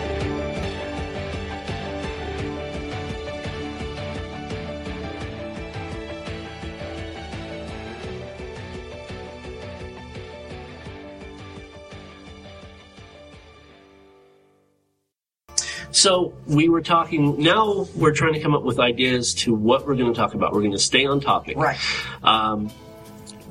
So 16.01 16.33
we 16.47 16.67
were 16.67 16.81
talking. 16.81 17.43
Now 17.43 17.85
we're 17.95 18.13
trying 18.13 18.33
to 18.33 18.39
come 18.39 18.55
up 18.55 18.63
with 18.63 18.79
ideas 18.79 19.35
to 19.35 19.53
what 19.53 19.85
we're 19.85 19.93
going 19.95 20.11
to 20.11 20.19
talk 20.19 20.33
about. 20.33 20.51
We're 20.51 20.61
going 20.61 20.71
to 20.71 20.79
stay 20.79 21.05
on 21.05 21.21
topic. 21.21 21.57
right. 21.57 21.77
Um, 22.23 22.71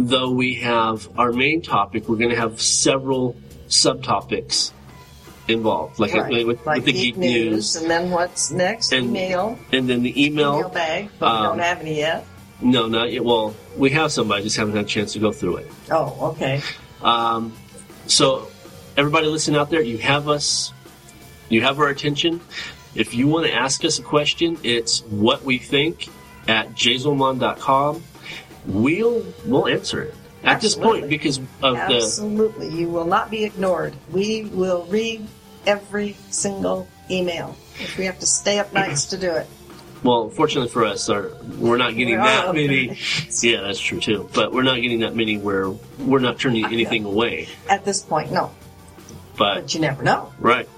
though 0.00 0.32
we 0.32 0.54
have 0.54 1.08
our 1.16 1.30
main 1.30 1.62
topic, 1.62 2.08
we're 2.08 2.16
going 2.16 2.30
to 2.30 2.36
have 2.36 2.60
several 2.60 3.36
subtopics 3.68 4.72
involved, 5.46 6.00
like 6.00 6.12
right. 6.12 6.44
with, 6.44 6.66
like 6.66 6.78
with 6.78 6.86
the 6.86 6.92
geek 6.92 7.16
news, 7.16 7.76
and 7.76 7.88
then 7.88 8.10
what's 8.10 8.50
next? 8.50 8.92
And- 8.92 9.10
email, 9.10 9.56
and 9.70 9.88
then 9.88 10.02
the 10.02 10.26
email 10.26 10.56
email. 10.56 10.68
bag. 10.70 11.08
But 11.20 11.32
we 11.32 11.38
um, 11.38 11.44
don't 11.44 11.58
have 11.60 11.80
any 11.82 11.98
yet. 11.98 12.26
No, 12.60 12.88
not 12.88 13.12
yet. 13.12 13.24
Well, 13.24 13.54
we 13.76 13.90
have 13.90 14.10
some, 14.10 14.26
but 14.26 14.38
I 14.38 14.42
just 14.42 14.56
haven't 14.56 14.74
had 14.74 14.86
a 14.86 14.88
chance 14.88 15.12
to 15.12 15.20
go 15.20 15.30
through 15.30 15.58
it. 15.58 15.70
Oh, 15.88 16.32
okay. 16.32 16.62
Um, 17.00 17.52
so, 18.08 18.48
everybody 18.96 19.28
listening 19.28 19.56
out 19.56 19.70
there, 19.70 19.82
you 19.82 19.98
have 19.98 20.28
us, 20.28 20.72
you 21.50 21.60
have 21.60 21.78
our 21.78 21.88
attention. 21.88 22.40
If 22.94 23.14
you 23.14 23.28
want 23.28 23.46
to 23.46 23.52
ask 23.52 23.84
us 23.84 23.98
a 23.98 24.02
question, 24.02 24.58
it's 24.62 25.02
what 25.02 25.44
we 25.44 25.58
think 25.58 26.08
at 26.48 26.70
jazelmon.com. 26.70 28.02
We'll 28.66 29.24
we'll 29.44 29.68
answer 29.68 30.02
it. 30.02 30.14
At 30.42 30.60
this 30.62 30.74
point, 30.74 31.08
because 31.08 31.38
of 31.62 31.76
the 31.76 31.96
Absolutely. 31.96 32.68
You 32.70 32.88
will 32.88 33.04
not 33.04 33.30
be 33.30 33.44
ignored. 33.44 33.94
We 34.10 34.44
will 34.44 34.86
read 34.86 35.26
every 35.66 36.16
single 36.30 36.88
email. 37.10 37.56
If 37.78 37.98
we 37.98 38.06
have 38.06 38.18
to 38.20 38.26
stay 38.26 38.58
up 38.58 38.72
nights 38.72 39.06
to 39.06 39.18
do 39.18 39.30
it. 39.30 39.46
well, 40.02 40.30
fortunately 40.30 40.70
for 40.70 40.84
us, 40.84 41.08
our, 41.10 41.30
we're 41.58 41.76
not 41.76 41.94
getting 41.94 42.18
We're 42.18 42.24
that 42.24 42.54
many. 42.54 42.98
Yeah, 43.42 43.60
that's 43.60 43.80
true 43.80 44.00
too. 44.00 44.30
But 44.32 44.52
we're 44.52 44.62
not 44.62 44.80
getting 44.80 45.00
that 45.00 45.14
many 45.14 45.36
where 45.36 45.70
we're 45.98 46.20
not 46.20 46.38
turning 46.38 46.64
anything 46.66 47.04
away. 47.04 47.48
At 47.68 47.84
this 47.84 48.00
point, 48.00 48.32
no. 48.32 48.50
But 49.36 49.54
But 49.54 49.74
you 49.74 49.80
never 49.80 50.02
know. 50.02 50.32
Right. 50.38 50.68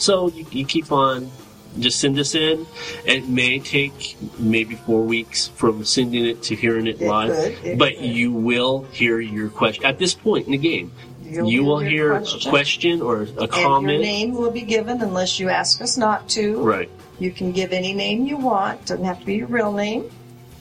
So 0.00 0.28
you, 0.28 0.46
you 0.50 0.64
keep 0.64 0.90
on, 0.90 1.30
just 1.78 2.00
send 2.00 2.18
us 2.18 2.34
in. 2.34 2.66
It 3.04 3.28
may 3.28 3.58
take 3.60 4.16
maybe 4.38 4.74
four 4.74 5.02
weeks 5.02 5.48
from 5.48 5.84
sending 5.84 6.24
it 6.24 6.42
to 6.44 6.56
hearing 6.56 6.86
it, 6.86 7.00
It 7.00 7.08
live, 7.08 7.34
could, 7.58 7.64
it 7.66 7.78
but 7.78 7.94
could. 7.94 8.04
you 8.06 8.32
will 8.32 8.84
hear 8.92 9.20
your 9.20 9.50
question 9.50 9.84
at 9.84 9.98
this 9.98 10.14
point 10.14 10.46
in 10.46 10.52
the 10.52 10.58
game. 10.58 10.90
You'll 11.22 11.48
you 11.48 11.62
will 11.64 11.78
hear 11.78 12.18
question, 12.18 12.48
a 12.48 12.50
question 12.50 13.02
or 13.02 13.22
a 13.38 13.46
comment. 13.46 14.02
And 14.02 14.02
your 14.04 14.12
name 14.12 14.32
will 14.32 14.50
be 14.50 14.62
given 14.62 15.00
unless 15.00 15.38
you 15.38 15.48
ask 15.48 15.80
us 15.80 15.96
not 15.96 16.28
to. 16.30 16.60
Right. 16.60 16.90
You 17.20 17.30
can 17.30 17.52
give 17.52 17.72
any 17.72 17.92
name 17.92 18.26
you 18.26 18.36
want. 18.38 18.86
Doesn't 18.86 19.04
have 19.04 19.20
to 19.20 19.26
be 19.26 19.36
your 19.36 19.46
real 19.46 19.70
name. 19.70 20.10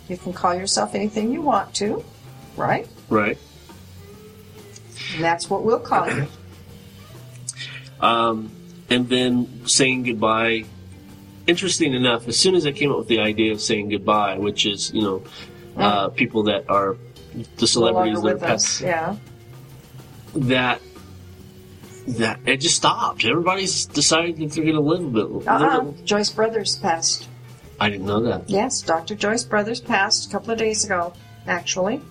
You 0.10 0.18
can 0.18 0.34
call 0.34 0.54
yourself 0.54 0.94
anything 0.94 1.32
you 1.32 1.42
want 1.42 1.74
to. 1.76 2.04
Right? 2.58 2.88
Right. 3.08 3.38
And 5.16 5.24
that's 5.24 5.50
what 5.50 5.64
we'll 5.64 5.80
call 5.80 6.12
you. 6.12 6.28
Um, 8.02 8.52
and 8.90 9.10
then 9.10 9.66
saying 9.68 10.04
goodbye. 10.04 10.66
Interesting 11.48 11.94
enough, 11.94 12.28
as 12.28 12.38
soon 12.40 12.54
as 12.54 12.68
I 12.68 12.72
came 12.72 12.92
up 12.92 13.00
with 13.00 13.08
the 13.08 13.20
idea 13.20 13.52
of 13.52 13.62
saying 13.62 13.90
goodbye, 13.90 14.38
which 14.38 14.66
is 14.68 14.94
you 14.94 15.02
know 15.02 15.24
uh, 15.78 16.10
people 16.10 16.44
that 16.44 16.70
are 16.70 16.98
the 17.58 17.68
celebrities 17.68 18.22
that 18.22 18.44
are 18.44 18.46
us. 18.46 18.82
Yeah. 18.82 19.16
that 20.36 20.82
that 22.08 22.40
it 22.46 22.58
just 22.58 22.76
stopped. 22.76 23.26
Everybody's 23.26 23.86
decided 23.86 24.38
that 24.38 24.52
they're 24.52 24.64
going 24.64 24.76
to 24.76 24.82
live 24.82 25.02
a 25.02 25.08
little 25.08 25.40
bit. 25.40 25.48
Uh-uh. 25.48 25.92
Joyce 26.04 26.32
Brothers 26.32 26.76
passed. 26.78 27.28
I 27.80 27.90
didn't 27.90 28.06
know 28.06 28.22
that. 28.22 28.50
Yes, 28.50 28.82
Dr. 28.82 29.16
Joyce 29.16 29.44
Brothers 29.44 29.80
passed 29.80 30.28
a 30.28 30.32
couple 30.32 30.52
of 30.52 30.58
days 30.58 30.84
ago, 30.84 31.14
actually. 31.48 32.02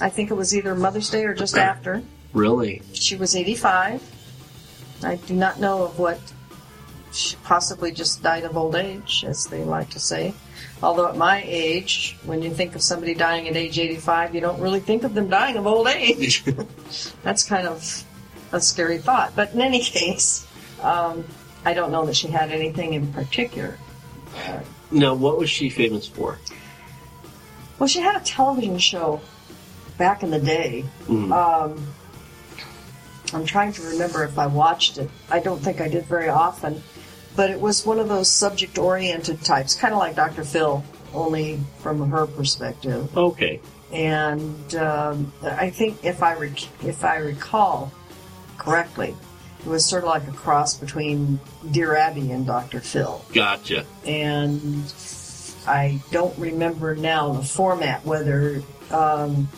I 0.00 0.08
think 0.08 0.30
it 0.30 0.34
was 0.34 0.56
either 0.56 0.74
Mother's 0.74 1.08
Day 1.10 1.24
or 1.24 1.34
just 1.34 1.56
after. 1.72 2.02
Really? 2.32 2.82
She 2.92 3.16
was 3.16 3.36
85. 3.36 4.02
I 5.02 5.16
do 5.16 5.34
not 5.34 5.60
know 5.60 5.84
of 5.84 5.98
what. 5.98 6.20
She 7.12 7.36
possibly 7.44 7.92
just 7.92 8.24
died 8.24 8.42
of 8.42 8.56
old 8.56 8.74
age, 8.74 9.24
as 9.26 9.46
they 9.46 9.62
like 9.62 9.90
to 9.90 10.00
say. 10.00 10.34
Although 10.82 11.06
at 11.08 11.16
my 11.16 11.44
age, 11.46 12.16
when 12.24 12.42
you 12.42 12.50
think 12.52 12.74
of 12.74 12.82
somebody 12.82 13.14
dying 13.14 13.46
at 13.48 13.56
age 13.56 13.78
85, 13.78 14.34
you 14.34 14.40
don't 14.40 14.60
really 14.60 14.80
think 14.80 15.04
of 15.04 15.14
them 15.14 15.28
dying 15.28 15.56
of 15.56 15.64
old 15.64 15.86
age. 15.86 16.42
That's 17.22 17.44
kind 17.44 17.68
of 17.68 18.04
a 18.50 18.60
scary 18.60 18.98
thought. 18.98 19.36
But 19.36 19.52
in 19.54 19.60
any 19.60 19.78
case, 19.84 20.44
um, 20.82 21.24
I 21.64 21.72
don't 21.72 21.92
know 21.92 22.04
that 22.06 22.16
she 22.16 22.26
had 22.28 22.50
anything 22.50 22.94
in 22.94 23.12
particular. 23.12 23.78
Now, 24.90 25.14
what 25.14 25.38
was 25.38 25.48
she 25.48 25.70
famous 25.70 26.08
for? 26.08 26.38
Well, 27.78 27.86
she 27.86 28.00
had 28.00 28.20
a 28.20 28.24
television 28.24 28.78
show 28.78 29.20
back 29.98 30.22
in 30.24 30.30
the 30.30 30.40
day. 30.40 30.84
Mhm. 31.06 31.32
Um, 31.32 31.86
I'm 33.34 33.44
trying 33.44 33.72
to 33.72 33.82
remember 33.82 34.24
if 34.24 34.38
I 34.38 34.46
watched 34.46 34.98
it. 34.98 35.10
I 35.30 35.40
don't 35.40 35.58
think 35.58 35.80
I 35.80 35.88
did 35.88 36.06
very 36.06 36.28
often, 36.28 36.82
but 37.36 37.50
it 37.50 37.60
was 37.60 37.84
one 37.84 37.98
of 37.98 38.08
those 38.08 38.30
subject-oriented 38.30 39.42
types, 39.42 39.74
kind 39.74 39.92
of 39.92 39.98
like 39.98 40.14
Dr. 40.16 40.44
Phil, 40.44 40.84
only 41.12 41.58
from 41.78 42.08
her 42.10 42.26
perspective. 42.26 43.16
Okay. 43.16 43.60
And 43.92 44.74
um, 44.76 45.32
I 45.42 45.70
think 45.70 46.04
if 46.04 46.22
I 46.22 46.34
rec- 46.34 46.84
if 46.84 47.04
I 47.04 47.16
recall 47.16 47.92
correctly, 48.58 49.14
it 49.60 49.66
was 49.66 49.84
sort 49.84 50.04
of 50.04 50.10
like 50.10 50.26
a 50.28 50.32
cross 50.32 50.76
between 50.76 51.38
Dear 51.70 51.96
Abby 51.96 52.30
and 52.32 52.44
Dr. 52.46 52.80
Phil 52.80 53.24
Gotcha. 53.32 53.86
and 54.04 54.92
I 55.66 56.00
don't 56.10 56.36
remember 56.38 56.94
now 56.94 57.32
the 57.32 57.42
format. 57.42 58.04
Whether 58.04 58.62
um, 58.90 59.48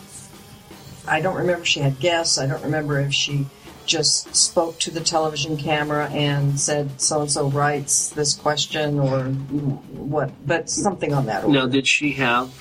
I 1.07 1.19
don't 1.19 1.35
remember 1.35 1.61
if 1.61 1.67
she 1.67 1.79
had 1.79 1.99
guests. 1.99 2.37
I 2.37 2.45
don't 2.45 2.63
remember 2.63 2.99
if 2.99 3.13
she 3.13 3.47
just 3.87 4.35
spoke 4.35 4.79
to 4.79 4.91
the 4.91 4.99
television 4.99 5.57
camera 5.57 6.09
and 6.11 6.59
said 6.59 7.01
so 7.01 7.21
and 7.21 7.31
so 7.31 7.49
writes 7.49 8.09
this 8.09 8.33
question 8.35 8.99
or 8.99 9.23
what, 9.23 10.31
but 10.45 10.69
something 10.69 11.13
on 11.13 11.25
that. 11.25 11.43
order. 11.43 11.57
Now, 11.59 11.65
did 11.67 11.87
she 11.87 12.11
have 12.13 12.53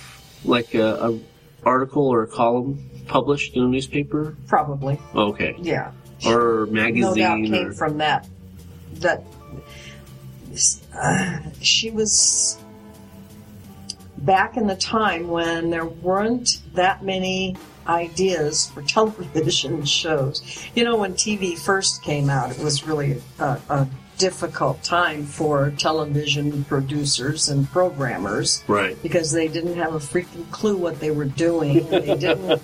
like 0.44 0.74
a, 0.74 1.10
a 1.10 1.20
article 1.64 2.06
or 2.08 2.22
a 2.22 2.26
column 2.26 2.88
published 3.06 3.56
in 3.56 3.64
a 3.64 3.66
newspaper? 3.66 4.36
Probably, 4.46 4.98
Okay. 5.14 5.56
yeah. 5.58 5.92
Or 6.24 6.66
magazine. 6.66 7.00
No 7.02 7.14
doubt 7.14 7.36
came 7.44 7.66
or, 7.66 7.72
from 7.72 7.98
that. 7.98 8.26
That 8.94 9.22
uh, 10.94 11.38
she 11.60 11.90
was 11.90 12.58
back 14.18 14.56
in 14.56 14.66
the 14.66 14.76
time 14.76 15.28
when 15.28 15.68
there 15.68 15.84
weren't 15.84 16.62
that 16.72 17.04
many 17.04 17.56
ideas 17.88 18.70
for 18.70 18.82
television 18.82 19.84
shows. 20.00 20.68
You 20.74 20.84
know, 20.84 20.96
when 20.96 21.14
TV 21.14 21.58
first 21.58 22.02
came 22.02 22.30
out, 22.30 22.50
it 22.50 22.58
was 22.58 22.86
really 22.86 23.22
a, 23.38 23.58
a 23.68 23.88
difficult 24.18 24.82
time 24.82 25.24
for 25.24 25.70
television 25.72 26.64
producers 26.64 27.48
and 27.48 27.70
programmers 27.70 28.64
right. 28.66 29.00
because 29.02 29.32
they 29.32 29.48
didn't 29.48 29.76
have 29.76 29.94
a 29.94 29.98
freaking 29.98 30.50
clue 30.50 30.76
what 30.76 31.00
they 31.00 31.10
were 31.10 31.26
doing. 31.26 31.86
They 31.88 32.16
didn't. 32.16 32.62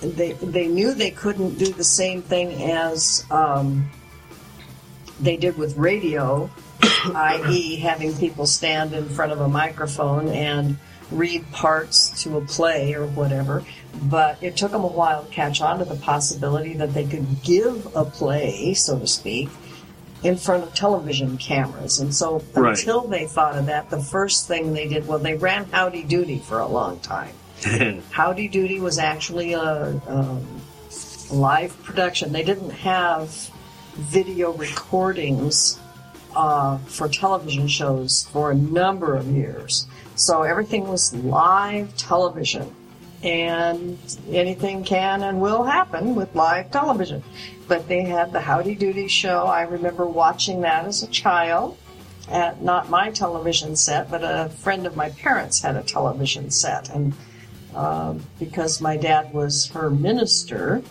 they 0.00 0.32
they 0.32 0.68
knew 0.68 0.94
they 0.94 1.10
couldn't 1.10 1.58
do 1.58 1.72
the 1.72 1.84
same 1.84 2.22
thing 2.22 2.70
as 2.70 3.24
um, 3.30 3.90
they 5.20 5.36
did 5.36 5.58
with 5.58 5.76
radio, 5.76 6.50
i.e., 6.82 7.76
having 7.76 8.16
people 8.16 8.46
stand 8.46 8.92
in 8.92 9.08
front 9.08 9.32
of 9.32 9.40
a 9.40 9.48
microphone 9.48 10.28
and 10.28 10.78
read 11.10 11.50
parts 11.52 12.22
to 12.22 12.36
a 12.36 12.40
play 12.42 12.94
or 12.94 13.06
whatever. 13.06 13.64
But 14.02 14.38
it 14.42 14.56
took 14.56 14.70
them 14.70 14.84
a 14.84 14.88
while 14.88 15.24
to 15.24 15.30
catch 15.30 15.60
on 15.60 15.78
to 15.78 15.84
the 15.84 15.96
possibility 15.96 16.74
that 16.74 16.94
they 16.94 17.04
could 17.04 17.42
give 17.42 17.94
a 17.96 18.04
play, 18.04 18.74
so 18.74 18.98
to 18.98 19.06
speak, 19.06 19.48
in 20.22 20.36
front 20.36 20.62
of 20.64 20.74
television 20.74 21.36
cameras. 21.38 21.98
And 21.98 22.14
so 22.14 22.42
Right. 22.54 22.78
until 22.78 23.02
they 23.02 23.26
thought 23.26 23.56
of 23.56 23.66
that, 23.66 23.90
the 23.90 24.00
first 24.00 24.46
thing 24.46 24.72
they 24.72 24.86
did, 24.88 25.06
well, 25.08 25.18
they 25.18 25.34
ran 25.34 25.66
Howdy 25.70 26.04
Doody 26.04 26.38
for 26.38 26.58
a 26.60 26.66
long 26.66 26.98
time. 27.00 27.34
Howdy 28.10 28.48
Doody 28.48 28.80
was 28.80 28.98
actually 28.98 29.52
a, 29.54 30.00
um, 30.06 30.46
live 31.30 31.80
production. 31.82 32.32
They 32.32 32.44
didn't 32.44 32.70
have 32.70 33.30
video 33.94 34.52
recordings 34.52 35.78
uh, 36.36 36.78
for 36.78 37.08
television 37.08 37.66
shows 37.66 38.28
for 38.32 38.50
a 38.50 38.54
number 38.54 39.14
of 39.16 39.26
years. 39.26 39.86
So 40.14 40.42
everything 40.42 40.86
was 40.88 41.14
live 41.14 41.96
television. 41.96 42.74
And 43.22 43.98
anything 44.30 44.84
can 44.84 45.22
and 45.22 45.40
will 45.40 45.64
happen 45.64 46.14
with 46.14 46.34
live 46.34 46.70
television. 46.70 47.22
But 47.66 47.88
they 47.88 48.02
had 48.02 48.32
the 48.32 48.40
Howdy 48.40 48.76
Doody 48.76 49.08
show. 49.08 49.44
I 49.46 49.62
remember 49.62 50.06
watching 50.06 50.60
that 50.60 50.84
as 50.84 51.02
a 51.02 51.08
child 51.08 51.76
at 52.30 52.62
not 52.62 52.90
my 52.90 53.10
television 53.10 53.74
set, 53.74 54.10
but 54.10 54.22
a 54.22 54.50
friend 54.50 54.86
of 54.86 54.96
my 54.96 55.10
parents 55.10 55.60
had 55.62 55.76
a 55.76 55.82
television 55.82 56.50
set. 56.50 56.88
And 56.90 57.12
um, 57.74 58.22
because 58.38 58.80
my 58.80 58.96
dad 58.96 59.32
was 59.32 59.66
her 59.68 59.90
minister, 59.90 60.82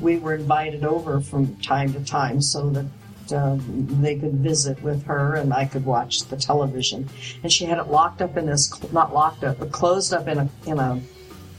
we 0.00 0.18
were 0.18 0.34
invited 0.34 0.84
over 0.84 1.20
from 1.20 1.56
time 1.56 1.92
to 1.92 2.04
time 2.04 2.42
so 2.42 2.70
that 2.70 2.86
um, 3.32 3.86
they 4.00 4.16
could 4.16 4.34
visit 4.34 4.80
with 4.82 5.04
her 5.04 5.34
and 5.34 5.52
I 5.52 5.64
could 5.64 5.84
watch 5.84 6.24
the 6.24 6.36
television. 6.36 7.08
And 7.42 7.52
she 7.52 7.64
had 7.64 7.78
it 7.78 7.88
locked 7.88 8.22
up 8.22 8.36
in 8.36 8.46
this, 8.46 8.70
not 8.92 9.12
locked 9.12 9.44
up, 9.44 9.58
but 9.58 9.72
closed 9.72 10.12
up 10.12 10.28
in 10.28 10.38
a 10.38 10.48
in 10.66 10.78
a, 10.78 11.00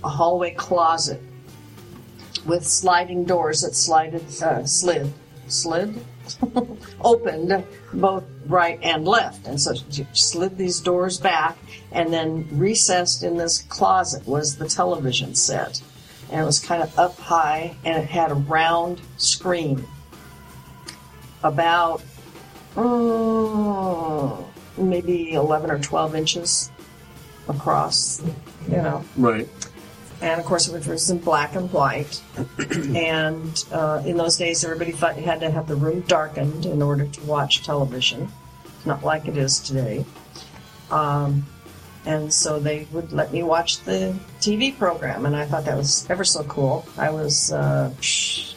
a 0.08 0.10
hallway 0.10 0.52
closet 0.52 1.22
with 2.46 2.66
sliding 2.66 3.26
doors 3.26 3.62
that 3.62 3.76
slided, 3.76 4.24
uh, 4.42 4.66
slid, 4.66 5.12
slid, 5.50 6.00
opened 7.02 7.66
both 7.94 8.24
right 8.46 8.80
and 8.82 9.06
left. 9.06 9.46
And 9.46 9.60
so 9.60 9.74
she 9.92 10.08
slid 10.14 10.58
these 10.58 10.80
doors 10.80 11.20
back, 11.20 11.58
and 11.92 12.14
then 12.14 12.48
recessed 12.54 13.22
in 13.22 13.36
this 13.36 13.64
closet 13.64 14.26
was 14.26 14.56
the 14.56 14.70
television 14.70 15.36
set. 15.36 15.82
And 16.32 16.42
it 16.42 16.46
was 16.46 16.60
kind 16.60 16.82
of 16.82 16.98
up 16.98 17.20
high, 17.20 17.76
and 17.84 18.02
it 18.02 18.10
had 18.10 18.32
a 18.32 18.36
round 18.36 19.02
screen 19.18 19.86
about 21.44 22.02
mm, 22.76 24.46
maybe 24.78 25.34
11 25.34 25.70
or 25.70 25.80
12 25.80 26.16
inches 26.16 26.72
across, 27.50 28.22
you 28.70 28.78
know 28.78 29.04
right. 29.16 29.48
And 30.22 30.40
of 30.40 30.46
course 30.46 30.68
it 30.68 30.88
was 30.88 31.10
in 31.10 31.20
black 31.20 31.56
and 31.56 31.72
white. 31.72 32.22
and 32.96 33.64
uh, 33.72 34.02
in 34.06 34.18
those 34.18 34.38
days, 34.38 34.64
everybody 34.64 34.92
thought 34.92 35.18
you 35.18 35.24
had 35.24 35.40
to 35.42 35.52
have 35.52 35.68
the 35.68 35.76
room 35.76 36.02
darkened 36.02 36.66
in 36.66 36.82
order 36.82 37.06
to 37.06 37.24
watch 37.24 37.64
television. 37.64 38.28
It's 38.78 38.86
not 38.86 39.04
like 39.04 39.28
it 39.28 39.38
is 39.38 39.60
today. 39.60 40.06
Um, 40.90 41.46
and 42.06 42.34
so 42.34 42.60
they 42.60 42.88
would 42.92 43.12
let 43.12 43.34
me 43.34 43.44
watch 43.44 43.82
the 43.82 44.16
TV 44.40 44.78
program, 44.78 45.26
and 45.26 45.36
I 45.36 45.46
thought 45.46 45.66
that 45.66 45.76
was 45.76 46.10
ever 46.10 46.24
so 46.24 46.44
cool. 46.46 46.86
I 46.98 47.10
was 47.10 47.52
uh, 47.52 47.94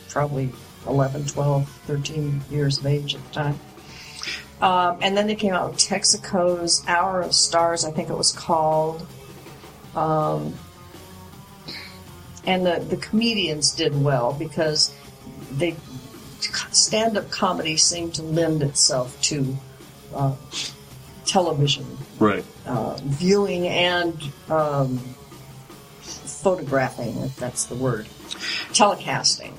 probably 0.08 0.50
11, 0.86 1.26
12, 1.26 1.68
13 1.68 2.40
years 2.50 2.78
of 2.78 2.86
age 2.86 3.16
at 3.16 3.26
the 3.26 3.32
time. 3.32 3.60
Um, 4.62 4.98
and 5.00 5.16
then 5.16 5.26
they 5.26 5.34
came 5.34 5.54
out 5.54 5.70
with 5.70 5.80
Texaco's 5.80 6.84
Hour 6.86 7.22
of 7.22 7.34
Stars, 7.34 7.84
I 7.84 7.90
think 7.90 8.08
it 8.08 8.16
was 8.16 8.32
called. 8.32 9.06
Um, 9.96 10.54
and 12.46 12.66
the, 12.66 12.80
the 12.88 12.96
comedians 12.96 13.72
did 13.74 14.02
well 14.02 14.32
because 14.32 14.94
they 15.52 15.76
stand 16.72 17.16
up 17.18 17.30
comedy 17.30 17.76
seemed 17.76 18.14
to 18.14 18.22
lend 18.22 18.62
itself 18.62 19.20
to 19.22 19.56
uh, 20.14 20.34
television 21.26 21.86
Right. 22.18 22.44
uh, 22.66 22.98
viewing 23.02 23.66
and 23.68 24.14
um, 24.48 24.98
photographing, 26.00 27.16
if 27.18 27.36
that's 27.36 27.64
the 27.66 27.74
word, 27.74 28.06
telecasting. 28.72 29.52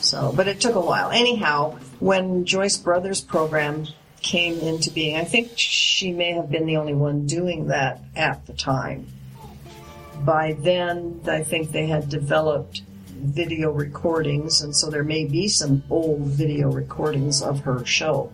So, 0.00 0.32
but 0.34 0.48
it 0.48 0.60
took 0.60 0.74
a 0.74 0.80
while. 0.80 1.10
Anyhow, 1.10 1.78
when 2.00 2.44
Joyce 2.44 2.76
Brothers 2.76 3.20
program 3.20 3.86
came 4.20 4.58
into 4.60 4.90
being, 4.90 5.16
I 5.16 5.24
think 5.24 5.52
she 5.56 6.12
may 6.12 6.32
have 6.32 6.50
been 6.50 6.66
the 6.66 6.76
only 6.76 6.94
one 6.94 7.26
doing 7.26 7.68
that 7.68 8.00
at 8.16 8.46
the 8.46 8.52
time. 8.52 9.06
By 10.20 10.56
then, 10.60 11.20
I 11.26 11.42
think 11.42 11.72
they 11.72 11.86
had 11.86 12.08
developed 12.08 12.82
video 13.08 13.70
recordings, 13.70 14.62
and 14.62 14.74
so 14.74 14.90
there 14.90 15.04
may 15.04 15.24
be 15.24 15.48
some 15.48 15.82
old 15.90 16.20
video 16.22 16.70
recordings 16.70 17.42
of 17.42 17.60
her 17.60 17.84
show 17.84 18.30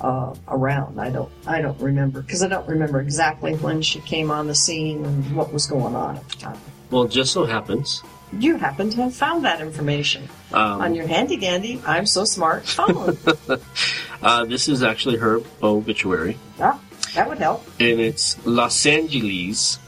uh, 0.00 0.34
around. 0.48 0.98
I 1.00 1.10
don't, 1.10 1.30
I 1.46 1.60
don't 1.60 1.78
remember 1.80 2.20
because 2.22 2.42
I 2.42 2.48
don't 2.48 2.68
remember 2.68 3.00
exactly 3.00 3.54
when 3.54 3.82
she 3.82 4.00
came 4.00 4.30
on 4.30 4.46
the 4.46 4.54
scene 4.54 5.04
and 5.04 5.36
what 5.36 5.52
was 5.52 5.66
going 5.66 5.94
on 5.94 6.16
at 6.16 6.28
the 6.28 6.36
time. 6.36 6.58
Well, 6.90 7.04
it 7.04 7.10
just 7.10 7.32
so 7.32 7.44
happens. 7.44 8.02
You 8.38 8.56
happen 8.56 8.90
to 8.90 8.96
have 9.02 9.14
found 9.14 9.44
that 9.44 9.60
information 9.60 10.28
Um, 10.52 10.80
on 10.82 10.94
your 10.94 11.06
handy 11.06 11.36
dandy. 11.36 11.80
I'm 11.86 12.06
so 12.06 12.24
smart 12.24 12.66
phone. 12.66 13.16
uh, 14.22 14.44
this 14.46 14.68
is 14.68 14.82
actually 14.82 15.16
her 15.16 15.40
obituary, 15.62 16.36
ah, 16.60 16.78
that 17.14 17.28
would 17.28 17.38
help. 17.38 17.64
and 17.80 18.00
it's 18.00 18.36
Los 18.46 18.84
Angeles. 18.84 19.78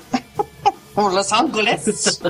Or 0.98 1.12
Los 1.12 1.32
Angeles. 1.32 2.20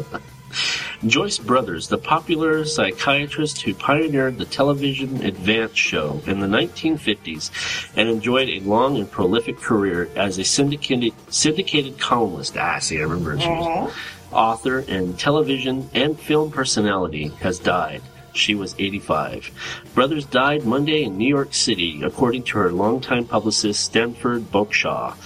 Joyce 1.06 1.38
Brothers, 1.38 1.88
the 1.88 1.96
popular 1.96 2.66
psychiatrist 2.66 3.62
who 3.62 3.72
pioneered 3.72 4.36
the 4.36 4.44
television 4.44 5.24
advance 5.24 5.74
show 5.74 6.20
in 6.26 6.40
the 6.40 6.46
1950s 6.46 7.50
and 7.96 8.10
enjoyed 8.10 8.50
a 8.50 8.60
long 8.60 8.98
and 8.98 9.10
prolific 9.10 9.58
career 9.58 10.10
as 10.14 10.36
a 10.36 10.44
syndicated, 10.44 11.14
syndicated 11.30 11.98
columnist. 11.98 12.58
Ah, 12.58 12.78
see, 12.78 12.98
I 12.98 13.04
remember 13.04 13.36
was 13.36 13.94
author 14.32 14.80
and 14.80 15.18
television 15.18 15.88
and 15.94 16.20
film 16.20 16.50
personality, 16.50 17.28
has 17.40 17.58
died. 17.58 18.02
She 18.34 18.54
was 18.54 18.74
85. 18.78 19.50
Brothers 19.94 20.26
died 20.26 20.64
Monday 20.64 21.02
in 21.04 21.16
New 21.16 21.26
York 21.26 21.54
City, 21.54 22.02
according 22.04 22.44
to 22.44 22.58
her 22.58 22.70
longtime 22.70 23.26
publicist 23.26 23.82
Stanford 23.82 24.42
Bokshaw. 24.52 25.16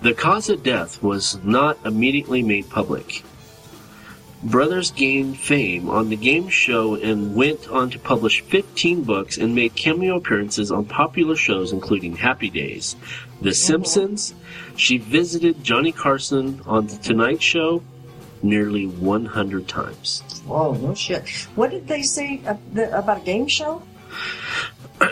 The 0.00 0.14
cause 0.14 0.48
of 0.48 0.62
death 0.62 1.02
was 1.02 1.38
not 1.42 1.78
immediately 1.84 2.42
made 2.42 2.70
public. 2.70 3.24
Brothers 4.44 4.92
gained 4.92 5.36
fame 5.36 5.90
on 5.90 6.08
the 6.08 6.16
game 6.16 6.48
show 6.48 6.94
and 6.94 7.34
went 7.34 7.68
on 7.68 7.90
to 7.90 7.98
publish 7.98 8.40
15 8.42 9.02
books 9.02 9.36
and 9.36 9.52
made 9.52 9.74
cameo 9.74 10.16
appearances 10.16 10.70
on 10.70 10.84
popular 10.84 11.34
shows 11.34 11.72
including 11.72 12.14
Happy 12.14 12.48
Days, 12.48 12.94
The 13.40 13.50
mhm. 13.50 13.56
Simpsons. 13.56 14.34
She 14.76 14.98
visited 14.98 15.64
Johnny 15.64 15.90
Carson 15.90 16.60
on 16.66 16.86
The 16.86 16.96
Tonight 16.98 17.42
Show 17.42 17.82
nearly 18.40 18.86
100 18.86 19.66
times. 19.66 20.22
Whoa, 20.46 20.74
no 20.74 20.94
shit. 20.94 21.28
What 21.56 21.72
did 21.72 21.88
they 21.88 22.02
say 22.02 22.40
about 22.46 23.22
a 23.22 23.24
game 23.24 23.48
show? 23.48 23.82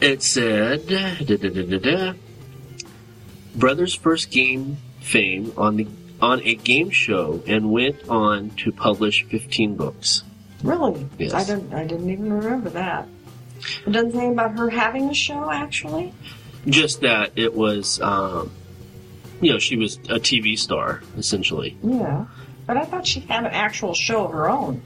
It 0.00 0.22
said, 0.22 0.86
da, 0.86 1.14
da, 1.24 1.78
da. 1.78 2.12
Brothers 3.54 3.94
first 3.94 4.30
gained 4.30 4.76
fame 5.00 5.52
on 5.56 5.76
the 5.76 5.86
on 6.20 6.40
a 6.42 6.54
game 6.54 6.90
show 6.90 7.42
and 7.46 7.70
went 7.70 8.08
on 8.08 8.50
to 8.50 8.72
publish 8.72 9.24
15 9.24 9.76
books. 9.76 10.22
Really? 10.62 11.06
Yes. 11.18 11.34
I 11.34 11.44
didn't. 11.44 11.74
I 11.74 11.84
didn't 11.84 12.08
even 12.10 12.32
remember 12.32 12.70
that. 12.70 13.06
It 13.86 13.90
doesn't 13.90 14.12
say 14.12 14.28
about 14.28 14.58
her 14.58 14.70
having 14.70 15.10
a 15.10 15.14
show 15.14 15.50
actually. 15.50 16.12
Just 16.66 17.02
that 17.02 17.32
it 17.36 17.54
was, 17.54 18.00
um, 18.00 18.50
you 19.40 19.52
know, 19.52 19.58
she 19.58 19.76
was 19.76 19.96
a 20.08 20.18
TV 20.18 20.58
star 20.58 21.02
essentially. 21.18 21.76
Yeah, 21.82 22.24
but 22.66 22.76
I 22.76 22.84
thought 22.84 23.06
she 23.06 23.20
had 23.20 23.44
an 23.44 23.52
actual 23.52 23.94
show 23.94 24.24
of 24.24 24.32
her 24.32 24.48
own. 24.48 24.82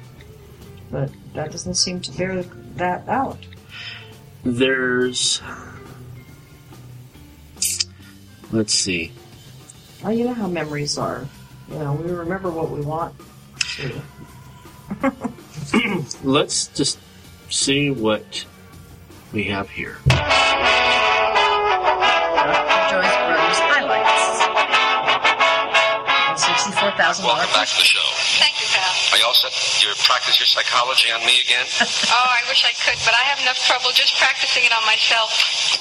But 0.91 1.11
that 1.35 1.53
doesn't 1.53 1.75
seem 1.75 2.01
to 2.01 2.13
bear 2.13 2.43
that 2.77 3.09
out. 3.09 3.39
There's, 4.45 5.43
let's 8.53 8.73
see, 8.75 9.13
Well, 10.03 10.13
you 10.13 10.25
know 10.25 10.35
how 10.35 10.47
memories 10.47 10.97
are. 10.99 11.27
You 11.71 11.79
know, 11.79 11.93
we 11.95 12.11
remember 12.11 12.51
what 12.51 12.71
we 12.71 12.81
want. 12.81 13.15
let's 16.25 16.69
just 16.69 16.99
see 17.51 17.91
what 17.91 18.45
we 19.33 19.45
have 19.45 19.69
here. 19.71 19.99
Joyce 22.89 23.17
Brothers 23.21 23.61
highlights. 23.69 24.19
Sixty-four 26.43 26.91
thousand 26.93 27.25
dollars. 27.25 27.39
Welcome 27.39 27.55
back 27.55 27.69
to 27.69 27.77
the 27.77 27.85
show. 27.85 28.28
You. 29.19 29.27
Are 29.27 29.27
you 29.27 29.35
all 29.35 29.35
set 29.35 29.51
to 29.51 29.89
practice 30.07 30.39
your 30.39 30.47
psychology 30.47 31.11
on 31.11 31.27
me 31.27 31.43
again? 31.43 31.67
Oh, 32.09 32.31
I 32.31 32.41
wish 32.49 32.65
I 32.65 32.73
could, 32.73 32.97
but 33.05 33.13
I 33.13 33.21
have 33.29 33.37
enough 33.43 33.59
trouble 33.69 33.91
just 33.93 34.17
practicing 34.17 34.65
it 34.65 34.73
on 34.73 34.81
myself. 34.89 35.29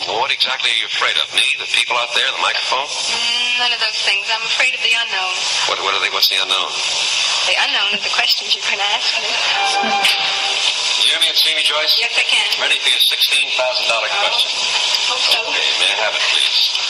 well, 0.09 0.19
what 0.19 0.27
exactly 0.33 0.69
are 0.73 0.79
you 0.81 0.89
afraid 0.89 1.15
of? 1.21 1.29
Me? 1.33 1.45
The 1.61 1.69
people 1.71 1.95
out 1.95 2.11
there? 2.17 2.27
The 2.27 2.43
microphone? 2.43 2.83
Mm, 2.89 3.63
none 3.63 3.71
of 3.71 3.79
those 3.79 3.95
things. 4.03 4.27
I'm 4.27 4.43
afraid 4.43 4.73
of 4.75 4.81
the 4.83 4.91
unknown. 4.91 5.33
What, 5.71 5.77
what 5.85 5.93
are 5.95 6.01
they? 6.03 6.11
What's 6.11 6.27
the 6.33 6.41
unknown? 6.41 6.69
The 7.47 7.55
unknown 7.63 7.95
is 7.95 8.03
the 8.03 8.11
questions 8.17 8.53
you're 8.57 8.65
going 8.67 8.81
to 8.81 8.89
ask 8.91 9.07
me. 9.21 9.29
Do 9.29 11.01
you 11.07 11.15
hear 11.15 11.21
me 11.23 11.29
and 11.31 11.37
see 11.39 11.53
me, 11.55 11.63
Joyce? 11.63 11.93
Yes, 12.01 12.11
I 12.19 12.25
can. 12.27 12.47
Ready 12.59 12.77
for 12.83 12.89
your 12.91 12.99
$16,000 13.05 13.53
question. 13.55 14.49
Hope 15.07 15.23
so. 15.23 15.39
Okay, 15.47 15.67
may 15.79 15.89
I 15.93 15.97
have 16.03 16.13
it, 16.17 16.23
please? 16.27 16.86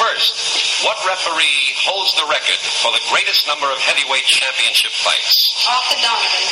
First, 0.00 0.80
what 0.80 0.96
referee 1.04 1.76
holds 1.76 2.16
the 2.16 2.24
record 2.24 2.56
for 2.80 2.88
the 2.88 3.04
greatest 3.12 3.44
number 3.44 3.68
of 3.68 3.76
heavyweight 3.84 4.24
championship 4.24 4.96
fights? 4.96 5.52
Arthur 5.68 6.00
Donovan. 6.00 6.46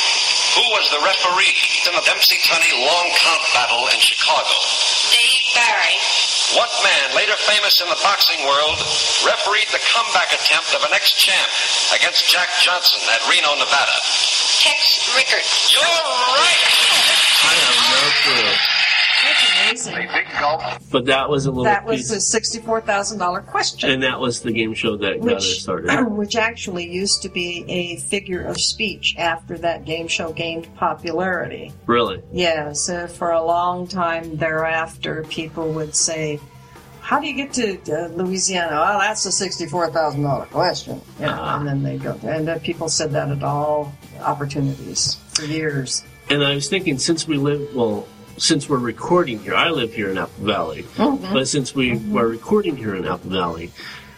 Who 0.53 0.65
was 0.77 0.85
the 0.93 1.01
referee 1.01 1.57
in 1.89 1.97
the 1.97 2.05
Dempsey-Tunney 2.05 2.77
long 2.77 3.09
count 3.17 3.41
battle 3.57 3.89
in 3.89 3.97
Chicago? 3.97 4.53
Dave 5.09 5.45
Barry. 5.57 5.97
What 6.61 6.69
man, 6.85 7.17
later 7.17 7.33
famous 7.49 7.81
in 7.81 7.89
the 7.89 7.97
boxing 8.05 8.45
world, 8.45 8.77
refereed 9.25 9.65
the 9.73 9.81
comeback 9.81 10.29
attempt 10.29 10.77
of 10.77 10.85
an 10.85 10.93
ex-champ 10.93 11.49
against 11.97 12.29
Jack 12.29 12.53
Johnson 12.61 13.01
at 13.09 13.25
Reno, 13.25 13.57
Nevada? 13.57 13.97
Tex 14.61 15.09
Rickard. 15.17 15.45
You're 15.73 15.89
right! 16.37 16.69
I 17.41 17.53
have 17.65 17.79
no 17.97 18.03
clue. 18.21 18.78
That's 19.23 19.85
amazing. 19.87 20.07
Big 20.13 20.25
gulp. 20.39 20.61
But 20.91 21.05
that 21.05 21.29
was 21.29 21.45
a 21.45 21.49
little 21.51 21.63
That 21.65 21.85
was 21.85 21.97
piece, 22.01 22.09
the 22.09 22.21
sixty-four 22.21 22.81
thousand 22.81 23.19
dollar 23.19 23.41
question. 23.41 23.89
and 23.91 24.03
that 24.03 24.19
was 24.19 24.41
the 24.41 24.51
game 24.51 24.73
show 24.73 24.95
that 24.97 25.19
got 25.19 25.29
her 25.29 25.35
which, 25.35 25.61
started. 25.61 26.03
which 26.11 26.35
actually 26.35 26.89
used 26.89 27.21
to 27.23 27.29
be 27.29 27.65
a 27.67 27.97
figure 27.97 28.41
of 28.43 28.59
speech 28.59 29.15
after 29.17 29.57
that 29.59 29.85
game 29.85 30.07
show 30.07 30.31
gained 30.31 30.73
popularity. 30.75 31.71
Really? 31.85 32.21
Yes, 32.31 32.89
uh, 32.89 33.07
for 33.07 33.31
a 33.31 33.43
long 33.43 33.87
time 33.87 34.37
thereafter, 34.37 35.23
people 35.29 35.71
would 35.73 35.93
say, 35.95 36.39
"How 37.01 37.19
do 37.19 37.27
you 37.27 37.33
get 37.35 37.53
to 37.53 37.77
uh, 37.91 38.07
Louisiana?" 38.07 38.71
Well, 38.75 38.99
that's 38.99 39.25
a 39.25 39.31
sixty-four 39.31 39.91
thousand 39.91 40.23
dollar 40.23 40.45
question, 40.47 41.01
you 41.19 41.25
know, 41.25 41.37
Ah. 41.37 41.59
and 41.59 41.67
then 41.67 41.83
they 41.83 41.97
go. 41.97 42.19
And 42.23 42.49
uh, 42.49 42.59
people 42.59 42.89
said 42.89 43.11
that 43.11 43.29
at 43.29 43.43
all 43.43 43.93
opportunities 44.21 45.17
for 45.33 45.43
years. 45.43 46.03
And 46.29 46.43
I 46.43 46.55
was 46.55 46.69
thinking, 46.69 46.97
since 46.99 47.27
we 47.27 47.37
live, 47.37 47.73
well, 47.75 48.07
since 48.39 48.69
we're 48.69 48.77
recording 48.77 49.39
here, 49.39 49.53
I 49.53 49.69
live 49.69 49.93
here 49.93 50.09
in 50.09 50.17
Apple 50.17 50.45
Valley, 50.45 50.85
but 50.97 51.47
since 51.47 51.75
we 51.75 51.97
were 51.97 52.27
recording 52.27 52.77
here 52.77 52.95
in 52.95 53.05
Apple 53.05 53.29
Valley, 53.29 53.71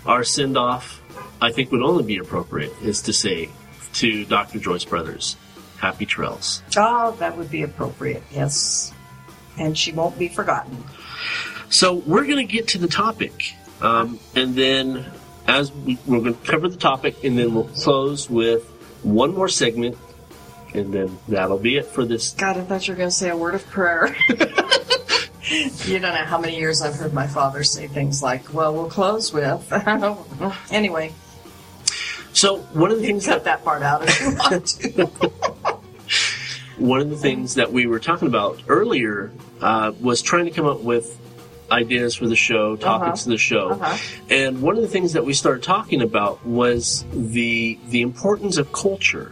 our 0.05 0.23
send 0.23 0.57
off, 0.57 1.01
I 1.41 1.51
think, 1.51 1.71
would 1.71 1.81
only 1.81 2.03
be 2.03 2.17
appropriate 2.17 2.71
is 2.81 3.01
to 3.03 3.13
say 3.13 3.49
to 3.93 4.25
Dr. 4.25 4.59
Joyce 4.59 4.85
Brothers, 4.85 5.35
Happy 5.77 6.05
Trails. 6.05 6.61
Oh, 6.77 7.15
that 7.19 7.35
would 7.35 7.49
be 7.49 7.63
appropriate. 7.63 8.23
Yes, 8.31 8.93
and 9.57 9.77
she 9.77 9.91
won't 9.91 10.17
be 10.17 10.27
forgotten. 10.27 10.83
So 11.69 11.95
we're 11.95 12.25
going 12.25 12.45
to 12.45 12.51
get 12.51 12.69
to 12.69 12.77
the 12.77 12.87
topic, 12.87 13.53
um, 13.81 14.19
and 14.35 14.55
then 14.55 15.05
as 15.47 15.71
we, 15.71 15.97
we're 16.05 16.19
going 16.19 16.35
to 16.35 16.51
cover 16.51 16.69
the 16.69 16.77
topic, 16.77 17.23
and 17.23 17.37
then 17.37 17.55
we'll 17.55 17.63
close 17.69 18.29
with 18.29 18.63
one 19.01 19.33
more 19.33 19.49
segment, 19.49 19.97
and 20.73 20.93
then 20.93 21.17
that'll 21.27 21.57
be 21.59 21.77
it 21.77 21.85
for 21.85 22.05
this. 22.05 22.31
God, 22.33 22.57
I 22.57 22.61
thought 22.61 22.87
you 22.87 22.93
were 22.93 22.97
going 22.97 23.09
to 23.09 23.15
say 23.15 23.29
a 23.29 23.37
word 23.37 23.55
of 23.55 23.65
prayer. 23.67 24.15
you 25.49 25.99
don't 25.99 26.13
know 26.13 26.23
how 26.25 26.39
many 26.39 26.57
years 26.57 26.81
I've 26.81 26.95
heard 26.95 27.13
my 27.13 27.27
father 27.27 27.63
say 27.63 27.87
things 27.87 28.21
like, 28.23 28.53
well, 28.53 28.73
we'll 28.73 28.89
close 28.89 29.33
with. 29.33 29.67
anyway, 30.71 31.11
So 32.33 32.59
one 32.73 32.91
of 32.91 32.99
the 32.99 33.05
things 33.05 33.25
cut 33.25 33.43
that 33.45 33.63
part 33.63 33.81
out 33.83 34.03
if 34.07 34.21
you 34.21 34.35
want 34.35 34.65
to. 34.67 35.05
one 36.77 36.99
of 37.01 37.09
the 37.09 37.17
things 37.17 37.55
that 37.55 37.71
we 37.71 37.85
were 37.85 37.99
talking 37.99 38.27
about 38.27 38.61
earlier 38.67 39.31
uh, 39.61 39.91
was 39.99 40.21
trying 40.21 40.45
to 40.45 40.51
come 40.51 40.65
up 40.65 40.79
with 40.81 41.17
ideas 41.71 42.15
for 42.15 42.27
the 42.27 42.35
show, 42.35 42.75
topics 42.75 43.21
Uh-huh. 43.21 43.27
of 43.27 43.31
the 43.31 43.37
show, 43.37 43.69
Uh-huh. 43.71 43.97
and 44.29 44.61
one 44.61 44.75
of 44.75 44.81
the 44.81 44.87
things 44.89 45.13
that 45.13 45.25
we 45.25 45.33
started 45.33 45.63
talking 45.63 46.01
about 46.01 46.45
was 46.45 47.05
the 47.13 47.77
the 47.89 48.01
importance 48.01 48.57
of 48.57 48.71
culture. 48.73 49.31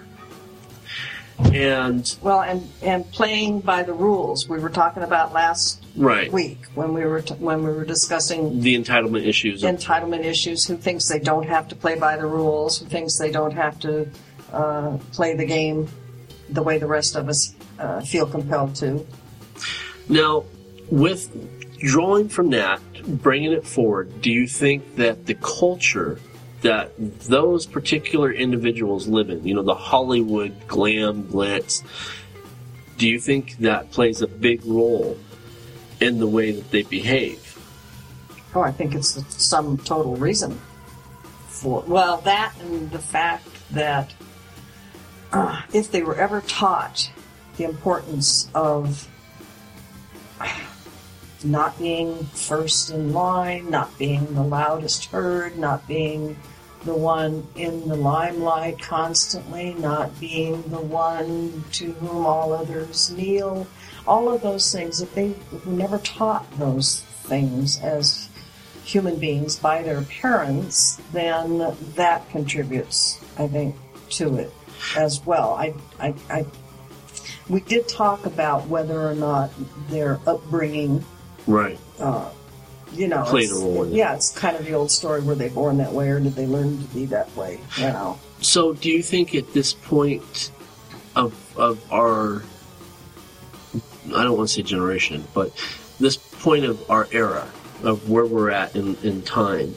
And 1.53 2.15
Well, 2.21 2.41
and 2.41 2.67
and 2.81 3.09
playing 3.11 3.61
by 3.61 3.83
the 3.83 3.93
rules 3.93 4.47
we 4.49 4.59
were 4.59 4.69
talking 4.69 5.03
about 5.03 5.33
last 5.33 5.83
Right. 5.95 6.31
week 6.31 6.59
when 6.75 6.93
we 6.93 7.05
were 7.05 7.21
t- 7.21 7.33
when 7.35 7.63
we 7.63 7.71
were 7.71 7.85
discussing 7.85 8.61
the 8.61 8.75
entitlement 8.77 9.25
issues. 9.25 9.63
entitlement 9.63 10.25
issues. 10.25 10.65
Who 10.65 10.75
thinks 10.77 11.07
they 11.07 11.19
don't 11.19 11.47
have 11.47 11.67
to 11.69 11.75
play 11.75 11.95
by 11.95 12.17
the 12.17 12.25
rules? 12.27 12.79
Who 12.79 12.85
thinks 12.87 13.17
they 13.17 13.31
don't 13.31 13.53
have 13.53 13.79
to 13.79 14.07
uh, 14.53 14.97
play 15.13 15.35
the 15.35 15.45
game 15.45 15.87
the 16.49 16.61
way 16.61 16.77
the 16.77 16.87
rest 16.87 17.15
of 17.15 17.29
us 17.29 17.55
uh, 17.79 18.01
feel 18.01 18.25
compelled 18.25 18.75
to? 18.75 19.05
Now, 20.09 20.43
with 20.91 21.29
drawing 21.79 22.27
from 22.29 22.49
that, 22.51 22.81
bringing 23.07 23.53
it 23.53 23.65
forward, 23.65 24.21
do 24.21 24.31
you 24.31 24.45
think 24.47 24.95
that 24.97 25.25
the 25.25 25.35
culture 25.35 26.19
that 26.61 26.91
those 26.97 27.65
particular 27.65 28.31
individuals 28.31 29.07
live 29.07 29.29
in, 29.29 29.45
you 29.45 29.53
know, 29.53 29.63
the 29.63 29.75
Hollywood 29.75 30.67
glam 30.67 31.23
glitz, 31.23 31.83
do 32.97 33.07
you 33.07 33.19
think 33.19 33.57
that 33.57 33.91
plays 33.91 34.21
a 34.21 34.27
big 34.27 34.65
role 34.65 35.17
in 36.01 36.19
the 36.19 36.27
way 36.27 36.51
that 36.51 36.71
they 36.71 36.83
behave? 36.83 37.57
Oh, 38.53 38.61
I 38.61 38.71
think 38.71 38.95
it's 38.95 39.23
sum 39.43 39.77
total 39.77 40.15
reason 40.15 40.59
for 41.47 41.83
well 41.87 42.17
that 42.21 42.53
and 42.61 42.89
the 42.91 42.99
fact 42.99 43.47
that 43.71 44.13
uh, 45.33 45.61
if 45.73 45.91
they 45.91 46.01
were 46.01 46.15
ever 46.15 46.41
taught 46.41 47.11
the 47.57 47.65
importance 47.65 48.49
of 48.55 49.07
not 51.43 51.77
being 51.79 52.23
first 52.25 52.91
in 52.91 53.13
line, 53.13 53.69
not 53.69 53.97
being 53.97 54.33
the 54.33 54.43
loudest 54.43 55.05
heard, 55.05 55.57
not 55.57 55.87
being 55.87 56.37
the 56.85 56.95
one 56.95 57.45
in 57.55 57.87
the 57.87 57.95
limelight 57.95 58.79
constantly, 58.79 59.73
not 59.75 60.17
being 60.19 60.61
the 60.69 60.79
one 60.79 61.63
to 61.73 61.91
whom 61.93 62.25
all 62.25 62.53
others 62.53 63.11
kneel, 63.11 63.67
all 64.07 64.33
of 64.33 64.41
those 64.41 64.71
things, 64.71 65.01
if 65.01 65.13
they 65.13 65.35
were 65.51 65.71
never 65.71 65.97
taught 65.99 66.49
those 66.57 67.01
things 67.23 67.79
as 67.81 68.29
human 68.83 69.17
beings 69.17 69.57
by 69.57 69.83
their 69.83 70.01
parents, 70.03 70.99
then 71.11 71.75
that 71.95 72.27
contributes, 72.29 73.19
I 73.37 73.47
think, 73.47 73.75
to 74.11 74.37
it 74.37 74.51
as 74.95 75.23
well. 75.25 75.53
I, 75.53 75.73
I, 75.99 76.15
I, 76.29 76.45
we 77.47 77.61
did 77.61 77.87
talk 77.87 78.25
about 78.25 78.67
whether 78.67 79.07
or 79.07 79.13
not 79.13 79.51
their 79.89 80.19
upbringing, 80.25 81.03
Right. 81.49 81.79
uh, 81.99 82.29
you 82.93 83.07
know, 83.07 83.23
Played 83.23 83.45
it's- 83.45 83.59
a 83.59 83.63
role 83.63 83.83
it. 83.83 83.93
Yeah, 83.93 84.15
it's 84.15 84.29
kind 84.31 84.55
of 84.55 84.65
the 84.65 84.73
old 84.73 84.91
story: 84.91 85.21
were 85.21 85.35
they 85.35 85.49
born 85.49 85.77
that 85.77 85.91
way, 85.93 86.09
or 86.09 86.19
did 86.19 86.35
they 86.35 86.45
learn 86.47 86.77
to 86.81 86.93
be 86.93 87.05
that 87.07 87.35
way? 87.35 87.59
You 87.77 87.87
know. 87.87 88.19
So, 88.41 88.73
do 88.73 88.89
you 88.89 89.01
think 89.03 89.35
at 89.35 89.51
this 89.53 89.73
point 89.73 90.51
of 91.15 91.33
of 91.57 91.79
our, 91.91 92.43
I 94.15 94.23
don't 94.23 94.37
want 94.37 94.49
to 94.49 94.55
say 94.55 94.61
generation, 94.63 95.23
but 95.33 95.51
this 95.99 96.17
point 96.17 96.65
of 96.65 96.89
our 96.89 97.07
era 97.11 97.47
of 97.83 98.09
where 98.09 98.25
we're 98.25 98.49
at 98.49 98.75
in, 98.75 98.95
in 99.03 99.21
time, 99.23 99.75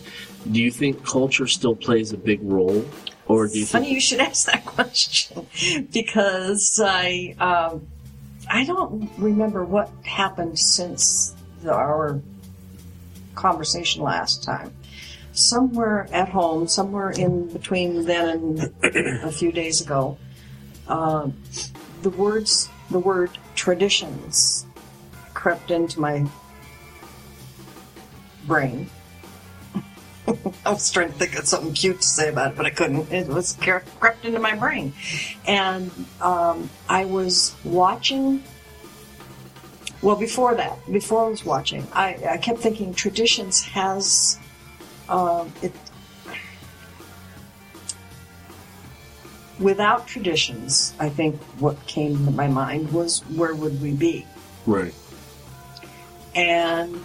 do 0.50 0.60
you 0.62 0.70
think 0.70 1.04
culture 1.04 1.46
still 1.46 1.74
plays 1.76 2.12
a 2.12 2.16
big 2.16 2.40
role, 2.42 2.84
or 3.26 3.46
do 3.48 3.58
you 3.58 3.66
Funny 3.66 3.86
think? 3.86 3.94
you 3.94 4.00
should 4.00 4.20
ask 4.28 4.46
that 4.46 4.64
question 4.64 5.46
because 5.92 6.80
I 6.82 7.34
um, 7.40 7.86
I 8.48 8.64
don't 8.64 9.10
remember 9.18 9.64
what 9.64 9.90
happened 10.04 10.58
since 10.58 11.31
the, 11.62 11.72
our 11.72 12.20
conversation 13.34 14.02
last 14.02 14.44
time. 14.44 14.72
Somewhere 15.32 16.08
at 16.12 16.28
home, 16.28 16.68
somewhere 16.68 17.10
in 17.10 17.48
between 17.48 18.04
then 18.04 18.28
and 18.28 19.24
a 19.24 19.32
few 19.32 19.50
days 19.50 19.80
ago, 19.80 20.18
um, 20.88 21.34
the 22.02 22.10
words 22.10 22.68
the 22.90 22.98
word 22.98 23.30
traditions 23.54 24.66
crept 25.32 25.70
into 25.70 26.00
my 26.00 26.26
brain. 28.46 28.88
I 30.66 30.70
was 30.70 30.90
trying 30.90 31.08
to 31.08 31.18
think 31.18 31.38
of 31.38 31.46
something 31.46 31.72
cute 31.72 32.00
to 32.00 32.06
say 32.06 32.28
about 32.28 32.52
it, 32.52 32.56
but 32.56 32.66
I 32.66 32.70
couldn't. 32.70 33.10
It 33.10 33.28
was 33.28 33.56
crept 33.60 34.24
into 34.24 34.38
my 34.38 34.54
brain. 34.54 34.92
And 35.46 35.90
um, 36.20 36.70
I 36.88 37.06
was 37.06 37.54
watching. 37.64 38.44
Well, 40.02 40.16
before 40.16 40.54
that, 40.56 40.78
before 40.90 41.26
I 41.26 41.28
was 41.28 41.44
watching, 41.44 41.86
I, 41.92 42.18
I 42.28 42.36
kept 42.38 42.58
thinking 42.58 42.92
traditions 42.94 43.62
has 43.62 44.38
um, 45.08 45.52
it. 45.62 45.72
Without 49.60 50.08
traditions, 50.08 50.92
I 50.98 51.08
think 51.08 51.40
what 51.60 51.86
came 51.86 52.24
to 52.26 52.32
my 52.32 52.48
mind 52.48 52.92
was 52.92 53.20
where 53.36 53.54
would 53.54 53.80
we 53.80 53.92
be? 53.92 54.26
Right. 54.66 54.94
and 56.34 57.00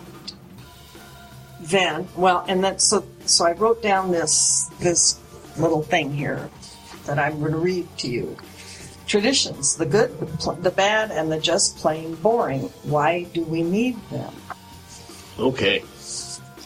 then 1.60 2.08
well 2.16 2.46
and 2.48 2.64
then 2.64 2.80
so 2.80 3.04
so 3.26 3.46
i 3.46 3.52
wrote 3.54 3.82
down 3.82 4.12
this 4.12 4.70
this 4.80 5.20
little 5.58 5.82
thing 5.82 6.14
here 6.14 6.50
that 7.06 7.20
i'm 7.20 7.40
going 7.40 7.52
to 7.52 7.58
read 7.58 7.88
to 7.98 8.08
you 8.08 8.38
traditions 9.08 9.76
the 9.78 9.86
good 9.86 10.20
the, 10.20 10.26
pl- 10.26 10.54
the 10.54 10.72
bad 10.72 11.12
and 11.12 11.32
the 11.32 11.40
just 11.40 11.78
plain 11.78 12.14
boring 12.16 12.64
why 12.84 13.24
do 13.34 13.42
we 13.44 13.64
need 13.64 13.98
them 14.10 14.34
Okay. 15.40 15.84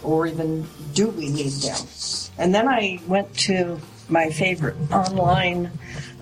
or 0.03 0.27
even 0.27 0.65
do 0.93 1.09
we 1.09 1.29
need 1.29 1.51
them 1.53 1.85
and 2.37 2.53
then 2.53 2.67
i 2.67 2.99
went 3.07 3.33
to 3.37 3.79
my 4.09 4.29
favorite 4.29 4.75
online 4.91 5.71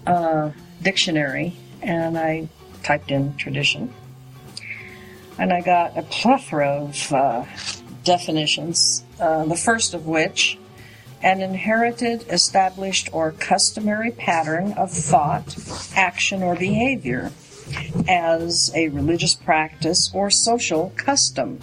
uh, 0.06 0.52
dictionary 0.82 1.56
and 1.82 2.18
i 2.18 2.48
typed 2.84 3.12
in 3.12 3.36
tradition 3.38 3.94
and 5.38 5.54
I 5.54 5.62
got 5.62 5.98
a 5.98 6.02
plethora 6.04 6.68
of 6.68 7.14
uh, 7.14 7.46
definitions. 8.04 9.06
Uh, 9.20 9.46
the 9.46 9.56
first 9.56 9.94
of 9.94 10.06
which, 10.06 10.60
an 11.22 11.42
inherited, 11.42 12.26
established, 12.30 13.10
or 13.12 13.32
customary 13.32 14.12
pattern 14.12 14.74
of 14.74 14.92
thought, 14.92 15.56
action, 15.96 16.42
or 16.42 16.56
behavior 16.56 17.32
as 18.08 18.72
a 18.74 18.88
religious 18.90 19.36
practice 19.36 20.12
or 20.14 20.30
social 20.30 20.92
custom. 20.96 21.60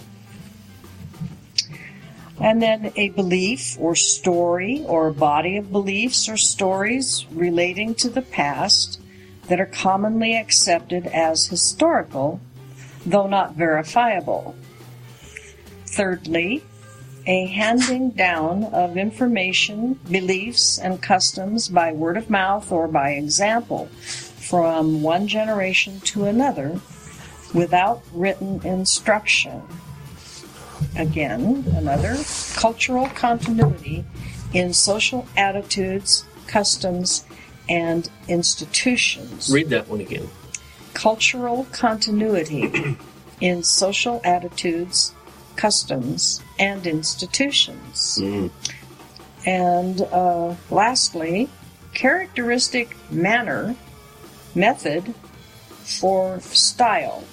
And 2.39 2.61
then 2.61 2.91
a 2.95 3.09
belief 3.09 3.77
or 3.79 3.95
story 3.95 4.83
or 4.85 5.07
a 5.07 5.13
body 5.13 5.57
of 5.57 5.71
beliefs 5.71 6.29
or 6.29 6.37
stories 6.37 7.25
relating 7.31 7.95
to 7.95 8.09
the 8.09 8.21
past 8.21 9.01
that 9.47 9.59
are 9.59 9.65
commonly 9.65 10.35
accepted 10.35 11.07
as 11.07 11.47
historical 11.47 12.39
though 13.07 13.27
not 13.27 13.55
verifiable. 13.55 14.55
Thirdly, 15.85 16.63
a 17.27 17.45
handing 17.47 18.09
down 18.11 18.63
of 18.63 18.97
information, 18.97 19.99
beliefs, 20.09 20.79
and 20.79 21.01
customs 21.01 21.67
by 21.67 21.91
word 21.91 22.15
of 22.17 22.29
mouth 22.29 22.71
or 22.71 22.87
by 22.87 23.11
example 23.11 23.87
from 24.49 25.03
one 25.03 25.27
generation 25.27 25.99
to 25.99 26.23
another 26.23 26.79
without 27.53 28.01
written 28.13 28.65
instruction. 28.65 29.61
Again, 30.95 31.65
another 31.75 32.15
cultural 32.55 33.07
continuity 33.09 34.05
in 34.53 34.73
social 34.73 35.27
attitudes, 35.35 36.23
customs, 36.47 37.25
and 37.67 38.09
institutions 38.29 39.49
Read 39.51 39.69
that 39.69 39.89
one 39.89 39.99
again. 39.99 40.29
cultural 40.93 41.67
continuity 41.73 42.95
in 43.41 43.63
social 43.63 44.21
attitudes, 44.23 45.13
customs, 45.57 46.41
and 46.59 46.87
institutions. 46.87 48.17
And 49.45 50.01
uh, 50.01 50.55
lastly, 50.69 51.49
characteristic 51.93 52.95
manner, 53.11 53.75
method, 54.55 55.13
for 55.83 56.39
style. 56.41 57.23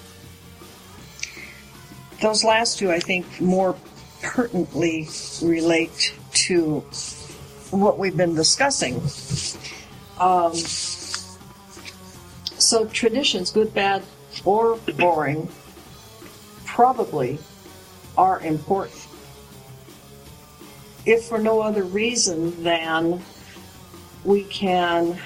Those 2.22 2.44
last 2.44 2.78
two, 2.78 2.90
I 2.90 3.00
think, 3.00 3.40
more 3.40 3.76
pertinently 4.22 5.08
relate 5.42 6.14
to 6.46 6.80
what 7.70 7.98
we've 7.98 8.16
been 8.16 8.34
discussing. 8.34 9.02
Um, 10.18 10.54
so 12.56 12.86
traditions, 12.86 13.50
good, 13.50 13.74
bad, 13.74 14.02
or 14.44 14.76
boring, 14.96 15.48
probably 16.64 17.38
are 18.16 18.40
important. 18.40 19.00
If 21.06 21.24
for 21.24 21.38
no 21.38 21.60
other 21.60 21.84
reason 21.84 22.62
than 22.62 23.22
we 24.24 24.44
can 24.44 25.18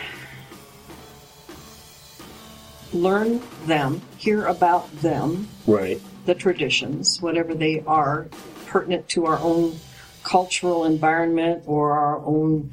learn 2.93 3.40
them, 3.66 4.01
hear 4.16 4.47
about 4.47 4.90
them, 5.01 5.48
Right. 5.66 6.01
the 6.27 6.35
traditions, 6.35 7.20
whatever 7.20 7.55
they 7.55 7.82
are, 7.86 8.27
pertinent 8.66 9.09
to 9.10 9.27
our 9.27 9.39
own 9.39 9.78
cultural 10.24 10.85
environment 10.85 11.62
or 11.66 11.93
our 11.93 12.19
own 12.24 12.70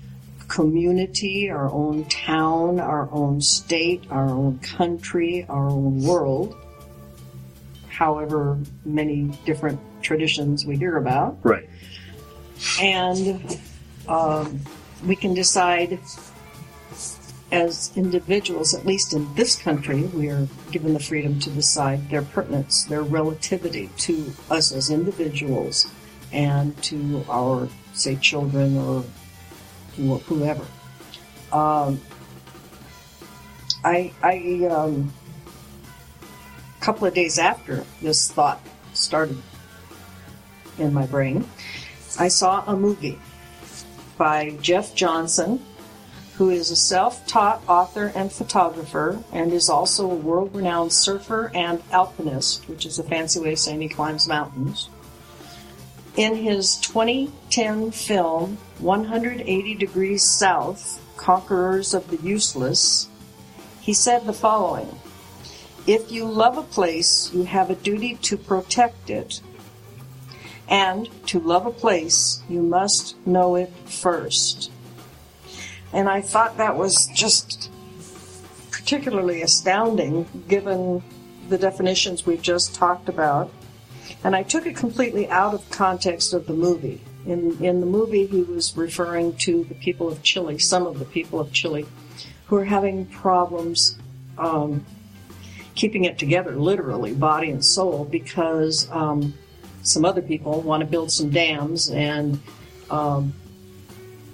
community, 0.48 1.50
our 1.50 1.72
own 1.72 2.06
town, 2.06 2.80
our 2.80 3.10
own 3.12 3.42
state, 3.42 4.04
our 4.10 4.30
own 4.30 4.60
country, 4.60 5.46
our 5.50 5.70
own 5.70 6.04
world, 6.04 6.56
however 7.90 8.58
many 8.84 9.32
different 9.46 9.80
traditions 10.06 10.66
we 10.66 10.78
hear 10.78 10.98
about. 10.98 11.38
Right. 11.44 11.68
And 12.82 13.60
um, 14.08 14.62
we 15.06 15.16
can 15.16 15.34
decide 15.34 16.00
as 17.52 17.92
individuals, 17.96 18.74
at 18.74 18.86
least 18.86 19.14
in 19.14 19.34
this 19.36 19.56
country, 19.56 20.04
we 20.04 20.30
are 20.30 20.48
given 20.72 20.94
the 20.94 21.00
freedom 21.00 21.40
to 21.40 21.50
decide 21.50 22.10
their 22.10 22.22
pertinence, 22.22 22.84
their 22.86 23.04
relativity 23.04 23.90
to 23.98 24.32
us 24.50 24.72
as 24.72 24.90
individuals 24.90 25.88
and 26.32 26.76
to 26.84 27.24
our, 27.30 27.70
say, 27.94 28.16
children 28.16 28.78
or 28.78 29.04
whoever. 30.28 30.66
Um, 31.54 32.02
I, 33.84 34.12
I, 34.22 34.66
um, 34.70 35.14
a 36.82 36.84
couple 36.84 37.08
of 37.08 37.14
days 37.14 37.38
after 37.38 37.86
this 38.02 38.30
thought 38.32 38.60
started 38.94 39.38
in 40.78 40.94
my 40.94 41.06
brain, 41.06 41.48
I 42.20 42.28
saw 42.28 42.64
a 42.66 42.76
movie 42.76 43.20
by 44.18 44.52
Jeff 44.62 44.96
Johnson, 44.96 45.62
who 46.36 46.50
is 46.50 46.72
a 46.72 46.76
self 46.76 47.26
taught 47.28 47.62
author 47.68 48.12
and 48.16 48.32
photographer 48.32 49.24
and 49.32 49.54
is 49.54 49.70
also 49.70 50.10
a 50.10 50.16
world 50.16 50.54
renowned 50.56 50.92
surfer 50.92 51.52
and 51.54 51.82
alpinist, 51.92 52.68
which 52.68 52.86
is 52.86 53.00
a 53.00 53.04
fancy 53.04 53.40
way 53.40 53.54
of 53.54 53.60
saying 53.60 53.82
he 53.82 53.90
climbs 53.90 54.28
mountains. 54.28 54.90
In 56.18 56.36
his 56.36 56.78
2010 56.78 57.92
film, 57.92 58.58
180 58.80 59.76
Degrees 59.76 60.24
South 60.24 61.02
Conquerors 61.18 61.94
of 61.94 62.10
the 62.10 62.18
Useless, 62.18 63.10
he 63.82 63.94
said 63.94 64.26
the 64.26 64.34
following 64.34 65.00
If 65.86 66.12
you 66.12 66.26
love 66.26 66.58
a 66.58 66.64
place, 66.64 67.32
you 67.34 67.44
have 67.44 67.70
a 67.70 67.76
duty 67.76 68.16
to 68.24 68.38
protect 68.38 69.10
it. 69.10 69.42
And 70.68 71.10
to 71.28 71.40
love 71.40 71.66
a 71.66 71.72
place, 71.72 72.42
you 72.50 72.62
must 72.62 73.16
know 73.26 73.56
it 73.56 73.72
first. 73.86 74.72
And 75.94 76.10
I 76.10 76.22
thought 76.22 76.58
that 76.58 76.76
was 76.76 77.10
just 77.14 77.70
particularly 78.72 79.42
astounding 79.42 80.28
given 80.48 81.04
the 81.50 81.58
definitions 81.58 82.26
we've 82.26 82.42
just 82.42 82.76
talked 82.76 83.10
about. 83.10 83.52
And 84.24 84.36
I 84.36 84.44
took 84.44 84.66
it 84.66 84.76
completely 84.76 85.30
out 85.30 85.54
of 85.54 85.70
context 85.70 86.34
of 86.34 86.48
the 86.48 86.54
movie. 86.54 87.02
In, 87.26 87.64
in 87.64 87.80
the 87.80 87.86
movie, 87.86 88.26
he 88.26 88.42
was 88.42 88.76
referring 88.76 89.36
to 89.38 89.64
the 89.64 89.76
people 89.76 90.08
of 90.08 90.22
Chile, 90.22 90.60
some 90.60 90.86
of 90.86 91.00
the 91.00 91.06
people 91.06 91.40
of 91.40 91.52
Chile, 91.52 91.86
who 92.48 92.56
are 92.58 92.66
having 92.66 93.06
problems 93.08 93.98
um, 94.38 94.86
keeping 95.76 96.06
it 96.06 96.18
together, 96.18 96.56
literally, 96.56 97.14
body 97.14 97.50
and 97.52 97.64
soul, 97.64 98.06
because 98.06 98.90
um, 98.92 99.34
some 99.86 100.04
other 100.04 100.22
people 100.22 100.62
want 100.62 100.82
to 100.82 100.86
build 100.86 101.12
some 101.12 101.30
dams 101.30 101.90
and 101.90 102.40
um, 102.90 103.34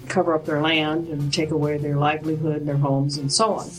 cover 0.08 0.34
up 0.34 0.44
their 0.46 0.60
land 0.60 1.08
and 1.08 1.32
take 1.32 1.50
away 1.50 1.78
their 1.78 1.96
livelihood, 1.96 2.56
and 2.56 2.68
their 2.68 2.76
homes, 2.76 3.18
and 3.18 3.32
so 3.32 3.54
on. 3.54 3.70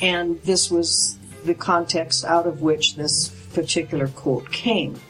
And 0.00 0.40
this 0.42 0.70
was 0.70 1.18
the 1.44 1.54
context 1.54 2.24
out 2.24 2.46
of 2.46 2.62
which 2.62 2.96
this 2.96 3.28
particular 3.54 4.08
quote 4.08 4.50
came. 4.52 5.00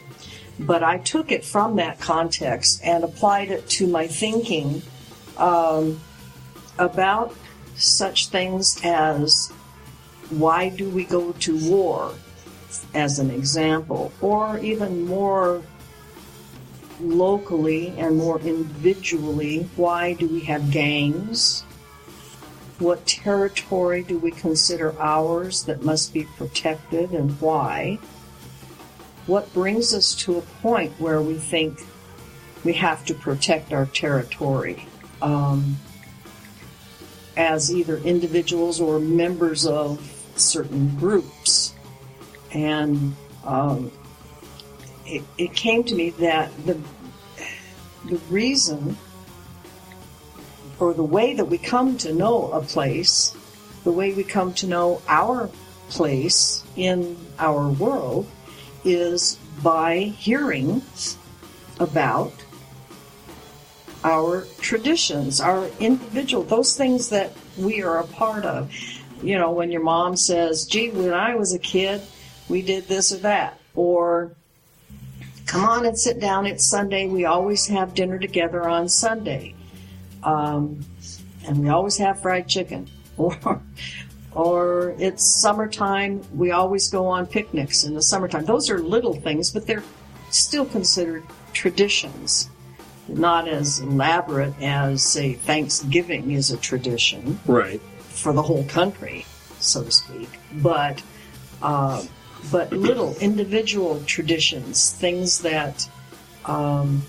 But 0.59 0.83
I 0.83 0.97
took 0.97 1.31
it 1.31 1.45
from 1.45 1.75
that 1.77 1.99
context 1.99 2.81
and 2.83 3.03
applied 3.03 3.51
it 3.51 3.69
to 3.69 3.87
my 3.87 4.07
thinking 4.07 4.81
um, 5.37 5.99
about 6.77 7.33
such 7.75 8.27
things 8.27 8.79
as 8.83 9.51
why 10.29 10.69
do 10.69 10.89
we 10.89 11.05
go 11.05 11.31
to 11.31 11.69
war, 11.69 12.13
as 12.93 13.19
an 13.19 13.31
example, 13.31 14.11
or 14.21 14.57
even 14.59 15.05
more 15.05 15.61
locally 17.01 17.93
and 17.97 18.17
more 18.17 18.39
individually, 18.41 19.69
why 19.75 20.13
do 20.13 20.27
we 20.27 20.41
have 20.41 20.71
gangs? 20.71 21.61
What 22.79 23.05
territory 23.05 24.03
do 24.03 24.17
we 24.17 24.31
consider 24.31 24.95
ours 24.99 25.63
that 25.63 25.83
must 25.83 26.13
be 26.13 26.23
protected 26.37 27.11
and 27.11 27.39
why? 27.41 27.99
What 29.27 29.53
brings 29.53 29.93
us 29.93 30.15
to 30.23 30.37
a 30.37 30.41
point 30.41 30.93
where 30.99 31.21
we 31.21 31.35
think 31.35 31.81
we 32.63 32.73
have 32.73 33.05
to 33.05 33.13
protect 33.13 33.73
our 33.73 33.85
territory 33.85 34.87
um, 35.21 35.77
as 37.37 37.73
either 37.73 37.97
individuals 37.97 38.81
or 38.81 38.99
members 38.99 39.65
of 39.65 39.99
certain 40.35 40.95
groups? 40.95 41.58
And 42.53 43.15
um, 43.45 43.91
it, 45.05 45.23
it 45.37 45.53
came 45.53 45.83
to 45.83 45.95
me 45.95 46.11
that 46.11 46.51
the 46.65 46.79
the 48.05 48.17
reason 48.29 48.97
or 50.79 50.93
the 50.93 51.03
way 51.03 51.33
that 51.33 51.45
we 51.45 51.57
come 51.57 51.97
to 51.97 52.13
know 52.13 52.51
a 52.51 52.61
place, 52.61 53.35
the 53.83 53.91
way 53.91 54.13
we 54.13 54.23
come 54.23 54.53
to 54.53 54.67
know 54.67 55.01
our 55.07 55.49
place 55.89 56.63
in 56.75 57.17
our 57.37 57.69
world 57.69 58.27
is 58.85 59.37
by 59.61 59.97
hearing 59.97 60.81
about 61.79 62.31
our 64.03 64.45
traditions, 64.61 65.41
our 65.41 65.67
individual, 65.79 66.43
those 66.43 66.77
things 66.77 67.09
that 67.09 67.33
we 67.57 67.81
are 67.83 67.99
a 67.99 68.07
part 68.07 68.45
of. 68.45 68.71
You 69.21 69.37
know, 69.37 69.51
when 69.51 69.71
your 69.71 69.83
mom 69.83 70.15
says, 70.15 70.65
gee, 70.65 70.91
when 70.91 71.13
I 71.13 71.35
was 71.35 71.53
a 71.53 71.59
kid, 71.59 72.01
we 72.49 72.61
did 72.61 72.87
this 72.87 73.11
or 73.13 73.17
that. 73.17 73.59
Or, 73.75 74.31
come 75.45 75.63
on 75.63 75.85
and 75.85 75.97
sit 75.97 76.19
down, 76.19 76.45
it's 76.45 76.67
Sunday, 76.67 77.07
we 77.07 77.25
always 77.25 77.67
have 77.67 77.93
dinner 77.93 78.19
together 78.19 78.67
on 78.67 78.89
Sunday. 78.89 79.55
Um, 80.23 80.83
and 81.47 81.59
we 81.59 81.69
always 81.69 81.97
have 81.97 82.21
fried 82.21 82.47
chicken. 82.47 82.89
Or, 83.17 83.61
or 84.31 84.95
it's 84.99 85.41
summertime, 85.41 86.21
we 86.33 86.51
always 86.51 86.89
go 86.89 87.07
on 87.07 87.25
picnics 87.25 87.83
in 87.83 87.95
the 87.95 88.01
summertime. 88.01 88.45
Those 88.45 88.69
are 88.69 88.79
little 88.79 89.13
things, 89.13 89.51
but 89.51 89.65
they're 89.67 89.83
still 90.29 90.65
considered 90.65 91.23
traditions. 91.51 92.49
Not 93.09 93.47
as 93.47 93.79
elaborate 93.79 94.53
as, 94.61 95.03
say, 95.03 95.33
Thanksgiving 95.33 96.31
is 96.31 96.51
a 96.51 96.57
tradition 96.57 97.39
Right. 97.45 97.81
for 98.07 98.31
the 98.31 98.43
whole 98.43 98.63
country, 98.65 99.25
so 99.59 99.83
to 99.83 99.91
speak. 99.91 100.29
But 100.53 101.01
uh, 101.61 102.03
but 102.51 102.71
little 102.71 103.15
individual 103.17 104.01
traditions, 104.05 104.93
things 104.93 105.41
that 105.41 105.89
um, 106.45 107.03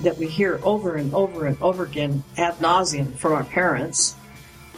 that 0.00 0.16
we 0.16 0.26
hear 0.26 0.60
over 0.62 0.96
and 0.96 1.12
over 1.14 1.46
and 1.46 1.60
over 1.60 1.84
again 1.84 2.24
ad 2.36 2.54
nauseum 2.54 3.14
from 3.16 3.32
our 3.32 3.44
parents, 3.44 4.14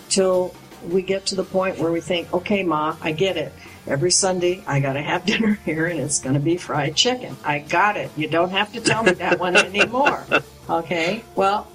till 0.09 0.55
we 0.89 1.03
get 1.03 1.27
to 1.27 1.35
the 1.35 1.45
point 1.45 1.79
where 1.79 1.93
we 1.93 2.01
think, 2.01 2.33
okay, 2.35 2.63
ma, 2.63 2.97
I 3.01 3.13
get 3.13 3.37
it. 3.37 3.53
Every 3.87 4.11
Sunday, 4.11 4.63
I 4.67 4.81
got 4.81 4.95
to 4.95 5.03
have 5.03 5.25
dinner 5.27 5.59
here, 5.65 5.87
and 5.87 6.01
it's 6.01 6.21
going 6.21 6.35
to 6.35 6.41
be 6.41 6.57
fried 6.57 6.97
chicken. 6.97 7.37
I 7.45 7.61
got 7.61 7.97
it. 7.97 8.11
You 8.17 8.29
don't 8.29 8.51
have 8.51 8.73
to 8.73 8.81
tell 8.81 9.03
me 9.03 9.13
that 9.13 9.39
one 9.39 9.57
anymore. 9.57 10.25
Okay. 10.71 11.25
Well, 11.35 11.67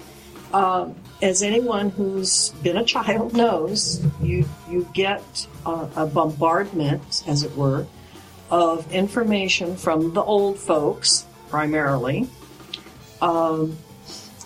um, 0.52 0.94
as 1.20 1.42
anyone 1.42 1.90
who's 1.90 2.50
been 2.62 2.76
a 2.76 2.84
child 2.84 3.34
knows, 3.34 4.04
you 4.22 4.48
you 4.68 4.88
get 4.92 5.46
a, 5.66 5.88
a 5.96 6.06
bombardment, 6.06 7.24
as 7.26 7.42
it 7.42 7.56
were, 7.56 7.86
of 8.50 8.90
information 8.92 9.76
from 9.76 10.12
the 10.14 10.22
old 10.22 10.58
folks 10.58 11.26
primarily, 11.48 12.28
um, 13.20 13.76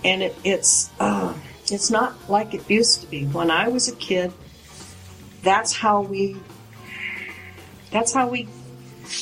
and 0.04 0.22
it, 0.22 0.36
it's 0.44 0.90
uh, 0.98 1.34
it's 1.70 1.90
not 1.90 2.14
like 2.28 2.54
it 2.54 2.68
used 2.70 3.02
to 3.02 3.06
be. 3.06 3.24
When 3.26 3.50
I 3.50 3.68
was 3.68 3.88
a 3.88 3.96
kid, 3.96 4.32
that's 5.42 5.74
how 5.74 6.00
we 6.02 6.36
that's 7.90 8.14
how 8.14 8.28
we 8.28 8.48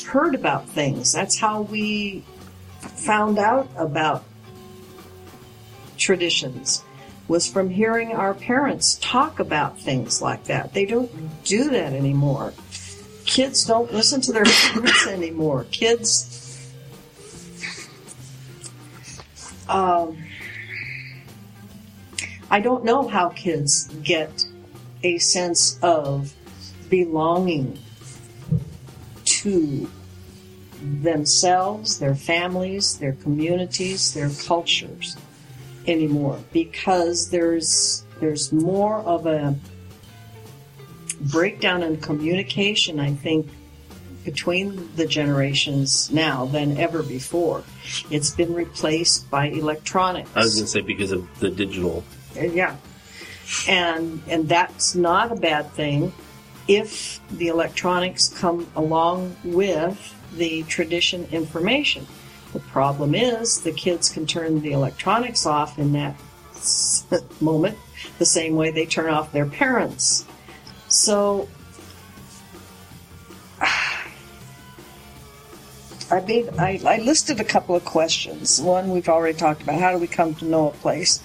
heard 0.07 0.37
about 0.37 0.69
things. 0.69 1.13
That's 1.13 1.39
how 1.39 1.63
we 1.63 2.25
found 2.81 3.39
out 3.39 3.69
about 3.77 4.25
traditions 5.97 6.85
was 7.31 7.47
from 7.47 7.70
hearing 7.70 8.11
our 8.11 8.35
parents 8.35 8.98
talk 9.01 9.39
about 9.39 9.78
things 9.78 10.20
like 10.20 10.43
that. 10.47 10.74
They 10.74 10.85
don't 10.85 11.09
do 11.44 11.70
that 11.70 11.93
anymore. 11.93 12.52
Kids 13.24 13.65
don't 13.65 13.93
listen 13.93 14.20
to 14.23 14.32
their 14.32 14.44
parents 14.44 15.07
anymore. 15.07 15.65
Kids, 15.70 16.74
um, 19.69 20.19
I 22.51 22.59
don't 22.59 22.82
know 22.82 23.07
how 23.07 23.28
kids 23.28 23.86
get 24.02 24.44
a 25.05 25.19
sense 25.19 25.78
of 25.82 26.35
belonging 26.89 27.78
to 29.24 29.89
themselves, 30.82 32.01
their 32.01 32.16
families, 32.16 32.98
their 32.98 33.12
communities, 33.12 34.15
their 34.15 34.31
cultures 34.31 35.16
anymore 35.86 36.39
because 36.52 37.31
there's 37.31 38.05
there's 38.20 38.52
more 38.52 38.97
of 38.98 39.27
a 39.27 39.55
breakdown 41.20 41.82
in 41.82 41.97
communication 41.98 43.01
I 43.01 43.12
think 43.15 43.48
between 44.24 44.94
the 44.97 45.07
generations 45.07 46.11
now 46.11 46.44
than 46.47 46.77
ever 46.77 47.02
before. 47.02 47.65
It's 48.11 48.31
been 48.31 48.52
replaced 48.52 49.31
by 49.31 49.47
electronics. 49.47 50.31
I 50.35 50.40
was 50.40 50.55
going 50.55 50.66
to 50.66 50.70
say 50.70 50.81
because 50.81 51.12
of 51.12 51.27
the 51.40 51.51
digital. 51.51 52.05
Uh, 52.36 52.43
Yeah. 52.43 52.77
And 53.66 54.23
and 54.28 54.48
that's 54.48 54.94
not 54.94 55.32
a 55.32 55.35
bad 55.35 55.73
thing 55.73 56.12
if 56.69 57.20
the 57.36 57.48
electronics 57.48 58.28
come 58.28 58.69
along 58.77 59.35
with 59.43 60.15
the 60.36 60.62
tradition 60.65 61.27
information. 61.32 62.07
The 62.53 62.61
problem 62.61 63.15
is 63.15 63.61
the 63.61 63.73
kids 63.73 64.09
can 64.09 64.27
turn 64.27 64.61
the 64.61 64.73
electronics 64.73 65.47
off 65.47 65.79
in 65.79 65.93
that 65.93 66.17
moment 67.41 67.79
the 68.19 68.25
same 68.25 68.57
way 68.57 68.71
they 68.71 68.87
turn 68.87 69.13
off 69.13 69.33
their 69.33 69.47
parents. 69.47 70.25
So 70.89 71.49
I 76.11 76.21
made 76.27 76.49
I, 76.59 76.81
I 76.85 76.99
listed 76.99 77.41
a 77.41 77.45
couple 77.45 77.77
of 77.77 77.85
questions. 77.85 78.61
One 78.61 78.91
we've 78.91 79.09
already 79.09 79.39
talked 79.39 79.63
about. 79.63 79.79
How 79.81 79.93
do 79.93 79.99
we 79.99 80.09
come 80.09 80.35
to 80.37 80.45
know 80.45 80.69
a 80.69 80.73
place? 80.73 81.23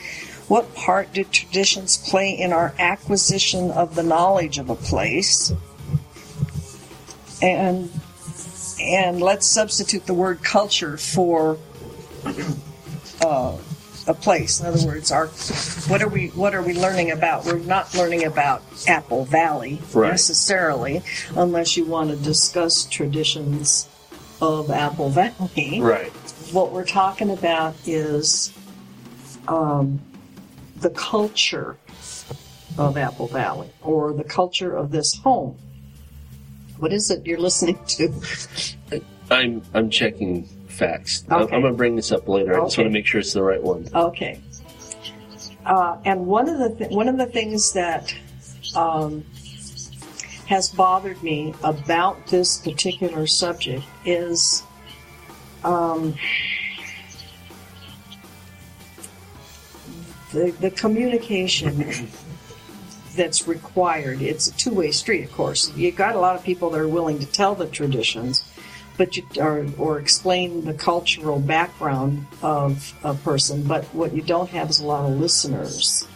What 0.47 0.75
part 0.75 1.11
do 1.11 1.23
traditions 1.23 1.97
play 1.97 2.29
in 2.29 2.53
our 2.53 2.75
acquisition 2.77 3.71
of 3.71 3.95
the 3.95 4.03
knowledge 4.03 4.59
of 4.59 4.69
a 4.69 4.75
place? 4.75 5.51
And 7.41 7.89
and 8.79 9.21
let's 9.21 9.47
substitute 9.47 10.05
the 10.05 10.13
word 10.13 10.43
culture 10.43 10.97
for 10.97 11.57
uh, 13.21 13.57
a 14.07 14.13
place. 14.13 14.59
In 14.59 14.65
other 14.67 14.85
words, 14.85 15.11
our 15.11 15.27
what 15.89 16.01
are 16.01 16.07
we 16.09 16.27
what 16.29 16.53
are 16.53 16.61
we 16.61 16.73
learning 16.73 17.11
about? 17.11 17.45
We're 17.45 17.57
not 17.59 17.93
learning 17.95 18.23
about 18.25 18.61
Apple 18.87 19.25
Valley 19.25 19.79
Right. 19.93 20.11
necessarily, 20.11 21.01
unless 21.35 21.75
you 21.77 21.85
want 21.85 22.09
to 22.11 22.15
discuss 22.15 22.85
traditions 22.85 23.89
of 24.41 24.69
Apple 24.69 25.09
Valley. 25.09 25.79
Right. 25.81 26.11
What 26.51 26.71
we're 26.71 26.85
talking 26.85 27.31
about 27.31 27.75
is 27.85 28.53
um, 29.47 29.99
the 30.77 30.89
culture 30.91 31.77
of 32.77 32.97
Apple 32.97 33.27
Valley 33.27 33.69
or 33.81 34.13
the 34.13 34.23
culture 34.23 34.75
of 34.75 34.91
this 34.91 35.15
home. 35.15 35.57
What 36.77 36.91
is 36.93 37.09
it 37.09 37.25
you're 37.25 37.39
listening 37.39 37.79
to? 37.87 38.13
I'm 39.31 39.61
I'm 39.73 39.89
checking 39.89 40.43
facts. 40.67 41.23
I'm, 41.29 41.43
Okay. 41.43 41.55
I'm 41.55 41.61
going 41.61 41.73
to 41.73 41.77
bring 41.77 41.95
this 41.95 42.11
up 42.11 42.27
later. 42.27 42.59
I 42.59 42.65
just 42.65 42.77
want 42.77 42.87
to 42.87 42.91
make 42.91 43.05
sure 43.05 43.19
it's 43.21 43.33
the 43.33 43.41
right 43.43 43.61
one. 43.61 43.87
Okay. 43.93 44.41
Uh, 45.65 45.97
and 46.05 46.27
one 46.27 46.47
of 46.47 46.59
the 46.59 46.75
th- 46.75 46.91
one 46.91 47.07
of 47.07 47.17
the 47.17 47.25
things 47.25 47.73
that 47.73 48.13
um, 48.75 49.25
has 50.47 50.69
bothered 50.69 51.21
me 51.23 51.53
about 51.63 52.27
this 52.27 52.57
particular 52.59 53.25
subject 53.25 53.83
is 54.05 54.61
um, 55.63 56.13
the 60.33 60.51
the 60.59 60.69
communication 60.71 62.07
that's 63.15 63.47
required. 63.47 64.21
It's 64.21 64.47
a 64.47 64.53
two 64.53 64.73
way 64.73 64.91
street, 64.91 65.23
of 65.23 65.31
course. 65.31 65.71
You've 65.75 65.95
got 65.95 66.15
a 66.15 66.19
lot 66.19 66.35
of 66.35 66.43
people 66.43 66.69
that 66.71 66.79
are 66.79 66.87
willing 66.87 67.19
to 67.19 67.25
tell 67.25 67.55
the 67.55 67.67
traditions, 67.67 68.43
but 68.97 69.17
you 69.17 69.25
or, 69.39 69.65
or 69.77 69.99
explain 69.99 70.65
the 70.65 70.73
cultural 70.73 71.39
background 71.39 72.25
of 72.41 72.93
a 73.03 73.13
person. 73.13 73.63
But 73.63 73.85
what 73.85 74.13
you 74.13 74.21
don't 74.21 74.49
have 74.49 74.69
is 74.69 74.79
a 74.79 74.85
lot 74.85 75.09
of 75.09 75.19
listeners. 75.19 76.07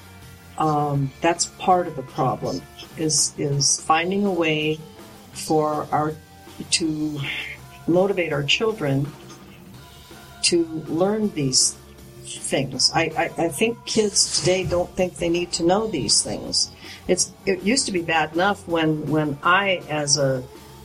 Um, 0.57 1.11
that's 1.21 1.45
part 1.45 1.87
of 1.87 1.95
the 1.95 2.03
problem. 2.03 2.61
Is 2.97 3.33
is 3.37 3.79
finding 3.81 4.25
a 4.25 4.31
way 4.31 4.79
for 5.31 5.87
our 5.91 6.13
to 6.71 7.19
motivate 7.87 8.33
our 8.33 8.43
children 8.43 9.07
to 10.41 10.65
learn 10.87 11.29
these 11.33 11.75
things. 12.37 12.91
I, 12.93 13.11
I, 13.17 13.45
I 13.45 13.47
think 13.49 13.85
kids 13.85 14.39
today 14.39 14.63
don't 14.63 14.89
think 14.95 15.15
they 15.15 15.29
need 15.29 15.51
to 15.53 15.63
know 15.63 15.87
these 15.87 16.21
things. 16.21 16.71
It's 17.07 17.31
it 17.45 17.63
used 17.63 17.85
to 17.87 17.91
be 17.91 18.01
bad 18.01 18.33
enough 18.33 18.67
when 18.67 19.09
when 19.09 19.37
I 19.41 19.81
as 19.89 20.17
a 20.17 20.43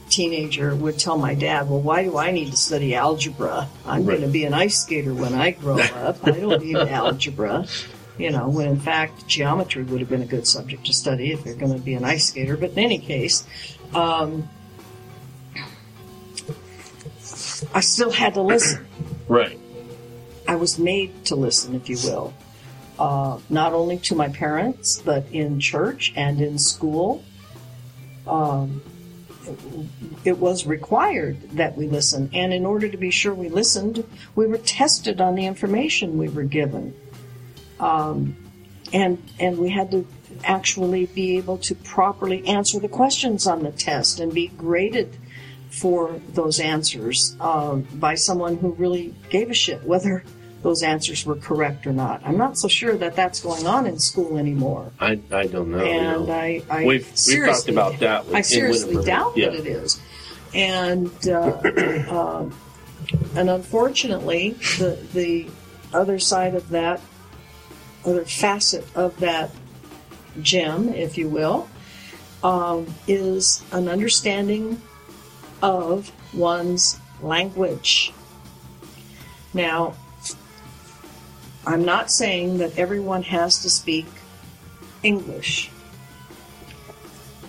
teenager 0.08 0.74
would 0.74 0.98
tell 0.98 1.18
my 1.18 1.34
dad, 1.34 1.68
"Well, 1.68 1.80
why 1.80 2.04
do 2.04 2.16
I 2.16 2.30
need 2.30 2.50
to 2.50 2.56
study 2.56 2.94
algebra? 2.94 3.68
I'm 3.86 4.04
going 4.04 4.22
to 4.22 4.28
be 4.28 4.44
an 4.44 4.54
ice 4.54 4.80
skater 4.80 5.12
when 5.12 5.34
I 5.34 5.50
grow 5.50 5.78
up. 5.94 6.26
I 6.26 6.30
don't 6.30 6.64
need 6.64 6.76
algebra." 6.76 7.66
You 8.16 8.30
know, 8.30 8.48
when 8.48 8.68
in 8.68 8.80
fact 8.80 9.26
geometry 9.26 9.82
would 9.82 9.98
have 10.00 10.08
been 10.08 10.22
a 10.22 10.26
good 10.26 10.46
subject 10.46 10.86
to 10.86 10.92
study 10.92 11.32
if 11.32 11.44
you're 11.44 11.56
going 11.56 11.74
to 11.74 11.80
be 11.80 11.94
an 11.94 12.04
ice 12.04 12.26
skater. 12.26 12.56
But 12.56 12.70
in 12.70 12.78
any 12.78 12.98
case, 12.98 13.44
um, 13.92 14.48
I 17.74 17.80
still 17.80 18.12
had 18.12 18.34
to 18.34 18.42
listen. 18.42 18.86
Right. 19.28 19.58
I 20.54 20.56
was 20.56 20.78
made 20.78 21.24
to 21.24 21.34
listen, 21.34 21.74
if 21.74 21.88
you 21.88 21.96
will, 22.04 22.32
uh, 22.96 23.38
not 23.50 23.72
only 23.72 23.98
to 23.98 24.14
my 24.14 24.28
parents, 24.28 25.02
but 25.04 25.26
in 25.32 25.58
church 25.58 26.12
and 26.14 26.40
in 26.40 26.58
school. 26.58 27.24
Um, 28.24 28.80
it 30.24 30.38
was 30.38 30.64
required 30.64 31.50
that 31.50 31.76
we 31.76 31.88
listen, 31.88 32.30
and 32.32 32.54
in 32.54 32.64
order 32.64 32.88
to 32.88 32.96
be 32.96 33.10
sure 33.10 33.34
we 33.34 33.48
listened, 33.48 34.04
we 34.36 34.46
were 34.46 34.58
tested 34.58 35.20
on 35.20 35.34
the 35.34 35.44
information 35.44 36.18
we 36.18 36.28
were 36.28 36.44
given, 36.44 36.94
um, 37.80 38.36
and 38.92 39.20
and 39.40 39.58
we 39.58 39.70
had 39.70 39.90
to 39.90 40.06
actually 40.44 41.06
be 41.06 41.36
able 41.36 41.58
to 41.58 41.74
properly 41.74 42.46
answer 42.46 42.78
the 42.78 42.88
questions 42.88 43.48
on 43.48 43.64
the 43.64 43.72
test 43.72 44.20
and 44.20 44.32
be 44.32 44.46
graded 44.46 45.18
for 45.68 46.20
those 46.28 46.60
answers 46.60 47.36
um, 47.40 47.82
by 47.94 48.14
someone 48.14 48.56
who 48.56 48.70
really 48.74 49.12
gave 49.30 49.50
a 49.50 49.54
shit 49.54 49.82
whether 49.82 50.22
those 50.64 50.82
answers 50.82 51.26
were 51.26 51.36
correct 51.36 51.86
or 51.86 51.92
not. 51.92 52.22
I'm 52.24 52.38
not 52.38 52.56
so 52.56 52.68
sure 52.68 52.96
that 52.96 53.14
that's 53.14 53.38
going 53.38 53.66
on 53.66 53.86
in 53.86 53.98
school 53.98 54.38
anymore. 54.38 54.90
I, 54.98 55.20
I 55.30 55.46
don't 55.46 55.70
know. 55.70 55.78
and. 55.78 56.30
I, 56.30 56.62
I 56.70 56.86
we've, 56.86 57.06
we've 57.28 57.44
talked 57.44 57.68
about 57.68 58.00
that. 58.00 58.24
With, 58.24 58.34
I 58.34 58.40
seriously 58.40 59.04
doubt 59.04 59.36
yeah. 59.36 59.50
that 59.50 59.60
it 59.60 59.66
is, 59.66 60.00
and 60.54 61.12
uh, 61.28 61.38
uh, 61.38 62.50
and 63.36 63.50
unfortunately, 63.50 64.52
the 64.78 64.98
the 65.12 65.46
other 65.92 66.18
side 66.18 66.54
of 66.54 66.70
that, 66.70 67.02
other 68.06 68.24
facet 68.24 68.86
of 68.96 69.20
that 69.20 69.50
gem, 70.40 70.88
if 70.88 71.18
you 71.18 71.28
will, 71.28 71.68
um, 72.42 72.86
is 73.06 73.62
an 73.70 73.86
understanding 73.86 74.80
of 75.62 76.10
one's 76.32 76.98
language. 77.20 78.14
Now, 79.52 79.94
I'm 81.66 81.84
not 81.84 82.10
saying 82.10 82.58
that 82.58 82.78
everyone 82.78 83.22
has 83.22 83.62
to 83.62 83.70
speak 83.70 84.06
English. 85.02 85.70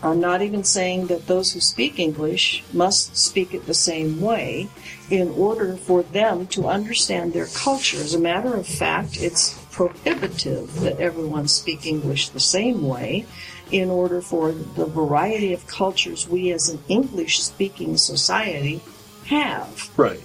I'm 0.04 0.20
not 0.20 0.42
even 0.42 0.64
saying 0.64 1.08
that 1.08 1.26
those 1.26 1.54
who 1.54 1.60
speak 1.60 1.98
English 1.98 2.64
must 2.72 3.18
speak 3.18 3.54
it 3.54 3.66
the 3.66 3.74
same 3.74 4.22
way 4.22 4.70
in 5.10 5.30
order 5.30 5.76
for 5.78 6.04
them 6.04 6.48
to 6.48 6.68
understand 6.68 7.34
their 7.34 7.48
culture. 7.48 7.98
As 7.98 8.14
a 8.14 8.20
matter 8.20 8.54
of 8.54 8.68
fact, 8.68 9.18
it's 9.20 9.60
prohibitive 9.72 10.80
that 10.82 11.00
everyone 11.00 11.48
speak 11.48 11.86
English 11.86 12.30
the 12.30 12.40
same 12.40 12.88
way 12.88 13.26
in 13.72 13.90
order 13.90 14.22
for 14.22 14.52
the 14.52 14.86
variety 14.86 15.54
of 15.54 15.66
cultures 15.66 16.30
we 16.30 16.52
as 16.52 16.70
an 16.70 16.80
English 16.88 17.42
speaking 17.42 17.98
society 17.98 18.80
have 19.26 19.90
Right. 19.98 20.22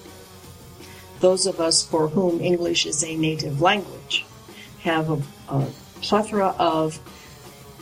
Those 1.21 1.47
of 1.47 1.61
us 1.61 1.83
for 1.83 2.09
whom 2.09 2.41
English 2.41 2.87
is 2.87 3.05
a 3.05 3.17
native 3.17 3.61
language 3.61 4.25
have 4.83 5.11
a, 5.11 5.23
a 5.49 5.67
plethora 6.01 6.55
of 6.59 6.99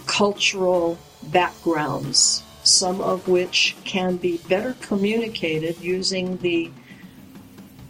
cultural 0.06 0.98
backgrounds, 1.22 2.42
some 2.64 3.00
of 3.00 3.28
which 3.28 3.76
can 3.84 4.16
be 4.16 4.38
better 4.48 4.74
communicated 4.80 5.80
using 5.80 6.36
the 6.38 6.70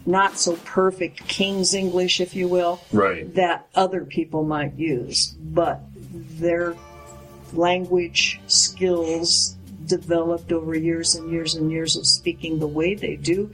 not 0.05 0.37
so 0.37 0.55
perfect 0.57 1.27
King's 1.27 1.73
English, 1.73 2.19
if 2.19 2.35
you 2.35 2.47
will, 2.47 2.81
Right. 2.91 3.31
that 3.35 3.67
other 3.75 4.05
people 4.05 4.43
might 4.43 4.73
use. 4.75 5.35
But 5.39 5.81
their 5.93 6.75
language 7.53 8.39
skills 8.47 9.55
developed 9.85 10.51
over 10.51 10.75
years 10.75 11.15
and 11.15 11.31
years 11.31 11.55
and 11.55 11.71
years 11.71 11.95
of 11.95 12.05
speaking 12.05 12.59
the 12.59 12.67
way 12.67 12.93
they 12.95 13.15
do 13.15 13.51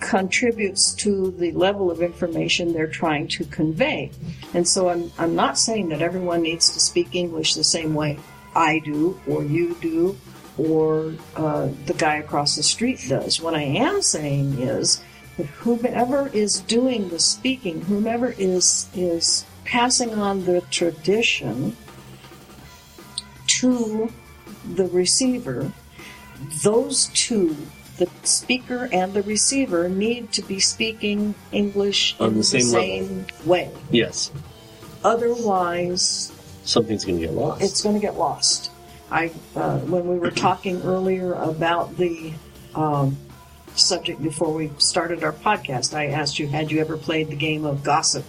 contributes 0.00 0.92
to 0.94 1.30
the 1.32 1.52
level 1.52 1.90
of 1.90 2.00
information 2.00 2.72
they're 2.72 2.86
trying 2.86 3.28
to 3.28 3.44
convey. 3.46 4.10
And 4.54 4.66
so 4.66 4.88
I'm, 4.88 5.10
I'm 5.18 5.34
not 5.34 5.58
saying 5.58 5.88
that 5.88 6.02
everyone 6.02 6.42
needs 6.42 6.70
to 6.70 6.80
speak 6.80 7.14
English 7.14 7.54
the 7.54 7.64
same 7.64 7.94
way 7.94 8.18
I 8.54 8.78
do, 8.80 9.20
or 9.26 9.44
you 9.44 9.76
do, 9.80 10.16
or 10.56 11.14
uh, 11.36 11.68
the 11.86 11.94
guy 11.94 12.16
across 12.16 12.56
the 12.56 12.62
street 12.62 13.04
does. 13.08 13.40
What 13.40 13.54
I 13.54 13.62
am 13.62 14.02
saying 14.02 14.60
is 14.60 15.02
that 15.36 15.46
whomever 15.46 16.28
is 16.28 16.60
doing 16.60 17.08
the 17.08 17.18
speaking, 17.18 17.82
whomever 17.82 18.34
is 18.38 18.88
is 18.94 19.44
passing 19.64 20.14
on 20.14 20.44
the 20.44 20.60
tradition 20.70 21.76
to 23.46 24.10
the 24.74 24.86
receiver, 24.86 25.72
those 26.62 27.06
two, 27.14 27.56
the 27.98 28.08
speaker 28.22 28.88
and 28.92 29.12
the 29.12 29.22
receiver, 29.22 29.88
need 29.88 30.32
to 30.32 30.42
be 30.42 30.60
speaking 30.60 31.34
English 31.52 32.16
On 32.18 32.30
in 32.30 32.36
the 32.38 32.44
same 32.44 33.26
way. 33.44 33.70
Yes. 33.90 34.30
Otherwise, 35.04 36.32
Something's 36.64 37.04
going 37.04 37.18
to 37.20 37.26
get 37.26 37.34
lost. 37.34 37.62
it's 37.62 37.82
going 37.82 37.94
to 37.94 38.00
get 38.00 38.16
lost. 38.16 38.70
I 39.10 39.32
uh, 39.56 39.78
when 39.80 40.06
we 40.06 40.18
were 40.18 40.30
talking 40.30 40.82
earlier 40.82 41.32
about 41.32 41.96
the 41.96 42.32
um, 42.74 43.16
subject 43.74 44.22
before 44.22 44.52
we 44.52 44.70
started 44.78 45.24
our 45.24 45.32
podcast, 45.32 45.94
I 45.94 46.06
asked 46.08 46.38
you, 46.38 46.46
had 46.46 46.70
you 46.70 46.80
ever 46.80 46.96
played 46.96 47.28
the 47.28 47.36
game 47.36 47.64
of 47.64 47.82
gossip? 47.82 48.24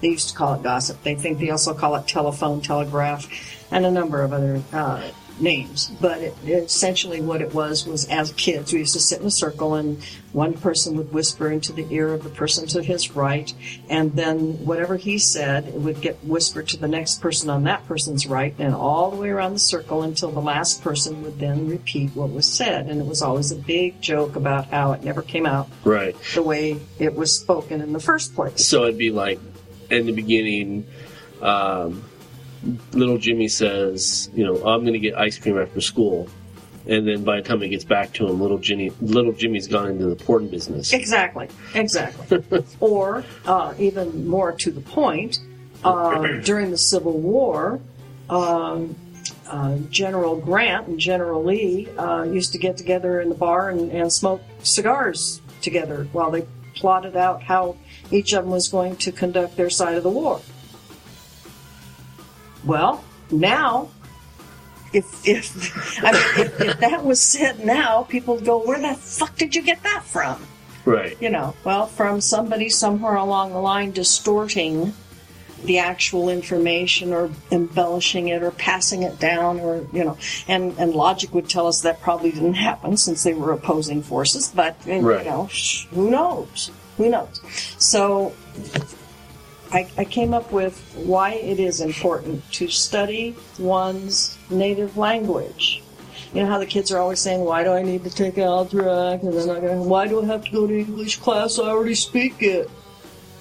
They 0.00 0.08
used 0.08 0.28
to 0.30 0.34
call 0.34 0.54
it 0.54 0.62
gossip. 0.62 1.02
They 1.02 1.14
think 1.14 1.38
they 1.38 1.50
also 1.50 1.72
call 1.72 1.96
it 1.96 2.06
telephone, 2.06 2.60
telegraph, 2.60 3.26
and 3.70 3.86
a 3.86 3.90
number 3.90 4.22
of 4.22 4.32
other 4.32 4.62
uh, 4.72 5.08
names. 5.40 5.90
But 6.00 6.18
it, 6.20 6.34
essentially, 6.44 7.20
what 7.20 7.40
it 7.40 7.54
was 7.54 7.86
was 7.86 8.06
as 8.08 8.32
kids, 8.32 8.72
we 8.72 8.80
used 8.80 8.94
to 8.94 9.00
sit 9.00 9.20
in 9.20 9.26
a 9.26 9.30
circle, 9.30 9.74
and 9.74 10.02
one 10.32 10.54
person 10.54 10.96
would 10.96 11.12
whisper 11.12 11.50
into 11.50 11.72
the 11.72 11.86
ear 11.90 12.12
of 12.12 12.22
the 12.22 12.30
person 12.30 12.66
to 12.68 12.82
his 12.82 13.14
right, 13.14 13.52
and 13.88 14.12
then 14.14 14.64
whatever 14.64 14.96
he 14.96 15.18
said 15.18 15.68
it 15.68 15.74
would 15.74 16.00
get 16.00 16.16
whispered 16.24 16.68
to 16.68 16.76
the 16.76 16.88
next 16.88 17.20
person 17.20 17.50
on 17.50 17.64
that 17.64 17.86
person's 17.86 18.26
right, 18.26 18.54
and 18.58 18.74
all 18.74 19.10
the 19.10 19.16
way 19.16 19.30
around 19.30 19.52
the 19.52 19.58
circle 19.58 20.02
until 20.02 20.30
the 20.30 20.40
last 20.40 20.82
person 20.82 21.22
would 21.22 21.38
then 21.38 21.68
repeat 21.68 22.10
what 22.14 22.30
was 22.30 22.46
said. 22.46 22.86
And 22.86 23.00
it 23.00 23.06
was 23.06 23.22
always 23.22 23.50
a 23.52 23.56
big 23.56 24.00
joke 24.00 24.36
about 24.36 24.66
how 24.66 24.92
it 24.92 25.02
never 25.02 25.22
came 25.22 25.46
out 25.46 25.68
right. 25.84 26.16
the 26.34 26.42
way 26.42 26.80
it 26.98 27.14
was 27.14 27.34
spoken 27.34 27.80
in 27.80 27.92
the 27.92 28.00
first 28.00 28.34
place. 28.34 28.66
So 28.66 28.84
it'd 28.84 28.98
be 28.98 29.10
like, 29.10 29.40
in 29.90 30.06
the 30.06 30.12
beginning, 30.12 30.86
um, 31.40 32.04
little 32.92 33.18
Jimmy 33.18 33.48
says, 33.48 34.30
you 34.34 34.44
know, 34.44 34.56
I'm 34.56 34.80
going 34.82 34.94
to 34.94 34.98
get 34.98 35.16
ice 35.16 35.38
cream 35.38 35.58
after 35.58 35.80
school. 35.80 36.28
And 36.86 37.06
then 37.06 37.22
by 37.22 37.36
the 37.36 37.42
time 37.42 37.62
it 37.62 37.68
gets 37.68 37.84
back 37.84 38.14
to 38.14 38.26
him, 38.26 38.40
little 38.40 38.58
Jimmy, 38.58 38.90
little 39.00 39.32
Jimmy's 39.32 39.68
gone 39.68 39.90
into 39.90 40.06
the 40.06 40.16
porn 40.16 40.48
business. 40.48 40.92
Exactly, 40.92 41.48
exactly. 41.74 42.42
or 42.80 43.24
uh, 43.44 43.74
even 43.78 44.26
more 44.26 44.52
to 44.52 44.70
the 44.70 44.80
point, 44.80 45.38
uh, 45.84 46.38
during 46.38 46.70
the 46.70 46.78
Civil 46.78 47.18
War, 47.20 47.80
um, 48.30 48.96
uh, 49.46 49.76
General 49.90 50.36
Grant 50.36 50.88
and 50.88 50.98
General 50.98 51.44
Lee 51.44 51.88
uh, 51.98 52.22
used 52.22 52.52
to 52.52 52.58
get 52.58 52.76
together 52.76 53.20
in 53.20 53.28
the 53.28 53.34
bar 53.34 53.70
and, 53.70 53.90
and 53.92 54.12
smoke 54.12 54.42
cigars 54.62 55.40
together 55.60 56.08
while 56.12 56.30
they 56.30 56.46
plotted 56.74 57.16
out 57.16 57.42
how 57.42 57.76
each 58.10 58.32
of 58.32 58.44
them 58.44 58.52
was 58.52 58.68
going 58.68 58.96
to 58.96 59.12
conduct 59.12 59.56
their 59.56 59.70
side 59.70 59.96
of 59.96 60.02
the 60.02 60.10
war. 60.10 60.40
Well, 62.68 63.02
now, 63.32 63.88
if 64.92 65.26
if 65.26 66.00
I 66.04 66.12
mean, 66.12 66.46
if, 66.46 66.60
if 66.60 66.80
that 66.80 67.04
was 67.04 67.20
said 67.20 67.64
now, 67.64 68.04
people 68.04 68.36
would 68.36 68.44
go, 68.44 68.58
"Where 68.58 68.78
the 68.80 68.94
fuck 68.94 69.36
did 69.36 69.56
you 69.56 69.62
get 69.62 69.82
that 69.82 70.04
from?" 70.04 70.46
Right. 70.84 71.16
You 71.20 71.30
know, 71.30 71.54
well, 71.64 71.86
from 71.86 72.20
somebody 72.20 72.68
somewhere 72.68 73.14
along 73.16 73.52
the 73.52 73.58
line 73.58 73.90
distorting 73.90 74.92
the 75.64 75.78
actual 75.78 76.28
information 76.28 77.12
or 77.12 77.30
embellishing 77.50 78.28
it 78.28 78.42
or 78.44 78.50
passing 78.52 79.02
it 79.02 79.18
down 79.18 79.58
or 79.58 79.84
you 79.92 80.04
know 80.04 80.16
and 80.46 80.72
and 80.78 80.92
logic 80.94 81.34
would 81.34 81.48
tell 81.48 81.66
us 81.66 81.80
that 81.80 82.00
probably 82.00 82.30
didn't 82.30 82.54
happen 82.54 82.96
since 82.96 83.24
they 83.24 83.34
were 83.34 83.50
opposing 83.50 84.00
forces 84.00 84.52
but 84.54 84.76
you 84.86 85.00
Right. 85.00 85.26
know 85.26 85.48
sh- 85.50 85.86
who 85.90 86.10
knows 86.12 86.70
who 86.96 87.10
knows 87.10 87.40
so 87.76 88.32
I, 89.70 89.88
I 89.98 90.04
came 90.04 90.32
up 90.32 90.50
with 90.50 90.78
why 90.94 91.34
it 91.34 91.60
is 91.60 91.80
important 91.80 92.50
to 92.52 92.68
study 92.68 93.36
one's 93.58 94.38
native 94.50 94.96
language. 94.96 95.82
You 96.32 96.42
know 96.42 96.48
how 96.48 96.58
the 96.58 96.66
kids 96.66 96.90
are 96.92 96.98
always 96.98 97.20
saying, 97.20 97.40
"Why 97.40 97.64
do 97.64 97.72
I 97.72 97.82
need 97.82 98.04
to 98.04 98.10
take 98.10 98.38
algebra?" 98.38 99.18
And 99.22 99.32
they're 99.32 99.46
not 99.46 99.60
going. 99.60 99.88
Why 99.88 100.06
do 100.06 100.22
I 100.22 100.26
have 100.26 100.44
to 100.44 100.50
go 100.50 100.66
to 100.66 100.78
English 100.78 101.16
class? 101.18 101.58
I 101.58 101.64
already 101.64 101.94
speak 101.94 102.42
it. 102.42 102.70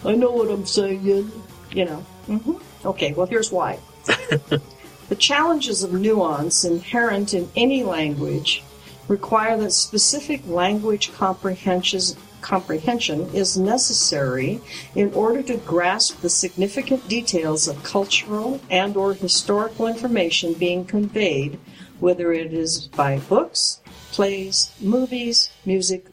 I 0.06 0.16
know 0.16 0.32
what 0.32 0.50
I'm 0.50 0.66
saying. 0.66 1.04
You 1.04 1.86
know. 1.86 2.06
hmm 2.28 2.54
Okay. 2.86 3.14
Well, 3.14 3.28
here's 3.28 3.52
why. 3.52 3.80
the 4.06 5.16
challenges 5.18 5.84
of 5.84 5.94
nuance 5.94 6.64
inherent 6.64 7.34
in 7.34 7.50
any 7.56 7.84
language 7.84 8.64
require 9.08 9.58
that 9.58 9.72
specific 9.72 10.46
language 10.48 11.14
comprehensions 11.14 12.16
comprehension 12.48 13.30
is 13.34 13.58
necessary 13.58 14.62
in 14.96 15.14
order 15.14 15.44
to 15.44 15.58
grasp 15.58 16.22
the 16.22 16.30
significant 16.30 17.06
details 17.10 17.68
of 17.68 17.84
cultural 17.84 18.62
and 18.70 18.96
or 18.96 19.14
historical 19.14 19.86
information 19.86 20.54
being 20.54 20.86
conveyed 20.86 21.60
whether 22.00 22.32
it 22.32 22.54
is 22.54 22.88
by 22.88 23.20
books 23.20 23.82
plays 24.14 24.72
movies 24.80 25.50
music 25.66 26.06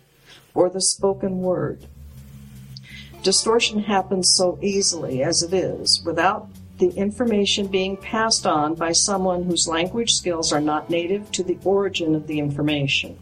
or 0.55 0.69
the 0.69 0.81
spoken 0.81 1.39
word. 1.39 1.86
Distortion 3.23 3.85
happens 3.85 4.35
so 4.35 4.59
easily 4.61 5.23
as 5.23 5.40
it 5.44 5.55
is 5.55 6.02
without 6.05 6.48
the 6.78 6.90
information 6.97 7.69
being 7.69 7.97
passed 7.97 8.44
on 8.44 8.74
by 8.74 8.90
someone 8.90 9.44
whose 9.44 9.69
language 9.69 10.12
skills 10.12 10.52
are 10.52 10.61
not 10.61 10.90
native 10.90 11.31
to 11.31 11.44
the 11.44 11.59
origin 11.65 12.16
of 12.16 12.27
the 12.27 12.40
information 12.40 13.16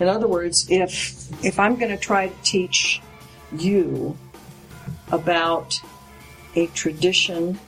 in 0.00 0.08
other 0.08 0.26
words, 0.26 0.66
if 0.70 1.44
if 1.44 1.60
I'm 1.60 1.76
going 1.76 1.90
to 1.90 1.96
try 1.98 2.28
to 2.28 2.34
teach 2.42 3.00
you 3.56 4.16
about 5.12 5.80
a 6.56 6.66
tradition 6.68 7.58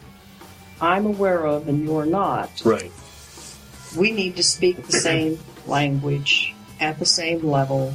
I'm 0.81 1.07
aware 1.07 1.47
of 1.47 1.69
and 1.69 1.85
you're 1.85 2.07
not, 2.07 2.51
Right. 2.65 2.91
we 3.97 4.11
need 4.11 4.35
to 4.37 4.43
speak 4.43 4.85
the 4.85 4.93
same 4.93 5.39
language 5.67 6.55
at 6.81 6.99
the 6.99 7.07
same 7.07 7.47
level, 7.47 7.95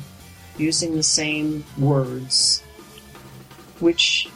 using 0.58 0.96
the 0.96 1.04
same 1.04 1.66
words, 1.78 2.64
which 3.82 4.30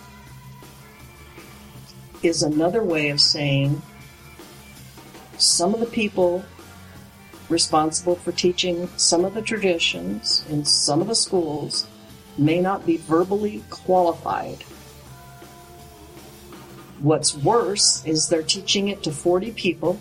is 2.22 2.44
another 2.44 2.84
way 2.84 3.10
of 3.10 3.22
saying 3.22 3.82
some 5.38 5.74
of 5.74 5.80
the 5.80 5.86
people 5.86 6.44
responsible 7.52 8.16
for 8.16 8.32
teaching 8.32 8.90
some 8.98 9.26
of 9.26 9.34
the 9.34 9.42
traditions 9.42 10.44
in 10.50 10.66
some 10.66 11.02
of 11.02 11.08
the 11.08 11.16
schools 11.16 11.88
may 12.38 12.62
not 12.62 12.86
be 12.86 12.98
verbally 12.98 13.64
qualified. 13.70 14.64
What's 17.00 17.36
worse 17.36 18.04
is 18.06 18.30
they're 18.30 18.44
teaching 18.44 18.88
it 18.88 19.04
to 19.04 19.12
40 19.12 19.52
people 19.52 20.00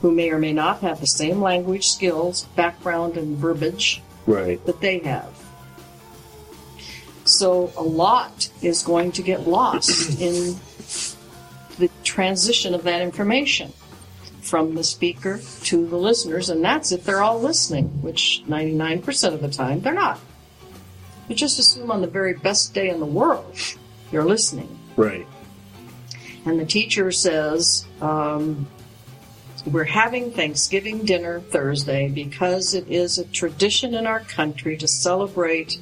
who 0.00 0.10
may 0.10 0.30
or 0.30 0.38
may 0.38 0.52
not 0.52 0.80
have 0.80 1.00
the 1.00 1.06
same 1.06 1.42
language 1.42 1.88
skills, 1.88 2.44
background, 2.56 3.16
and 3.16 3.36
verbiage 3.36 4.02
Right. 4.26 4.64
that 4.66 4.80
they 4.80 5.00
have. 5.00 5.28
So 7.24 7.72
a 7.76 7.82
lot 7.82 8.48
is 8.62 8.82
going 8.82 9.12
to 9.12 9.22
get 9.22 9.46
lost 9.46 10.20
in 10.20 10.56
the 11.78 11.90
transition 12.02 12.74
of 12.74 12.82
that 12.84 13.02
information 13.02 13.72
from 14.42 14.74
the 14.74 14.84
speaker 14.84 15.40
to 15.64 15.86
the 15.86 15.96
listeners, 15.96 16.50
and 16.50 16.64
that's 16.64 16.92
if 16.92 17.04
they're 17.04 17.22
all 17.22 17.40
listening, 17.40 17.86
which 18.02 18.42
99% 18.46 19.34
of 19.34 19.40
the 19.40 19.48
time 19.48 19.80
they're 19.80 19.94
not. 19.94 20.20
You 21.28 21.36
just 21.36 21.58
assume 21.58 21.90
on 21.90 22.00
the 22.00 22.08
very 22.08 22.34
best 22.34 22.74
day 22.74 22.88
in 22.88 22.98
the 22.98 23.06
world 23.06 23.56
you're 24.10 24.24
listening. 24.24 24.78
Right. 24.96 25.26
And 26.44 26.58
the 26.58 26.64
teacher 26.64 27.12
says, 27.12 27.86
um, 28.00 28.66
We're 29.66 29.84
having 29.84 30.32
Thanksgiving 30.32 31.04
dinner 31.04 31.40
Thursday 31.40 32.08
because 32.08 32.74
it 32.74 32.88
is 32.88 33.18
a 33.18 33.24
tradition 33.24 33.94
in 33.94 34.06
our 34.06 34.20
country 34.20 34.76
to 34.78 34.88
celebrate 34.88 35.78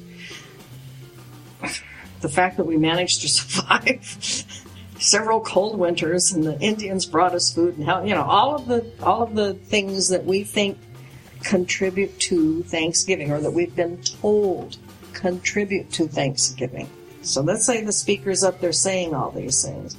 the 2.21 2.29
fact 2.29 2.57
that 2.57 2.65
we 2.65 2.77
managed 2.77 3.21
to 3.21 3.29
survive 3.29 4.45
several 4.99 5.39
cold 5.41 5.79
winters 5.79 6.31
and 6.31 6.43
the 6.43 6.59
Indians 6.59 7.05
brought 7.05 7.33
us 7.33 7.51
food 7.53 7.77
and 7.77 7.85
how 7.85 8.03
you 8.03 8.13
know 8.13 8.23
all 8.23 8.55
of 8.55 8.67
the 8.67 8.85
all 9.01 9.23
of 9.23 9.33
the 9.33 9.53
things 9.53 10.09
that 10.09 10.25
we 10.25 10.43
think 10.43 10.77
contribute 11.43 12.19
to 12.19 12.63
Thanksgiving 12.63 13.31
or 13.31 13.39
that 13.39 13.51
we've 13.51 13.75
been 13.75 14.01
told 14.01 14.77
contribute 15.13 15.89
to 15.93 16.07
Thanksgiving. 16.07 16.89
So 17.21 17.41
let's 17.41 17.65
say 17.65 17.83
the 17.83 17.91
speaker's 17.91 18.43
up 18.43 18.59
there 18.59 18.73
saying 18.73 19.13
all 19.13 19.31
these 19.31 19.63
things 19.63 19.95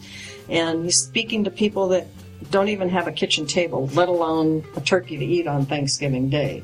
and 0.49 0.85
he's 0.85 0.99
speaking 0.99 1.45
to 1.45 1.51
people 1.51 1.89
that 1.89 2.07
don't 2.51 2.69
even 2.69 2.89
have 2.89 3.07
a 3.07 3.13
kitchen 3.13 3.47
table, 3.47 3.87
let 3.89 4.09
alone 4.09 4.65
a 4.77 4.81
turkey 4.81 5.17
to 5.19 5.25
eat 5.25 5.47
on 5.47 5.67
Thanksgiving 5.67 6.31
Day. 6.31 6.63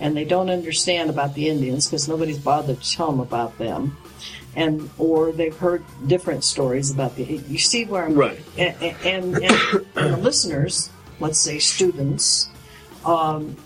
and 0.00 0.16
they 0.16 0.24
don't 0.24 0.50
understand 0.50 1.10
about 1.10 1.34
the 1.34 1.48
Indians 1.48 1.86
because 1.86 2.08
nobody's 2.08 2.38
bothered 2.38 2.80
to 2.82 2.96
tell 2.96 3.10
them 3.12 3.20
about 3.20 3.56
them, 3.58 3.96
and 4.54 4.90
or 4.98 5.32
they've 5.32 5.56
heard 5.56 5.84
different 6.06 6.44
stories 6.44 6.90
about 6.90 7.16
the. 7.16 7.24
You 7.24 7.58
see 7.58 7.84
where 7.84 8.04
I'm 8.04 8.14
Right. 8.14 8.40
and 8.58 8.76
and, 8.82 8.96
and, 9.04 9.36
and 9.96 10.12
the 10.14 10.16
listeners, 10.18 10.90
let's 11.20 11.38
say 11.38 11.58
students, 11.58 12.48
um, 13.04 13.56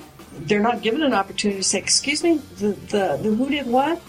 they're 0.40 0.60
not 0.60 0.82
given 0.82 1.02
an 1.02 1.12
opportunity 1.12 1.60
to 1.60 1.64
say, 1.68 1.78
"Excuse 1.78 2.22
me, 2.22 2.38
the 2.58 2.68
the, 2.68 3.18
the 3.22 3.34
who 3.34 3.48
did 3.50 3.66
what." 3.66 4.00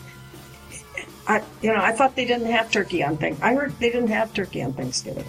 I, 1.29 1.43
you 1.61 1.73
know, 1.73 1.81
I 1.81 1.91
thought 1.91 2.15
they 2.15 2.23
didn't 2.23 2.49
have 2.49 2.71
turkey 2.71 3.03
on 3.03 3.17
Thanksgiving. 3.17 3.43
I 3.43 3.59
heard 3.59 3.77
they 3.79 3.89
didn't 3.89 4.11
have 4.11 4.33
turkey 4.33 4.63
on 4.63 4.71
Thanksgiving. 4.71 5.25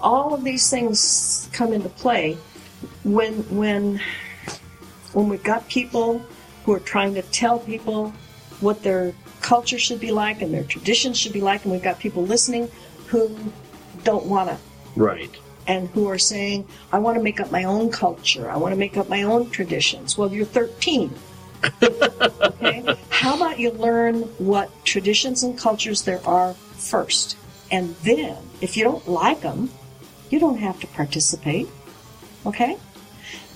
All 0.00 0.32
of 0.32 0.42
these 0.42 0.70
things 0.70 1.50
come 1.52 1.74
into 1.74 1.90
play 1.90 2.38
when 3.04 3.34
when 3.54 4.00
when 5.12 5.28
we've 5.28 5.42
got 5.42 5.68
people 5.68 6.22
who 6.64 6.72
are 6.72 6.80
trying 6.80 7.12
to 7.14 7.22
tell 7.22 7.58
people 7.58 8.10
what 8.60 8.82
their 8.82 9.12
culture 9.48 9.78
should 9.78 9.98
be 9.98 10.12
like 10.12 10.42
and 10.42 10.52
their 10.52 10.64
traditions 10.64 11.16
should 11.16 11.32
be 11.32 11.40
like, 11.40 11.64
and 11.64 11.72
we've 11.72 11.82
got 11.82 11.98
people 11.98 12.22
listening 12.22 12.70
who 13.06 13.34
don't 14.04 14.26
want 14.26 14.50
to 14.50 14.58
Right. 14.94 15.34
and 15.66 15.88
who 15.94 16.06
are 16.06 16.18
saying, 16.18 16.66
I 16.92 16.98
want 16.98 17.16
to 17.16 17.22
make 17.22 17.40
up 17.40 17.50
my 17.50 17.64
own 17.64 17.90
culture. 17.90 18.50
I 18.50 18.58
want 18.58 18.72
to 18.74 18.78
make 18.78 18.98
up 18.98 19.08
my 19.08 19.22
own 19.22 19.48
traditions. 19.48 20.18
Well, 20.18 20.30
you're 20.30 20.44
13. 20.44 21.10
okay? 21.82 22.94
How 23.08 23.36
about 23.36 23.58
you 23.58 23.70
learn 23.70 24.20
what 24.36 24.68
traditions 24.84 25.42
and 25.42 25.56
cultures 25.56 26.02
there 26.02 26.20
are 26.26 26.52
first? 26.52 27.38
And 27.70 27.96
then, 28.02 28.36
if 28.60 28.76
you 28.76 28.84
don't 28.84 29.08
like 29.08 29.40
them, 29.40 29.70
you 30.28 30.38
don't 30.38 30.58
have 30.58 30.78
to 30.80 30.86
participate. 30.88 31.68
Okay? 32.44 32.76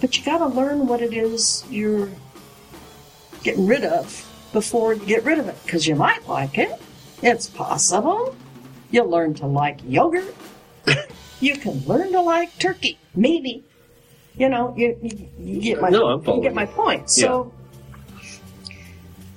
But 0.01 0.16
you 0.16 0.24
got 0.24 0.39
to 0.39 0.47
learn 0.47 0.86
what 0.86 1.02
it 1.02 1.12
is 1.12 1.64
you're 1.69 2.09
getting 3.43 3.66
rid 3.66 3.85
of 3.85 4.27
before 4.53 4.95
you 4.95 5.05
get 5.07 5.24
rid 5.24 5.39
of 5.39 5.49
it 5.49 5.57
because 5.65 5.87
you 5.87 5.95
might 5.95 6.27
like 6.29 6.59
it. 6.59 6.70
It's 7.23 7.49
possible. 7.49 8.37
You'll 8.91 9.09
learn 9.09 9.35
to 9.35 9.47
like 9.47 9.81
yogurt. 9.87 10.35
you 11.41 11.57
can 11.57 11.85
learn 11.87 12.12
to 12.12 12.20
like 12.20 12.59
turkey, 12.59 12.99
maybe. 13.15 13.65
You 14.37 14.49
know, 14.49 14.74
you, 14.77 14.99
you, 15.03 15.29
you 15.39 15.61
get 15.61 15.81
my 15.81 15.91
No, 15.91 16.07
I'm 16.07 16.24
you 16.24 16.43
get 16.43 16.55
my 16.55 16.66
point. 16.66 17.11
So, 17.11 17.53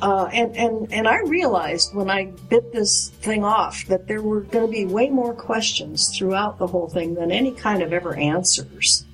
uh, 0.02 0.30
and 0.32 0.56
and 0.56 0.92
and 0.92 1.08
I 1.08 1.20
realized 1.22 1.94
when 1.94 2.10
I 2.10 2.26
bit 2.50 2.72
this 2.72 3.10
thing 3.10 3.44
off 3.44 3.86
that 3.88 4.08
there 4.08 4.22
were 4.22 4.42
going 4.42 4.66
to 4.66 4.72
be 4.72 4.86
way 4.86 5.10
more 5.10 5.34
questions 5.34 6.16
throughout 6.18 6.60
the 6.60 6.68
whole 6.68 6.88
thing 6.88 7.16
than 7.16 7.32
any 7.32 7.52
kind 7.52 7.82
of 7.82 7.92
ever 7.92 8.16
answers, 8.16 9.06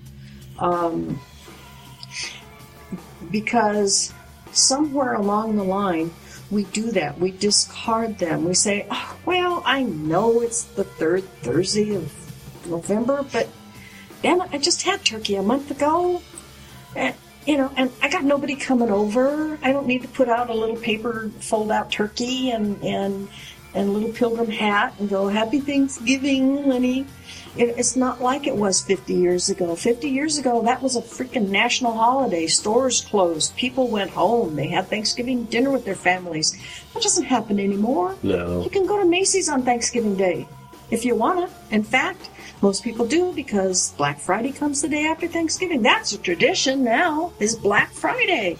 um, 0.60 1.20
because 3.32 4.14
somewhere 4.54 5.14
along 5.14 5.56
the 5.56 5.64
line 5.64 6.12
we 6.52 6.66
do 6.66 6.92
that. 6.92 7.18
We 7.18 7.32
discard 7.32 8.20
them. 8.20 8.44
We 8.44 8.54
say, 8.54 8.86
oh, 8.92 9.18
"Well, 9.26 9.64
I 9.66 9.84
know 9.84 10.42
it's 10.42 10.64
the 10.64 10.84
third 10.84 11.24
Thursday 11.42 11.96
of 11.96 12.12
November, 12.68 13.26
but 13.32 13.48
damn 14.22 14.42
it, 14.42 14.50
I 14.52 14.58
just 14.58 14.84
had 14.84 15.04
turkey 15.04 15.36
a 15.36 15.42
month 15.42 15.72
ago." 15.72 16.22
And, 16.96 17.16
you 17.46 17.58
know, 17.58 17.72
and 17.78 17.90
I 18.02 18.10
got 18.10 18.26
nobody 18.26 18.56
coming 18.56 18.92
over. 18.92 19.58
I 19.64 19.72
don't 19.72 19.88
need 19.88 20.02
to 20.02 20.10
put 20.10 20.28
out 20.28 20.50
a 20.50 20.54
little 20.54 20.76
paper 20.76 21.32
fold 21.40 21.72
out 21.72 21.90
turkey 21.90 22.52
and 22.52 22.84
and 22.84 23.30
and 23.74 23.90
a 23.90 23.92
little 23.92 24.12
pilgrim 24.12 24.52
hat 24.52 24.94
and 25.00 25.10
go 25.10 25.30
Happy 25.30 25.62
Thanksgiving, 25.62 26.64
honey. 26.64 27.06
It, 27.58 27.76
it's 27.78 27.96
not 27.96 28.22
like 28.22 28.48
it 28.48 28.56
was 28.56 28.82
50 28.82 29.14
years 29.14 29.50
ago. 29.50 29.76
50 29.76 30.10
years 30.10 30.38
ago, 30.38 30.62
that 30.64 30.82
was 30.82 30.96
a 30.96 31.02
freaking 31.02 31.50
national 31.50 31.94
holiday. 31.94 32.48
Stores 32.48 33.02
closed. 33.02 33.56
People 33.56 33.88
went 33.88 34.12
home. 34.12 34.56
They 34.56 34.68
had 34.68 34.88
Thanksgiving 34.88 35.46
dinner 35.46 35.72
with 35.72 35.86
their 35.86 35.96
families. 35.96 36.58
That 36.94 37.04
doesn't 37.04 37.26
happen 37.26 37.60
anymore. 37.60 38.16
No. 38.24 38.64
You 38.64 38.70
can 38.70 38.86
go 38.86 38.98
to 38.98 39.06
Macy's 39.06 39.50
on 39.50 39.64
Thanksgiving 39.64 40.16
Day 40.16 40.48
if 40.92 41.06
you 41.06 41.16
want 41.16 41.50
to. 41.50 41.76
In 41.76 41.84
fact, 41.84 42.30
most 42.62 42.84
people 42.84 43.08
do 43.08 43.34
because 43.34 43.94
Black 43.94 44.20
Friday 44.20 44.52
comes 44.52 44.82
the 44.82 44.90
day 44.90 45.06
after 45.06 45.28
Thanksgiving. 45.28 45.82
That's 45.82 46.14
a 46.14 46.18
tradition 46.18 46.84
now, 46.84 47.34
is 47.40 47.56
Black 47.56 47.92
Friday. 47.92 48.58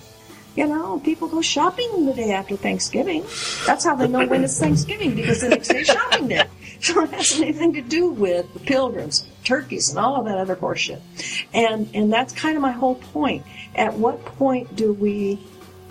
You 0.56 0.68
know, 0.68 1.00
people 1.00 1.28
go 1.28 1.42
shopping 1.42 2.06
the 2.06 2.14
day 2.14 2.32
after 2.32 2.58
Thanksgiving. 2.58 3.24
That's 3.66 3.86
how 3.86 3.96
they 3.96 4.08
know 4.08 4.26
when 4.26 4.44
it's 4.44 4.60
Thanksgiving 4.60 5.16
because 5.16 5.42
the 5.42 5.50
next 5.50 5.70
day 5.70 5.82
is 5.82 5.88
shopping 5.88 6.28
day. 6.28 6.44
It 6.90 7.10
has 7.12 7.40
anything 7.40 7.74
to 7.74 7.82
do 7.82 8.10
with 8.10 8.52
the 8.54 8.60
pilgrims, 8.60 9.26
turkeys, 9.44 9.90
and 9.90 10.00
all 10.00 10.16
of 10.16 10.26
that 10.26 10.38
other 10.38 10.56
horseshit. 10.56 11.02
And 11.54 11.90
and 11.94 12.12
that's 12.12 12.34
kind 12.34 12.56
of 12.56 12.62
my 12.62 12.72
whole 12.72 12.96
point. 12.96 13.46
At 13.76 13.94
what 13.94 14.26
point 14.26 14.76
do 14.76 14.92
we 14.94 15.40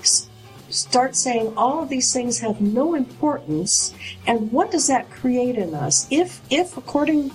s- 0.00 0.28
start 0.68 1.14
saying 1.16 1.52
all 1.56 1.82
of 1.82 1.88
these 1.88 2.12
things 2.12 2.40
have 2.40 2.60
no 2.60 2.94
importance 2.94 3.94
and 4.26 4.50
what 4.52 4.70
does 4.70 4.86
that 4.86 5.10
create 5.10 5.56
in 5.56 5.74
us 5.74 6.06
if 6.10 6.40
if 6.50 6.76
according 6.76 7.30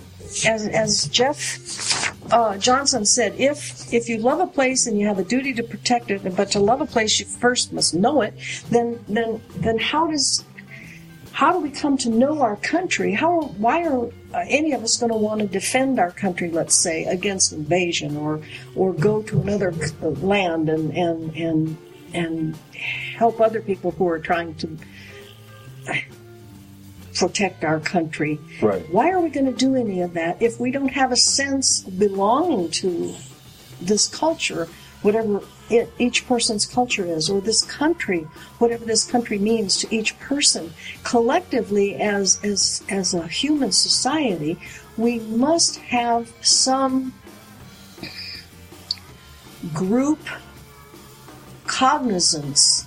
as 0.47 0.65
as 0.67 1.07
jeff 1.09 1.37
uh, 2.31 2.57
johnson 2.57 3.05
said 3.05 3.35
if 3.37 3.93
if 3.93 4.07
you 4.07 4.17
love 4.19 4.39
a 4.39 4.47
place 4.47 4.87
and 4.87 4.97
you 4.97 5.05
have 5.05 5.19
a 5.19 5.23
duty 5.23 5.53
to 5.53 5.63
protect 5.63 6.09
it 6.11 6.21
but 6.35 6.49
to 6.49 6.59
love 6.59 6.79
a 6.79 6.85
place 6.85 7.19
you 7.19 7.25
first 7.25 7.73
must 7.73 7.93
know 7.93 8.21
it 8.21 8.33
then 8.69 8.97
then 9.09 9.41
then 9.57 9.77
how 9.77 10.07
does 10.07 10.45
how 11.35 11.51
do 11.51 11.59
we 11.59 11.69
come 11.69 11.97
to 11.97 12.09
know 12.09 12.41
our 12.41 12.55
country? 12.55 13.11
How, 13.11 13.41
why 13.57 13.83
are 13.83 14.05
uh, 14.05 14.45
any 14.47 14.71
of 14.71 14.81
us 14.83 14.95
going 14.97 15.11
to 15.11 15.17
want 15.17 15.41
to 15.41 15.47
defend 15.47 15.99
our 15.99 16.11
country, 16.11 16.49
let's 16.49 16.75
say, 16.75 17.03
against 17.03 17.51
invasion, 17.51 18.15
or 18.15 18.39
or 18.73 18.93
go 18.93 19.21
to 19.23 19.41
another 19.41 19.73
uh, 20.01 20.07
land 20.07 20.69
and 20.69 20.93
and 20.95 21.35
and 21.35 21.77
and 22.13 22.55
help 23.17 23.41
other 23.41 23.59
people 23.59 23.91
who 23.91 24.07
are 24.07 24.17
trying 24.17 24.55
to 24.55 24.77
uh, 25.89 25.93
protect 27.13 27.65
our 27.65 27.81
country? 27.81 28.39
Right. 28.61 28.89
Why 28.89 29.11
are 29.11 29.19
we 29.19 29.29
going 29.29 29.47
to 29.47 29.59
do 29.67 29.75
any 29.75 29.99
of 29.99 30.13
that 30.13 30.41
if 30.41 30.57
we 30.57 30.71
don't 30.71 30.93
have 30.93 31.11
a 31.11 31.17
sense 31.17 31.85
of 31.85 31.99
belonging 31.99 32.71
to 32.79 33.13
this 33.81 34.07
culture, 34.07 34.69
whatever 35.01 35.41
it, 35.69 35.91
each 35.97 36.27
person's 36.27 36.65
culture 36.65 37.05
is, 37.05 37.29
or 37.29 37.41
this 37.41 37.63
country, 37.63 38.27
whatever 38.59 38.85
this 38.85 39.03
country 39.03 39.37
means 39.39 39.77
to 39.77 39.95
each 39.95 40.17
person, 40.19 40.73
collectively 41.03 41.95
as 41.95 42.39
as 42.43 42.83
as 42.89 43.13
a 43.13 43.27
human 43.27 43.71
society, 43.71 44.59
we 44.97 45.19
must 45.19 45.77
have 45.77 46.31
some 46.41 47.13
group 49.73 50.19
cognizance 51.65 52.85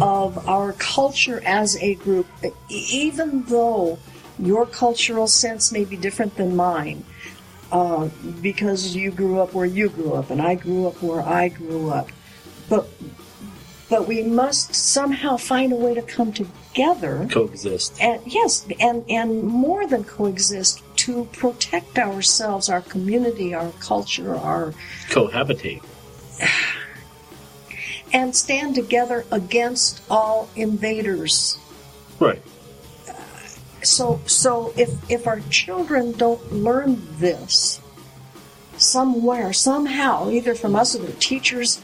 of 0.00 0.48
our 0.48 0.72
culture 0.74 1.42
as 1.44 1.76
a 1.76 1.94
group, 1.96 2.26
even 2.68 3.42
though 3.44 3.98
your 4.38 4.66
cultural 4.66 5.26
sense 5.26 5.70
may 5.70 5.84
be 5.84 5.96
different 5.96 6.36
than 6.36 6.56
mine 6.56 7.04
uh, 7.70 8.08
because 8.40 8.94
you 8.94 9.10
grew 9.10 9.40
up 9.40 9.52
where 9.52 9.66
you 9.66 9.88
grew 9.88 10.14
up 10.14 10.30
and 10.30 10.40
I 10.40 10.54
grew 10.54 10.86
up 10.86 11.02
where 11.02 11.20
I 11.20 11.48
grew 11.48 11.90
up. 11.90 12.08
But 12.68 12.88
but 13.90 14.08
we 14.08 14.22
must 14.22 14.74
somehow 14.74 15.36
find 15.36 15.72
a 15.72 15.76
way 15.76 15.94
to 15.94 16.02
come 16.02 16.32
together 16.32 17.28
Coexist. 17.30 18.00
and 18.00 18.20
yes, 18.26 18.66
and 18.80 19.04
and 19.08 19.42
more 19.42 19.86
than 19.86 20.04
coexist 20.04 20.82
to 20.96 21.26
protect 21.32 21.98
ourselves, 21.98 22.68
our 22.68 22.80
community, 22.80 23.54
our 23.54 23.70
culture, 23.80 24.34
our 24.34 24.72
Cohabitate. 25.08 25.82
and 28.12 28.34
stand 28.34 28.74
together 28.74 29.24
against 29.30 30.02
all 30.08 30.48
invaders. 30.56 31.58
Right. 32.18 32.42
So 33.82 34.20
so 34.26 34.72
if 34.76 34.90
if 35.10 35.26
our 35.26 35.40
children 35.50 36.12
don't 36.12 36.52
learn 36.52 37.02
this 37.18 37.80
somewhere, 38.76 39.52
somehow, 39.52 40.30
either 40.30 40.54
from 40.54 40.74
us 40.74 40.94
or 40.94 40.98
their 40.98 41.16
teachers 41.20 41.80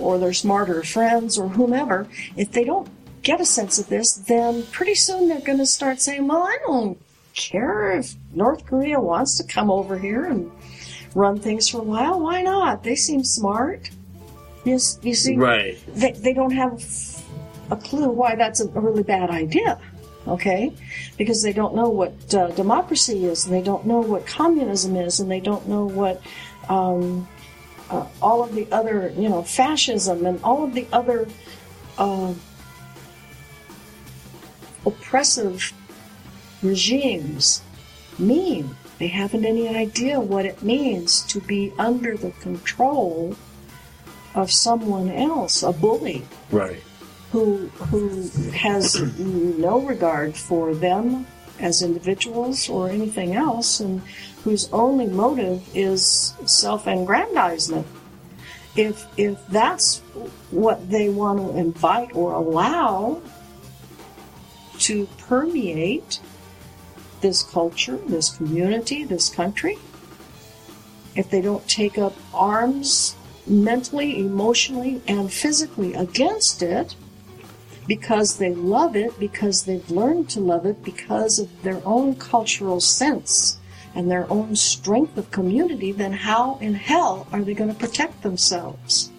or 0.00 0.18
their 0.18 0.32
smarter 0.32 0.82
friends 0.82 1.38
or 1.38 1.48
whomever, 1.48 2.06
if 2.36 2.52
they 2.52 2.64
don't 2.64 2.88
get 3.22 3.40
a 3.40 3.44
sense 3.44 3.78
of 3.78 3.88
this, 3.88 4.14
then 4.14 4.64
pretty 4.72 4.94
soon 4.94 5.28
they're 5.28 5.40
going 5.40 5.58
to 5.58 5.66
start 5.66 6.00
saying, 6.00 6.26
"Well, 6.26 6.42
I 6.42 6.58
don't 6.66 6.98
care 7.34 7.92
if 7.92 8.14
North 8.34 8.66
Korea 8.66 9.00
wants 9.00 9.36
to 9.38 9.44
come 9.44 9.70
over 9.70 9.98
here 9.98 10.24
and 10.26 10.50
run 11.14 11.38
things 11.38 11.68
for 11.68 11.78
a 11.78 11.84
while. 11.84 12.20
Why 12.20 12.42
not? 12.42 12.82
They 12.82 12.96
seem 12.96 13.24
smart." 13.24 13.90
You, 14.64 14.78
you 15.02 15.14
see, 15.14 15.36
Right. 15.36 15.76
they, 15.88 16.12
they 16.12 16.32
don't 16.32 16.52
have 16.52 16.82
a 17.70 17.76
clue 17.76 18.08
why 18.10 18.36
that's 18.36 18.60
a 18.60 18.68
really 18.68 19.02
bad 19.02 19.28
idea. 19.30 19.78
Okay, 20.28 20.72
because 21.18 21.42
they 21.42 21.52
don't 21.52 21.74
know 21.74 21.88
what 21.88 22.32
uh, 22.32 22.46
democracy 22.52 23.24
is, 23.24 23.44
and 23.44 23.52
they 23.52 23.60
don't 23.60 23.84
know 23.86 23.98
what 23.98 24.24
communism 24.24 24.94
is, 24.94 25.18
and 25.18 25.28
they 25.28 25.40
don't 25.40 25.66
know 25.66 25.84
what 25.84 26.22
um, 26.68 27.26
uh, 27.92 28.06
all 28.20 28.42
of 28.42 28.54
the 28.54 28.66
other, 28.72 29.12
you 29.16 29.28
know, 29.28 29.42
fascism 29.42 30.24
and 30.26 30.42
all 30.42 30.64
of 30.64 30.72
the 30.74 30.86
other 30.92 31.28
uh, 31.98 32.32
oppressive 34.86 35.72
regimes 36.62 37.62
mean. 38.18 38.74
They 38.98 39.08
haven't 39.08 39.44
any 39.44 39.68
idea 39.68 40.20
what 40.20 40.46
it 40.46 40.62
means 40.62 41.22
to 41.22 41.40
be 41.40 41.72
under 41.78 42.16
the 42.16 42.30
control 42.40 43.34
of 44.34 44.50
someone 44.50 45.10
else, 45.10 45.62
a 45.62 45.72
bully 45.72 46.22
Right. 46.50 46.80
who 47.32 47.66
who 47.90 48.28
has 48.52 49.00
no 49.18 49.80
regard 49.80 50.36
for 50.36 50.74
them 50.74 51.26
as 51.58 51.82
individuals 51.82 52.68
or 52.68 52.88
anything 52.90 53.34
else, 53.34 53.80
and 53.80 54.02
whose 54.44 54.68
only 54.72 55.06
motive 55.06 55.62
is 55.74 56.34
self-aggrandizement. 56.46 57.86
If 58.74 59.06
if 59.16 59.46
that's 59.48 60.00
what 60.50 60.90
they 60.90 61.08
want 61.10 61.38
to 61.38 61.56
invite 61.56 62.14
or 62.14 62.32
allow 62.32 63.20
to 64.80 65.06
permeate 65.18 66.20
this 67.20 67.42
culture, 67.42 67.98
this 68.06 68.36
community, 68.36 69.04
this 69.04 69.28
country, 69.28 69.78
if 71.14 71.30
they 71.30 71.40
don't 71.40 71.66
take 71.68 71.98
up 71.98 72.14
arms 72.34 73.14
mentally, 73.46 74.18
emotionally, 74.18 75.02
and 75.06 75.32
physically 75.32 75.94
against 75.94 76.62
it, 76.62 76.96
because 77.86 78.38
they 78.38 78.54
love 78.54 78.96
it, 78.96 79.18
because 79.20 79.64
they've 79.64 79.90
learned 79.90 80.30
to 80.30 80.40
love 80.40 80.64
it, 80.64 80.82
because 80.82 81.38
of 81.38 81.62
their 81.62 81.80
own 81.84 82.14
cultural 82.14 82.80
sense 82.80 83.58
and 83.94 84.10
their 84.10 84.30
own 84.32 84.56
strength 84.56 85.16
of 85.18 85.30
community, 85.30 85.92
then 85.92 86.12
how 86.12 86.58
in 86.60 86.74
hell 86.74 87.26
are 87.32 87.42
they 87.42 87.54
going 87.54 87.70
to 87.72 87.78
protect 87.78 88.22
themselves? 88.22 89.10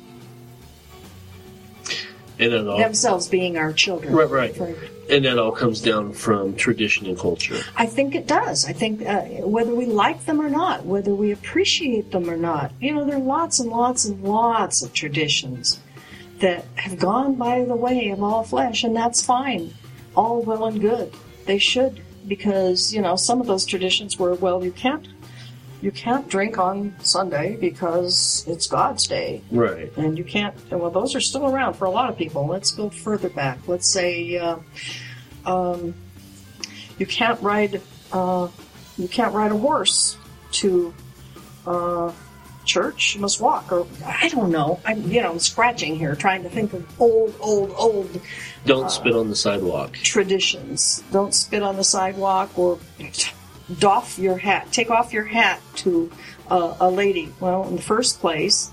And 2.40 2.68
all, 2.68 2.78
Themselves 2.80 3.28
being 3.28 3.58
our 3.58 3.72
children. 3.74 4.14
right, 4.16 4.30
right. 4.30 4.56
For- 4.56 4.76
And 5.10 5.24
that 5.26 5.38
all 5.38 5.52
comes 5.52 5.82
down 5.82 6.14
from 6.14 6.56
tradition 6.56 7.06
and 7.06 7.18
culture. 7.18 7.58
I 7.78 7.86
think 7.86 8.16
it 8.16 8.26
does. 8.26 8.66
I 8.66 8.74
think 8.74 9.06
uh, 9.06 9.22
whether 9.46 9.76
we 9.76 9.86
like 9.86 10.26
them 10.26 10.42
or 10.42 10.50
not, 10.50 10.84
whether 10.86 11.14
we 11.14 11.32
appreciate 11.32 12.12
them 12.12 12.30
or 12.30 12.36
not, 12.38 12.72
you 12.82 12.94
know, 12.96 13.06
there 13.06 13.18
are 13.18 13.20
lots 13.20 13.60
and 13.60 13.70
lots 13.70 14.06
and 14.06 14.24
lots 14.24 14.82
of 14.82 14.94
traditions 14.94 15.80
that 16.40 16.66
have 16.76 16.98
gone 16.98 17.36
by 17.36 17.64
the 17.66 17.76
way 17.76 18.10
of 18.10 18.24
all 18.24 18.44
flesh, 18.44 18.84
and 18.84 18.96
that's 18.96 19.24
fine. 19.24 19.74
All 20.16 20.42
well 20.42 20.66
and 20.66 20.82
good. 20.82 21.14
They 21.46 21.60
should, 21.60 22.02
because 22.28 22.94
you 22.94 23.02
know 23.02 23.16
some 23.16 23.42
of 23.42 23.48
those 23.48 23.66
traditions 23.66 24.18
were 24.18 24.36
well, 24.36 24.64
you 24.64 24.72
can't, 24.72 25.08
you 25.84 25.92
can't 25.92 26.30
drink 26.30 26.58
on 26.58 26.96
Sunday 27.02 27.58
because 27.58 28.46
it's 28.48 28.68
God's 28.68 29.06
day. 29.06 29.42
Right. 29.52 29.92
And 29.98 30.18
you 30.18 30.24
can't, 30.24 30.56
well, 30.72 30.90
those 30.90 31.14
are 31.14 31.20
still 31.20 31.46
around 31.46 31.74
for 31.74 31.84
a 31.84 31.90
lot 31.90 32.10
of 32.10 32.18
people. 32.18 32.48
Let's 32.48 32.72
go 32.72 32.90
further 32.90 33.28
back. 33.28 33.60
Let's 33.68 33.88
say, 33.88 34.38
uh, 34.38 34.60
um, 35.46 35.94
you 36.98 37.06
can't 37.06 37.42
ride, 37.42 37.82
uh, 38.14 38.48
you 38.98 39.10
can't 39.10 39.34
ride 39.34 39.52
a 39.52 39.58
horse 39.58 40.18
to, 40.52 40.94
uh, 41.68 42.14
church. 42.66 43.18
Must 43.18 43.40
walk, 43.42 43.72
or 43.72 43.88
I 44.06 44.28
don't 44.30 44.52
know. 44.52 44.80
I'm, 44.86 45.02
you 45.10 45.22
know, 45.22 45.32
I'm 45.32 45.40
scratching 45.40 45.96
here, 45.98 46.16
trying 46.16 46.44
to 46.44 46.50
think 46.50 46.74
of 46.74 47.02
old, 47.02 47.36
old, 47.40 47.74
old 47.78 48.22
Don't 48.66 48.90
spit 48.92 49.14
on 49.16 49.30
the 49.30 49.36
sidewalk. 49.36 49.94
traditions. 49.94 51.04
Don't 51.12 51.34
spit 51.34 51.64
on 51.64 51.76
the 51.78 51.84
sidewalk 51.84 52.58
or 52.58 52.80
doff 53.80 54.18
your 54.20 54.38
hat. 54.38 54.72
Take 54.72 54.90
off 54.90 55.14
your 55.14 55.26
hat 55.26 55.62
to 55.78 56.12
uh, 56.50 56.76
a 56.80 56.90
lady. 56.90 57.32
Well, 57.40 57.68
in 57.68 57.76
the 57.76 57.82
first 57.82 58.20
place, 58.20 58.72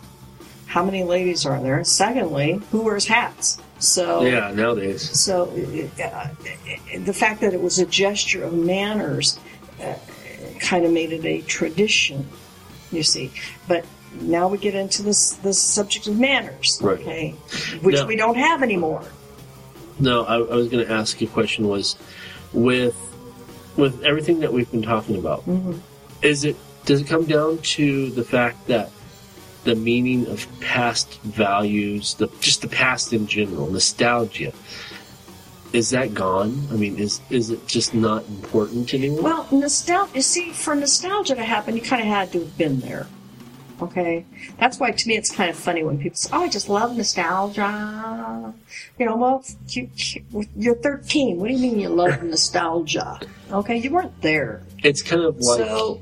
how 0.66 0.84
many 0.84 1.02
ladies 1.04 1.46
are 1.46 1.60
there? 1.62 1.82
Secondly, 1.84 2.60
who 2.70 2.82
wears 2.82 3.06
hats? 3.06 3.58
So 3.78 4.22
Yeah, 4.22 4.52
nowadays. 4.54 5.08
so 5.18 5.44
uh, 5.44 6.28
the 6.98 7.14
fact 7.14 7.40
that 7.40 7.54
it 7.54 7.60
was 7.62 7.78
a 7.78 7.86
gesture 7.86 8.44
of 8.44 8.52
manners 8.52 9.38
uh, 9.82 9.94
kind 10.60 10.84
of 10.84 10.92
made 10.92 11.12
it 11.12 11.24
a 11.24 11.40
tradition, 11.42 12.28
you 12.92 13.02
see. 13.02 13.30
But 13.68 13.84
now 14.20 14.48
we 14.48 14.58
get 14.58 14.74
into 14.74 15.02
this 15.02 15.32
the 15.34 15.52
subject 15.52 16.06
of 16.06 16.18
manners, 16.18 16.78
Right. 16.82 17.00
okay, 17.00 17.30
which 17.82 17.96
Now- 17.96 18.06
we 18.06 18.16
don't 18.16 18.36
have 18.36 18.62
anymore. 18.62 19.04
No, 19.98 20.24
I, 20.24 20.36
I 20.36 20.56
was 20.56 20.68
going 20.68 20.86
to 20.86 20.92
ask 20.92 21.20
you 21.20 21.26
a 21.28 21.30
question. 21.30 21.68
Was 21.68 21.96
with 22.52 22.96
with 23.76 24.02
everything 24.02 24.40
that 24.40 24.52
we've 24.52 24.70
been 24.70 24.82
talking 24.82 25.16
about, 25.16 25.40
mm-hmm. 25.46 25.78
is 26.22 26.44
it 26.44 26.56
does 26.86 27.02
it 27.02 27.06
come 27.06 27.24
down 27.26 27.58
to 27.58 28.10
the 28.10 28.24
fact 28.24 28.66
that 28.68 28.90
the 29.64 29.74
meaning 29.74 30.26
of 30.28 30.46
past 30.60 31.20
values, 31.20 32.14
the 32.14 32.28
just 32.40 32.62
the 32.62 32.68
past 32.68 33.12
in 33.12 33.26
general, 33.26 33.70
nostalgia, 33.70 34.52
is 35.72 35.90
that 35.90 36.14
gone? 36.14 36.66
I 36.70 36.74
mean, 36.74 36.98
is 36.98 37.20
is 37.30 37.50
it 37.50 37.66
just 37.66 37.94
not 37.94 38.26
important 38.28 38.92
anymore? 38.94 39.22
Well, 39.22 39.48
nostalgia. 39.52 40.12
You 40.14 40.22
see, 40.22 40.50
for 40.50 40.74
nostalgia 40.74 41.34
to 41.34 41.44
happen, 41.44 41.76
you 41.76 41.82
kind 41.82 42.02
of 42.02 42.08
had 42.08 42.32
to 42.32 42.40
have 42.40 42.58
been 42.58 42.80
there. 42.80 43.06
Okay, 43.82 44.26
that's 44.58 44.78
why 44.78 44.90
to 44.90 45.08
me 45.08 45.16
it's 45.16 45.30
kind 45.30 45.48
of 45.48 45.56
funny 45.56 45.82
when 45.82 45.96
people 45.98 46.16
say, 46.16 46.28
"Oh, 46.32 46.42
I 46.42 46.48
just 46.48 46.68
love 46.68 46.96
nostalgia." 46.96 48.52
You 48.98 49.06
know, 49.06 49.16
well, 49.16 49.42
you, 49.68 49.88
you're 50.54 50.74
13. 50.74 51.38
What 51.38 51.48
do 51.48 51.54
you 51.54 51.58
mean 51.60 51.80
you 51.80 51.88
love 51.88 52.22
nostalgia? 52.34 53.18
Okay, 53.50 53.76
you 53.78 53.90
weren't 53.90 54.20
there. 54.20 54.62
it's 54.84 55.00
kind 55.02 55.22
of 55.22 55.36
like 55.38 55.58
So 55.58 56.00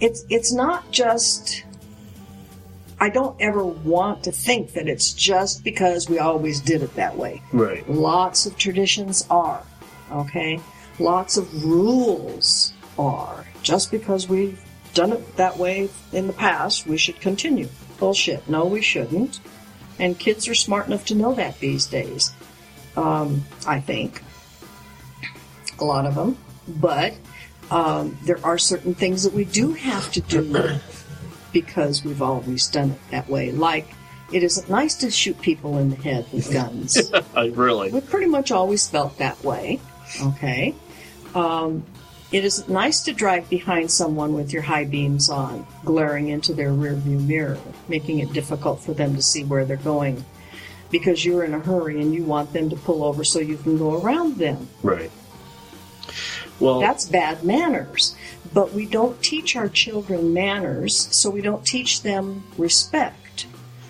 it's 0.00 0.24
it's 0.28 0.52
not 0.52 0.90
just. 0.92 1.64
I 3.00 3.08
don't 3.08 3.34
ever 3.40 3.64
want 3.64 4.24
to 4.24 4.32
think 4.32 4.74
that 4.74 4.86
it's 4.86 5.14
just 5.14 5.64
because 5.64 6.08
we 6.10 6.18
always 6.18 6.60
did 6.60 6.82
it 6.82 6.94
that 6.96 7.16
way. 7.16 7.42
right, 7.50 7.88
Lots 7.88 8.44
of 8.44 8.58
traditions 8.58 9.26
are, 9.30 9.62
okay? 10.12 10.60
Lots 10.98 11.38
of 11.38 11.64
rules 11.64 12.74
are. 12.98 13.46
Just 13.62 13.90
because 13.90 14.28
we've 14.28 14.62
done 14.92 15.12
it 15.12 15.36
that 15.36 15.56
way 15.56 15.88
in 16.12 16.26
the 16.26 16.32
past, 16.34 16.86
we 16.86 16.98
should 16.98 17.20
continue. 17.20 17.68
Bullshit. 17.98 18.46
No, 18.48 18.66
we 18.66 18.82
shouldn't. 18.82 19.40
And 19.98 20.18
kids 20.18 20.46
are 20.48 20.54
smart 20.54 20.86
enough 20.86 21.06
to 21.06 21.14
know 21.14 21.34
that 21.34 21.58
these 21.58 21.86
days. 21.86 22.32
Um, 22.96 23.44
I 23.66 23.80
think. 23.80 24.22
A 25.78 25.84
lot 25.84 26.04
of 26.04 26.14
them. 26.14 26.36
But 26.68 27.14
um, 27.70 28.18
there 28.24 28.44
are 28.44 28.58
certain 28.58 28.94
things 28.94 29.22
that 29.22 29.32
we 29.32 29.44
do 29.44 29.72
have 29.72 30.12
to 30.12 30.20
do 30.20 30.78
because 31.52 32.04
we've 32.04 32.22
always 32.22 32.66
done 32.68 32.90
it 32.92 33.10
that 33.10 33.28
way. 33.28 33.52
Like, 33.52 33.86
it 34.32 34.42
isn't 34.42 34.70
nice 34.70 34.94
to 34.96 35.10
shoot 35.10 35.40
people 35.40 35.78
in 35.78 35.90
the 35.90 35.96
head 35.96 36.26
with 36.32 36.52
guns. 36.52 37.10
I 37.34 37.46
really 37.54 37.90
We 37.90 38.00
pretty 38.00 38.26
much 38.26 38.50
always 38.50 38.88
felt 38.88 39.18
that 39.18 39.42
way. 39.44 39.80
Okay. 40.22 40.74
Um, 41.34 41.84
it 42.32 42.44
isn't 42.44 42.68
nice 42.68 43.00
to 43.02 43.12
drive 43.12 43.50
behind 43.50 43.90
someone 43.90 44.34
with 44.34 44.52
your 44.52 44.62
high 44.62 44.84
beams 44.84 45.30
on, 45.30 45.66
glaring 45.84 46.28
into 46.28 46.54
their 46.54 46.70
rearview 46.70 47.26
mirror, 47.26 47.58
making 47.88 48.20
it 48.20 48.32
difficult 48.32 48.80
for 48.80 48.94
them 48.94 49.16
to 49.16 49.22
see 49.22 49.42
where 49.44 49.64
they're 49.64 49.76
going 49.76 50.24
because 50.90 51.24
you're 51.24 51.44
in 51.44 51.54
a 51.54 51.60
hurry 51.60 52.00
and 52.00 52.14
you 52.14 52.24
want 52.24 52.52
them 52.52 52.68
to 52.70 52.76
pull 52.76 53.04
over 53.04 53.24
so 53.24 53.38
you 53.38 53.56
can 53.56 53.78
go 53.78 54.00
around 54.00 54.36
them. 54.36 54.68
right. 54.82 55.10
Well, 56.58 56.80
That's 56.80 57.06
bad 57.06 57.42
manners. 57.42 58.14
But 58.52 58.72
we 58.72 58.86
don't 58.86 59.22
teach 59.22 59.54
our 59.56 59.68
children 59.68 60.32
manners, 60.34 61.08
so 61.14 61.30
we 61.30 61.40
don't 61.40 61.64
teach 61.64 62.02
them 62.02 62.44
respect. 62.58 63.46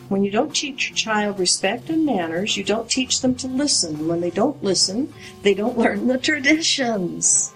When 0.08 0.22
you 0.24 0.30
don't 0.30 0.54
teach 0.54 0.90
your 0.90 0.96
child 0.96 1.38
respect 1.38 1.88
and 1.88 2.04
manners, 2.04 2.56
you 2.56 2.64
don't 2.64 2.90
teach 2.90 3.20
them 3.22 3.34
to 3.36 3.46
listen. 3.46 4.08
When 4.08 4.20
they 4.20 4.30
don't 4.30 4.62
listen, 4.62 5.12
they 5.42 5.54
don't 5.54 5.78
learn 5.78 6.08
the 6.08 6.18
traditions. 6.18 7.54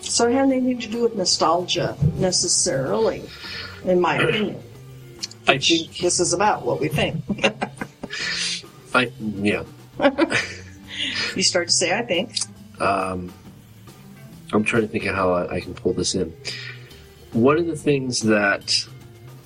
So 0.00 0.28
it 0.28 0.34
has 0.34 0.50
anything 0.50 0.78
to 0.80 0.88
do 0.88 1.02
with 1.02 1.16
nostalgia 1.16 1.96
necessarily, 2.16 3.22
in 3.84 4.00
my 4.00 4.16
opinion. 4.16 4.62
I 5.46 5.58
think 5.58 5.96
This 5.98 6.20
is 6.20 6.32
about 6.32 6.64
what 6.64 6.80
we 6.80 6.88
think. 6.88 7.22
I 8.94 9.10
yeah. 9.18 9.64
you 11.36 11.42
start 11.42 11.68
to 11.68 11.74
say, 11.74 11.96
I 11.96 12.02
think. 12.02 12.30
um, 12.80 13.32
I'm 14.52 14.64
trying 14.64 14.82
to 14.82 14.88
think 14.88 15.04
of 15.04 15.14
how 15.14 15.32
I, 15.32 15.56
I 15.56 15.60
can 15.60 15.74
pull 15.74 15.92
this 15.92 16.14
in. 16.14 16.34
One 17.32 17.58
of 17.58 17.66
the 17.66 17.76
things 17.76 18.20
that 18.20 18.74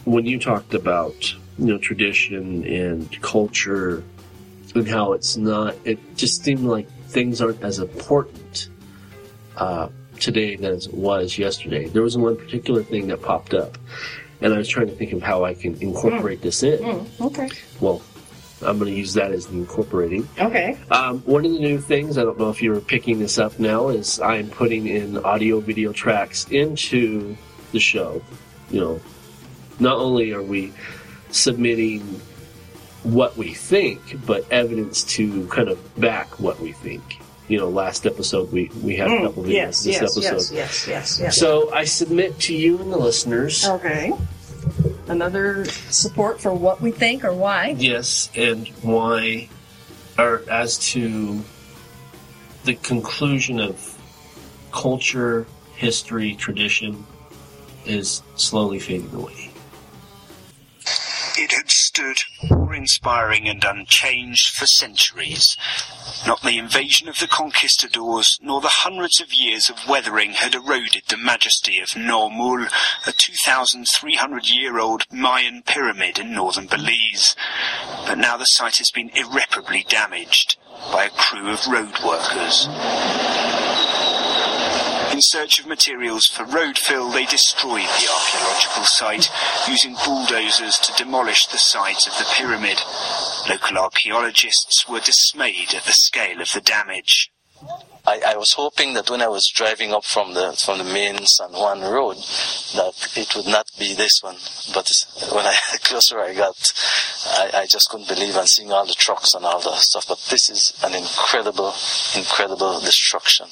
when 0.05 0.27
you 0.27 0.39
talked 0.39 0.75
about 0.75 1.35
you 1.59 1.67
know 1.67 1.79
tradition 1.79 2.65
and 2.67 3.21
culture 3.23 4.03
and 4.75 4.89
how 4.89 5.13
it's 5.13 5.37
not, 5.37 5.75
it 5.85 5.99
just 6.17 6.43
seemed 6.43 6.65
like 6.65 6.89
things 7.09 7.41
aren't 7.41 7.63
as 7.63 7.79
important 7.79 8.69
uh, 9.57 9.89
today 10.19 10.55
as 10.57 10.87
it 10.87 10.95
was 10.95 11.37
yesterday. 11.37 11.87
There 11.89 12.03
was 12.03 12.17
one 12.17 12.37
particular 12.37 12.83
thing 12.83 13.09
that 13.09 13.21
popped 13.21 13.55
up, 13.55 13.77
and 14.41 14.55
I 14.55 14.59
was 14.59 14.69
trying 14.69 14.87
to 14.87 14.95
think 14.95 15.13
of 15.13 15.23
how 15.23 15.45
I 15.45 15.55
can 15.55 15.81
incorporate 15.83 16.41
this 16.41 16.63
in. 16.63 16.79
Mm, 16.79 17.21
okay. 17.27 17.51
Well, 17.81 18.03
I'm 18.63 18.79
going 18.79 18.91
to 18.93 18.97
use 18.99 19.15
that 19.15 19.33
as 19.33 19.47
the 19.47 19.55
incorporating. 19.59 20.29
Okay. 20.39 20.79
Um, 20.91 21.21
one 21.21 21.45
of 21.45 21.53
the 21.53 21.59
new 21.59 21.79
things, 21.81 22.19
I 22.19 22.23
don't 22.25 22.39
know 22.39 22.51
if 22.51 22.63
you're 22.63 22.81
picking 22.81 23.19
this 23.19 23.39
up 23.39 23.59
now, 23.59 23.89
is 23.89 24.21
I'm 24.21 24.49
putting 24.51 24.87
in 24.87 25.19
audio 25.19 25.61
video 25.61 25.93
tracks 25.93 26.47
into 26.51 27.37
the 27.73 27.81
show. 27.81 28.23
You 28.71 28.81
know, 28.81 29.01
not 29.81 29.97
only 29.99 30.33
are 30.33 30.43
we 30.43 30.73
submitting 31.31 32.01
what 33.03 33.37
we 33.37 33.53
think, 33.55 34.25
but 34.25 34.49
evidence 34.51 35.03
to 35.05 35.47
kind 35.49 35.69
of 35.69 36.01
back 36.01 36.39
what 36.39 36.61
we 36.61 36.73
think. 36.73 37.19
You 37.49 37.59
know, 37.59 37.69
last 37.69 38.07
episode 38.07 38.53
we, 38.53 38.71
we 38.83 38.97
had 38.97 39.09
a 39.09 39.11
Mm, 39.11 39.23
couple 39.27 39.43
videos. 39.43 39.51
yes, 39.53 39.83
this 39.85 40.01
yes, 40.01 40.03
episode. 40.17 40.23
yes, 40.33 40.53
yes, 40.55 40.89
yes, 40.89 41.21
yes. 41.21 41.37
So 41.37 41.73
I 41.75 41.85
submit 41.85 42.39
to 42.41 42.55
you 42.55 42.79
and 42.81 42.93
the 42.93 42.97
listeners 42.97 43.67
Okay. 43.69 44.13
Another 45.13 45.65
support 45.65 46.41
for 46.41 46.53
what 46.53 46.81
we 46.81 46.91
think 46.91 47.25
or 47.25 47.33
why. 47.33 47.77
Yes, 47.79 48.31
and 48.35 48.67
why, 48.83 49.49
or 50.19 50.43
as 50.51 50.79
to 50.91 51.41
the 52.65 52.75
conclusion 52.75 53.61
of 53.61 53.97
culture, 54.73 55.47
history, 55.77 56.35
tradition 56.35 57.07
is 57.85 58.23
slowly 58.35 58.79
fading 58.79 59.15
away. 59.15 59.52
Stood 61.95 62.23
awe-inspiring 62.51 63.47
and 63.51 63.63
unchanged 63.63 64.57
for 64.57 64.65
centuries. 64.65 65.59
Not 66.27 66.41
the 66.41 66.57
invasion 66.57 67.07
of 67.07 67.19
the 67.19 67.27
conquistadors, 67.27 68.39
nor 68.41 68.63
the 68.63 68.69
hundreds 68.69 69.21
of 69.21 69.35
years 69.35 69.69
of 69.69 69.87
weathering 69.87 70.31
had 70.31 70.55
eroded 70.55 71.03
the 71.09 71.19
majesty 71.19 71.81
of 71.81 71.91
Nohmul, 71.91 72.67
a 73.07 73.13
2,300-year-old 73.13 75.05
Mayan 75.13 75.63
pyramid 75.67 76.19
in 76.19 76.33
northern 76.33 76.67
Belize. 76.67 77.37
But 78.07 78.17
now 78.17 78.39
the 78.39 78.47
site 78.47 78.79
has 78.79 78.91
been 78.91 79.11
irreparably 79.11 79.85
damaged 79.87 80.57
by 80.91 81.05
a 81.05 81.11
crew 81.11 81.51
of 81.51 81.67
road 81.67 81.99
workers. 82.03 82.69
In 85.23 85.39
search 85.39 85.61
of 85.61 85.67
materials 85.67 86.27
for 86.27 86.43
road 86.43 86.77
fill, 86.77 87.09
they 87.09 87.27
destroyed 87.27 87.85
the 87.85 88.11
archaeological 88.11 88.83
site, 88.83 89.31
using 89.69 89.95
bulldozers 90.05 90.77
to 90.79 90.93
demolish 90.95 91.47
the 91.47 91.59
sides 91.59 92.09
of 92.09 92.15
the 92.19 92.27
pyramid. 92.33 92.83
Local 93.49 93.79
archaeologists 93.79 94.89
were 94.89 94.99
dismayed 94.99 95.75
at 95.75 95.85
the 95.85 95.93
scale 95.93 96.41
of 96.41 96.51
the 96.51 96.61
damage. 96.61 97.31
I, 98.05 98.21
I 98.35 98.37
was 98.37 98.53
hoping 98.55 98.95
that 98.95 99.11
when 99.11 99.23
I 99.23 99.29
was 99.29 99.49
driving 99.49 99.93
up 99.93 100.05
from 100.05 100.35
the 100.35 100.59
from 100.65 100.79
the 100.79 100.85
main 100.85 101.25
San 101.27 101.53
Juan 101.53 101.81
road, 101.83 102.17
that 102.75 103.13
it 103.17 103.37
would 103.37 103.47
not 103.47 103.71
be 103.79 103.95
this 103.95 104.21
one. 104.23 104.37
But 104.75 104.91
when 105.33 105.47
I 105.47 105.55
closer 105.85 106.19
I 106.19 106.35
got, 106.35 106.57
I, 107.27 107.63
I 107.63 107.67
just 107.67 107.89
couldn't 107.91 108.09
believe 108.09 108.37
and 108.37 108.49
seeing 108.49 108.73
all 108.73 108.87
the 108.87 108.95
trucks 108.95 109.35
and 109.35 109.45
all 109.45 109.61
the 109.61 109.75
stuff. 109.77 110.07
But 110.09 110.19
this 110.31 110.51
is 110.51 110.75
an 110.83 110.95
incredible, 110.95 111.75
incredible 112.17 112.81
destruction. 112.81 113.47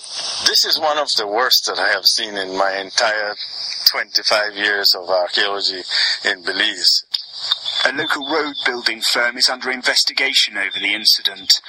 This 0.47 0.65
is 0.65 0.81
one 0.81 0.99
of 0.99 1.15
the 1.15 1.29
worst 1.29 1.67
that 1.67 1.79
I 1.79 1.89
have 1.89 2.07
seen 2.07 2.37
in 2.37 2.57
my 2.57 2.77
entire 2.77 3.37
25 3.91 4.55
years 4.57 4.95
of 4.95 5.09
archaeology 5.09 5.83
in 6.25 6.43
Belize. 6.43 7.05
A 7.83 7.93
local 7.93 8.29
road 8.31 8.57
building 8.67 9.01
firm 9.01 9.39
is 9.39 9.49
under 9.49 9.71
investigation 9.71 10.59
over 10.59 10.79
the 10.79 10.93
incident. 10.93 11.61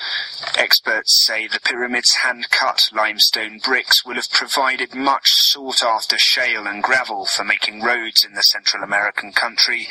Experts 0.58 1.26
say 1.26 1.48
the 1.48 1.60
pyramid's 1.60 2.16
hand-cut 2.16 2.90
limestone 2.94 3.60
bricks 3.60 4.06
will 4.06 4.16
have 4.16 4.30
provided 4.30 4.94
much 4.94 5.30
sought-after 5.32 6.18
shale 6.18 6.68
and 6.68 6.84
gravel 6.84 7.26
for 7.26 7.46
making 7.46 7.82
roads 7.82 8.26
in 8.26 8.34
the 8.34 8.44
Central 8.44 8.84
American 8.84 9.32
country. 9.32 9.88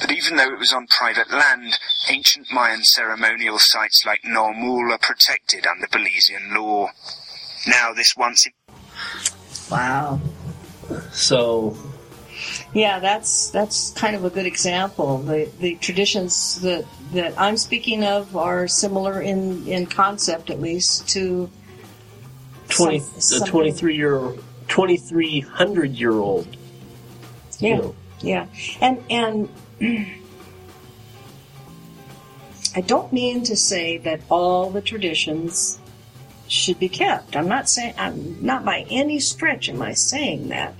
But 0.00 0.12
even 0.12 0.36
though 0.36 0.52
it 0.52 0.58
was 0.58 0.74
on 0.74 0.88
private 0.88 1.30
land, 1.30 1.78
ancient 2.10 2.52
Mayan 2.52 2.84
ceremonial 2.84 3.58
sites 3.58 4.04
like 4.04 4.22
Nohmul 4.22 4.92
are 4.92 4.98
protected 4.98 5.66
under 5.66 5.86
Belizean 5.86 6.54
law. 6.54 6.90
Now 7.66 7.92
this 7.94 8.14
once... 8.16 8.46
Wow. 9.70 10.20
So 11.12 11.76
Yeah, 12.74 12.98
that's 12.98 13.48
that's 13.50 13.90
kind 13.92 14.14
of 14.16 14.24
a 14.24 14.30
good 14.30 14.46
example. 14.46 15.18
The 15.18 15.48
the 15.60 15.76
traditions 15.76 16.60
that 16.60 16.84
that 17.12 17.34
I'm 17.38 17.56
speaking 17.56 18.04
of 18.04 18.36
are 18.36 18.68
similar 18.68 19.20
in 19.20 19.66
in 19.66 19.86
concept, 19.86 20.50
at 20.50 20.60
least, 20.60 21.08
to 21.10 21.50
20, 22.68 22.98
some- 23.18 23.42
a 23.42 23.46
23 23.46 23.96
year 23.96 24.32
2300 24.68 25.92
year 25.92 26.12
old 26.12 26.56
Yeah, 27.60 27.76
know. 27.78 27.94
yeah, 28.20 28.46
and 28.80 29.02
and 29.08 29.48
I 32.74 32.80
don't 32.80 33.12
mean 33.12 33.42
to 33.44 33.56
say 33.56 33.96
that 33.98 34.20
all 34.28 34.70
the 34.70 34.82
traditions 34.82 35.78
should 36.48 36.78
be 36.78 36.88
kept. 36.88 37.34
I'm 37.36 37.48
not 37.48 37.68
saying 37.68 37.94
I'm 37.96 38.36
not 38.44 38.64
by 38.64 38.86
any 38.90 39.18
stretch 39.20 39.68
am 39.68 39.80
I 39.82 39.94
saying 39.94 40.48
that, 40.48 40.74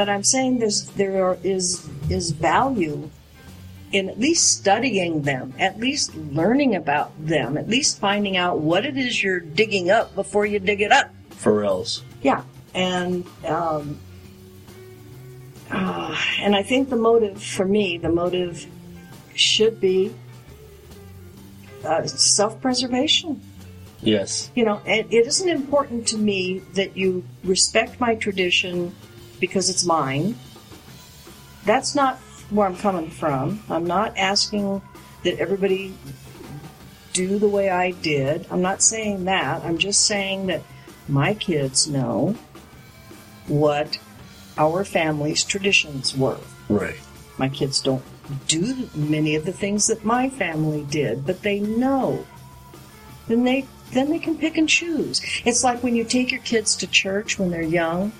but 0.00 0.08
I'm 0.08 0.24
saying 0.24 0.60
there's 0.60 0.86
there 0.92 1.22
are, 1.22 1.36
is 1.44 1.86
is 2.08 2.30
value 2.30 3.10
in 3.92 4.08
at 4.08 4.18
least 4.18 4.56
studying 4.56 5.20
them, 5.20 5.52
at 5.58 5.78
least 5.78 6.14
learning 6.14 6.74
about 6.74 7.12
them, 7.22 7.58
at 7.58 7.68
least 7.68 7.98
finding 7.98 8.38
out 8.38 8.60
what 8.60 8.86
it 8.86 8.96
is 8.96 9.22
you're 9.22 9.40
digging 9.40 9.90
up 9.90 10.14
before 10.14 10.46
you 10.46 10.58
dig 10.58 10.80
it 10.80 10.90
up. 10.90 11.10
Pharrell's. 11.32 12.02
Yeah, 12.22 12.44
and 12.72 13.26
um, 13.44 14.00
uh, 15.70 16.16
and 16.38 16.56
I 16.56 16.62
think 16.62 16.88
the 16.88 16.96
motive 16.96 17.42
for 17.42 17.66
me, 17.66 17.98
the 17.98 18.08
motive 18.08 18.64
should 19.34 19.82
be 19.82 20.14
uh, 21.84 22.06
self-preservation. 22.06 23.38
Yes. 24.00 24.50
You 24.54 24.64
know, 24.64 24.80
it, 24.86 25.08
it 25.10 25.26
isn't 25.26 25.50
important 25.50 26.08
to 26.08 26.16
me 26.16 26.60
that 26.72 26.96
you 26.96 27.22
respect 27.44 28.00
my 28.00 28.14
tradition 28.14 28.94
because 29.40 29.68
it's 29.68 29.84
mine. 29.84 30.36
That's 31.64 31.94
not 31.94 32.18
where 32.50 32.66
I'm 32.66 32.76
coming 32.76 33.10
from. 33.10 33.62
I'm 33.68 33.86
not 33.86 34.16
asking 34.16 34.82
that 35.24 35.38
everybody 35.38 35.94
do 37.12 37.38
the 37.38 37.48
way 37.48 37.70
I 37.70 37.90
did. 37.90 38.46
I'm 38.50 38.62
not 38.62 38.82
saying 38.82 39.24
that. 39.24 39.62
I'm 39.64 39.78
just 39.78 40.06
saying 40.06 40.46
that 40.46 40.62
my 41.08 41.34
kids 41.34 41.88
know 41.88 42.36
what 43.46 43.98
our 44.56 44.84
family's 44.84 45.44
traditions 45.44 46.16
were. 46.16 46.38
Right. 46.68 46.98
My 47.38 47.48
kids 47.48 47.80
don't 47.80 48.04
do 48.46 48.88
many 48.94 49.34
of 49.34 49.44
the 49.44 49.52
things 49.52 49.86
that 49.88 50.04
my 50.04 50.28
family 50.28 50.86
did, 50.88 51.26
but 51.26 51.42
they 51.42 51.58
know. 51.58 52.26
Then 53.26 53.44
they 53.44 53.66
then 53.92 54.10
they 54.10 54.20
can 54.20 54.38
pick 54.38 54.56
and 54.56 54.68
choose. 54.68 55.20
It's 55.44 55.64
like 55.64 55.82
when 55.82 55.96
you 55.96 56.04
take 56.04 56.30
your 56.30 56.42
kids 56.42 56.76
to 56.76 56.86
church 56.86 57.38
when 57.38 57.50
they're 57.50 57.62
young. 57.62 58.12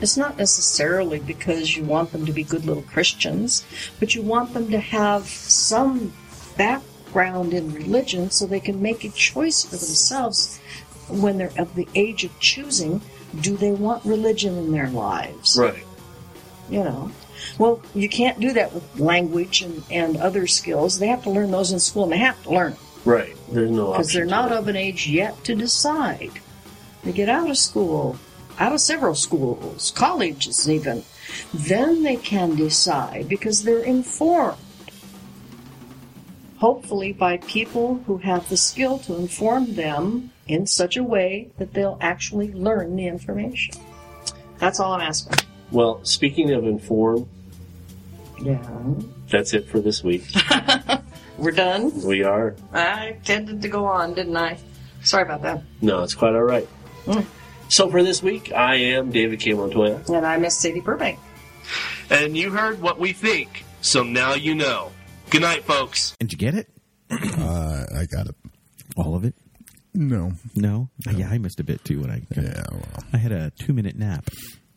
It's 0.00 0.16
not 0.16 0.36
necessarily 0.36 1.18
because 1.20 1.76
you 1.76 1.84
want 1.84 2.12
them 2.12 2.26
to 2.26 2.32
be 2.32 2.44
good 2.44 2.64
little 2.64 2.82
Christians, 2.82 3.64
but 3.98 4.14
you 4.14 4.22
want 4.22 4.52
them 4.52 4.70
to 4.70 4.78
have 4.78 5.26
some 5.26 6.12
background 6.56 7.54
in 7.54 7.72
religion 7.72 8.30
so 8.30 8.46
they 8.46 8.60
can 8.60 8.82
make 8.82 9.04
a 9.04 9.10
choice 9.10 9.64
for 9.64 9.76
themselves 9.76 10.58
when 11.08 11.38
they're 11.38 11.52
of 11.58 11.74
the 11.74 11.88
age 11.94 12.24
of 12.24 12.38
choosing. 12.40 13.00
Do 13.40 13.56
they 13.56 13.72
want 13.72 14.04
religion 14.04 14.56
in 14.56 14.72
their 14.72 14.88
lives? 14.88 15.58
Right. 15.58 15.84
you 16.68 16.84
know. 16.84 17.10
Well, 17.58 17.80
you 17.94 18.08
can't 18.08 18.40
do 18.40 18.52
that 18.54 18.72
with 18.72 18.98
language 18.98 19.62
and, 19.62 19.82
and 19.90 20.16
other 20.16 20.46
skills. 20.46 20.98
They 20.98 21.08
have 21.08 21.22
to 21.24 21.30
learn 21.30 21.50
those 21.50 21.70
in 21.70 21.80
school, 21.80 22.04
and 22.04 22.12
they 22.12 22.18
have 22.18 22.42
to 22.44 22.50
learn 22.50 22.76
Right. 23.06 23.36
There's 23.48 23.70
no 23.70 23.92
because 23.92 24.12
they're 24.12 24.26
not 24.26 24.50
of 24.50 24.66
an 24.66 24.74
age 24.74 25.06
yet 25.06 25.42
to 25.44 25.54
decide. 25.54 26.32
They 27.04 27.12
get 27.12 27.28
out 27.28 27.48
of 27.48 27.56
school, 27.56 28.18
out 28.58 28.72
of 28.72 28.80
several 28.80 29.14
schools, 29.14 29.92
colleges 29.94 30.68
even, 30.68 31.04
then 31.52 32.02
they 32.02 32.16
can 32.16 32.56
decide 32.56 33.28
because 33.28 33.62
they're 33.64 33.80
informed. 33.84 34.58
Hopefully, 36.58 37.12
by 37.12 37.36
people 37.38 38.02
who 38.06 38.16
have 38.18 38.48
the 38.48 38.56
skill 38.56 38.98
to 39.00 39.14
inform 39.14 39.74
them 39.74 40.30
in 40.48 40.66
such 40.66 40.96
a 40.96 41.02
way 41.02 41.50
that 41.58 41.74
they'll 41.74 41.98
actually 42.00 42.50
learn 42.52 42.96
the 42.96 43.06
information. 43.06 43.74
That's 44.58 44.80
all 44.80 44.94
I'm 44.94 45.02
asking. 45.02 45.34
Well, 45.70 46.02
speaking 46.04 46.52
of 46.52 46.64
inform, 46.64 47.28
Yeah. 48.40 48.62
that's 49.28 49.52
it 49.52 49.66
for 49.68 49.80
this 49.80 50.02
week. 50.02 50.24
We're 51.38 51.50
done. 51.50 51.92
We 52.02 52.22
are. 52.22 52.54
I 52.72 53.18
tended 53.24 53.60
to 53.60 53.68
go 53.68 53.84
on, 53.84 54.14
didn't 54.14 54.36
I? 54.36 54.56
Sorry 55.02 55.24
about 55.24 55.42
that. 55.42 55.62
No, 55.82 56.02
it's 56.02 56.14
quite 56.14 56.34
all 56.34 56.42
right. 56.42 56.66
Mm. 57.04 57.26
So 57.68 57.90
for 57.90 58.02
this 58.02 58.22
week, 58.22 58.52
I 58.52 58.76
am 58.76 59.10
David 59.10 59.40
K. 59.40 59.52
Montoya. 59.52 60.00
And 60.08 60.24
I 60.24 60.36
miss 60.38 60.56
Sadie 60.56 60.80
Burbank. 60.80 61.18
And 62.10 62.36
you 62.36 62.50
heard 62.50 62.80
what 62.80 63.00
we 63.00 63.12
think, 63.12 63.64
so 63.80 64.04
now 64.04 64.34
you 64.34 64.54
know. 64.54 64.92
Good 65.30 65.42
night, 65.42 65.64
folks. 65.64 66.14
Did 66.20 66.32
you 66.32 66.38
get 66.38 66.54
it? 66.54 66.68
Uh, 67.38 67.84
I 67.94 68.06
got 68.06 68.26
it. 68.26 68.34
All 68.96 69.14
of 69.14 69.24
it? 69.24 69.34
No. 69.94 70.32
No. 70.56 70.88
Yeah, 71.14 71.28
I 71.28 71.38
missed 71.38 71.60
a 71.60 71.64
bit 71.64 71.84
too 71.84 72.00
when 72.00 72.10
I. 72.10 72.22
Yeah, 72.34 72.64
well. 72.72 73.04
I 73.12 73.18
had 73.18 73.30
a 73.30 73.50
two 73.50 73.72
minute 73.72 73.94
nap. 73.94 74.28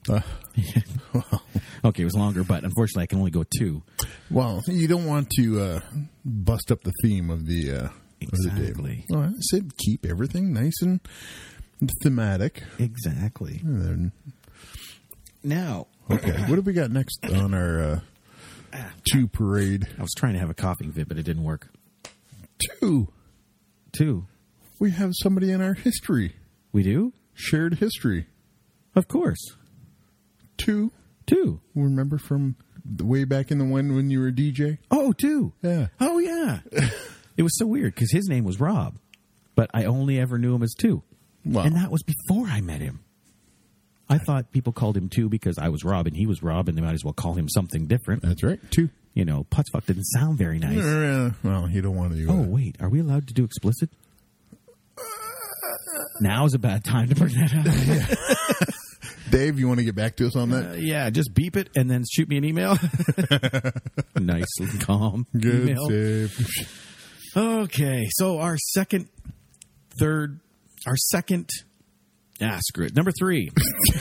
Uh, 0.08 0.22
okay, 1.86 2.04
it 2.04 2.06
was 2.06 2.16
longer, 2.16 2.44
but 2.44 2.64
unfortunately, 2.64 3.04
I 3.04 3.06
can 3.08 3.18
only 3.20 3.32
go 3.32 3.44
two. 3.58 3.82
Well, 4.30 4.62
you 4.68 4.88
don't 4.88 5.06
want 5.06 5.32
to 5.38 5.62
uh, 5.62 5.80
bust 6.24 6.72
up 6.72 6.84
the 6.84 6.94
theme 7.02 7.30
of 7.32 7.48
the 7.48 7.72
uh, 7.72 7.90
Exactly. 8.22 8.70
Of 8.70 8.78
the 8.78 8.84
day. 8.84 9.06
Well, 9.10 9.22
I 9.22 9.32
said 9.52 9.78
keep 9.78 10.06
everything 10.06 10.54
nice 10.54 10.82
and 10.82 11.00
thematic. 12.02 12.64
Exactly. 12.78 13.62
And 13.64 13.82
then, 13.82 14.12
Now, 15.44 15.88
okay, 16.10 16.32
what 16.32 16.56
have 16.58 16.66
we 16.66 16.74
got 16.74 16.92
next 16.92 17.20
on 17.26 17.54
our 17.54 18.02
uh, 18.74 18.80
two 19.12 19.28
parade? 19.28 19.88
I 19.98 20.02
was 20.02 20.14
trying 20.16 20.34
to 20.34 20.40
have 20.40 20.50
a 20.50 20.54
coughing 20.54 20.92
fit, 20.92 21.08
but 21.08 21.18
it 21.18 21.24
didn't 21.24 21.44
work. 21.44 21.70
Two. 22.80 23.08
Two. 23.94 24.26
We 24.80 24.92
have 24.92 25.12
somebody 25.22 25.52
in 25.52 25.62
our 25.62 25.74
history. 25.74 26.36
We 26.72 26.84
do? 26.84 27.14
Shared 27.34 27.76
history. 27.76 28.28
Of 28.96 29.08
course. 29.08 29.40
Two. 30.58 30.92
Two. 31.26 31.62
Remember 31.76 32.18
from 32.18 32.56
way 33.02 33.24
back 33.24 33.52
in 33.52 33.58
the 33.58 33.66
one 33.66 33.96
when 33.96 34.10
you 34.10 34.20
were 34.20 34.28
a 34.28 34.32
DJ. 34.32 34.78
Oh, 34.92 35.14
too. 35.14 35.54
Yeah. 35.62 35.88
Oh, 36.00 36.18
yeah. 36.20 36.60
it 37.38 37.44
was 37.44 37.58
so 37.58 37.66
weird 37.66 37.94
because 37.96 38.12
his 38.12 38.28
name 38.28 38.44
was 38.44 38.60
Rob, 38.60 38.98
but 39.56 39.70
I 39.74 39.86
only 39.86 40.20
ever 40.20 40.38
knew 40.38 40.54
him 40.56 40.64
as 40.64 40.74
two. 40.78 41.04
Wow. 41.50 41.64
And 41.64 41.76
that 41.76 41.90
was 41.92 42.04
before 42.04 42.48
I 42.48 42.62
met 42.62 42.82
him. 42.82 43.00
I 44.10 44.18
thought 44.18 44.52
people 44.52 44.74
called 44.74 44.98
him 44.98 45.10
two 45.10 45.30
because 45.30 45.58
I 45.60 45.70
was 45.70 45.84
Rob 45.84 46.08
and 46.08 46.16
he 46.16 46.26
was 46.26 46.42
Rob, 46.42 46.68
and 46.68 46.78
they 46.78 46.82
might 46.82 46.94
as 46.94 47.04
well 47.04 47.14
call 47.14 47.34
him 47.34 47.48
something 47.50 47.86
different. 47.88 48.24
That's 48.24 48.44
right. 48.44 48.60
Two. 48.72 48.90
You 49.14 49.26
know, 49.26 49.46
Putzfuck 49.52 49.86
didn't 49.86 50.06
sound 50.06 50.38
very 50.38 50.60
nice. 50.60 50.78
Uh, 50.84 51.32
well, 51.44 51.70
you 51.70 51.82
don't 51.82 51.96
want 51.96 52.14
to 52.14 52.18
do 52.18 52.30
Oh, 52.30 52.38
that. 52.44 52.50
wait. 52.50 52.76
Are 52.80 52.90
we 52.90 53.00
allowed 53.02 53.28
to 53.28 53.34
do 53.34 53.44
explicit? 53.44 53.90
Now 56.22 56.46
is 56.46 56.54
a 56.54 56.60
bad 56.60 56.84
time 56.84 57.08
to 57.10 57.16
bring 57.16 57.34
that 57.36 57.54
up. 58.62 58.70
Dave, 59.32 59.60
you 59.60 59.68
want 59.68 59.80
to 59.80 59.86
get 59.86 59.96
back 59.96 60.16
to 60.18 60.28
us 60.28 60.36
on 60.36 60.50
that? 60.50 60.72
Uh, 60.72 60.74
yeah, 60.74 61.10
just 61.12 61.34
beep 61.34 61.56
it 61.56 61.70
and 61.76 61.90
then 61.90 62.04
shoot 62.12 62.28
me 62.28 62.38
an 62.38 62.44
email. 62.46 62.78
nice 64.16 64.48
and 64.60 64.82
calm. 64.82 65.28
Good 65.38 65.70
email. 65.70 65.88
save. 65.88 66.78
Okay, 67.38 68.08
so 68.12 68.40
our 68.40 68.58
second, 68.58 69.08
third, 70.00 70.40
our 70.88 70.96
second. 70.96 71.50
Ah, 72.42 72.60
screw 72.62 72.86
it. 72.86 72.96
Number 72.96 73.12
three. 73.12 73.50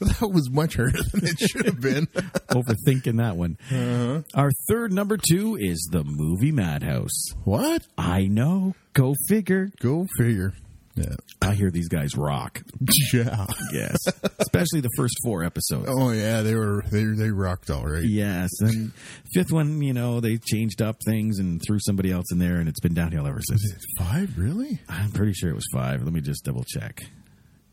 that 0.00 0.30
was 0.32 0.50
much 0.50 0.74
harder 0.74 0.98
than 1.12 1.24
it 1.24 1.38
should 1.38 1.66
have 1.66 1.80
been. 1.80 2.06
Overthinking 2.50 3.18
that 3.18 3.36
one. 3.36 3.56
Uh-huh. 3.70 4.22
Our 4.34 4.50
third 4.68 4.92
number 4.92 5.16
two 5.16 5.56
is 5.56 5.88
the 5.92 6.02
movie 6.04 6.50
Madhouse. 6.50 7.30
What? 7.44 7.86
I 7.96 8.26
know. 8.26 8.74
Go 8.92 9.14
figure. 9.28 9.70
Go 9.80 10.06
figure. 10.18 10.52
Yeah. 10.98 11.14
I 11.42 11.54
hear 11.54 11.70
these 11.70 11.88
guys 11.88 12.16
rock. 12.16 12.60
Yeah. 13.12 13.46
Yes, 13.72 13.96
especially 14.38 14.80
the 14.80 14.90
first 14.96 15.14
four 15.24 15.42
episodes. 15.44 15.86
Oh 15.88 16.10
yeah, 16.10 16.42
they 16.42 16.54
were 16.54 16.82
they 16.90 17.04
they 17.04 17.30
rocked 17.30 17.70
all 17.70 17.84
right. 17.84 18.04
Yes, 18.04 18.50
and 18.60 18.92
fifth 19.32 19.50
one, 19.52 19.80
you 19.80 19.94
know, 19.94 20.20
they 20.20 20.36
changed 20.38 20.82
up 20.82 20.96
things 21.06 21.38
and 21.38 21.60
threw 21.66 21.78
somebody 21.80 22.10
else 22.12 22.26
in 22.32 22.38
there, 22.38 22.56
and 22.56 22.68
it's 22.68 22.80
been 22.80 22.92
downhill 22.94 23.26
ever 23.26 23.40
since. 23.48 23.62
Five, 23.98 24.36
really? 24.36 24.80
I'm 24.88 25.10
pretty 25.12 25.32
sure 25.32 25.50
it 25.50 25.54
was 25.54 25.66
five. 25.72 26.02
Let 26.02 26.12
me 26.12 26.20
just 26.20 26.44
double 26.44 26.64
check. 26.64 27.02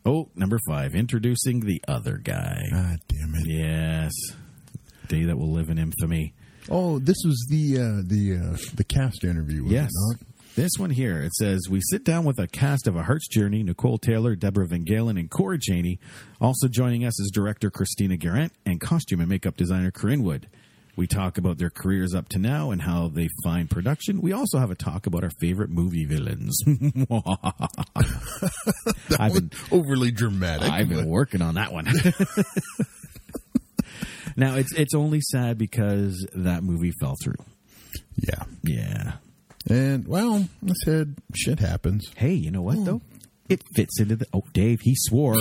Oh, 0.06 0.28
number 0.34 0.58
five, 0.68 0.94
introducing 0.94 1.60
the 1.60 1.82
other 1.88 2.16
guy. 2.18 2.62
God 2.70 2.98
damn 3.08 3.34
it! 3.34 3.46
Yes, 3.46 4.12
day 5.08 5.24
that 5.24 5.36
will 5.36 5.52
live 5.52 5.68
in 5.68 5.78
infamy. 5.78 6.32
Oh, 6.70 6.98
this 6.98 7.16
was 7.24 7.46
the 7.50 7.76
uh, 7.78 8.02
the 8.06 8.36
uh, 8.54 8.56
the 8.74 8.84
cast 8.84 9.22
interview. 9.24 9.64
Was 9.64 9.72
Yes. 9.72 9.90
it 9.90 9.92
not? 10.08 10.16
This 10.56 10.72
one 10.78 10.88
here, 10.88 11.20
it 11.20 11.34
says, 11.34 11.68
We 11.68 11.82
sit 11.82 12.02
down 12.02 12.24
with 12.24 12.38
a 12.38 12.46
cast 12.46 12.86
of 12.86 12.96
A 12.96 13.02
Heart's 13.02 13.28
Journey, 13.28 13.62
Nicole 13.62 13.98
Taylor, 13.98 14.34
Deborah 14.34 14.66
Van 14.66 14.84
Galen, 14.84 15.18
and 15.18 15.30
Corey 15.30 15.58
Cheney. 15.58 16.00
Also 16.40 16.66
joining 16.66 17.04
us 17.04 17.20
is 17.20 17.30
director 17.30 17.70
Christina 17.70 18.16
Garant 18.16 18.52
and 18.64 18.80
costume 18.80 19.20
and 19.20 19.28
makeup 19.28 19.58
designer 19.58 19.90
Corinne 19.90 20.22
Wood. 20.22 20.48
We 20.96 21.06
talk 21.06 21.36
about 21.36 21.58
their 21.58 21.68
careers 21.68 22.14
up 22.14 22.30
to 22.30 22.38
now 22.38 22.70
and 22.70 22.80
how 22.80 23.08
they 23.08 23.28
find 23.44 23.68
production. 23.68 24.22
We 24.22 24.32
also 24.32 24.58
have 24.58 24.70
a 24.70 24.74
talk 24.74 25.06
about 25.06 25.24
our 25.24 25.30
favorite 25.40 25.68
movie 25.68 26.06
villains. 26.06 26.58
I've 29.18 29.34
been 29.34 29.50
overly 29.70 30.10
dramatic. 30.10 30.72
I've 30.72 30.88
been 30.88 31.06
working 31.06 31.42
on 31.42 31.56
that 31.56 31.70
one. 31.70 31.84
now 34.36 34.56
it's 34.56 34.72
it's 34.72 34.94
only 34.94 35.20
sad 35.20 35.58
because 35.58 36.26
that 36.34 36.62
movie 36.62 36.92
fell 36.98 37.16
through. 37.22 37.44
Yeah. 38.16 38.44
Yeah. 38.64 39.12
And 39.68 40.06
well, 40.06 40.48
I 40.64 40.72
said 40.84 41.16
shit 41.34 41.58
happens. 41.58 42.10
Hey, 42.16 42.32
you 42.32 42.50
know 42.50 42.62
what 42.62 42.76
hmm. 42.76 42.84
though? 42.84 43.00
It 43.48 43.62
fits 43.74 44.00
into 44.00 44.16
the. 44.16 44.26
Oh, 44.32 44.44
Dave, 44.52 44.80
he 44.82 44.94
swore. 44.96 45.36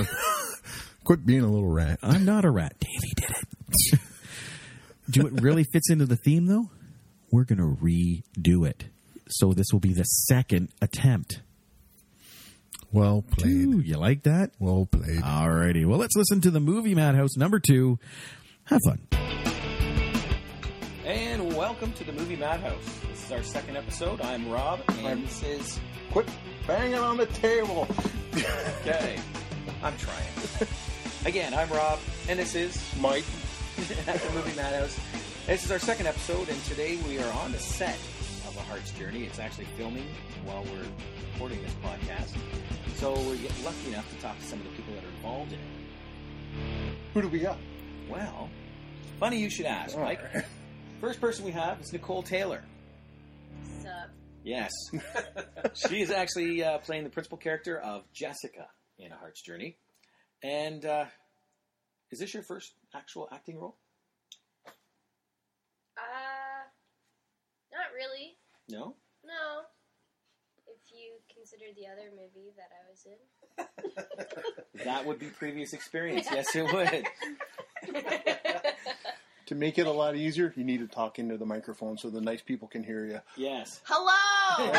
Quit 1.03 1.25
being 1.25 1.41
a 1.41 1.51
little 1.51 1.69
rat. 1.69 1.99
I'm 2.01 2.25
not 2.25 2.45
a 2.45 2.49
rat. 2.49 2.75
Dave, 2.79 3.03
he 3.03 3.13
did 3.15 3.29
it. 3.29 3.99
Do 5.09 5.27
it 5.27 5.41
really 5.41 5.63
fits 5.71 5.91
into 5.91 6.05
the 6.05 6.15
theme 6.15 6.47
though? 6.47 6.69
We're 7.31 7.43
gonna 7.43 7.75
redo 7.79 8.67
it. 8.67 8.85
So 9.29 9.53
this 9.53 9.67
will 9.71 9.79
be 9.79 9.93
the 9.93 10.03
second 10.03 10.69
attempt. 10.81 11.41
Well 12.91 13.23
played. 13.23 13.67
Ooh, 13.67 13.79
you 13.79 13.97
like 13.97 14.23
that? 14.23 14.51
Well 14.57 14.87
played. 14.89 15.21
Alrighty. 15.21 15.85
Well, 15.85 15.99
let's 15.99 16.15
listen 16.15 16.41
to 16.41 16.51
the 16.51 16.59
movie 16.59 16.95
Madhouse 16.95 17.35
number 17.37 17.59
two. 17.59 17.99
Have 18.65 18.81
fun. 18.85 19.01
And 21.05 21.55
welcome 21.55 21.91
to 21.93 22.03
the 22.03 22.13
movie 22.13 22.35
Madhouse. 22.35 23.04
This 23.25 23.31
is 23.31 23.37
our 23.37 23.59
second 23.59 23.75
episode. 23.75 24.21
I'm 24.21 24.47
Rob, 24.51 24.81
and 24.99 25.25
this 25.25 25.41
is 25.41 25.79
Quit 26.11 26.29
banging 26.67 26.99
on 26.99 27.17
the 27.17 27.25
table. 27.25 27.87
okay. 28.81 29.17
I'm 29.81 29.97
trying. 29.97 30.27
Again, 31.25 31.55
I'm 31.55 31.67
Rob, 31.69 31.97
and 32.29 32.37
this 32.37 32.53
is 32.53 32.79
Mike 32.99 33.23
at 34.07 34.21
the 34.21 34.31
movie 34.31 34.55
Madhouse. 34.55 34.99
This 35.47 35.65
is 35.65 35.71
our 35.71 35.79
second 35.79 36.05
episode, 36.05 36.49
and 36.49 36.63
today 36.65 36.97
we 37.07 37.17
are 37.17 37.33
on 37.39 37.51
the 37.51 37.57
set 37.57 37.97
of 38.47 38.55
A 38.57 38.61
Heart's 38.61 38.91
Journey. 38.91 39.23
It's 39.23 39.39
actually 39.39 39.65
filming 39.75 40.05
while 40.43 40.63
we're 40.63 40.85
recording 41.33 41.63
this 41.63 41.73
podcast, 41.83 42.37
so 42.97 43.13
we're 43.13 43.39
lucky 43.63 43.87
enough 43.87 44.07
to 44.13 44.21
talk 44.21 44.37
to 44.37 44.45
some 44.45 44.59
of 44.59 44.65
the 44.65 44.71
people 44.73 44.93
that 44.93 45.03
are 45.03 45.15
involved 45.15 45.51
in 45.51 45.57
it. 45.57 46.95
Who 47.15 47.23
do 47.23 47.29
we 47.29 47.39
got? 47.39 47.57
Well, 48.07 48.51
funny 49.19 49.39
you 49.39 49.49
should 49.49 49.65
ask, 49.65 49.97
Mike. 49.97 50.21
First 51.01 51.19
person 51.19 51.43
we 51.43 51.51
have 51.53 51.81
is 51.81 51.91
Nicole 51.91 52.21
Taylor. 52.21 52.61
Sup? 54.45 54.53
Yes. 54.53 54.71
she 55.89 56.01
is 56.01 56.11
actually 56.11 56.63
uh, 56.63 56.77
playing 56.79 57.03
the 57.03 57.09
principal 57.09 57.37
character 57.37 57.77
of 57.79 58.03
Jessica 58.13 58.67
in 58.97 59.11
A 59.11 59.15
Heart's 59.15 59.41
Journey. 59.41 59.77
And 60.43 60.85
uh, 60.85 61.05
is 62.11 62.19
this 62.19 62.33
your 62.33 62.43
first 62.43 62.73
actual 62.93 63.27
acting 63.31 63.59
role? 63.59 63.75
Uh, 65.97 66.65
not 67.71 67.93
really. 67.95 68.37
No? 68.69 68.95
No. 69.25 69.61
If 70.67 70.91
you 70.91 71.13
consider 71.33 71.65
the 71.75 71.87
other 71.87 72.11
movie 72.11 72.53
that 72.57 72.69
I 72.71 72.89
was 72.89 73.05
in. 73.05 73.17
That 74.83 75.05
would 75.05 75.19
be 75.19 75.27
previous 75.27 75.71
experience. 75.73 76.27
Yes, 76.31 76.53
it 76.53 76.63
would. 76.71 77.07
To 79.47 79.55
make 79.55 79.77
it 79.77 79.85
a 79.85 79.91
lot 79.91 80.15
easier, 80.15 80.51
you 80.55 80.63
need 80.63 80.79
to 80.79 80.87
talk 80.87 81.19
into 81.19 81.37
the 81.37 81.45
microphone 81.45 81.97
so 81.97 82.09
the 82.09 82.21
nice 82.21 82.41
people 82.41 82.67
can 82.67 82.83
hear 82.83 83.05
you. 83.05 83.19
Yes. 83.37 83.81
Hello! 83.85 84.71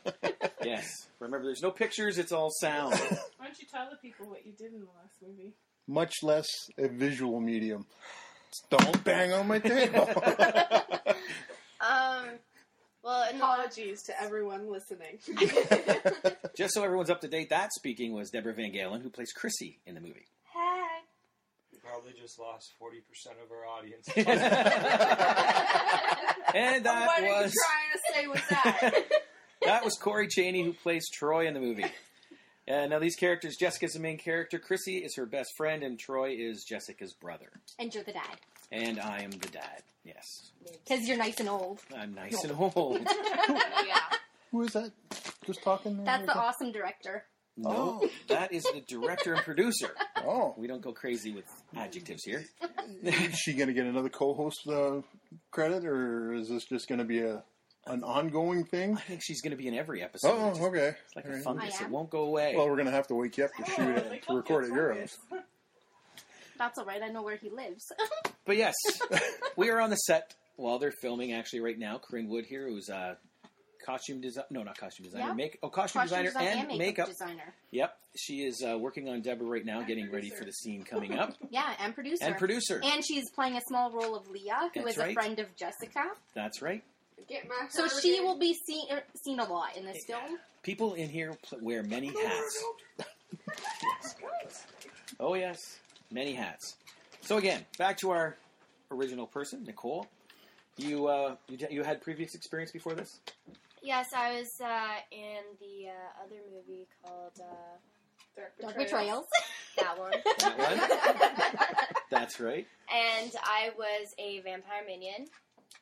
Yes. 0.64 1.08
Remember, 1.20 1.44
there's 1.44 1.62
no 1.62 1.70
pictures, 1.70 2.16
it's 2.18 2.32
all 2.32 2.50
sound. 2.50 2.94
Why 3.36 3.46
don't 3.46 3.58
you 3.60 3.66
tell 3.70 3.88
the 3.90 3.96
people 3.96 4.26
what 4.28 4.46
you 4.46 4.52
did 4.52 4.72
in 4.72 4.80
the 4.80 4.86
last 4.86 5.14
movie? 5.22 5.52
Much 5.86 6.22
less 6.22 6.48
a 6.78 6.88
visual 6.88 7.40
medium. 7.40 7.86
Don't 8.70 9.04
bang 9.04 9.32
on 9.32 9.46
my 9.46 9.58
table. 9.58 10.08
Um, 11.80 12.24
well, 13.02 13.28
Apologies 13.34 14.04
to 14.04 14.18
everyone 14.18 14.72
listening. 14.72 15.18
Just 16.56 16.72
so 16.72 16.82
everyone's 16.82 17.10
up 17.10 17.20
to 17.20 17.28
date, 17.28 17.50
that 17.50 17.74
speaking 17.74 18.14
was 18.14 18.30
Deborah 18.30 18.54
Van 18.54 18.72
Galen, 18.72 19.02
who 19.02 19.10
plays 19.10 19.32
Chrissy 19.32 19.80
in 19.84 19.94
the 19.94 20.00
movie. 20.00 20.24
Hey. 21.94 22.00
We 22.04 22.10
probably 22.10 22.20
just 22.20 22.38
lost 22.38 22.74
40% 22.80 23.42
of 23.42 23.50
our 23.52 23.66
audience. 23.66 24.08
And 26.54 26.84
that 26.84 27.06
what 27.06 27.20
are 27.20 27.26
you 27.26 27.32
was 27.32 27.52
trying 27.52 27.90
to 27.92 28.00
say 28.14 28.26
with 28.28 28.48
that? 28.48 29.04
that 29.64 29.84
was 29.84 29.94
Corey 29.94 30.28
Cheney 30.28 30.62
who 30.62 30.72
plays 30.72 31.04
Troy 31.12 31.48
in 31.48 31.54
the 31.54 31.60
movie. 31.60 31.86
Uh, 32.70 32.86
now 32.86 33.00
these 33.00 33.16
characters, 33.16 33.56
Jessica's 33.58 33.94
the 33.94 33.98
main 33.98 34.18
character, 34.18 34.58
Chrissy 34.60 34.98
is 34.98 35.16
her 35.16 35.26
best 35.26 35.50
friend, 35.56 35.82
and 35.82 35.98
Troy 35.98 36.36
is 36.38 36.64
Jessica's 36.64 37.12
brother. 37.12 37.50
And 37.78 37.92
you're 37.92 38.04
the 38.04 38.12
dad. 38.12 38.38
And 38.70 39.00
I 39.00 39.22
am 39.22 39.32
the 39.32 39.48
dad. 39.48 39.82
Yes, 40.04 40.52
Because 40.84 41.08
you're 41.08 41.16
nice 41.16 41.40
and 41.40 41.48
old. 41.48 41.80
I'm 41.96 42.14
nice 42.14 42.44
and 42.44 42.52
old. 42.56 43.00
yeah. 43.48 43.98
Who 44.52 44.62
is 44.62 44.72
that? 44.74 44.92
Just 45.44 45.62
talking. 45.64 46.04
That's 46.04 46.26
the 46.26 46.38
awesome 46.38 46.70
director. 46.70 47.24
No, 47.56 48.02
that 48.28 48.52
is 48.52 48.64
the 48.64 48.82
director 48.88 49.34
and 49.34 49.42
producer. 49.42 49.90
Oh, 50.24 50.54
we 50.58 50.66
don't 50.66 50.82
go 50.82 50.92
crazy 50.92 51.32
with 51.32 51.44
adjectives 51.76 52.24
here. 52.24 52.44
is 53.02 53.38
she 53.38 53.52
going 53.54 53.68
to 53.68 53.74
get 53.74 53.86
another 53.86 54.08
co-host 54.08 54.66
uh, 54.68 55.02
credit, 55.52 55.84
or 55.84 56.34
is 56.34 56.48
this 56.48 56.64
just 56.64 56.88
going 56.88 56.98
to 56.98 57.04
be 57.04 57.20
a 57.20 57.42
an 57.86 58.02
ongoing 58.02 58.64
thing? 58.64 58.96
I 58.96 59.00
think 59.00 59.20
she's 59.22 59.40
going 59.42 59.50
to 59.52 59.56
be 59.56 59.68
in 59.68 59.74
every 59.74 60.02
episode. 60.02 60.30
Oh, 60.32 60.48
It's 60.48 60.58
just- 60.58 60.68
okay. 60.70 60.94
It's 61.06 61.14
like 61.16 61.26
All 61.26 61.30
a 61.30 61.34
right. 61.34 61.44
fungus; 61.44 61.80
I 61.80 61.84
it 61.84 61.90
won't 61.90 62.10
go 62.10 62.22
away. 62.24 62.54
Well, 62.56 62.66
we're 62.68 62.76
going 62.76 62.86
to 62.86 62.92
have 62.92 63.06
to 63.08 63.14
wake 63.14 63.36
you 63.38 63.44
up 63.44 63.50
to 63.54 63.70
shoot 63.70 63.88
it 63.98 64.22
to 64.28 64.34
record 64.34 64.64
at 64.64 64.70
your 64.70 64.94
house. 64.98 65.16
That's 66.58 66.78
all 66.78 66.84
right. 66.84 67.02
I 67.02 67.08
know 67.08 67.22
where 67.22 67.36
he 67.36 67.50
lives. 67.50 67.84
But 68.46 68.58
yes, 68.58 68.74
we 69.56 69.70
are 69.70 69.80
on 69.80 69.88
the 69.88 69.96
set 69.96 70.34
while 70.56 70.78
they're 70.78 70.92
filming. 71.00 71.32
Actually, 71.32 71.60
right 71.60 71.78
now, 71.78 71.96
Corinne 71.98 72.28
Wood 72.28 72.44
here, 72.46 72.68
who's 72.68 72.90
a 72.90 73.16
costume 73.84 74.20
design. 74.20 74.44
No, 74.50 74.62
not 74.62 74.78
costume 74.78 75.04
designer. 75.06 75.26
Yeah. 75.28 75.34
Make 75.34 75.58
oh, 75.62 75.68
costume, 75.68 76.02
Costume 76.02 76.24
designer 76.24 76.28
design 76.28 76.46
and, 76.46 76.70
and 76.70 76.78
makeup. 76.78 77.06
makeup 77.06 77.08
designer. 77.08 77.54
Yep, 77.70 77.96
she 78.16 78.34
is 78.44 78.62
uh, 78.62 78.78
working 78.78 79.08
on 79.08 79.20
Deborah 79.20 79.46
right 79.46 79.64
now, 79.64 79.82
getting 79.82 80.10
ready 80.10 80.30
for 80.30 80.44
the 80.44 80.52
scene 80.52 80.82
coming 80.84 81.18
up. 81.18 81.34
yeah, 81.50 81.74
and 81.80 81.94
producer. 81.94 82.24
And 82.24 82.36
producer. 82.36 82.80
And 82.84 83.04
she's 83.04 83.24
playing 83.34 83.56
a 83.56 83.60
small 83.68 83.90
role 83.90 84.16
of 84.16 84.28
Leah, 84.28 84.70
who 84.74 84.80
is 84.80 84.86
That's 84.86 84.98
right. 84.98 85.10
a 85.10 85.14
friend 85.14 85.38
of 85.38 85.54
Jessica. 85.56 86.04
That's 86.34 86.62
right. 86.62 86.82
Get 87.28 87.48
my 87.48 87.68
So 87.70 87.88
she 87.88 88.20
will 88.20 88.38
be 88.38 88.54
seen 88.66 88.86
er, 88.92 89.02
seen 89.24 89.38
a 89.40 89.44
lot 89.44 89.76
in 89.76 89.84
this 89.84 90.04
film. 90.06 90.38
People 90.62 90.94
in 90.94 91.08
here 91.08 91.36
pl- 91.48 91.58
wear 91.62 91.82
many 91.82 92.08
hats. 92.08 92.64
Oh 95.20 95.34
yes, 95.34 95.78
many 96.10 96.34
hats. 96.34 96.74
So 97.20 97.38
again, 97.38 97.64
back 97.78 97.98
to 97.98 98.10
our 98.10 98.36
original 98.90 99.26
person, 99.26 99.62
Nicole. 99.64 100.06
You 100.76 101.06
uh, 101.06 101.36
you, 101.48 101.66
you 101.70 101.82
had 101.82 102.02
previous 102.02 102.34
experience 102.34 102.72
before 102.72 102.94
this? 102.94 103.20
Yes, 103.84 104.14
I 104.16 104.38
was 104.40 104.62
uh, 104.62 104.96
in 105.12 105.42
the 105.60 105.90
uh, 105.90 106.24
other 106.24 106.40
movie 106.50 106.88
called 107.04 107.32
uh, 107.38 107.76
Dark 108.34 108.52
Dark 108.58 108.76
Betrayals. 108.78 109.26
Betrayals. 109.26 109.26
that 109.76 109.98
one. 109.98 110.12
That 110.38 111.58
one. 111.68 111.96
That's 112.10 112.40
right. 112.40 112.66
and 112.90 113.30
I 113.42 113.72
was 113.76 114.14
a 114.18 114.40
vampire 114.40 114.82
minion. 114.86 115.26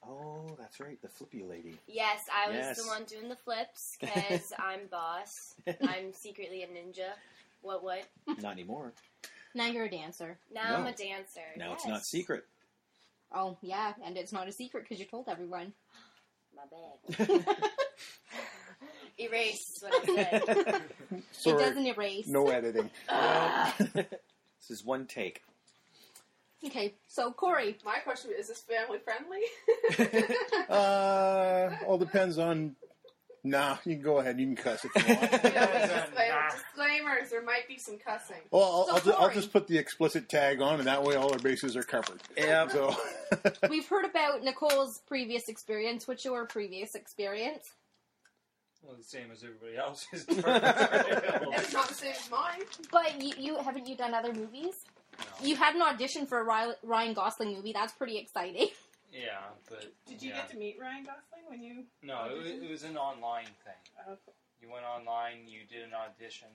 Oh, 0.05 0.57
that's 0.59 0.81
right. 0.81 1.01
The 1.01 1.09
flippy 1.09 1.45
lady. 1.45 1.79
Yes, 1.87 2.23
I 2.35 2.49
was 2.49 2.57
Yes. 2.57 2.83
the 2.83 2.89
one 2.89 3.05
doing 3.05 3.29
the 3.29 3.37
flips 3.37 3.97
because 4.01 4.53
I'm 4.59 4.89
boss. 4.91 5.55
I'm 5.87 6.13
secretly 6.13 6.65
a 6.65 6.67
ninja. 6.67 7.11
What? 7.61 7.85
What? 7.85 8.03
Not 8.41 8.51
anymore. 8.53 8.93
Now 9.55 9.67
you're 9.67 9.85
a 9.85 9.91
dancer. 9.91 10.39
Now 10.53 10.75
I'm 10.77 10.87
a 10.87 10.93
dancer. 10.93 11.43
Now 11.57 11.75
it's 11.75 11.87
not 11.87 12.05
secret. 12.05 12.47
Oh 13.33 13.57
yeah, 13.63 13.93
and 14.05 14.17
it's 14.17 14.33
not 14.33 14.49
a 14.49 14.53
secret 14.53 14.83
because 14.85 14.99
you 14.99 15.05
told 15.07 15.29
everyone. 15.29 15.73
My 16.63 17.17
bad. 17.29 17.45
Erase 19.19 19.83
what 19.83 20.09
I 20.09 20.15
said. 20.15 20.43
It 21.13 21.23
Sorry. 21.33 21.63
doesn't 21.65 21.87
erase. 21.87 22.27
No 22.27 22.49
editing. 22.49 22.89
This 23.95 24.71
is 24.71 24.85
one 24.85 25.07
take. 25.07 25.43
Okay, 26.65 26.95
so 27.09 27.33
Corey, 27.33 27.77
My 27.85 27.99
question 27.99 28.31
is: 28.39 28.49
Is 28.49 28.49
this 28.49 28.63
family 28.63 28.99
friendly? 28.99 29.41
Uh, 30.69 31.71
all 31.87 31.99
depends 31.99 32.39
on. 32.39 32.77
Nah, 33.45 33.77
you 33.85 33.97
can 33.97 34.05
go 34.05 34.19
ahead. 34.19 34.39
You 34.39 34.47
can 34.47 34.57
cuss 34.57 34.85
if 34.85 34.95
you 34.95 35.15
want. 35.15 35.21
yeah, 35.33 36.05
Disclaimer- 36.05 36.49
Disclaimers: 36.51 37.31
There 37.31 37.43
might 37.43 37.67
be 37.67 37.77
some 37.77 37.99
cussing. 37.99 38.37
Well, 38.53 38.63
I'll, 38.63 38.87
So, 38.87 38.93
I'll, 38.95 39.01
ju- 39.01 39.15
I'll 39.25 39.35
just 39.35 39.53
put 39.53 39.67
the 39.67 39.79
explicit 39.79 40.29
tag 40.29 40.61
on, 40.61 40.79
and 40.79 40.87
that 40.87 41.03
way 41.03 41.17
all 41.17 41.33
our 41.33 41.39
bases 41.41 41.77
are 41.77 41.83
covered. 41.83 42.21
Yeah. 42.37 42.69
So, 42.69 42.95
we've 43.69 43.89
heard 43.89 44.05
about 44.05 44.43
Nicole's 44.45 45.01
previous 45.09 45.49
experience. 45.49 46.07
What's 46.07 46.25
your 46.25 46.47
previous 46.47 46.95
experience? 46.95 47.65
Well, 48.83 48.97
the 48.97 49.03
same 49.05 49.31
as 49.33 49.43
everybody 49.45 49.77
else's. 49.77 50.25
It's 50.29 51.73
not 51.73 51.89
the 51.89 51.95
same 51.95 52.13
as 52.13 52.31
mine. 52.31 52.61
But 52.91 53.21
you, 53.23 53.33
you 53.39 53.57
haven't 53.59 53.87
you 53.87 53.97
done 53.97 54.15
other 54.15 54.33
movies? 54.33 54.75
You 55.43 55.57
had 55.57 55.75
an 55.75 55.83
audition 55.83 56.27
for 56.27 56.41
a 56.41 56.75
Ryan 56.83 57.15
Gosling 57.15 57.55
movie. 57.55 57.73
That's 57.73 57.93
pretty 57.93 58.19
exciting. 58.19 58.69
Yeah, 59.13 59.53
but 59.69 59.93
Did 60.07 60.23
you 60.23 60.31
yeah. 60.31 60.37
get 60.37 60.51
to 60.51 60.57
meet 60.57 60.77
Ryan 60.81 61.05
Gosling 61.05 61.45
when 61.49 61.63
you? 61.63 61.85
No, 62.03 62.27
it 62.27 62.37
was, 62.39 62.47
it 62.47 62.71
was 62.71 62.83
an 62.83 62.97
online 62.97 63.53
thing. 63.63 63.83
Oh, 64.09 64.17
You 64.61 64.73
went 64.73 64.85
online, 64.85 65.47
you 65.47 65.69
did 65.69 65.85
an 65.85 65.93
audition 65.93 66.49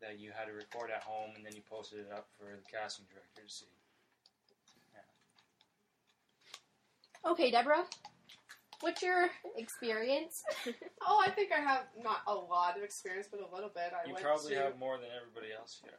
that 0.00 0.20
you 0.20 0.30
had 0.36 0.46
to 0.46 0.52
record 0.52 0.90
at 0.94 1.02
home, 1.02 1.32
and 1.34 1.44
then 1.44 1.56
you 1.56 1.62
posted 1.64 2.00
it 2.00 2.12
up 2.12 2.28
for 2.36 2.44
the 2.44 2.64
casting 2.70 3.06
director 3.08 3.42
to 3.42 3.52
see. 3.52 3.66
Okay, 7.26 7.50
Deborah, 7.50 7.84
what's 8.80 9.02
your 9.02 9.30
experience? 9.56 10.44
oh, 11.06 11.22
I 11.24 11.30
think 11.30 11.52
I 11.52 11.60
have 11.60 11.84
not 12.02 12.18
a 12.26 12.34
lot 12.34 12.76
of 12.76 12.82
experience, 12.82 13.28
but 13.30 13.40
a 13.40 13.54
little 13.54 13.70
bit. 13.70 13.92
I 13.96 14.06
You 14.06 14.12
went 14.12 14.24
probably 14.24 14.52
to, 14.52 14.60
have 14.60 14.78
more 14.78 14.98
than 14.98 15.08
everybody 15.16 15.54
else 15.58 15.80
here. 15.82 15.96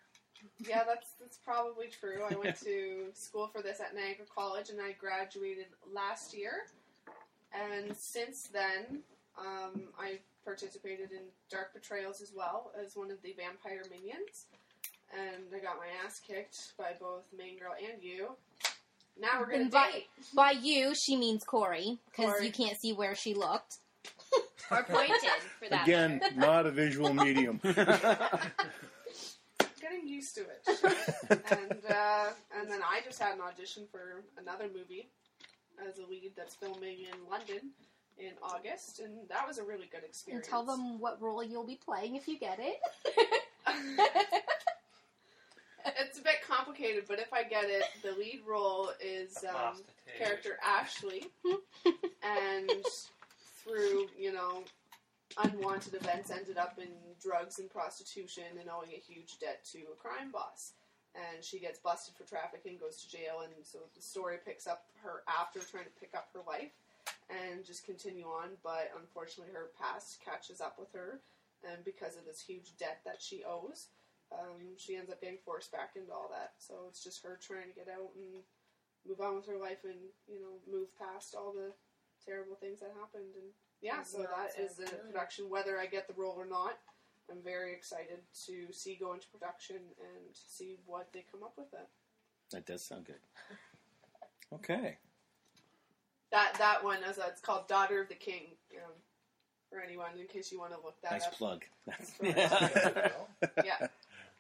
Yeah, 0.68 0.84
that's 0.86 1.08
that's 1.20 1.38
probably 1.38 1.88
true. 1.88 2.24
I 2.30 2.36
went 2.36 2.60
to 2.64 3.06
school 3.14 3.48
for 3.48 3.62
this 3.62 3.80
at 3.80 3.94
Niagara 3.96 4.26
College, 4.34 4.70
and 4.70 4.80
I 4.82 4.94
graduated 4.94 5.66
last 5.94 6.36
year. 6.36 6.66
And 7.54 7.96
since 7.96 8.50
then, 8.52 9.00
um, 9.40 9.84
I 10.00 10.20
participated 10.44 11.12
in 11.12 11.22
Dark 11.50 11.74
Betrayals 11.74 12.22
as 12.22 12.32
well 12.36 12.72
as 12.82 12.96
one 12.96 13.12
of 13.12 13.22
the 13.22 13.34
vampire 13.38 13.84
minions. 13.90 14.46
And 15.14 15.44
I 15.56 15.60
got 15.60 15.78
my 15.78 15.88
ass 16.06 16.20
kicked 16.26 16.74
by 16.78 16.92
both 17.00 17.24
Main 17.38 17.58
Girl 17.58 17.74
and 17.82 18.02
you. 18.04 18.30
Now 19.20 19.40
we're 19.40 19.46
gonna 19.46 19.62
And 19.64 19.72
by, 19.72 19.92
date. 19.92 20.08
by 20.36 20.52
you, 20.52 20.94
she 20.96 21.16
means 21.16 21.44
Corey 21.46 22.00
because 22.12 22.32
Corey. 22.34 22.46
you 22.48 22.52
can't 22.52 22.78
see 22.78 22.92
where 22.92 23.16
she 23.16 23.34
looked. 23.34 23.78
or 24.72 24.84
pointed 24.84 25.16
for 25.60 25.70
that. 25.70 25.84
again, 25.84 26.20
not 26.36 26.66
a 26.66 26.72
visual 26.72 27.14
medium. 27.14 27.62
getting 30.06 30.16
used 30.16 30.36
to 30.36 30.42
it. 30.42 31.42
and 31.52 31.80
uh, 31.90 32.30
and 32.60 32.70
then 32.70 32.82
I 32.84 33.02
just 33.04 33.22
had 33.22 33.36
an 33.36 33.42
audition 33.42 33.84
for 33.92 34.24
another 34.40 34.66
movie 34.74 35.10
as 35.88 35.98
a 35.98 36.10
lead 36.10 36.32
that's 36.36 36.56
filming 36.56 37.00
in 37.00 37.30
London 37.30 37.72
in 38.18 38.32
August, 38.42 39.00
and 39.00 39.28
that 39.30 39.48
was 39.48 39.58
a 39.58 39.64
really 39.64 39.88
good 39.92 40.04
experience. 40.04 40.26
And 40.28 40.40
experience. 40.40 40.48
tell 40.48 40.64
them 40.64 41.00
what 41.00 41.22
role 41.22 41.44
you'll 41.44 41.66
be 41.66 41.80
playing 41.84 42.16
if 42.16 42.28
you 42.28 42.40
get 42.40 42.60
it. 42.60 42.80
It's 46.00 46.18
a 46.18 46.24
bit 46.24 46.42
complicated, 46.48 47.04
but 47.08 47.20
if 47.20 47.32
I 47.32 47.44
get 47.44 47.66
it, 47.66 47.84
the 48.02 48.14
lead 48.14 48.42
role 48.48 48.90
is 49.00 49.46
um, 49.48 49.84
character 50.18 50.58
Ashley, 50.66 51.26
and 52.24 52.72
through 53.64 54.08
you 54.18 54.34
know 54.34 54.64
unwanted 55.38 55.94
events, 55.94 56.32
ended 56.32 56.58
up 56.58 56.80
in 56.80 56.90
drugs 57.22 57.60
and 57.60 57.70
prostitution 57.70 58.58
and 58.60 58.70
owing 58.70 58.92
a 58.92 59.02
huge 59.02 59.40
debt 59.40 59.66
to 59.72 59.80
a 59.92 60.00
crime 60.00 60.32
boss. 60.32 60.74
And 61.16 61.44
she 61.44 61.60
gets 61.60 61.80
busted 61.80 62.16
for 62.16 62.28
trafficking, 62.28 62.78
goes 62.78 63.02
to 63.02 63.10
jail, 63.10 63.44
and 63.44 63.54
so 63.64 63.80
the 63.96 64.02
story 64.02 64.38
picks 64.44 64.68
up 64.68 64.84
her 65.04 65.24
after 65.28 65.60
trying 65.60 65.86
to 65.86 66.00
pick 66.00 66.12
up 66.14 66.28
her 66.34 66.42
life 66.46 66.76
and 67.32 67.64
just 67.64 67.86
continue 67.86 68.26
on. 68.26 68.60
But 68.64 68.92
unfortunately, 69.00 69.54
her 69.54 69.72
past 69.80 70.20
catches 70.24 70.60
up 70.60 70.76
with 70.78 70.92
her, 70.94 71.22
and 71.64 71.86
because 71.86 72.18
of 72.18 72.26
this 72.26 72.44
huge 72.44 72.76
debt 72.78 73.00
that 73.06 73.22
she 73.22 73.44
owes, 73.48 73.88
um, 74.32 74.76
she 74.78 74.96
ends 74.96 75.10
up 75.10 75.22
getting 75.22 75.40
forced 75.46 75.72
back 75.72 75.96
into 75.96 76.12
all 76.12 76.28
that. 76.32 76.54
So 76.60 76.86
it's 76.90 77.04
just 77.04 77.24
her 77.24 77.40
trying 77.40 77.72
to 77.72 77.80
get 77.80 77.88
out 77.88 78.12
and 78.16 78.44
move 79.08 79.22
on 79.22 79.36
with 79.36 79.48
her 79.48 79.58
life 79.58 79.86
and 79.86 80.02
you 80.28 80.42
know 80.42 80.58
move 80.66 80.90
past 80.98 81.36
all 81.38 81.54
the 81.54 81.72
terrible 82.26 82.56
things 82.60 82.80
that 82.82 82.92
happened. 83.00 83.32
And 83.40 83.56
yeah, 83.82 84.02
so 84.04 84.20
that 84.20 84.28
is 84.28 84.28
that 84.28 84.56
so 84.58 84.64
is 84.64 84.76
the 84.76 84.84
brilliant. 84.86 85.12
production. 85.12 85.50
Whether 85.50 85.80
I 85.80 85.86
get 85.86 86.08
the 86.08 86.14
role 86.16 86.36
or 86.38 86.46
not, 86.46 86.78
I'm 87.32 87.42
very 87.44 87.74
excited 87.74 88.20
to 88.48 88.72
see 88.74 88.96
go 89.00 89.14
into 89.14 89.28
production 89.30 89.78
and 90.00 90.24
see 90.34 90.76
what 90.86 91.08
they 91.14 91.26
come 91.32 91.44
up 91.44 91.54
with. 91.58 91.68
It 91.74 91.88
That 92.52 92.66
does 92.66 92.84
sound 92.84 93.06
good. 93.06 93.20
Okay. 94.54 94.98
that 96.32 96.54
that 96.60 96.84
one 96.84 97.00
is 97.04 97.18
it's 97.18 97.42
called 97.42 97.68
Daughter 97.68 98.00
of 98.02 98.10
the 98.10 98.16
King. 98.16 98.44
Um, 98.78 98.92
for 99.70 99.80
anyone, 99.82 100.12
in 100.20 100.28
case 100.28 100.52
you 100.52 100.60
want 100.60 100.72
to 100.74 100.78
look 100.84 101.02
that 101.02 101.08
up. 101.08 101.14
Nice 101.14 101.26
up. 101.28 101.34
plug. 101.34 101.64
That's 101.88 102.12
right. 102.22 103.12
yeah. 103.66 103.88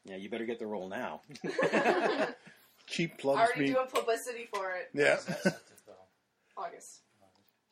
Yeah, 0.05 0.15
you 0.17 0.29
better 0.29 0.45
get 0.45 0.59
the 0.59 0.67
role 0.67 0.87
now. 0.87 1.21
Cheap 2.87 3.17
plugs 3.17 3.39
Already 3.41 3.61
me. 3.61 3.73
doing 3.73 3.87
publicity 3.91 4.47
for 4.53 4.71
it. 4.73 4.89
Yeah. 4.93 5.17
August. 6.55 6.99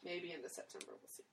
Maybe 0.03 0.31
into 0.34 0.49
September. 0.49 0.88
We'll 0.90 0.99
see. 1.07 1.23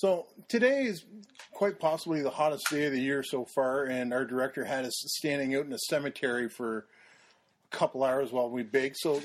So 0.00 0.28
today 0.48 0.84
is 0.84 1.04
quite 1.52 1.78
possibly 1.78 2.22
the 2.22 2.30
hottest 2.30 2.70
day 2.70 2.86
of 2.86 2.92
the 2.92 3.00
year 3.02 3.22
so 3.22 3.44
far, 3.44 3.84
and 3.84 4.14
our 4.14 4.24
director 4.24 4.64
had 4.64 4.86
us 4.86 4.94
standing 5.18 5.54
out 5.54 5.66
in 5.66 5.72
a 5.74 5.78
cemetery 5.90 6.48
for 6.48 6.86
a 7.70 7.76
couple 7.76 8.02
hours 8.02 8.32
while 8.32 8.48
we 8.48 8.62
baked. 8.62 8.96
So 8.98 9.20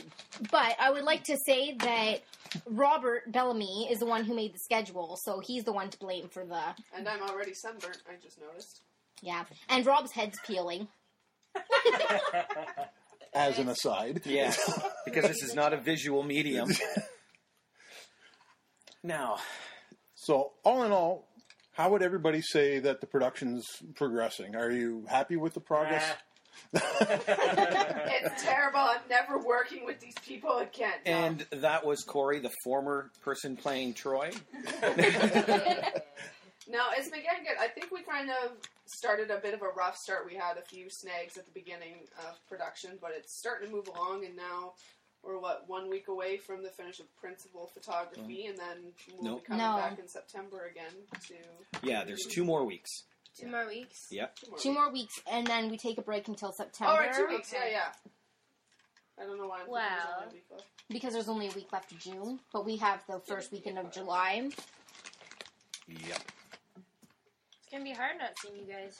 But 0.52 0.76
I 0.77 0.91
would 0.91 1.03
like 1.06 1.23
to 1.23 1.38
say 1.45 1.76
that 1.76 2.23
Robert 2.65 3.31
Bellamy 3.31 3.88
is 3.89 3.99
the 3.99 4.06
one 4.06 4.26
who 4.26 4.35
made 4.35 4.53
the 4.53 4.60
schedule, 4.60 5.18
so 5.23 5.39
he's 5.39 5.64
the 5.64 5.72
one 5.72 5.89
to 5.91 5.97
blame 5.97 6.27
for 6.27 6.45
the 6.45 6.61
And 6.93 7.07
I'm 7.07 7.22
already 7.22 7.53
sunburnt. 7.53 8.02
I 8.10 8.22
just 8.22 8.41
noticed. 8.41 8.81
yeah. 9.22 9.45
And 9.69 9.85
Rob's 9.85 10.11
head's 10.11 10.38
peeling. 10.45 10.89
as 13.34 13.60
an 13.60 13.69
aside, 13.69 14.23
Yes, 14.26 14.60
because 15.06 15.23
this 15.23 15.41
is 15.41 15.56
not 15.56 15.72
a 15.72 15.77
visual 15.77 16.22
medium. 16.22 16.69
Now, 19.03 19.38
So 20.26 20.53
all 20.64 20.81
in 20.81 20.91
all, 20.91 21.27
how 21.73 21.91
would 21.91 22.02
everybody 22.02 22.41
say 22.41 22.80
that 22.80 22.99
the 22.99 23.06
production's 23.06 23.64
progressing? 23.93 24.56
Are 24.56 24.72
you 24.72 25.06
happy 25.07 25.35
with 25.35 25.53
the 25.53 25.60
progress? 25.60 26.03
it's 26.73 28.43
terrible. 28.43 28.80
I'm 28.80 29.02
never 29.07 29.38
working 29.38 29.85
with 29.85 29.99
these 29.99 30.15
people 30.26 30.57
again. 30.57 30.93
No. 31.06 31.11
and 31.11 31.45
that 31.52 31.85
was 31.85 32.03
Corey, 32.03 32.39
the 32.39 32.49
former 32.64 33.11
person 33.22 33.56
playing 33.56 33.93
Troy. 33.93 34.31
No, 36.68 36.80
it's 36.97 37.10
been 37.10 37.22
getting 37.22 37.43
good. 37.43 37.57
I 37.60 37.68
think 37.68 37.91
we 37.91 38.02
kind 38.02 38.31
of 38.31 38.57
started 38.88 39.30
a 39.30 39.38
bit 39.38 39.53
of 39.53 39.61
a 39.61 39.69
rough 39.77 39.97
start. 39.97 40.26
We 40.26 40.34
had 40.34 40.57
a 40.57 40.64
few 40.64 40.88
snags 40.89 41.38
at 41.38 41.45
the 41.45 41.52
beginning 41.52 42.07
of 42.27 42.39
production, 42.49 42.97
but 42.99 43.11
it's 43.15 43.38
starting 43.38 43.69
to 43.69 43.76
move 43.76 43.88
along, 43.88 44.26
and 44.26 44.35
now 44.35 44.73
we're 45.26 45.39
what 45.39 45.64
one 45.68 45.89
week 45.89 46.07
away 46.07 46.38
from 46.38 46.61
the 46.64 46.69
finish 46.69 46.99
of 46.99 47.14
principal 47.18 47.68
photography, 47.73 48.45
mm. 48.45 48.49
and 48.52 48.57
then 48.60 48.77
we'll 49.14 49.23
Nope. 49.23 49.41
be 49.41 49.47
coming 49.47 49.64
No. 49.65 49.77
back 49.77 49.99
in 49.99 50.07
September 50.07 50.65
again 50.69 50.91
to. 51.27 51.35
Yeah, 51.84 52.03
there's 52.03 52.26
two 52.26 52.43
more 52.43 52.64
weeks. 52.64 53.03
Two 53.38 53.47
more 53.47 53.68
weeks. 53.68 54.07
Yep. 54.11 54.38
Two 54.60 54.72
more 54.72 54.91
weeks, 54.91 55.19
and 55.30 55.45
then 55.45 55.69
we 55.69 55.77
take 55.77 55.97
a 55.97 56.02
break 56.02 56.27
until 56.27 56.53
September. 56.53 56.93
Oh, 56.93 56.97
right, 56.97 57.14
two 57.14 57.27
weeks. 57.27 57.52
Yeah, 57.52 57.68
yeah. 57.69 57.91
I 59.19 59.26
don't 59.26 59.38
know 59.38 59.47
why 59.47 59.61
I'm 59.61 59.65
thinking 59.65 59.73
there's 59.73 59.91
Wow. 59.91 60.19
only 60.19 60.30
a 60.30 60.34
week 60.34 60.45
left. 60.52 60.65
Because 60.89 61.14
there's 61.14 61.30
only 61.30 61.47
a 61.47 61.52
week 61.52 61.73
left 61.73 61.91
of 61.91 61.99
June, 61.99 62.39
but 62.53 62.65
we 62.65 62.77
have 62.77 63.03
the 63.07 63.19
first 63.22 63.52
weekend 63.52 63.80
of 63.80 63.91
July. 63.91 64.49
Yep. 65.88 66.02
It's 66.07 67.72
gonna 67.72 67.84
be 67.84 67.91
hard 67.91 68.18
not 68.19 68.38
seeing 68.39 68.57
you 68.57 68.72
guys. 68.72 68.99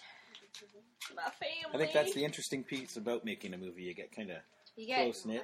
My 1.16 1.24
family. 1.24 1.74
I 1.74 1.78
think 1.78 1.94
that's 1.94 2.14
the 2.14 2.26
interesting 2.26 2.64
piece 2.64 2.98
about 2.98 3.24
making 3.26 3.54
a 3.54 3.58
movie. 3.58 3.84
You 3.84 3.94
get 3.94 4.12
kind 4.12 4.32
of 4.32 4.38
You 4.76 4.88
get 4.88 5.04
Close 5.04 5.26
knit. 5.26 5.44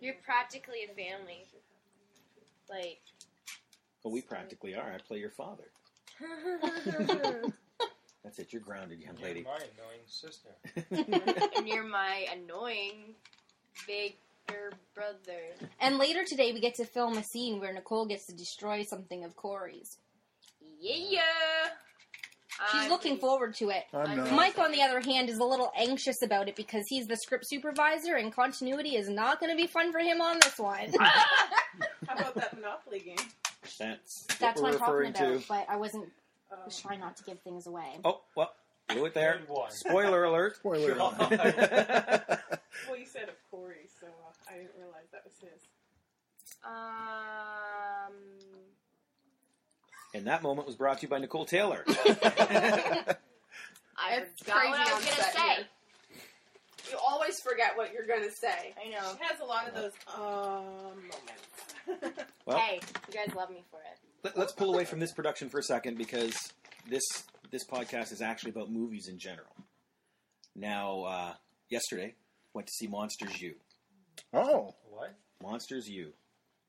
you're 0.00 0.14
practically 0.24 0.78
a 0.84 0.94
family. 0.94 1.46
Like 2.70 3.00
Well, 4.02 4.12
we 4.12 4.22
practically 4.22 4.74
are. 4.74 4.92
I 4.92 4.98
play 4.98 5.18
your 5.18 5.30
father. 5.30 5.64
That's 8.24 8.38
it. 8.38 8.52
You're 8.52 8.62
grounded, 8.62 9.00
young 9.00 9.16
lady. 9.22 9.40
You're 9.40 9.48
lady. 9.52 9.66
my 9.66 9.66
annoying 9.76 10.06
sister. 10.06 11.52
and 11.58 11.68
you're 11.68 11.84
my 11.84 12.26
annoying 12.32 13.14
bigger 13.86 14.72
brother. 14.94 15.42
And 15.80 15.98
later 15.98 16.24
today, 16.24 16.52
we 16.52 16.60
get 16.60 16.74
to 16.76 16.86
film 16.86 17.18
a 17.18 17.22
scene 17.22 17.60
where 17.60 17.72
Nicole 17.74 18.06
gets 18.06 18.26
to 18.26 18.32
destroy 18.32 18.82
something 18.82 19.24
of 19.24 19.36
Corey's. 19.36 19.98
Yeah. 20.80 21.20
She's 22.70 22.82
I'm- 22.82 22.90
looking 22.90 23.18
forward 23.18 23.54
to 23.56 23.70
it. 23.70 23.84
I'm 23.92 24.16
not. 24.16 24.30
Mike, 24.32 24.58
on 24.58 24.70
the 24.72 24.82
other 24.82 25.00
hand, 25.00 25.28
is 25.28 25.38
a 25.38 25.44
little 25.44 25.72
anxious 25.76 26.22
about 26.22 26.48
it 26.48 26.54
because 26.56 26.84
he's 26.88 27.06
the 27.06 27.16
script 27.16 27.46
supervisor, 27.48 28.14
and 28.14 28.32
continuity 28.32 28.96
is 28.96 29.08
not 29.08 29.40
going 29.40 29.50
to 29.50 29.56
be 29.56 29.66
fun 29.66 29.90
for 29.92 29.98
him 29.98 30.20
on 30.20 30.38
this 30.42 30.58
one. 30.58 30.92
How 31.00 32.14
about 32.16 32.34
that 32.36 32.54
Monopoly 32.54 33.00
game? 33.00 33.16
That's, 33.78 34.26
That's 34.38 34.60
what 34.60 34.72
what 34.72 34.74
I'm 34.74 34.78
talking 34.78 35.10
about, 35.10 35.40
to. 35.42 35.48
but 35.48 35.66
I 35.68 35.76
wasn't. 35.76 36.08
I 36.52 36.64
was 36.64 36.78
trying 36.80 37.00
not 37.00 37.16
to 37.16 37.24
give 37.24 37.40
things 37.40 37.66
away. 37.66 37.98
Oh, 38.04 38.20
well, 38.36 38.52
do 38.88 39.04
it 39.06 39.14
there. 39.14 39.40
Spoiler 39.70 40.24
alert. 40.24 40.56
Spoiler 40.56 40.92
alert. 40.92 42.40
Well, 42.88 42.98
you 42.98 43.06
said 43.06 43.28
of 43.28 43.36
Corey, 43.50 43.88
so 44.00 44.06
uh, 44.08 44.50
I 44.52 44.58
didn't 44.58 44.72
realize 44.76 45.06
that 45.12 45.22
was 45.24 45.34
his. 45.40 45.68
Um. 46.64 48.12
And 50.14 50.26
that 50.26 50.42
moment 50.42 50.66
was 50.66 50.76
brought 50.76 50.98
to 50.98 51.02
you 51.02 51.08
by 51.08 51.18
Nicole 51.18 51.44
Taylor. 51.44 51.84
I 51.88 53.16
It's 54.16 54.42
forgot 54.42 54.56
crazy 54.56 54.70
what 54.70 54.80
I 54.80 54.94
was 54.94 55.04
gonna 55.04 55.22
say. 55.32 55.54
here. 55.56 55.66
You 56.92 56.98
always 57.04 57.40
forget 57.40 57.76
what 57.76 57.92
you're 57.92 58.06
gonna 58.06 58.30
say. 58.30 58.74
I 58.84 58.90
know. 58.90 59.16
She 59.18 59.24
has 59.24 59.40
a 59.40 59.44
lot 59.44 59.68
of 59.68 59.74
those 59.74 59.92
um 60.16 60.64
moments. 61.86 62.24
Well- 62.46 62.58
hey, 62.58 62.80
you 63.08 63.14
guys 63.14 63.34
love 63.34 63.50
me 63.50 63.64
for 63.70 63.80
it. 63.80 63.98
Let, 64.22 64.38
us 64.38 64.52
pull 64.52 64.72
away 64.72 64.84
from 64.86 65.00
this 65.00 65.12
production 65.12 65.50
for 65.50 65.58
a 65.58 65.62
second 65.62 65.98
because 65.98 66.34
this 66.88 67.02
this 67.50 67.66
podcast 67.66 68.10
is 68.12 68.22
actually 68.22 68.50
about 68.52 68.70
movies 68.70 69.08
in 69.08 69.18
general. 69.18 69.48
Now, 70.56 71.02
uh, 71.02 71.34
yesterday 71.68 72.14
went 72.54 72.66
to 72.68 72.72
see 72.72 72.86
Monsters 72.86 73.40
U. 73.42 73.54
Oh, 74.32 74.74
What? 74.88 75.14
Monsters 75.42 75.88
U. 75.88 76.12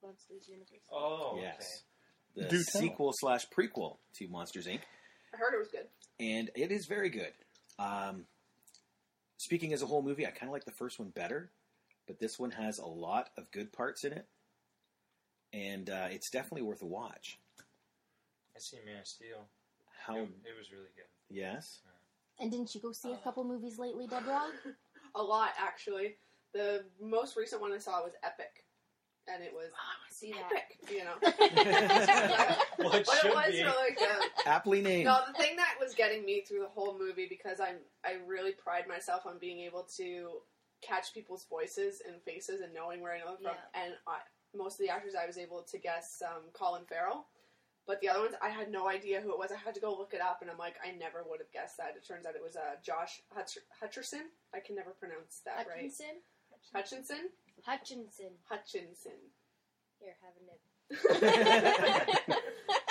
Monsters 0.03 0.47
Universe. 0.49 0.81
Oh, 0.91 1.37
Yes, 1.41 1.83
the 2.35 2.43
Do 2.47 2.63
tell. 2.63 2.81
sequel 2.81 3.11
slash 3.13 3.45
prequel 3.57 3.97
to 4.15 4.27
Monsters 4.27 4.67
Inc. 4.67 4.79
I 5.33 5.37
heard 5.37 5.53
it 5.53 5.59
was 5.59 5.67
good. 5.69 5.87
and 6.19 6.49
it 6.55 6.71
is 6.71 6.85
very 6.87 7.09
good. 7.09 7.31
Um, 7.79 8.25
speaking 9.37 9.73
as 9.73 9.81
a 9.81 9.85
whole 9.85 10.01
movie, 10.01 10.25
I 10.25 10.31
kind 10.31 10.49
of 10.49 10.53
like 10.53 10.65
the 10.65 10.71
first 10.71 10.99
one 10.99 11.09
better, 11.09 11.51
but 12.07 12.19
this 12.19 12.37
one 12.39 12.51
has 12.51 12.77
a 12.79 12.85
lot 12.85 13.29
of 13.37 13.51
good 13.51 13.71
parts 13.73 14.03
in 14.05 14.13
it, 14.13 14.25
and 15.53 15.89
uh, 15.89 16.07
it's 16.11 16.29
definitely 16.29 16.61
worth 16.63 16.81
a 16.81 16.85
watch. 16.85 17.37
I 18.55 18.59
see 18.59 18.77
Man 18.85 18.99
of 18.99 19.07
Steel. 19.07 19.45
How? 20.05 20.15
It, 20.15 20.21
it 20.21 20.57
was 20.57 20.71
really 20.71 20.91
good. 20.95 21.05
Yes. 21.29 21.79
And 22.39 22.51
didn't 22.51 22.75
you 22.75 22.81
go 22.81 22.91
see 22.91 23.11
a 23.11 23.17
couple 23.17 23.43
movies 23.43 23.77
lately, 23.79 24.07
Deborah? 24.07 24.41
A 25.15 25.23
lot, 25.23 25.51
actually. 25.57 26.17
The 26.53 26.83
most 27.01 27.37
recent 27.37 27.61
one 27.61 27.71
I 27.71 27.77
saw 27.77 28.03
was 28.03 28.11
Epic. 28.23 28.64
And 29.27 29.43
it 29.43 29.53
was 29.53 29.71
see 30.11 30.33
that. 30.33 30.91
you 30.91 31.03
know. 31.03 31.15
Well, 32.77 32.91
but 32.91 33.25
it 33.25 33.33
was 33.33 33.51
be. 33.51 33.63
really 33.63 33.95
good. 33.95 34.29
Aptly 34.45 34.81
named. 34.81 35.05
No, 35.05 35.19
the 35.25 35.33
thing 35.33 35.55
that 35.55 35.75
was 35.81 35.95
getting 35.95 36.23
me 36.25 36.41
through 36.47 36.59
the 36.59 36.67
whole 36.67 36.97
movie 36.97 37.25
because 37.27 37.59
I'm 37.59 37.77
I 38.05 38.17
really 38.27 38.51
pride 38.51 38.83
myself 38.87 39.25
on 39.25 39.39
being 39.39 39.61
able 39.61 39.87
to 39.97 40.41
catch 40.81 41.13
people's 41.13 41.45
voices 41.49 42.01
and 42.07 42.21
faces 42.21 42.61
and 42.61 42.73
knowing 42.73 43.01
where 43.01 43.13
I 43.13 43.19
know 43.19 43.33
them 43.33 43.37
from. 43.41 43.55
And 43.73 43.93
I, 44.07 44.19
most 44.55 44.79
of 44.79 44.85
the 44.85 44.93
actors 44.93 45.13
I 45.19 45.25
was 45.25 45.37
able 45.37 45.63
to 45.63 45.77
guess 45.79 46.21
um, 46.23 46.43
Colin 46.53 46.83
Farrell, 46.87 47.25
but 47.87 48.01
the 48.01 48.09
other 48.09 48.19
ones 48.21 48.35
I 48.41 48.49
had 48.49 48.69
no 48.71 48.87
idea 48.87 49.21
who 49.21 49.31
it 49.31 49.39
was. 49.39 49.51
I 49.51 49.57
had 49.57 49.73
to 49.75 49.81
go 49.81 49.95
look 49.97 50.13
it 50.13 50.21
up, 50.21 50.39
and 50.41 50.51
I'm 50.51 50.57
like, 50.59 50.75
I 50.85 50.91
never 50.95 51.23
would 51.27 51.39
have 51.39 51.51
guessed 51.51 51.77
that. 51.77 51.95
It 51.97 52.05
turns 52.05 52.25
out 52.27 52.35
it 52.35 52.43
was 52.43 52.55
uh, 52.55 52.75
Josh 52.83 53.21
Hutch- 53.33 53.57
Hutcherson. 53.81 54.29
I 54.53 54.59
can 54.59 54.75
never 54.75 54.91
pronounce 54.91 55.41
that 55.45 55.65
Hutchinson? 55.67 56.21
right. 56.21 56.83
Hutchinson. 56.83 57.29
Hutchinson. 57.65 58.31
Hutchinson. 58.49 59.11
Here, 59.99 60.15
have 60.21 60.33
a 60.39 60.43
nip. 60.45 60.59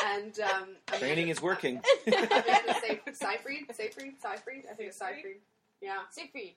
and 0.06 0.40
um, 0.40 0.68
Training 0.98 1.28
is 1.28 1.40
working. 1.40 1.80
Amanda 2.06 2.74
Sey- 2.80 3.00
Seyfried, 3.12 3.66
Seyfried, 3.72 4.14
Seyfried. 4.20 4.64
I 4.70 4.74
think 4.74 4.88
it's 4.88 4.98
Seyfried. 4.98 5.40
Yeah, 5.80 5.98
Seyfried. 6.10 6.56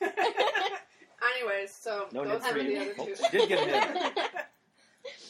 Anyways, 0.00 1.74
so 1.74 2.06
No 2.12 2.24
those 2.24 2.42
nip 2.42 2.54
were 2.54 2.58
for 2.60 2.64
the 2.64 2.78
other 2.78 2.94
Oh, 2.98 3.04
two. 3.06 3.16
she 3.16 3.28
did 3.38 3.48
get 3.48 3.68
a 3.68 3.92
nip. 3.94 4.18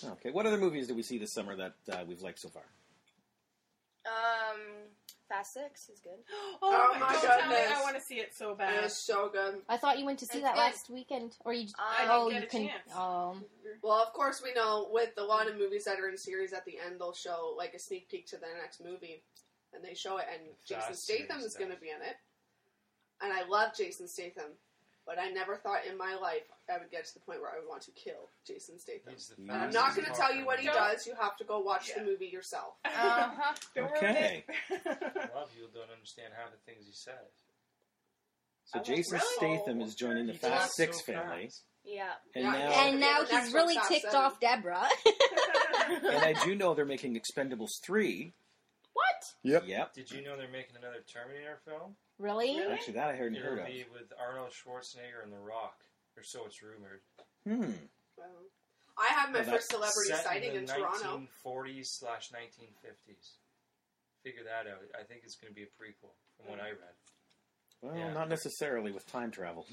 Okay. 0.04 0.30
What 0.30 0.46
other 0.46 0.58
movies 0.58 0.86
did 0.86 0.94
we 0.96 1.02
see 1.02 1.18
this 1.18 1.32
summer 1.32 1.56
that 1.56 1.74
uh, 1.92 2.04
we've 2.06 2.22
liked 2.22 2.38
so 2.38 2.48
far? 2.50 2.62
Um, 4.06 4.60
Fast 5.28 5.52
Six 5.54 5.88
is 5.90 6.00
good. 6.00 6.18
Oh, 6.62 6.88
Oh 6.92 6.94
my 6.94 7.06
my 7.06 7.12
don't 7.12 7.22
tell 7.22 7.36
me, 7.48 7.54
goodness. 7.54 7.72
I 7.78 7.82
want 7.82 7.96
to 7.96 8.02
see 8.02 8.16
it 8.16 8.34
so 8.34 8.54
bad. 8.54 8.74
It 8.82 8.84
is 8.86 8.96
so 8.96 9.28
good. 9.32 9.60
I 9.68 9.76
thought 9.76 9.98
you 9.98 10.04
went 10.04 10.18
to 10.20 10.26
see 10.26 10.38
It's 10.38 10.44
that 10.46 10.54
good. 10.54 10.60
last 10.60 10.90
weekend, 10.90 11.36
or 11.44 11.52
you? 11.52 11.68
I 11.78 12.06
oh, 12.10 12.28
didn't 12.30 12.34
you 12.34 12.40
get 12.40 12.48
a 12.48 12.50
can. 12.50 12.68
chance. 12.68 12.96
Um, 12.96 13.44
Well, 13.82 14.02
of 14.02 14.12
course, 14.12 14.42
we 14.42 14.52
know 14.54 14.88
with 14.90 15.10
a 15.18 15.22
lot 15.22 15.48
of 15.48 15.56
movies 15.56 15.84
that 15.84 16.00
are 16.00 16.08
in 16.08 16.16
series, 16.16 16.52
at 16.52 16.64
the 16.64 16.78
end 16.84 16.96
they'll 16.98 17.12
show 17.14 17.54
like 17.56 17.74
a 17.74 17.78
sneak 17.78 18.08
peek 18.08 18.26
to 18.28 18.36
the 18.36 18.46
next 18.60 18.82
movie, 18.82 19.22
and 19.74 19.84
they 19.84 19.94
show 19.94 20.16
it, 20.18 20.26
and 20.32 20.42
Jason 20.66 20.82
Fast 20.82 21.04
Statham 21.04 21.26
series 21.40 21.44
is 21.44 21.54
going 21.54 21.70
to 21.70 21.76
be 21.76 21.90
in 21.90 22.02
it. 22.02 22.16
And 23.20 23.32
I 23.32 23.44
love 23.46 23.72
Jason 23.76 24.08
Statham, 24.08 24.52
but 25.08 25.18
I 25.18 25.30
never 25.30 25.56
thought 25.56 25.86
in 25.90 25.96
my 25.96 26.14
life 26.20 26.42
I 26.68 26.76
would 26.76 26.90
get 26.90 27.06
to 27.06 27.14
the 27.14 27.20
point 27.20 27.40
where 27.40 27.48
I 27.50 27.58
would 27.58 27.66
want 27.68 27.80
to 27.88 27.90
kill 27.92 28.28
Jason 28.46 28.78
Statham. 28.78 29.14
He's 29.14 29.28
the 29.28 29.40
And 29.40 29.50
I'm 29.50 29.70
not 29.72 29.96
going 29.96 30.06
to 30.06 30.12
tell 30.12 30.34
you 30.34 30.44
what 30.44 30.60
he 30.60 30.66
talker. 30.68 30.92
does. 30.92 31.06
You 31.06 31.14
have 31.18 31.36
to 31.38 31.44
go 31.44 31.60
watch 31.60 31.90
the 31.96 32.04
movie 32.04 32.26
yourself. 32.30 32.74
Uh-huh. 32.84 33.54
Okay. 33.96 34.44
A 34.70 34.74
lot 35.34 35.48
of 35.48 35.54
people 35.54 35.70
don't 35.74 35.90
understand 35.90 36.34
half 36.36 36.50
the 36.52 36.58
things 36.70 36.84
he 36.86 36.92
says. 36.92 37.14
So 38.66 38.80
Jason 38.82 39.18
Statham 39.38 39.80
is 39.80 39.94
joining 39.94 40.26
the 40.26 40.32
He 40.32 40.38
Fast 40.38 40.60
talks 40.62 40.76
Six 40.76 40.98
so 40.98 41.12
family, 41.12 41.50
Yeah. 41.84 42.10
and 42.34 42.44
Yeah, 42.44 42.52
now 42.52 42.86
and 42.86 43.00
now 43.00 43.18
next 43.30 43.44
he's 43.46 43.54
really 43.54 43.76
Fast 43.76 43.88
ticked 43.88 44.02
Seven. 44.10 44.20
off 44.20 44.40
Deborah. 44.40 44.86
and 45.88 46.18
I 46.24 46.34
do 46.44 46.54
know 46.54 46.74
they're 46.74 46.84
making 46.84 47.18
Expendables 47.18 47.70
three. 47.82 48.34
What? 49.18 49.34
Yep. 49.42 49.62
Yep. 49.66 49.94
Did 49.94 50.10
you 50.10 50.22
know 50.22 50.36
they're 50.36 50.48
making 50.48 50.76
another 50.76 51.02
Terminator 51.12 51.58
film? 51.64 51.94
Really? 52.18 52.58
Actually, 52.70 52.94
that 52.94 53.08
I 53.08 53.14
hadn't 53.16 53.36
It'll 53.36 53.50
heard 53.50 53.58
of. 53.60 53.66
be 53.66 53.84
with 53.92 54.12
Arnold 54.18 54.50
Schwarzenegger 54.50 55.22
and 55.22 55.32
The 55.32 55.38
Rock, 55.38 55.80
or 56.16 56.22
so 56.22 56.44
it's 56.46 56.62
rumored. 56.62 57.00
Hmm. 57.46 57.72
Well, 58.16 58.26
I 58.98 59.06
had 59.12 59.32
my 59.32 59.40
Well, 59.42 59.50
first 59.52 59.70
celebrity 59.70 60.10
Set 60.10 60.24
sighting 60.24 60.50
in 60.50 60.56
in 60.58 60.66
the 60.66 60.72
Toronto. 60.74 61.22
1940s 61.44 61.86
slash 61.86 62.30
1950s. 62.30 63.30
Figure 64.24 64.42
that 64.44 64.68
out. 64.70 64.80
I 64.98 65.04
think 65.04 65.20
it's 65.24 65.36
going 65.36 65.52
to 65.52 65.54
be 65.54 65.62
a 65.62 65.66
prequel, 65.66 66.10
from 66.36 66.50
what 66.50 66.60
I 66.60 66.70
read. 66.70 66.96
Well, 67.80 67.96
Yeah. 67.96 68.12
not 68.12 68.28
necessarily 68.28 68.90
with 68.90 69.06
time 69.06 69.30
travel. 69.30 69.64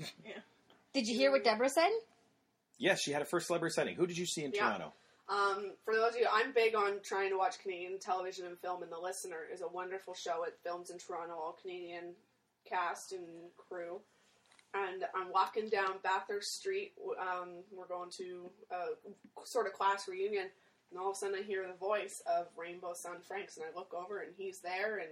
Did 0.94 1.08
you 1.08 1.16
hear 1.16 1.32
what 1.32 1.44
Deborah 1.44 1.70
said? 1.70 1.90
yes, 2.78 3.02
she 3.02 3.12
had 3.12 3.22
a 3.22 3.26
first 3.26 3.48
celebrity 3.48 3.74
sighting. 3.74 3.96
Who 3.96 4.06
did 4.06 4.18
you 4.18 4.26
see 4.26 4.44
in 4.44 4.52
Yeah. 4.54 4.62
Toronto? 4.68 4.94
Um, 5.28 5.72
for 5.84 5.96
those 5.96 6.14
of 6.14 6.20
you, 6.20 6.28
I'm 6.32 6.52
big 6.54 6.76
on 6.76 7.00
trying 7.04 7.32
to 7.32 7.38
watch 7.38 7.60
Canadian 7.60 8.00
television 8.00 8.46
and 8.46 8.60
film, 8.60 8.84
and 8.84 8.92
The 8.92 9.00
Listener 9.00 9.48
is 9.52 9.62
a 9.62 9.68
wonderful 9.68 10.14
show. 10.14 10.44
It 10.44 10.58
films 10.64 10.92
in 10.92 11.00
Toronto, 11.00 11.34
all 11.34 11.58
Canadian 11.60 12.14
cast 12.70 13.12
and 13.12 13.26
crew. 13.58 14.02
And 14.76 15.06
I'm 15.16 15.32
walking 15.32 15.70
down 15.70 15.96
Bathurst 16.04 16.54
Street. 16.56 16.94
Um, 17.20 17.64
we're 17.76 17.88
going 17.88 18.12
to 18.18 18.50
a 18.70 19.46
sort 19.46 19.68
of 19.68 19.74
class 19.74 20.08
reunion, 20.08 20.48
and 20.92 21.00
all 21.00 21.12
of 21.12 21.16
a 21.16 21.18
sudden 21.18 21.40
I 21.40 21.44
hear 21.44 21.66
the 21.66 21.74
voice 21.74 22.22
of 22.28 22.48
Rainbow 22.58 22.94
Sun 22.94 23.18
Francks, 23.28 23.58
and 23.58 23.66
I 23.66 23.76
look 23.76 23.94
over, 23.94 24.20
and 24.20 24.34
he's 24.38 24.60
there, 24.60 24.98
and 24.98 25.10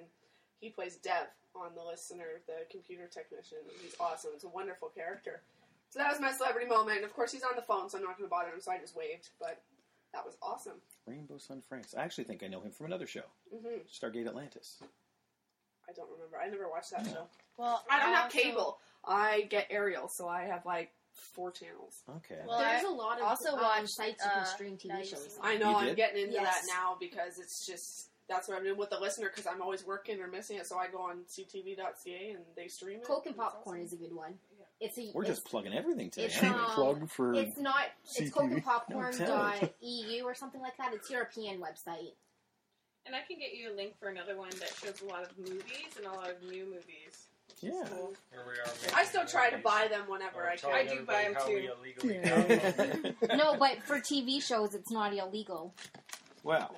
he 0.60 0.70
plays 0.70 0.98
Dev 0.98 1.28
on 1.56 1.72
The 1.76 1.82
Listener, 1.82 2.42
the 2.46 2.66
computer 2.70 3.08
technician. 3.08 3.60
He's 3.82 3.96
awesome. 4.00 4.32
It's 4.36 4.44
a 4.44 4.50
wonderful 4.50 4.90
character. 4.90 5.42
So 5.90 6.00
that 6.00 6.12
was 6.12 6.20
my 6.20 6.32
celebrity 6.32 6.68
moment. 6.68 7.04
Of 7.04 7.14
course, 7.14 7.32
he's 7.32 7.44
on 7.44 7.56
the 7.56 7.62
phone, 7.62 7.90
so 7.90 7.98
I'm 7.98 8.04
not 8.04 8.18
going 8.18 8.28
to 8.28 8.32
bother 8.32 8.50
him, 8.50 8.60
so 8.60 8.72
I 8.72 8.80
just 8.80 8.98
waved. 8.98 9.30
But 9.40 9.62
that 10.14 10.26
was 10.26 10.38
awesome. 10.42 10.80
Rainbow 11.06 11.38
Sun 11.38 11.62
Francks. 11.68 11.94
I 11.96 12.04
actually 12.04 12.24
think 12.26 12.44
I 12.44 12.48
know 12.48 12.62
him 12.62 12.72
from 12.72 12.86
another 12.88 13.08
show, 13.08 13.24
hmm 13.52 13.68
Stargate 13.92 14.28
Atlantis. 14.28 14.78
I 15.90 15.92
don't 15.94 16.10
remember. 16.12 16.38
I 16.38 16.50
never 16.50 16.70
watched 16.70 16.92
that 16.92 17.06
show. 17.06 17.28
Well, 17.58 17.84
I 17.90 18.00
don't 18.00 18.14
have 18.14 18.26
also- 18.26 18.38
cable. 18.38 18.80
I 19.06 19.42
get 19.50 19.68
aerial, 19.70 20.08
so 20.08 20.28
I 20.30 20.46
have 20.46 20.66
like 20.66 20.92
four 21.34 21.52
channels. 21.52 22.02
Okay. 22.18 22.40
Well, 22.48 22.58
There's 22.60 22.86
I 22.86 22.88
a 22.88 22.92
lot 22.92 23.20
of 23.20 23.26
also 23.28 23.50
um, 23.52 23.62
watched, 23.62 23.90
sites 23.90 24.24
you 24.24 24.30
can 24.32 24.40
uh, 24.40 24.46
stream 24.46 24.78
TV 24.78 24.92
90s. 25.02 25.10
shows. 25.10 25.38
I 25.44 25.58
know 25.58 25.76
I'm 25.76 25.94
getting 25.94 26.22
into 26.22 26.34
Yes. 26.36 26.62
that 26.62 26.74
now 26.74 26.96
because 27.00 27.38
it's 27.38 27.66
just 27.68 28.10
that's 28.30 28.48
what 28.48 28.58
I'm 28.58 28.64
doing 28.64 28.78
with 28.78 28.90
the 28.92 28.98
listener 29.00 29.30
because 29.30 29.46
I'm 29.46 29.62
always 29.62 29.86
working 29.86 30.22
or 30.22 30.28
missing 30.28 30.58
it. 30.58 30.66
So 30.68 30.78
I 30.78 30.88
go 30.88 31.00
on 31.00 31.26
ctv.ca 31.28 32.30
and 32.32 32.40
they 32.56 32.68
stream 32.70 33.00
it. 33.00 33.06
Coke 33.06 33.26
and 33.26 33.36
It's 33.36 33.40
awesome. 33.44 33.58
popcorn 33.58 33.82
is 33.82 33.92
a 33.92 33.98
good 33.98 34.14
one. 34.16 34.36
It's 34.84 34.98
a. 34.98 35.12
We're 35.14 35.22
it's, 35.22 35.32
just 35.32 35.46
plugging 35.46 35.74
everything 35.74 36.10
today. 36.10 36.26
It's, 36.26 36.38
Cheap 36.38 36.52
um, 36.52 36.66
plug 36.76 37.10
for 37.10 37.34
It's 37.34 37.58
not. 37.58 37.86
It's 38.04 38.20
CTV. 38.20 38.34
Coke 38.34 38.52
and 38.52 38.64
popcorn 38.64 39.16
No, 39.18 39.26
dot 39.26 39.60
tell 39.60 39.70
EU 39.82 40.24
or 40.24 40.36
something 40.36 40.60
like 40.60 40.76
that. 40.78 40.94
It's 40.94 41.10
European 41.10 41.60
website. 41.60 42.12
And 43.06 43.16
I 43.16 43.22
can 43.26 43.40
get 43.40 43.54
you 43.54 43.72
a 43.72 43.76
link 43.76 43.98
for 43.98 44.10
another 44.10 44.38
one 44.38 44.50
that 44.60 44.74
shows 44.82 45.02
a 45.02 45.06
lot 45.06 45.24
of 45.24 45.38
movies 45.38 45.96
and 45.98 46.06
a 46.06 46.12
lot 46.12 46.30
of 46.30 46.42
new 46.44 46.66
movies. 46.66 47.28
Yeah. 47.62 47.72
Here 47.72 48.42
we 48.46 48.60
are. 48.60 48.96
I 48.96 49.06
still 49.06 49.26
try 49.26 49.50
to 49.50 49.58
buy 49.58 49.88
them 49.90 50.04
whenever 50.08 50.46
I 50.46 50.58
can. 50.58 50.74
I 50.74 50.86
do 50.86 51.04
buy 51.04 51.24
them 51.24 51.34
too. 51.34 51.40
how 51.40 51.48
we 51.48 51.70
illegally 52.04 53.16
no, 53.38 53.56
but 53.58 53.82
for 53.84 54.00
TV 54.00 54.42
shows, 54.42 54.76
it's 54.76 54.92
not 54.92 55.14
illegal. 55.14 55.74
Well, 56.44 56.76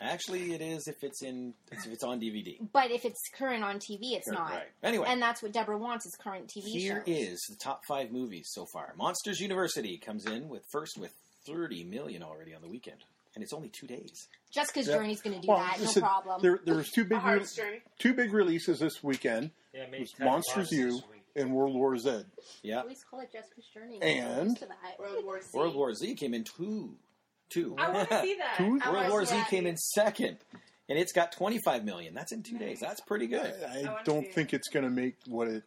actually, 0.00 0.52
it 0.54 0.60
is 0.60 0.86
if 0.88 1.02
it's 1.02 1.22
in 1.22 1.54
if 1.72 1.86
it's 1.86 2.04
on 2.04 2.20
DVD. 2.20 2.56
But 2.72 2.90
if 2.90 3.04
it's 3.04 3.20
current 3.36 3.64
on 3.64 3.76
TV, 3.76 4.12
it's 4.12 4.28
not. 4.28 4.50
Right. 4.50 4.62
Anyway. 4.82 5.06
and 5.08 5.20
that's 5.20 5.42
what 5.42 5.52
Deborah 5.52 5.78
wants 5.78 6.06
is 6.06 6.14
current 6.16 6.48
TV 6.48 6.64
Here 6.64 7.02
shows. 7.06 7.16
is 7.16 7.46
the 7.50 7.56
top 7.56 7.82
five 7.86 8.10
movies 8.12 8.48
so 8.52 8.66
far. 8.72 8.94
Monsters 8.96 9.40
University 9.40 9.98
comes 9.98 10.26
in 10.26 10.48
with 10.48 10.62
first 10.70 10.98
with 10.98 11.12
30 11.46 11.84
million 11.84 12.22
already 12.22 12.54
on 12.54 12.62
the 12.62 12.68
weekend, 12.68 12.98
and 13.34 13.42
it's 13.44 13.52
only 13.52 13.68
two 13.68 13.86
days. 13.86 14.28
Jessica's 14.52 14.88
Yeah. 14.88 14.94
Journey's 14.96 15.20
going 15.20 15.36
to 15.36 15.42
do 15.42 15.48
Well, 15.48 15.58
that, 15.58 15.78
no 15.78 15.84
listen, 15.84 16.02
problem. 16.02 16.40
There, 16.42 16.58
there 16.64 16.76
was 16.76 16.88
two 16.90 17.04
big, 17.04 17.18
A 17.18 17.20
Heart's 17.20 17.54
Journey. 17.54 17.82
two 17.98 18.14
big 18.14 18.32
releases 18.32 18.78
this 18.80 19.02
weekend. 19.04 19.50
Yeah, 19.74 19.82
it 19.82 19.84
It 19.84 19.90
made 19.92 20.00
was 20.00 20.12
10 20.12 20.26
Monsters 20.26 20.54
bucks 20.56 20.72
U 20.72 20.90
this 20.92 21.02
and 21.36 21.52
World 21.52 21.74
War 21.74 21.96
Z. 21.98 22.22
Yeah. 22.62 22.80
Always 22.80 23.04
call 23.04 23.20
it 23.20 23.30
Jessica's 23.32 23.66
Journey. 23.74 24.00
And- 24.00 24.48
Used 24.50 24.60
to 24.62 24.66
that. 24.66 24.98
World 24.98 25.24
War 25.24 25.40
Z. 25.42 25.48
World 25.52 25.74
War 25.76 25.94
Z 25.94 26.14
came 26.14 26.32
in 26.32 26.44
two. 26.44 26.94
Two. 27.48 27.74
I 27.78 27.90
want 27.90 28.08
to 28.10 28.20
see 28.22 28.36
that. 28.38 28.56
Two? 28.58 28.80
World 28.90 29.08
War 29.10 29.24
Z 29.24 29.34
that. 29.34 29.48
came 29.48 29.66
in 29.66 29.76
second, 29.76 30.38
and 30.88 30.98
it's 30.98 31.12
got 31.12 31.32
25 31.32 31.84
million. 31.84 32.14
That's 32.14 32.32
in 32.32 32.42
two 32.42 32.58
days. 32.58 32.80
That's 32.80 33.00
pretty 33.00 33.26
good. 33.28 33.54
I 33.68 33.82
wanna 33.82 33.98
don't 34.04 34.32
think 34.32 34.52
it's 34.54 34.68
going 34.68 34.84
to 34.84 34.90
make 34.90 35.16
what 35.26 35.48
it 35.48 35.62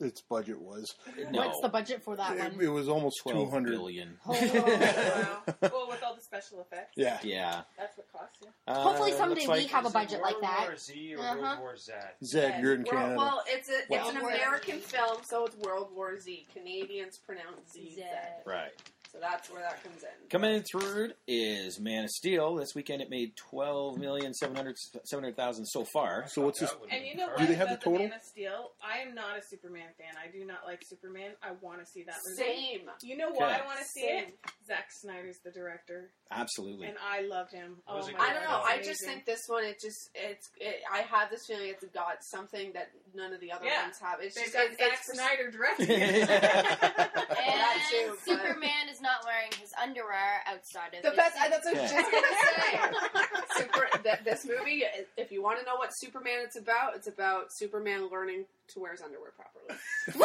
its 0.00 0.20
budget 0.22 0.60
was. 0.60 0.92
No. 1.30 1.46
What's 1.46 1.60
the 1.60 1.68
budget 1.68 2.02
for 2.02 2.16
that 2.16 2.36
It, 2.36 2.40
one? 2.54 2.60
it 2.60 2.66
was 2.66 2.88
almost 2.88 3.14
12 3.22 3.38
two 3.46 3.50
hundred. 3.50 3.70
billion. 3.72 4.18
Oh, 4.26 4.32
wow. 4.32 5.54
Well, 5.72 5.86
with 5.88 6.02
all 6.02 6.16
the 6.16 6.20
special 6.20 6.60
effects. 6.62 6.92
Yeah. 6.96 7.18
Yeah. 7.22 7.62
That's 7.78 7.96
what 7.96 8.10
costs 8.12 8.38
you. 8.42 8.48
Hopefully 8.66 9.12
Uh, 9.12 9.16
someday 9.16 9.46
looks 9.46 9.60
we 9.62 9.66
have 9.68 9.86
a 9.86 9.90
budget 9.90 10.20
like 10.20 10.32
World 10.34 10.44
that. 10.44 10.64
War 10.66 10.76
Z 10.76 11.14
or 11.16 11.20
Uh-huh. 11.22 11.36
World 11.40 11.58
War 11.60 11.76
Z? 11.76 11.92
Zed, 12.24 12.60
you're 12.60 12.74
in 12.74 12.80
World- 12.82 12.90
Canada. 12.90 13.16
well, 13.16 13.42
it's 13.46 13.68
a 13.68 13.78
it's 13.88 14.10
an 14.10 14.16
American 14.16 14.80
film, 14.80 15.18
so 15.22 15.46
it's 15.46 15.56
World 15.58 15.88
War 15.94 16.18
Z. 16.18 16.46
Canadians 16.52 17.18
pronounce 17.18 17.72
Z. 17.72 17.92
Z. 17.94 18.02
Right. 18.44 18.72
So 19.14 19.20
that's 19.20 19.48
where 19.48 19.62
that 19.62 19.80
comes 19.84 20.02
in. 20.02 20.08
Coming 20.28 20.56
in 20.56 20.62
third 20.64 21.14
is 21.28 21.78
Man 21.78 22.02
of 22.02 22.10
Steel. 22.10 22.56
This 22.56 22.74
weekend 22.74 23.00
it 23.00 23.10
made 23.10 23.36
12 23.36 23.96
million 24.00 24.34
700 24.34 24.74
700,000 25.04 25.66
so 25.66 25.84
far. 25.84 26.24
So 26.26 26.42
what's 26.42 26.58
this? 26.58 26.74
And 26.90 27.06
you 27.06 27.14
know 27.14 27.26
Do 27.28 27.32
what? 27.44 27.48
they 27.48 27.54
have 27.54 27.68
the 27.68 27.74
about 27.74 27.84
total? 27.84 28.08
Man 28.08 28.12
of 28.12 28.22
Steel, 28.24 28.72
I 28.82 28.98
am 29.06 29.14
not 29.14 29.38
a 29.38 29.42
Superman 29.48 29.86
fan. 29.96 30.14
I 30.20 30.36
do 30.36 30.44
not 30.44 30.66
like 30.66 30.82
Superman. 30.84 31.30
I 31.44 31.52
want 31.60 31.78
to 31.78 31.86
see 31.86 32.02
that 32.02 32.16
movie. 32.28 32.42
Same. 32.42 32.80
You 33.04 33.16
know 33.16 33.30
why 33.30 33.46
Okay. 33.52 33.60
I 33.62 33.66
want 33.66 33.78
to 33.78 33.84
see 33.84 34.00
Same. 34.00 34.24
it? 34.24 34.38
Zack 34.66 34.86
Snyder's 34.90 35.38
the 35.44 35.52
director, 35.52 36.10
Absolutely. 36.32 36.88
and 36.88 36.96
I 37.00 37.20
love 37.22 37.50
him. 37.50 37.76
Oh 37.86 38.00
my? 38.00 38.18
I 38.18 38.32
don't 38.32 38.42
know. 38.42 38.62
I 38.66 38.78
just 38.78 39.02
amazing. 39.02 39.08
think 39.08 39.26
this 39.26 39.42
one, 39.46 39.62
it 39.64 39.78
just, 39.80 40.10
it's, 40.14 40.48
it, 40.58 40.80
I 40.92 41.02
have 41.02 41.30
this 41.30 41.46
feeling 41.46 41.68
it's 41.68 41.84
got 41.94 42.24
something 42.24 42.72
that 42.72 42.90
none 43.14 43.32
of 43.32 43.40
the 43.40 43.52
other 43.52 43.66
Yeah. 43.66 43.82
ones 43.82 43.96
have. 44.02 44.18
It's 44.20 44.34
They've 44.34 44.44
just, 44.46 44.56
got 44.56 44.66
it, 44.72 44.78
Zack 44.78 44.98
it's 44.98 45.12
Snyder 45.12 45.50
directing. 45.52 45.90
And 46.02 46.28
that 46.28 47.88
too, 47.92 48.16
Superman 48.24 48.88
is 48.90 49.00
not 49.04 49.24
wearing 49.24 49.52
his 49.60 49.70
underwear 49.80 50.42
outside 50.48 50.94
of 50.96 51.02
The 51.04 51.10
his 51.10 51.16
best. 51.16 51.36
suit. 51.36 51.50
That's 51.50 51.66
what 51.66 51.76
I 51.76 51.82
was 51.82 51.90
just 51.92 52.10
gonna 52.10 53.28
say. 53.28 53.34
Super. 53.62 53.86
That, 54.02 54.24
this 54.24 54.44
movie, 54.44 54.82
if 55.16 55.30
you 55.30 55.42
want 55.42 55.60
to 55.60 55.64
know 55.64 55.76
what 55.76 55.90
Superman 55.92 56.38
it's 56.44 56.56
about, 56.58 56.96
it's 56.96 57.06
about 57.06 57.46
Superman 57.52 58.08
learning 58.10 58.44
to 58.74 58.80
wear 58.80 58.92
his 58.92 59.00
underwear 59.02 59.30
properly. 59.36 59.78
Woo! 60.18 60.24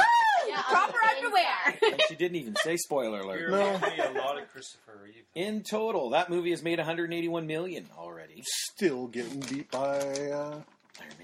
Yeah, 0.49 0.61
Proper 0.63 0.97
underwear. 1.15 1.77
and 1.91 2.01
she 2.07 2.15
didn't 2.15 2.37
even 2.37 2.55
say 2.55 2.77
spoiler 2.77 3.19
alert. 3.19 3.41
You're 3.41 3.51
No. 3.51 3.57
going 3.77 3.79
to 3.81 3.91
be 3.91 4.17
a 4.17 4.21
lot 4.21 4.41
of 4.41 4.49
Christopher 4.51 4.97
Reeve. 5.03 5.23
In 5.35 5.61
total, 5.63 6.09
that 6.11 6.29
movie 6.29 6.49
has 6.51 6.63
made 6.63 6.79
181 6.79 7.45
million 7.45 7.85
already. 7.97 8.41
Still 8.73 9.07
getting 9.07 9.41
beat 9.41 9.69
by 9.69 9.99
uh, 9.99 10.61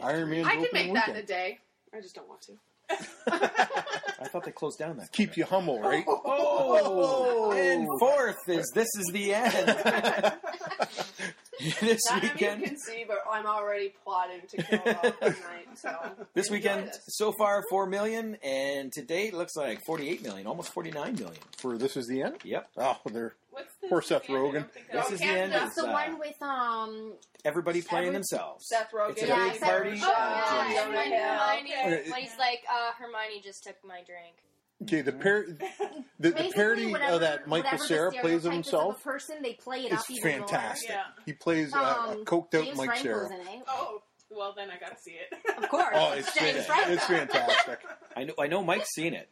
Iron 0.03 0.29
Man. 0.29 0.45
I 0.45 0.55
can 0.55 0.65
opening 0.65 0.93
make 0.93 0.93
that 0.95 1.09
in 1.09 1.15
a 1.15 1.23
day. 1.23 1.59
I 1.93 2.01
just 2.01 2.13
don't 2.15 2.27
want 2.27 2.41
to. 2.43 2.53
I 3.27 4.27
thought 4.27 4.43
they 4.45 4.51
closed 4.51 4.79
down 4.79 4.97
that. 4.97 5.11
Keep 5.11 5.37
you 5.37 5.45
humble, 5.45 5.79
right? 5.79 6.03
Oh, 6.07 7.51
and 7.55 7.87
oh. 7.89 7.97
fourth 7.99 8.47
is 8.47 8.71
This 8.73 8.87
Is 8.97 9.11
the 9.11 9.33
End. 9.33 10.33
this 11.81 11.99
None 12.09 12.17
of 12.17 12.23
you 12.23 12.47
can 12.47 12.77
see, 12.77 13.05
but 13.07 13.17
I'm 13.31 13.45
already 13.45 13.93
plotting 14.03 14.41
to 14.49 14.57
kill 14.63 14.79
Rob 14.85 15.01
tonight. 15.19 15.67
So 15.75 15.89
this 16.33 16.49
weekend, 16.49 16.87
this. 16.87 16.99
so 17.09 17.33
far 17.37 17.61
4 17.69 17.87
million, 17.87 18.37
and 18.43 18.91
to 18.93 19.01
date 19.03 19.33
looks 19.33 19.55
like 19.57 19.81
48 19.85 20.23
million, 20.23 20.47
almost 20.47 20.71
49 20.73 21.15
million. 21.15 21.33
For 21.57 21.77
this 21.77 21.97
is 21.97 22.07
the 22.07 22.21
end. 22.21 22.37
Yep. 22.45 22.69
Oh, 22.77 22.97
they're 23.11 23.35
poor 23.89 24.01
Seth 24.01 24.27
Rogen. 24.27 24.65
This 24.91 25.11
is 25.11 25.19
the 25.19 25.25
end. 25.25 25.51
Canada. 25.51 25.65
It's 25.67 25.77
Is, 25.77 25.83
the 25.83 25.89
uh, 25.89 25.93
one 25.93 26.19
with 26.19 26.41
um. 26.41 27.13
everybody 27.43 27.81
playing 27.81 28.07
Every- 28.07 28.15
themselves. 28.15 28.65
Seth 28.69 28.91
Rogen, 28.91 29.11
It's 29.11 29.23
a 29.23 29.27
Yeah, 29.27 29.49
big 29.49 29.59
Seth 29.59 29.69
party. 29.69 29.89
Rogen. 29.91 30.03
Uh, 30.03 30.07
Yeah, 30.07 30.49
Jonah 30.49 30.79
and 30.79 30.93
when 30.93 31.11
Hermione, 31.11 31.73
Okay. 32.01 32.11
when 32.11 32.21
he's 32.21 32.37
like, 32.39 32.63
uh, 32.71 32.91
Hermione 32.97 33.41
just 33.43 33.63
took 33.63 33.75
my 33.83 34.01
drink. 34.05 34.35
Okay. 34.83 35.01
The 35.01 35.13
par- 35.13 35.45
the, 36.19 36.31
the 36.31 36.51
parody 36.53 36.91
whatever, 36.91 37.13
of 37.13 37.19
that 37.21 37.47
Michael 37.47 37.63
whatever 37.71 37.77
the 37.83 37.87
Cera 37.87 38.11
plays 38.11 38.45
of 38.45 38.51
is 38.51 38.55
himself 38.57 38.95
Of 38.95 39.01
a 39.01 39.03
person, 39.03 39.35
they 39.41 39.53
play 39.53 39.85
it 39.85 39.93
is 39.93 39.99
up 39.99 40.05
fantastic. 40.21 40.89
Yeah. 40.89 41.03
He 41.25 41.33
plays 41.33 41.73
uh, 41.73 41.77
a 41.77 42.11
Um, 42.11 42.25
coked 42.25 42.53
out 42.55 42.65
James 42.65 42.77
Mike 42.77 42.89
Franco's 42.97 43.29
Cera. 43.29 43.63
Oh, 43.67 44.01
well 44.29 44.53
then 44.55 44.69
I 44.69 44.77
gotta 44.77 44.97
see 44.99 45.11
it. 45.13 45.57
Of 45.63 45.69
course. 45.69 45.87
Oh, 45.93 46.11
it's 46.13 46.33
James 46.37 46.65
fan- 46.65 46.91
it's 46.91 47.05
fantastic. 47.05 47.79
I 48.17 48.25
know, 48.25 48.33
I 48.39 48.47
know 48.47 48.63
Mike's 48.63 48.93
seen 48.93 49.13
it. 49.13 49.29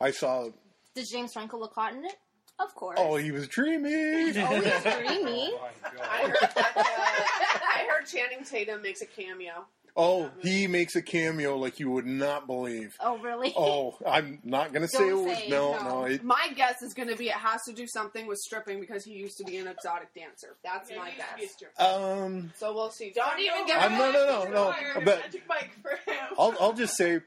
I 0.00 0.10
saw. 0.12 0.48
Does 0.94 1.10
James 1.10 1.32
Franco 1.34 1.58
look 1.58 1.74
hot 1.74 1.92
in 1.92 2.04
it? 2.04 2.14
Of 2.58 2.74
course. 2.74 2.98
Oh, 2.98 3.16
he 3.16 3.32
was 3.32 3.48
dreamy. 3.48 3.90
He's 3.90 4.38
always 4.38 4.62
dreamy. 4.82 5.50
Oh 5.52 5.60
my 5.84 5.90
God. 5.90 6.08
I 6.10 6.22
heard 6.22 6.36
that. 6.54 6.72
Uh, 6.74 6.82
I 6.82 7.86
heard 7.90 8.06
Channing 8.06 8.44
Tatum 8.44 8.80
makes 8.80 9.02
a 9.02 9.06
cameo. 9.06 9.66
Oh, 9.96 10.30
he 10.42 10.66
makes 10.66 10.94
a 10.94 11.00
cameo 11.02 11.56
like 11.56 11.80
you 11.80 11.90
would 11.90 12.04
not 12.06 12.46
believe. 12.46 12.96
Oh, 13.00 13.16
really? 13.18 13.54
Oh, 13.56 13.96
I'm 14.06 14.40
not 14.44 14.72
gonna 14.72 14.88
say 14.88 15.08
it 15.08 15.10
Don't 15.10 15.24
was 15.26 15.38
say 15.38 15.48
no, 15.48 15.72
no. 15.72 15.82
no. 16.00 16.04
It, 16.04 16.22
My 16.22 16.48
guess 16.54 16.82
is 16.82 16.92
going 16.92 17.08
to 17.08 17.16
be 17.16 17.28
it 17.28 17.32
has 17.34 17.62
to 17.64 17.72
do 17.72 17.86
something 17.86 18.26
with 18.26 18.38
stripping 18.38 18.78
because 18.80 19.04
he 19.04 19.12
used 19.12 19.38
to 19.38 19.44
be 19.44 19.56
an 19.56 19.66
exotic 19.66 20.12
dancer. 20.14 20.56
That's 20.62 20.90
Yeah, 20.90 20.98
my 20.98 21.10
he 21.10 21.16
used 21.16 21.28
to 21.28 21.36
be 21.36 21.42
a 21.42 21.46
guess. 21.46 21.52
stripper. 21.54 21.82
um, 21.82 22.52
So 22.56 22.74
we'll 22.74 22.90
see. 22.90 23.10
Don't 23.14 23.40
even 23.40 23.66
get. 23.66 23.82
I'm 23.82 23.92
me 23.92 23.98
no, 23.98 24.12
no, 24.12 24.44
no, 24.44 24.50
no. 24.50 24.70
Hire 24.72 24.92
a 24.96 25.00
But 25.00 25.20
Magic 25.20 25.42
Mike 25.48 25.70
for 25.80 25.90
him. 26.10 26.18
I'll, 26.38 26.54
I'll 26.60 26.72
just 26.74 26.96
say, 26.96 27.20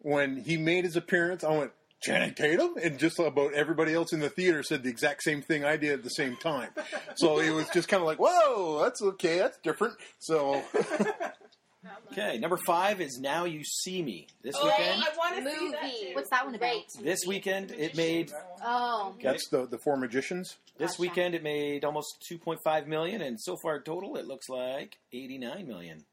when 0.00 0.36
he 0.38 0.56
made 0.56 0.84
his 0.84 0.96
appearance, 0.96 1.44
I 1.44 1.56
went 1.56 1.72
Channing 2.00 2.32
Tatum, 2.34 2.74
and 2.82 2.98
just 2.98 3.18
about 3.18 3.52
everybody 3.54 3.92
else 3.92 4.12
in 4.12 4.20
the 4.20 4.30
theater 4.30 4.62
said 4.62 4.82
the 4.84 4.88
exact 4.88 5.22
same 5.24 5.42
thing 5.42 5.64
I 5.64 5.76
did 5.76 5.92
at 5.92 6.02
the 6.04 6.10
same 6.10 6.36
time. 6.36 6.70
So 7.16 7.40
it 7.40 7.50
was 7.50 7.68
just 7.70 7.88
kind 7.88 8.00
of 8.00 8.06
like, 8.06 8.18
whoa, 8.18 8.80
that's 8.84 9.02
okay, 9.02 9.38
that's 9.38 9.58
different. 9.58 9.94
So 10.20 10.62
Okay, 12.12 12.38
number 12.38 12.56
five 12.66 13.00
is 13.00 13.18
Now 13.20 13.44
You 13.44 13.62
See 13.64 14.02
Me. 14.02 14.26
This 14.42 14.54
Oh, 14.58 14.64
weekend, 14.66 15.02
I 15.02 15.16
want 15.16 15.36
to 15.44 15.50
see 15.50 15.70
that 15.70 15.82
Movie. 15.82 15.94
too. 16.08 16.14
What's 16.14 16.30
that 16.30 16.44
one 16.46 16.54
about? 16.54 16.82
this 17.02 17.20
weekend 17.26 17.70
it 17.72 17.96
made 17.96 18.32
Oh. 18.64 19.14
that's 19.22 19.48
the 19.50 19.66
the 19.66 19.78
four 19.78 19.96
magicians. 19.96 20.56
this 20.78 20.92
Gotcha. 20.92 21.02
weekend 21.02 21.34
it 21.34 21.42
made 21.42 21.84
almost 21.84 22.24
2.5 22.30 22.86
million, 22.86 23.20
and 23.22 23.38
so 23.40 23.56
far 23.62 23.80
total 23.80 24.16
it 24.16 24.26
looks 24.26 24.48
like 24.48 24.98
89 25.12 25.66
million. 25.66 26.04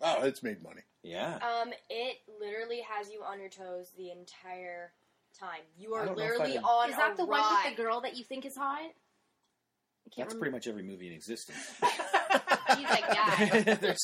Oh, 0.00 0.22
it's 0.24 0.42
made 0.42 0.62
money. 0.62 0.82
Yeah. 1.02 1.36
Um, 1.36 1.72
it 1.90 2.18
literally 2.40 2.80
has 2.88 3.10
you 3.10 3.22
on 3.24 3.40
your 3.40 3.48
toes 3.48 3.90
the 3.96 4.10
entire 4.10 4.92
time. 5.38 5.60
You 5.78 5.94
I 5.94 5.98
are 6.00 6.06
don't 6.06 6.18
know 6.18 6.24
if 6.24 6.30
literally 6.30 6.58
I'd- 6.58 6.64
on 6.64 6.90
Is 6.90 6.96
that 6.96 7.12
a 7.14 7.16
the 7.16 7.24
one 7.26 7.40
ride. 7.40 7.62
with 7.66 7.76
the 7.76 7.82
girl 7.82 8.00
that 8.02 8.16
you 8.16 8.24
think 8.24 8.44
is 8.46 8.56
hot? 8.56 8.80
I 8.80 10.10
can't 10.14 10.28
That's 10.28 10.38
pretty 10.38 10.52
much 10.52 10.66
every 10.66 10.82
movie 10.82 11.06
in 11.08 11.12
existence. 11.12 11.58
He's 12.76 12.88
like, 12.88 13.04
yeah. 13.12 13.74
there's, 13.74 13.98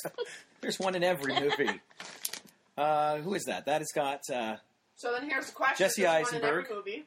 there's 0.60 0.78
one 0.78 0.94
in 0.94 1.02
every 1.05 1.39
movie. 1.39 1.81
Uh, 2.76 3.18
who 3.18 3.34
is 3.34 3.44
that? 3.44 3.67
That 3.67 3.81
has 3.81 3.89
got 3.94 4.20
uh, 4.33 4.57
So 4.97 5.12
then 5.12 5.28
here's 5.28 5.47
the 5.47 5.52
question: 5.52 5.76
Jesse 5.78 6.02
There's 6.02 6.26
one 6.33 6.34
in 6.34 6.44
Eisenberg. 6.44 6.67
movie. 6.70 7.05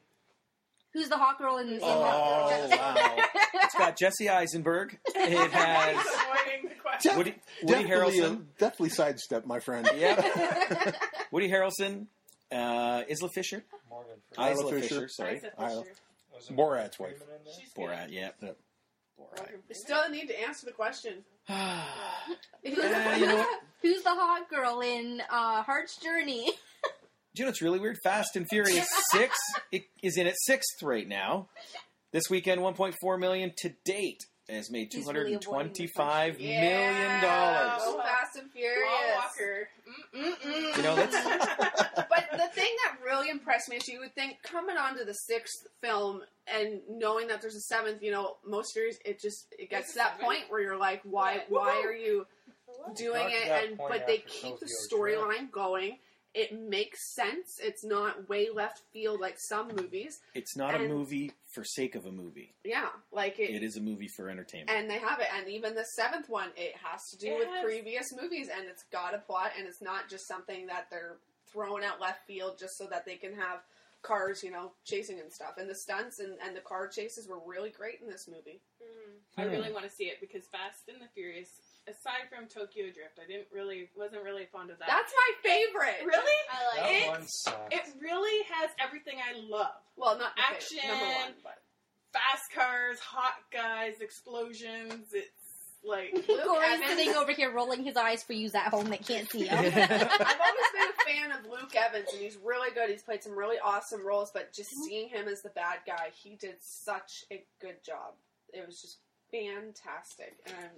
Who's 0.93 1.09
the 1.09 1.17
hot 1.17 1.37
girl 1.37 1.57
in? 1.57 1.67
in 1.69 1.79
oh 1.83 2.01
wow! 2.01 3.17
It's 3.55 3.75
got 3.75 3.97
Jesse 3.97 4.29
Eisenberg. 4.29 4.97
It 5.13 5.51
has 5.51 5.95
Avoiding 5.97 6.69
the 6.69 6.75
question. 6.81 7.17
Woody, 7.17 7.35
Woody 7.63 7.83
definitely, 7.83 8.19
Harrelson. 8.19 8.35
uh, 8.37 8.41
definitely 8.57 8.89
sidestep, 8.89 9.45
my 9.45 9.59
friend. 9.59 9.87
Yep. 9.95 10.95
Woody 11.31 11.49
Harrelson. 11.49 12.05
Uh, 12.51 13.03
Isla 13.09 13.29
Fisher. 13.29 13.63
Morgan 13.89 14.13
Freeman. 14.33 14.53
Isla 14.53 14.61
Isla 14.63 14.71
Fisher. 14.71 14.87
Fisher. 14.95 15.07
Sorry. 15.09 15.35
Isa 15.37 15.51
I- 15.57 15.67
Fisher. 15.69 15.83
Wasn't 16.33 16.57
Borat's 16.57 16.99
Morgan 16.99 17.17
wife. 17.19 17.25
Freeman 17.27 17.35
in 17.39 17.43
there? 17.45 17.53
She's 17.59 17.73
good. 17.73 17.89
Borat. 17.89 18.11
Yep. 18.11 18.41
Borat. 19.19 19.49
You 19.69 19.75
still 19.75 20.09
need 20.09 20.27
to 20.27 20.39
answer 20.41 20.65
the 20.65 20.71
question. 20.71 21.23
Who's, 22.63 22.77
Uh, 22.77 23.15
you 23.19 23.25
know 23.25 23.45
who's 23.81 24.03
the 24.03 24.09
hot 24.09 24.49
girl 24.49 24.81
in 24.81 25.21
uh, 25.29 25.63
Heart's 25.63 25.97
Journey? 26.01 26.45
Do 27.35 27.41
you 27.41 27.45
know 27.45 27.49
what's 27.49 27.61
really 27.61 27.79
weird? 27.79 27.97
Fast 28.03 28.35
and 28.35 28.45
Furious 28.49 28.87
Six 29.11 29.37
it 29.71 29.83
is 30.03 30.17
in 30.17 30.25
its 30.27 30.45
sixth 30.45 30.81
right 30.81 31.07
now. 31.07 31.47
This 32.11 32.23
weekend, 32.29 32.61
1.4 32.61 33.19
million 33.19 33.51
to 33.57 33.73
date 33.85 34.23
has 34.49 34.71
made 34.71 34.89
two 34.91 34.97
He's 34.99 35.07
really 35.07 35.33
and 35.33 35.43
avoiding 35.43 35.73
Yeah. 36.39 36.61
million 36.61 37.21
dollars. 37.21 37.81
Oh, 37.85 37.97
Fast 38.03 38.37
and 38.41 38.51
Furious. 38.51 38.89
Paul 38.89 39.15
Walker. 39.15 39.69
Mm-mm. 40.17 40.77
You 40.77 40.83
know 40.83 40.95
that's 40.95 41.15
but 42.09 42.25
the 42.31 42.47
thing 42.53 42.71
that 42.85 42.97
really 43.05 43.29
impressed 43.29 43.69
me 43.69 43.77
is 43.77 43.87
you 43.87 43.99
would 43.99 44.15
think 44.15 44.37
coming 44.43 44.77
on 44.77 44.97
to 44.97 45.05
the 45.05 45.13
sixth 45.13 45.67
film 45.81 46.21
and 46.47 46.79
knowing 46.89 47.27
that 47.27 47.41
there's 47.41 47.55
a 47.55 47.61
seventh, 47.61 48.01
you 48.01 48.11
know, 48.11 48.37
most 48.45 48.73
series 48.73 48.97
it 49.05 49.19
just 49.21 49.45
it 49.57 49.69
gets 49.69 49.93
to 49.93 49.99
that 49.99 50.19
point 50.19 50.43
where 50.49 50.61
you're 50.61 50.77
like, 50.77 51.01
why 51.03 51.35
Yeah. 51.35 51.41
why 51.49 51.81
Woohoo. 51.83 51.85
are 51.89 51.95
you 51.95 52.25
doing 52.95 53.23
Got 53.23 53.31
it? 53.33 53.47
point 53.49 53.69
And 53.69 53.77
but 53.99 54.07
they 54.07 54.17
keep 54.19 54.59
the 54.59 54.67
Tokyo 54.89 55.17
Drift. 55.17 55.21
storyline 55.21 55.51
going 55.51 55.97
it 56.33 56.53
makes 56.53 57.15
sense. 57.15 57.59
It's 57.61 57.83
not 57.83 58.29
way 58.29 58.49
left 58.53 58.81
field 58.93 59.19
like 59.19 59.37
some 59.39 59.69
movies. 59.75 60.19
It's 60.35 60.55
not 60.55 60.75
a 60.75 60.79
movie 60.79 61.31
for 61.53 61.63
sake 61.63 61.95
of 61.95 62.05
a 62.05 62.11
movie. 62.11 62.53
Yeah, 62.63 62.89
like 63.11 63.39
it, 63.39 63.49
It 63.49 63.63
is 63.63 63.77
a 63.77 63.81
movie 63.81 64.07
for 64.07 64.29
entertainment. 64.29 64.69
and 64.69 64.89
they 64.89 64.99
have 64.99 65.19
it. 65.19 65.27
And 65.35 65.49
even 65.49 65.73
the 65.73 65.85
seventh 65.95 66.29
one, 66.29 66.49
it 66.55 66.73
has 66.83 67.01
to 67.11 67.17
do 67.17 67.27
It 67.27 67.39
with 67.39 67.63
previous 67.63 68.13
movies, 68.19 68.49
and 68.55 68.67
it's 68.67 68.83
got 68.91 69.15
a 69.15 69.19
plot, 69.19 69.51
and 69.57 69.67
it's 69.67 69.81
not 69.81 70.09
just 70.09 70.27
something 70.27 70.67
that 70.67 70.87
they're 70.91 71.17
throwing 71.51 71.83
out 71.83 71.99
left 72.01 72.25
field 72.27 72.57
just 72.59 72.77
so 72.77 72.87
that 72.91 73.05
they 73.05 73.15
can 73.15 73.33
have 73.33 73.61
cars, 74.01 74.43
you 74.43 74.51
know, 74.51 74.71
chasing 74.85 75.19
and 75.19 75.31
stuff. 75.31 75.57
And 75.57 75.69
the 75.69 75.75
stunts 75.75 76.19
and, 76.19 76.37
and 76.45 76.55
the 76.55 76.61
car 76.61 76.87
chases 76.87 77.27
were 77.27 77.39
really 77.45 77.69
great 77.69 77.99
in 78.01 78.09
this 78.09 78.27
movie. 78.27 78.61
Mm-hmm. 78.81 79.41
I 79.41 79.43
hmm. 79.45 79.51
really 79.51 79.73
want 79.73 79.85
to 79.85 79.91
see 79.91 80.05
it 80.05 80.21
because 80.21 80.45
Fast 80.47 80.87
and 80.87 81.01
the 81.01 81.07
Furious, 81.13 81.49
aside 81.87 82.27
from 82.29 82.47
Tokyo 82.47 82.91
Drift, 82.91 83.17
I 83.17 83.27
didn't 83.27 83.47
really 83.51 83.89
wasn't 83.95 84.23
really 84.23 84.45
fond 84.51 84.69
of 84.69 84.79
that. 84.79 84.87
That's 84.87 85.11
my 85.11 85.29
favorite. 85.41 86.05
Really? 86.05 86.39
I 86.51 86.59
like 86.75 86.83
That 86.83 87.03
it. 87.03 87.07
one 87.07 87.27
sucked. 87.27 87.73
It 87.73 87.83
really 87.99 88.45
has 88.51 88.69
everything 88.79 89.17
I 89.17 89.39
love. 89.39 89.79
Well, 89.95 90.17
not 90.17 90.35
the 90.35 90.41
fa- 90.41 90.53
action, 90.53 90.87
number 90.87 91.05
one, 91.05 91.33
but 91.43 91.57
fast 92.13 92.51
cars, 92.53 92.99
hot 92.99 93.39
guys, 93.51 94.01
explosions. 94.01 95.11
It's 95.13 95.47
like 95.83 96.11
Corey's 96.45 96.85
sitting 96.87 97.15
over 97.15 97.31
here 97.31 97.51
rolling 97.51 97.83
his 97.83 97.95
eyes 97.95 98.23
for 98.23 98.33
you 98.33 98.49
at 98.53 98.67
home 98.67 98.89
that 98.89 99.05
can't 99.05 99.29
see 99.29 99.45
him. 99.45 99.57
I've 99.57 99.73
always 99.73 100.69
been 100.73 100.89
a 100.89 101.05
fan 101.05 101.31
of 101.31 101.49
Luke 101.49 101.75
Evans, 101.75 102.07
and 102.11 102.21
he's 102.21 102.37
really 102.43 102.71
good. 102.73 102.89
He's 102.89 103.03
played 103.03 103.23
some 103.23 103.37
really 103.37 103.57
awesome 103.63 104.05
roles, 104.05 104.31
but 104.31 104.53
just 104.53 104.71
mm-hmm. 104.71 104.83
seeing 104.83 105.09
him 105.09 105.27
as 105.27 105.41
the 105.41 105.49
bad 105.49 105.79
guy, 105.85 106.09
he 106.13 106.35
did 106.35 106.55
such 106.59 107.25
a 107.31 107.43
good 107.61 107.83
job. 107.85 108.13
It 108.53 108.65
was 108.65 108.81
just 108.81 108.97
fantastic. 109.31 110.37
And 110.45 110.55
I'm, 110.55 110.69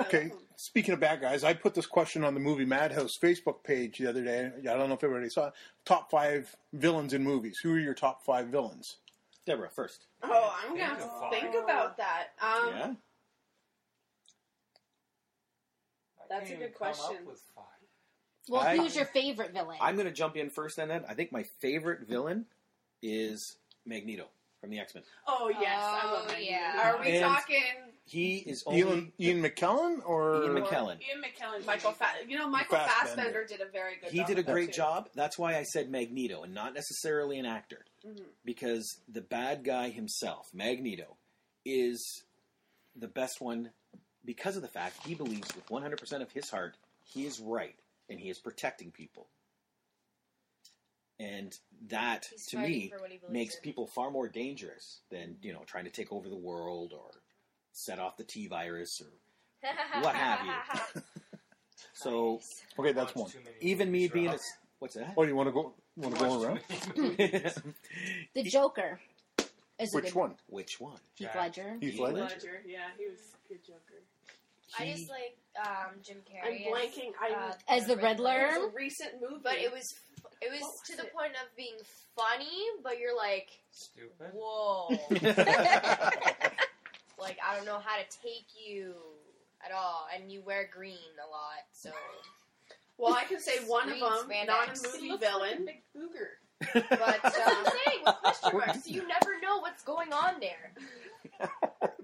Okay, 0.00 0.32
speaking 0.56 0.92
of 0.94 1.00
bad 1.00 1.20
guys, 1.20 1.44
I 1.44 1.54
put 1.54 1.74
this 1.74 1.86
question 1.86 2.24
on 2.24 2.34
the 2.34 2.40
movie 2.40 2.64
Madhouse 2.64 3.16
Facebook 3.16 3.62
page 3.62 3.98
the 3.98 4.08
other 4.08 4.24
day. 4.24 4.50
I 4.60 4.76
don't 4.76 4.88
know 4.88 4.94
if 4.96 5.04
everybody 5.04 5.30
saw 5.30 5.48
it. 5.48 5.52
Top 5.84 6.10
five 6.10 6.54
villains 6.72 7.12
in 7.12 7.22
movies. 7.22 7.58
Who 7.62 7.74
are 7.74 7.78
your 7.78 7.94
top 7.94 8.24
five 8.24 8.48
villains? 8.48 8.96
Deborah, 9.46 9.70
first. 9.70 10.06
oh, 10.22 10.56
I'm 10.64 10.70
gonna 10.72 10.84
have 10.86 10.98
to 10.98 11.10
think 11.30 11.54
about 11.54 11.96
that. 11.98 12.28
Um, 12.42 12.68
yeah? 12.74 12.92
That's 16.30 16.50
a 16.50 16.54
good 16.56 16.74
question. 16.74 17.16
Well, 18.48 18.62
I- 18.62 18.76
who's 18.76 18.96
your 18.96 19.04
favorite 19.06 19.52
villain? 19.52 19.78
I'm 19.80 19.94
going 19.94 20.06
to 20.06 20.12
jump 20.12 20.36
in 20.36 20.50
first 20.50 20.78
and 20.78 20.90
then. 20.90 21.04
I 21.08 21.14
think 21.14 21.32
my 21.32 21.44
favorite 21.60 22.08
villain 22.08 22.46
is 23.02 23.56
Magneto 23.86 24.26
from 24.60 24.70
the 24.70 24.78
X 24.80 24.94
Men. 24.94 25.04
Oh 25.26 25.50
yes, 25.60 25.78
I 25.80 26.10
love 26.10 26.22
Oh, 26.24 26.26
Magneto. 26.28 26.50
yeah. 26.50 26.90
Are 26.94 27.00
we 27.00 27.10
And- 27.12 27.20
talking 27.22 27.62
He 28.06 28.36
is 28.38 28.62
only. 28.66 28.80
Ian, 28.80 29.12
Ian 29.18 29.42
McKellen 29.42 30.00
or 30.06 30.44
Ian 30.44 30.54
McKellen. 30.62 30.98
Ian 31.00 31.22
McKellen, 31.22 31.64
Michael? 31.64 31.92
Fa- 31.92 32.04
you 32.28 32.36
know, 32.36 32.48
Michael 32.48 32.76
Fassbender. 32.76 33.22
Fassbender 33.22 33.46
did 33.46 33.60
a 33.62 33.70
very 33.70 33.96
good. 33.96 34.10
He 34.10 34.18
job 34.18 34.26
did 34.26 34.38
a 34.38 34.42
that, 34.42 34.52
great 34.52 34.66
too. 34.72 34.76
job. 34.76 35.08
That's 35.14 35.38
why 35.38 35.56
I 35.56 35.62
said 35.62 35.90
Magneto 35.90 36.42
and 36.42 36.52
not 36.52 36.74
necessarily 36.74 37.38
an 37.38 37.46
actor. 37.46 37.84
Mhm. 38.06 38.24
Because 38.44 39.00
the 39.08 39.22
bad 39.22 39.64
guy 39.64 39.88
himself, 39.88 40.46
Magneto, 40.52 41.16
is 41.64 42.24
the 42.94 43.08
best 43.08 43.40
one 43.40 43.70
because 44.24 44.56
of 44.56 44.62
the 44.62 44.68
fact 44.68 45.06
he 45.06 45.14
believes 45.14 45.54
with 45.54 45.70
100% 45.70 46.22
of 46.22 46.30
his 46.32 46.50
heart 46.50 46.76
he 47.04 47.24
is 47.26 47.40
right 47.40 47.76
and 48.10 48.20
he 48.20 48.28
is 48.28 48.38
protecting 48.38 48.90
people. 48.90 49.28
And 51.18 51.56
that, 51.88 52.26
He's 52.30 52.46
to 52.48 52.58
me, 52.58 52.88
for 52.90 52.98
what 53.00 53.10
he 53.10 53.18
believes 53.18 53.32
makes 53.32 53.54
in. 53.56 53.62
people 53.62 53.86
far 53.86 54.10
more 54.10 54.28
dangerous 54.28 55.00
than, 55.10 55.36
you 55.42 55.52
know, 55.52 55.62
trying 55.64 55.84
to 55.84 55.90
take 55.90 56.12
over 56.12 56.28
the 56.28 56.36
world 56.36 56.92
or 56.92 57.10
set 57.74 57.98
off 57.98 58.16
the 58.16 58.24
T 58.24 58.46
virus 58.46 59.02
or 59.02 59.08
what 60.00 60.14
have 60.14 60.46
you. 60.46 61.02
So, 61.96 62.40
Okay, 62.78 62.92
that's 62.92 63.14
one. 63.14 63.30
even 63.60 63.90
me 63.92 64.08
being 64.08 64.28
a. 64.28 64.38
What's 64.80 64.94
that? 64.94 65.14
Oh, 65.16 65.22
you 65.22 65.36
want 65.36 65.48
to 65.48 65.52
go? 65.52 65.74
Want 65.96 66.14
to 66.16 66.20
go 66.24 66.42
around? 66.42 66.60
the 68.34 68.42
Joker. 68.42 68.98
Is 69.78 69.92
a 69.92 69.96
Which 69.96 70.06
good 70.06 70.14
one? 70.14 70.34
Which 70.48 70.80
one? 70.80 70.98
Heath 71.14 71.28
Ledger. 71.36 71.76
Heath 71.80 71.92
Heath 71.92 72.00
Ledger. 72.00 72.16
Ledger. 72.20 72.62
Yeah, 72.66 72.78
he 72.98 73.06
was 73.08 73.18
a 73.20 73.48
good 73.48 73.64
Joker. 73.64 74.02
I 74.78 74.86
just 74.90 75.08
like 75.08 75.36
um, 75.64 75.94
Jim 76.02 76.16
Carrey. 76.28 76.66
I'm 76.66 76.72
Carrey. 76.72 76.72
blanking. 76.72 77.12
I 77.20 77.32
uh, 77.50 77.52
As 77.68 77.86
the 77.86 77.96
Riddler? 77.96 78.46
It 78.54 78.60
was 78.60 78.70
a 78.72 78.74
recent 78.76 79.10
movie, 79.20 79.40
but 79.44 79.54
it 79.54 79.70
was 79.72 79.94
it 80.42 80.50
was 80.50 80.60
What 80.62 80.84
to 80.86 80.92
was 80.92 81.00
the 81.00 81.06
it? 81.06 81.12
point 81.14 81.32
of 81.32 81.56
being 81.56 81.76
funny, 82.16 82.58
but 82.82 82.98
you're 82.98 83.16
like, 83.16 83.50
Stupid. 83.70 84.32
whoa, 84.34 84.88
like 87.18 87.38
I 87.46 87.56
don't 87.56 87.66
know 87.66 87.78
how 87.84 87.96
to 87.96 88.04
take 88.22 88.46
you 88.66 88.94
at 89.64 89.72
all, 89.72 90.06
and 90.14 90.30
you 90.30 90.42
wear 90.42 90.68
green 90.72 90.96
a 91.24 91.28
lot, 91.30 91.64
so 91.72 91.90
Well, 92.98 93.14
I 93.14 93.24
can 93.24 93.40
say 93.40 93.58
one 93.66 93.84
of 93.90 93.98
Green 93.98 94.00
them, 94.00 94.46
not 94.46 94.68
a 94.68 94.72
spandex. 94.72 94.82
movie 94.92 94.98
He 95.06 95.10
looks 95.10 95.22
like 95.22 95.30
a 95.30 95.32
villain, 95.32 95.64
big 95.66 95.82
booger. 95.96 96.28
but 96.90 97.20
that's 97.22 97.38
what 97.38 97.48
uh, 97.48 97.54
I'm 97.56 97.64
saying 97.64 98.02
with 98.06 98.14
question 98.16 98.52
marks. 98.58 98.88
You 98.88 99.06
never 99.08 99.40
know 99.42 99.58
what's 99.60 99.82
going 99.82 100.12
on 100.12 100.34
there. 100.40 100.72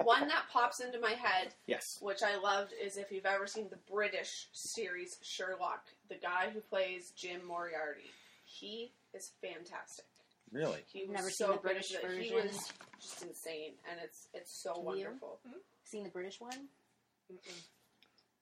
one 0.02 0.26
that 0.28 0.44
pops 0.52 0.80
into 0.80 0.98
my 0.98 1.10
head, 1.12 1.54
Yes. 1.66 1.98
which 2.00 2.22
I 2.22 2.36
loved, 2.38 2.72
is 2.82 2.96
if 2.96 3.12
you've 3.12 3.26
ever 3.26 3.46
seen 3.46 3.68
the 3.70 3.78
British 3.92 4.48
series 4.52 5.18
Sherlock, 5.22 5.84
the 6.08 6.16
guy 6.16 6.50
who 6.52 6.60
plays 6.60 7.12
Jim 7.16 7.40
Moriarty. 7.46 8.10
He 8.44 8.92
is 9.14 9.30
fantastic. 9.40 10.04
Really? 10.52 10.80
He 10.92 11.04
was 11.06 11.10
Never 11.16 11.30
so 11.30 11.44
seen 11.44 11.46
the 11.48 11.52
good 11.54 11.62
British 11.62 11.94
at 11.94 12.04
it. 12.04 12.10
He 12.22 12.30
version. 12.30 12.48
was 12.48 12.72
just 13.00 13.22
insane, 13.22 13.72
and 13.90 14.00
it's 14.02 14.28
it's 14.34 14.62
so 14.62 14.74
You? 14.76 14.82
wonderful. 14.82 15.38
Hmm? 15.46 15.58
Seen 15.84 16.02
the 16.04 16.10
British 16.10 16.40
one? 16.40 16.68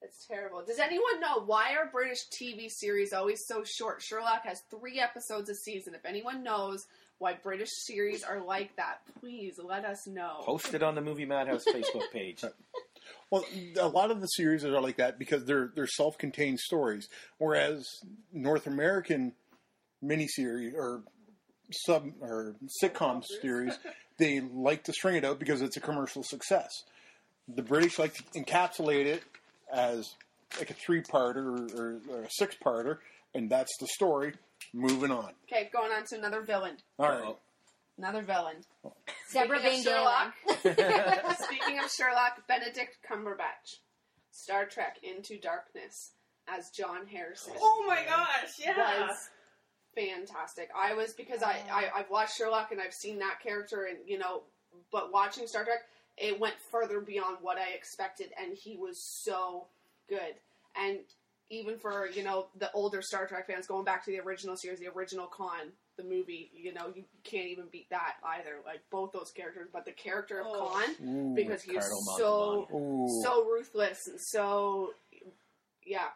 It's 0.01 0.27
terrible. 0.27 0.63
Does 0.65 0.79
anyone 0.79 1.21
know 1.21 1.41
why 1.45 1.75
are 1.75 1.91
British 1.91 2.21
TV 2.31 2.71
series 2.71 3.13
always 3.13 3.41
so 3.47 3.63
short? 3.65 4.01
Sherlock 4.01 4.45
has 4.45 4.63
three 4.71 5.01
episodes 5.01 5.51
a 5.51 5.55
season. 5.55 5.95
If 5.95 6.05
anyone 6.07 6.43
knows 6.45 6.87
why 7.19 7.35
British 7.35 7.71
series 7.73 8.23
are 8.23 8.41
like 8.45 8.77
that, 8.77 9.01
please 9.21 9.59
let 9.63 9.85
us 9.85 10.07
know. 10.07 10.41
Post 10.45 10.73
it 10.73 10.85
on 10.85 10.95
the 10.95 11.01
Movie 11.01 11.27
Madhouse 11.27 11.65
Facebook 11.65 12.11
page. 12.13 12.45
Well, 13.31 13.45
a 13.79 13.89
lot 13.89 14.11
of 14.11 14.21
the 14.21 14.27
series 14.27 14.65
are 14.65 14.81
like 14.81 14.97
that 14.99 15.19
because 15.19 15.45
they're 15.45 15.71
they're 15.75 15.87
self-contained 15.87 16.59
stories, 16.61 17.09
whereas 17.39 17.87
North 18.33 18.67
American 18.67 19.33
miniseries 20.05 20.75
or 20.75 21.03
sub 21.71 22.13
or 22.21 22.55
sitcom 22.83 23.23
series 23.43 23.79
they 24.19 24.41
like 24.41 24.85
to 24.85 24.93
string 24.93 25.17
it 25.17 25.25
out 25.25 25.39
because 25.39 25.63
it's 25.63 25.77
a 25.77 25.81
commercial 25.81 26.23
success. 26.23 26.71
The 27.49 27.63
British 27.63 27.99
like 27.99 28.15
to 28.15 28.23
encapsulate 28.39 29.07
it 29.07 29.23
as 29.73 30.15
like 30.59 30.71
a 30.71 30.75
three-parter 30.75 31.37
or, 31.37 31.81
or, 31.81 32.01
or 32.11 32.23
a 32.25 32.31
six-parter, 32.31 32.99
and 33.35 33.49
that's 33.49 33.75
the 33.81 33.87
story. 33.87 34.35
Moving 34.75 35.11
on. 35.11 35.31
Okay, 35.51 35.71
going 35.73 35.93
on 35.93 36.05
to 36.11 36.19
another 36.19 36.43
villain. 36.43 36.77
All 36.99 37.09
right. 37.09 37.37
Another 37.97 38.23
villain. 38.23 38.57
Oh. 38.85 38.93
Deborah 39.33 39.59
Speaking 39.61 39.85
Van 39.85 39.95
of 39.95 40.31
Sherlock, 40.65 41.39
speaking 41.45 41.79
of 41.79 41.91
Sherlock, 41.91 42.47
Benedict 42.47 42.99
Cumberbatch, 43.09 43.79
Star 44.31 44.67
Trek 44.67 44.99
Into 45.03 45.39
Darkness 45.41 46.13
as 46.49 46.71
John 46.71 47.07
Harrison. 47.07 47.55
Oh 47.61 47.85
my 47.87 48.05
gosh! 48.05 48.55
Yeah. 48.59 49.07
was 49.07 49.31
fantastic. 49.95 50.69
I 50.77 50.95
was 50.95 51.13
because 51.13 51.43
I, 51.43 51.57
I 51.73 51.91
I've 51.95 52.11
watched 52.11 52.37
Sherlock 52.37 52.73
and 52.73 52.81
I've 52.81 52.95
seen 52.95 53.19
that 53.21 53.41
character 53.43 53.85
and 53.85 53.99
you 54.07 54.19
know, 54.19 54.43
but 54.93 55.13
watching 55.13 55.47
Star 55.47 55.65
Trek, 55.65 55.81
it 56.17 56.39
went 56.39 56.55
further 56.71 57.01
beyond 57.01 57.39
what 57.43 57.59
I 57.59 57.71
expected, 57.75 58.31
and 58.41 58.57
he 58.57 58.77
was 58.77 59.01
so 59.03 59.67
good. 60.09 60.35
And 60.81 60.99
even 61.51 61.79
for 61.79 62.07
you 62.09 62.23
know 62.23 62.47
the 62.59 62.71
older 62.73 63.03
Star 63.03 63.27
Trek 63.27 63.47
fans, 63.47 63.67
going 63.67 63.85
back 63.85 64.05
to 64.05 64.11
the 64.11 64.21
original 64.21 64.57
series, 64.57 64.79
the 64.81 64.89
original 64.89 65.27
Khan, 65.27 65.73
the 65.97 66.05
movie, 66.05 66.51
you 66.55 66.73
know, 66.75 66.93
you 66.95 67.05
can't 67.25 67.49
even 67.49 67.65
beat 67.73 67.89
that 67.91 68.15
either. 68.25 68.57
Like 68.65 68.81
both 68.91 69.13
those 69.13 69.31
characters, 69.31 69.69
but 69.73 69.85
the 69.85 69.93
character 69.93 70.41
of 70.41 70.47
Oh. 70.49 70.69
Khan 70.69 71.09
Ooh. 71.09 71.35
because 71.35 71.63
he's 71.63 71.85
so 72.19 72.69
Ooh. 72.73 73.21
so 73.23 73.45
ruthless 73.45 74.07
and 74.07 74.21
so 74.21 74.91
yeah. 75.85 76.09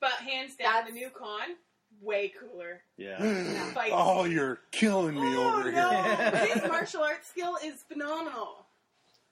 But 0.00 0.12
hands 0.12 0.54
down, 0.54 0.84
the 0.86 0.92
new 0.92 1.10
Khan, 1.10 1.56
way 2.00 2.32
cooler. 2.38 2.82
Yeah. 2.96 3.18
Mm. 3.18 3.72
Fights. 3.72 3.92
Oh, 3.96 4.24
you're 4.24 4.60
killing 4.70 5.14
me 5.14 5.36
Oh, 5.36 5.58
over 5.60 5.72
no. 5.72 5.90
here. 5.90 6.46
His 6.54 6.62
martial 6.68 7.02
arts 7.02 7.28
skill 7.28 7.56
is 7.64 7.82
phenomenal. 7.88 8.66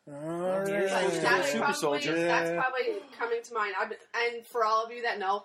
All 0.08 0.60
He's 0.66 0.70
right. 0.70 0.88
supposed 0.88 1.14
to 1.16 1.20
be 1.20 1.26
a 1.26 1.30
That's 1.30 1.46
super 1.52 1.58
probably, 1.64 1.74
soldier. 1.80 2.14
That's 2.14 2.50
probably 2.50 3.00
coming 3.18 3.40
to 3.42 3.54
mind. 3.54 3.74
I've 3.80 3.88
been, 3.88 3.98
and 4.14 4.46
for 4.46 4.64
all 4.64 4.84
of 4.84 4.92
you 4.92 5.02
that 5.02 5.18
know, 5.18 5.44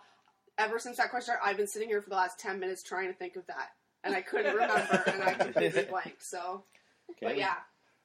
ever 0.60 0.78
since 0.78 0.98
that 0.98 1.10
question, 1.10 1.34
I've 1.44 1.58
been 1.58 1.68
sitting 1.68 1.90
here 1.90 2.02
for 2.02 2.10
the 2.12 2.16
last 2.16 2.40
ten 2.40 2.60
minutes 2.60 2.84
trying 2.84 3.08
to 3.08 3.14
think 3.18 3.36
of 3.38 3.48
that, 3.48 3.70
and 4.04 4.14
I 4.16 4.22
couldn't 4.22 4.54
remember, 4.54 5.04
and 5.08 5.24
I 5.24 5.34
completely 5.34 5.84
blanked. 5.90 6.24
So, 6.24 6.64
Okay. 7.10 7.26
but 7.26 7.38
yeah, 7.38 7.56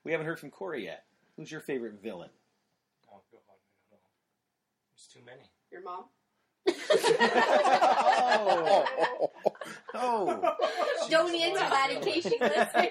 We 0.05 0.13
haven't 0.13 0.27
heard 0.27 0.41
from 0.41 0.51
Corey 0.51 0.85
yet. 0.85 1.05
Who's 1.37 1.53
your 1.53 1.61
favorite 1.61 2.01
villain? 2.03 2.31
Oh, 3.13 3.21
God, 3.31 3.41
I 3.51 3.53
don't 3.91 4.01
know. 4.01 4.09
There's 4.95 5.07
too 5.13 5.21
many. 5.27 5.43
your 5.71 5.83
mom. 5.83 6.05
Oh. 8.39 8.85
oh. 9.09 9.31
oh. 9.95 10.55
Don't 11.11 11.35
answer 11.35 11.61
that 11.61 11.91
in 11.91 12.01
case 12.03 12.25
she 12.25 12.39
listens. 12.41 12.89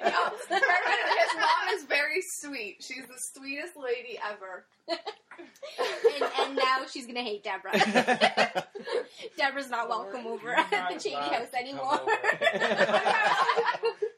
His 0.49 1.35
mom 1.35 1.73
is 1.73 1.83
very 1.83 2.21
sweet. 2.21 2.77
She's 2.79 3.05
the 3.07 3.17
sweetest 3.17 3.73
lady 3.77 4.17
ever. 4.31 4.65
and, 4.87 6.31
and 6.39 6.55
now 6.55 6.85
she's 6.89 7.05
gonna 7.05 7.21
hate 7.21 7.43
Deborah. 7.43 7.71
Deborah's 9.37 9.69
not 9.69 9.89
welcome 9.89 10.25
over 10.27 10.51
at 10.51 10.89
the 10.93 10.99
Cheney 10.99 11.15
house 11.15 11.53
anymore. 11.57 11.99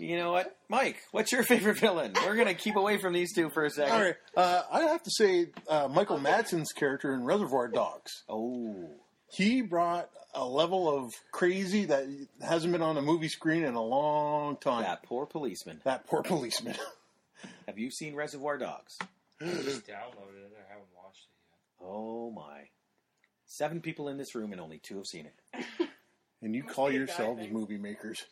You 0.00 0.16
know 0.16 0.32
what, 0.32 0.56
Mike? 0.68 0.96
What's 1.12 1.30
your 1.30 1.42
favorite 1.42 1.78
villain? 1.78 2.14
We're 2.24 2.36
gonna 2.36 2.54
keep 2.54 2.76
away 2.76 2.96
from 2.98 3.12
these 3.12 3.34
two 3.34 3.50
for 3.50 3.64
a 3.64 3.70
second. 3.70 3.92
All 3.92 4.00
right, 4.00 4.16
uh, 4.36 4.62
I 4.72 4.80
have 4.84 5.02
to 5.02 5.10
say 5.10 5.48
uh, 5.68 5.88
Michael 5.88 6.18
Madsen's 6.18 6.72
character 6.72 7.12
in 7.12 7.24
Reservoir 7.24 7.68
Dogs. 7.68 8.22
Oh, 8.28 8.88
he 9.30 9.60
brought 9.60 10.08
a 10.34 10.44
level 10.44 10.88
of 10.88 11.12
crazy 11.32 11.84
that 11.86 12.06
hasn't 12.40 12.72
been 12.72 12.82
on 12.82 12.96
a 12.96 13.02
movie 13.02 13.28
screen 13.28 13.62
in 13.62 13.74
a 13.74 13.82
long 13.82 14.56
time. 14.56 14.82
That 14.84 15.02
poor 15.02 15.26
policeman. 15.26 15.80
That 15.84 16.06
poor 16.06 16.22
policeman. 16.22 16.76
Have 17.66 17.78
you 17.78 17.90
seen 17.90 18.14
Reservoir 18.14 18.56
Dogs? 18.56 18.96
I 19.40 19.44
just 19.44 19.86
downloaded 19.86 20.36
it. 20.44 20.56
I 20.58 20.72
haven't 20.72 20.88
watched 20.96 21.26
it 21.26 21.36
yet. 21.50 21.86
Oh 21.86 22.30
my! 22.30 22.68
Seven 23.44 23.80
people 23.82 24.08
in 24.08 24.16
this 24.16 24.34
room 24.34 24.52
and 24.52 24.60
only 24.62 24.78
two 24.78 24.96
have 24.96 25.06
seen 25.06 25.26
it. 25.26 25.64
and 26.40 26.54
you 26.54 26.62
call 26.62 26.90
yourselves 26.90 27.42
movie 27.50 27.76
makers. 27.78 28.24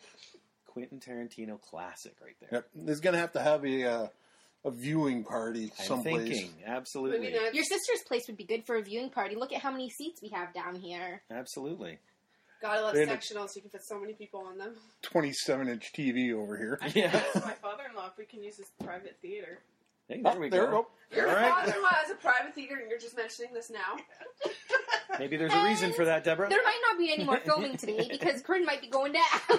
Quentin 0.68 1.00
Tarantino 1.00 1.60
classic 1.60 2.14
right 2.22 2.36
there. 2.40 2.48
Yep. 2.52 2.68
There's 2.86 3.00
going 3.00 3.14
to 3.14 3.20
have 3.20 3.32
to 3.32 3.40
have 3.40 3.64
a 3.64 3.84
uh, 3.84 4.06
a 4.64 4.70
viewing 4.70 5.24
party 5.24 5.72
I'm 5.78 5.84
someplace. 5.84 6.28
thinking 6.28 6.50
absolutely, 6.66 7.32
Your 7.52 7.64
sister's 7.64 8.02
place 8.06 8.24
would 8.28 8.36
be 8.36 8.44
good 8.44 8.64
for 8.66 8.76
a 8.76 8.82
viewing 8.82 9.10
party. 9.10 9.34
Look 9.36 9.52
at 9.52 9.60
how 9.62 9.70
many 9.70 9.88
seats 9.90 10.20
we 10.22 10.28
have 10.30 10.52
down 10.54 10.76
here. 10.76 11.22
absolutely. 11.30 11.98
Gotta 12.60 12.80
love 12.82 12.94
They 12.94 13.00
had 13.00 13.08
a- 13.08 13.12
sectional 13.12 13.46
so 13.46 13.52
you 13.56 13.62
can 13.62 13.70
fit 13.70 13.82
so 13.84 14.00
many 14.00 14.14
people 14.14 14.40
on 14.40 14.58
them. 14.58 14.74
27 15.02 15.68
inch 15.68 15.92
TV 15.96 16.32
over 16.34 16.56
here. 16.56 16.78
I 16.82 16.88
can 16.90 17.04
ask 17.04 17.34
my 17.36 17.52
father-in-law 17.52 18.06
if 18.08 18.18
we 18.18 18.24
can 18.24 18.42
use 18.42 18.56
his 18.56 18.66
private 18.84 19.16
theater. 19.22 19.60
Hey, 20.08 20.22
Oh, 20.24 20.30
there 20.32 20.40
we 20.40 20.48
there 20.48 20.66
go. 20.66 20.88
we 21.10 21.16
go. 21.16 21.22
Your 21.22 21.28
All 21.28 21.36
right. 21.36 21.50
father-in-law 21.66 21.88
has 21.92 22.10
a 22.10 22.14
private 22.16 22.54
theater, 22.54 22.76
and 22.80 22.90
you're 22.90 22.98
just 22.98 23.16
mentioning 23.16 23.52
this 23.54 23.70
now. 23.70 23.96
Maybe 25.18 25.36
there's 25.36 25.52
a 25.54 25.64
reason 25.64 25.92
for 25.92 26.04
that, 26.04 26.24
Debra. 26.24 26.48
There 26.48 26.62
might 26.62 26.80
not 26.90 26.98
be 26.98 27.12
any 27.12 27.24
more 27.24 27.38
filming 27.38 27.76
today 27.76 28.06
because 28.10 28.42
Corinne 28.42 28.64
might 28.64 28.80
be 28.80 28.88
going 28.88 29.12
down. 29.12 29.22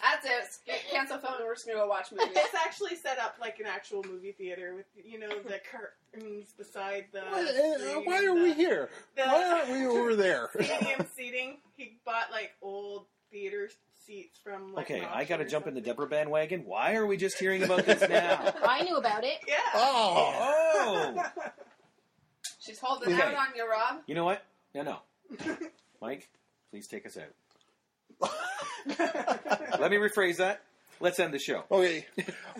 That's 0.00 0.24
it. 0.24 0.30
S- 0.42 0.60
Cancel 0.90 1.18
phone, 1.18 1.34
and 1.38 1.44
we're 1.44 1.54
just 1.54 1.66
gonna 1.66 1.78
go 1.78 1.86
watch 1.86 2.12
movies. 2.12 2.28
It's 2.34 2.54
actually 2.54 2.94
set 2.96 3.18
up 3.18 3.36
like 3.40 3.58
an 3.60 3.66
actual 3.66 4.02
movie 4.04 4.32
theater 4.32 4.74
with 4.74 4.86
you 5.04 5.18
know 5.18 5.28
the 5.28 5.60
curtains 5.70 6.54
beside 6.56 7.06
the. 7.12 7.20
Why, 7.20 7.42
uh, 7.42 8.00
why 8.04 8.16
are 8.24 8.34
the- 8.34 8.42
we 8.42 8.52
here? 8.54 8.88
the- 9.16 9.22
Why 9.22 9.50
aren't 9.60 9.70
we 9.70 9.86
over 9.98 10.14
there? 10.16 10.48
Stadium 10.54 11.06
seating. 11.16 11.58
He 11.76 11.98
bought 12.06 12.30
like 12.30 12.52
old 12.62 13.06
theater 13.30 13.68
seats 14.06 14.38
from 14.42 14.72
like. 14.72 14.86
Okay, 14.86 15.00
an 15.00 15.06
I 15.12 15.24
got 15.24 15.38
to 15.38 15.42
auction 15.42 15.46
or 15.46 15.48
jump 15.50 15.66
in 15.66 15.74
the 15.74 15.80
Debra 15.80 16.06
bandwagon. 16.06 16.64
Why 16.64 16.94
are 16.94 17.06
we 17.06 17.16
just 17.16 17.38
hearing 17.38 17.62
about 17.64 17.84
this 17.84 18.00
now? 18.08 18.54
I 18.64 18.82
knew 18.84 18.96
about 18.96 19.24
it. 19.24 19.38
Yeah. 19.46 19.56
Oh, 19.74 21.22
She's 22.68 22.78
holding 22.78 23.14
Okay. 23.14 23.22
out 23.22 23.34
on 23.34 23.46
you, 23.56 23.66
Rob. 23.68 24.02
you 24.06 24.14
know 24.14 24.26
what? 24.26 24.44
No, 24.74 24.82
no. 24.82 24.98
Mike, 26.02 26.28
please 26.70 26.86
take 26.86 27.06
us 27.06 27.16
out. 27.16 28.30
Let 29.80 29.90
me 29.90 29.96
rephrase 29.96 30.36
that. 30.36 30.60
Let's 31.00 31.18
end 31.18 31.32
the 31.32 31.38
show. 31.38 31.64
Okay. 31.70 32.04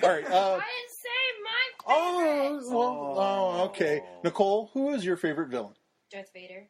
All 0.03 0.09
right. 0.09 0.25
Uh, 0.25 0.55
didn't 0.55 0.91
say 0.91 1.09
my 1.45 1.85
oh, 1.89 2.61
well, 2.71 3.15
oh, 3.19 3.65
okay. 3.67 4.01
Nicole, 4.25 4.71
who 4.73 4.95
is 4.95 5.05
your 5.05 5.17
favorite 5.17 5.49
villain? 5.49 5.75
Darth 6.11 6.31
Vader. 6.33 6.69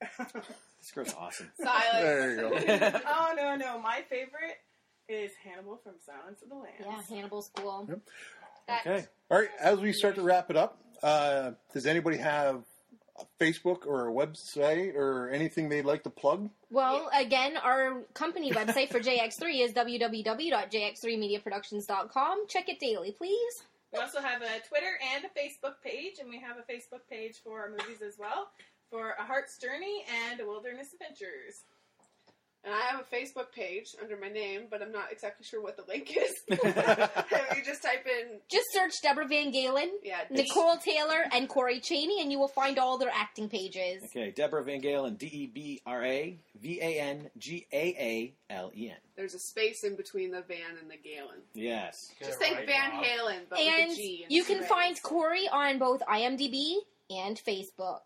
This 0.82 0.90
girl's 0.90 1.14
awesome. 1.14 1.48
Silence. 1.62 1.84
There 1.92 2.30
you 2.32 2.36
go. 2.40 3.00
oh 3.06 3.34
no 3.36 3.54
no! 3.54 3.78
My 3.78 4.02
favorite 4.10 4.58
is 5.08 5.30
Hannibal 5.44 5.76
from 5.76 5.92
Silence 6.04 6.42
of 6.42 6.48
the 6.48 6.56
Lambs. 6.56 7.06
Yeah, 7.08 7.16
Hannibal's 7.16 7.52
cool. 7.56 7.88
Okay. 8.68 9.06
All 9.30 9.38
right. 9.38 9.48
As 9.60 9.78
we 9.78 9.92
start 9.92 10.16
to 10.16 10.22
wrap 10.22 10.50
it 10.50 10.56
up, 10.56 10.82
uh, 11.02 11.52
does 11.72 11.86
anybody 11.86 12.18
have 12.18 12.62
a 13.18 13.24
Facebook 13.42 13.86
or 13.86 14.08
a 14.08 14.12
website 14.12 14.94
or 14.94 15.30
anything 15.30 15.68
they'd 15.68 15.84
like 15.84 16.04
to 16.04 16.10
plug? 16.10 16.48
Well, 16.70 17.10
again, 17.14 17.56
our 17.56 18.02
company 18.14 18.52
website 18.52 18.90
for 18.90 19.00
JX3 19.00 19.64
is 19.64 19.72
www.jx3mediaproductions.com. 19.72 22.46
Check 22.48 22.68
it 22.68 22.78
daily, 22.80 23.12
please. 23.12 23.64
We 23.92 23.98
also 23.98 24.20
have 24.20 24.40
a 24.40 24.66
Twitter 24.66 24.98
and 25.14 25.24
a 25.24 25.28
Facebook 25.38 25.74
page, 25.84 26.14
and 26.18 26.30
we 26.30 26.40
have 26.40 26.56
a 26.56 26.62
Facebook 26.72 27.02
page 27.10 27.42
for 27.44 27.60
our 27.60 27.68
movies 27.68 28.00
as 28.00 28.16
well, 28.18 28.48
for 28.90 29.10
A 29.18 29.22
Heart's 29.22 29.58
Journey 29.58 30.04
and 30.30 30.40
A 30.40 30.46
Wilderness 30.46 30.94
Adventures. 30.94 31.64
And 32.64 32.72
I 32.72 32.80
have 32.92 33.00
a 33.00 33.14
Facebook 33.14 33.50
page 33.52 33.96
under 34.00 34.16
my 34.16 34.28
name, 34.28 34.62
but 34.70 34.82
I'm 34.82 34.92
not 34.92 35.10
exactly 35.10 35.44
sure 35.44 35.60
what 35.60 35.76
the 35.76 35.82
link 35.88 36.16
is. 36.16 36.32
if 36.48 37.56
you 37.56 37.64
just 37.64 37.82
type 37.82 38.06
in, 38.06 38.38
Just 38.48 38.72
search 38.72 38.92
Debra 39.02 39.26
Van 39.26 39.52
Gaalen, 39.52 39.88
yeah, 40.04 40.20
Nicole 40.30 40.76
Taylor, 40.76 41.24
and 41.32 41.48
Corey 41.48 41.80
Cheney, 41.80 42.20
and 42.22 42.30
you 42.30 42.38
will 42.38 42.46
find 42.48 42.78
all 42.78 42.98
their 42.98 43.10
acting 43.12 43.48
pages. 43.48 44.04
Okay, 44.04 44.30
Debra 44.30 44.62
Van 44.62 44.80
Gaalen, 44.80 45.18
D 45.18 45.26
E 45.26 45.46
B 45.52 45.82
R 45.86 46.04
A 46.04 46.38
V 46.60 46.78
A 46.80 47.00
N 47.00 47.30
G 47.36 47.66
A 47.72 47.76
A 47.98 48.34
L 48.54 48.70
E 48.76 48.90
N. 48.90 48.96
There's 49.16 49.34
a 49.34 49.40
space 49.40 49.82
in 49.84 49.96
between 49.96 50.30
the 50.30 50.42
Van 50.42 50.76
and 50.80 50.88
the 50.88 50.94
Gaalen. 50.94 51.40
Yes. 51.54 52.12
Just 52.20 52.38
think 52.38 52.56
Van 52.58 52.92
Halen, 52.92 53.40
but 53.50 53.58
and 53.58 53.88
with 53.88 53.98
a 53.98 54.00
G. 54.00 54.26
you 54.28 54.44
can 54.44 54.58
instead. 54.58 54.70
find 54.72 55.02
Corey 55.02 55.48
on 55.52 55.78
both 55.78 56.00
IMDb 56.08 56.74
and 57.10 57.36
Facebook. 57.44 58.02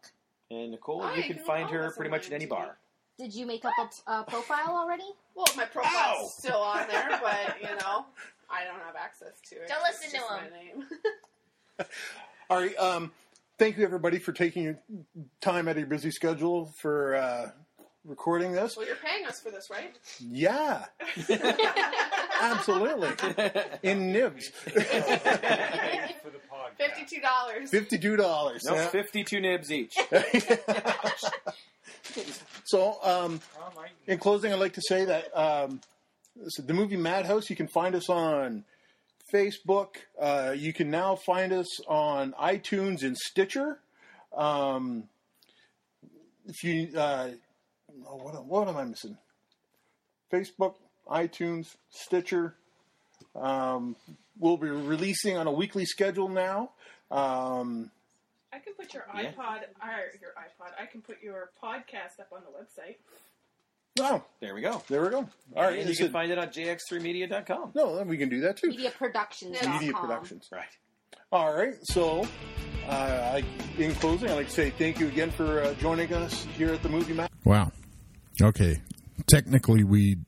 And 0.50 0.70
Nicole, 0.70 1.02
Oh, 1.02 1.10
you 1.10 1.16
you 1.18 1.22
can 1.24 1.36
can 1.36 1.44
find 1.44 1.68
her 1.70 1.90
pretty 1.94 2.10
much 2.10 2.26
at 2.28 2.32
any 2.32 2.46
IMDb. 2.46 2.50
bar. 2.50 2.78
Did 3.18 3.34
you 3.34 3.46
make 3.46 3.64
up 3.64 3.72
a, 4.06 4.12
a 4.12 4.22
profile 4.24 4.70
already? 4.76 5.04
Well, 5.34 5.46
my 5.56 5.64
profile's 5.64 6.34
still 6.36 6.56
on 6.58 6.86
there, 6.88 7.18
but 7.22 7.56
you 7.62 7.68
know, 7.76 8.04
I 8.50 8.64
don't 8.64 8.80
have 8.84 8.94
access 8.98 9.40
to 9.50 9.56
it. 9.56 9.68
Don't 9.68 9.78
It's 9.88 10.02
listen 10.02 10.10
to 10.10 10.16
just 10.16 10.30
him. 10.30 10.50
my 10.50 11.84
name. 11.84 11.88
All 12.50 12.58
right. 12.60 12.76
Um, 12.78 13.12
thank 13.58 13.76
you, 13.78 13.84
everybody, 13.84 14.18
for 14.18 14.32
taking 14.32 14.62
your 14.64 14.78
time 15.40 15.66
out 15.68 15.72
of 15.72 15.78
your 15.78 15.86
busy 15.86 16.10
schedule 16.10 16.66
for 16.78 17.16
uh, 17.16 17.50
recording 18.04 18.52
this. 18.52 18.76
well, 18.76 18.86
you're 18.86 18.96
paying 18.96 19.26
us 19.26 19.40
for 19.40 19.50
this, 19.50 19.68
right? 19.70 19.94
Yeah, 20.20 20.84
absolutely. 22.40 23.08
In 23.82 24.12
nibs, 24.12 24.48
For 24.48 24.70
the 24.70 24.80
podcast. 26.50 26.76
Fifty-two 26.78 27.20
dollars. 27.20 27.70
fifty-two 27.70 28.16
dollars. 28.16 28.64
No, 28.64 28.74
52 28.76 29.40
nibs 29.40 29.72
each. 29.72 29.96
So, 32.66 32.98
um, 33.04 33.40
in 34.08 34.18
closing, 34.18 34.52
I'd 34.52 34.58
like 34.58 34.72
to 34.72 34.82
say 34.82 35.04
that 35.04 35.36
um, 35.38 35.80
the 36.58 36.74
movie 36.74 36.96
Madhouse, 36.96 37.48
you 37.48 37.54
can 37.54 37.68
find 37.68 37.94
us 37.94 38.10
on 38.10 38.64
Facebook. 39.32 39.90
Uh, 40.20 40.52
you 40.56 40.72
can 40.72 40.90
now 40.90 41.14
find 41.14 41.52
us 41.52 41.80
on 41.86 42.32
iTunes 42.32 43.04
and 43.04 43.16
Stitcher. 43.16 43.78
Um, 44.36 45.04
if 46.48 46.64
you, 46.64 46.90
uh, 46.98 47.30
oh, 48.04 48.16
what, 48.16 48.44
what 48.44 48.68
am 48.68 48.76
I 48.76 48.84
missing? 48.84 49.16
Facebook, 50.32 50.74
iTunes, 51.08 51.76
Stitcher. 51.90 52.56
Um, 53.36 53.94
we'll 54.40 54.56
be 54.56 54.70
releasing 54.70 55.36
on 55.36 55.46
a 55.46 55.52
weekly 55.52 55.84
schedule 55.84 56.28
now. 56.28 56.70
Um, 57.12 57.92
I 58.52 58.58
can 58.58 58.74
put 58.74 58.94
your 58.94 59.04
Yeah. 59.14 59.32
iPod, 59.32 59.60
or 59.82 60.18
your 60.20 60.30
iPod, 60.38 60.72
I 60.80 60.86
can 60.86 61.02
put 61.02 61.22
your 61.22 61.50
podcast 61.62 62.20
up 62.20 62.28
on 62.32 62.40
the 62.42 62.50
website. 62.50 62.96
oh, 64.00 64.22
There 64.40 64.54
we 64.54 64.60
go. 64.60 64.82
there 64.88 65.02
we 65.02 65.10
go. 65.10 65.28
All 65.54 65.62
right, 65.62 65.78
And 65.78 65.88
you 65.88 65.96
can 65.96 66.06
a- 66.06 66.10
find 66.10 66.30
it 66.32 66.38
on 66.38 66.48
jx3media.com. 66.48 67.72
no, 67.74 68.02
we 68.04 68.16
can 68.16 68.28
do 68.28 68.40
that 68.42 68.56
too. 68.56 68.68
MediaProductions.com. 68.68 69.78
Media 69.80 69.92
Productions. 69.94 70.48
Right. 70.52 70.68
All 71.32 71.54
right. 71.54 71.74
So, 71.82 72.26
uh, 72.86 72.90
I, 72.90 73.44
in 73.78 73.94
closing, 73.96 74.30
I'd 74.30 74.34
like 74.36 74.46
to 74.48 74.52
say 74.52 74.70
thank 74.70 75.00
you 75.00 75.08
again 75.08 75.30
for 75.32 75.62
uh, 75.62 75.74
joining 75.74 76.12
us 76.12 76.44
here 76.56 76.72
at 76.72 76.82
the 76.82 76.88
Movie 76.88 77.14
Map. 77.14 77.32
Wow. 77.44 77.72
Okay. 78.40 78.76
Technically, 79.28 79.82
we 79.82 80.18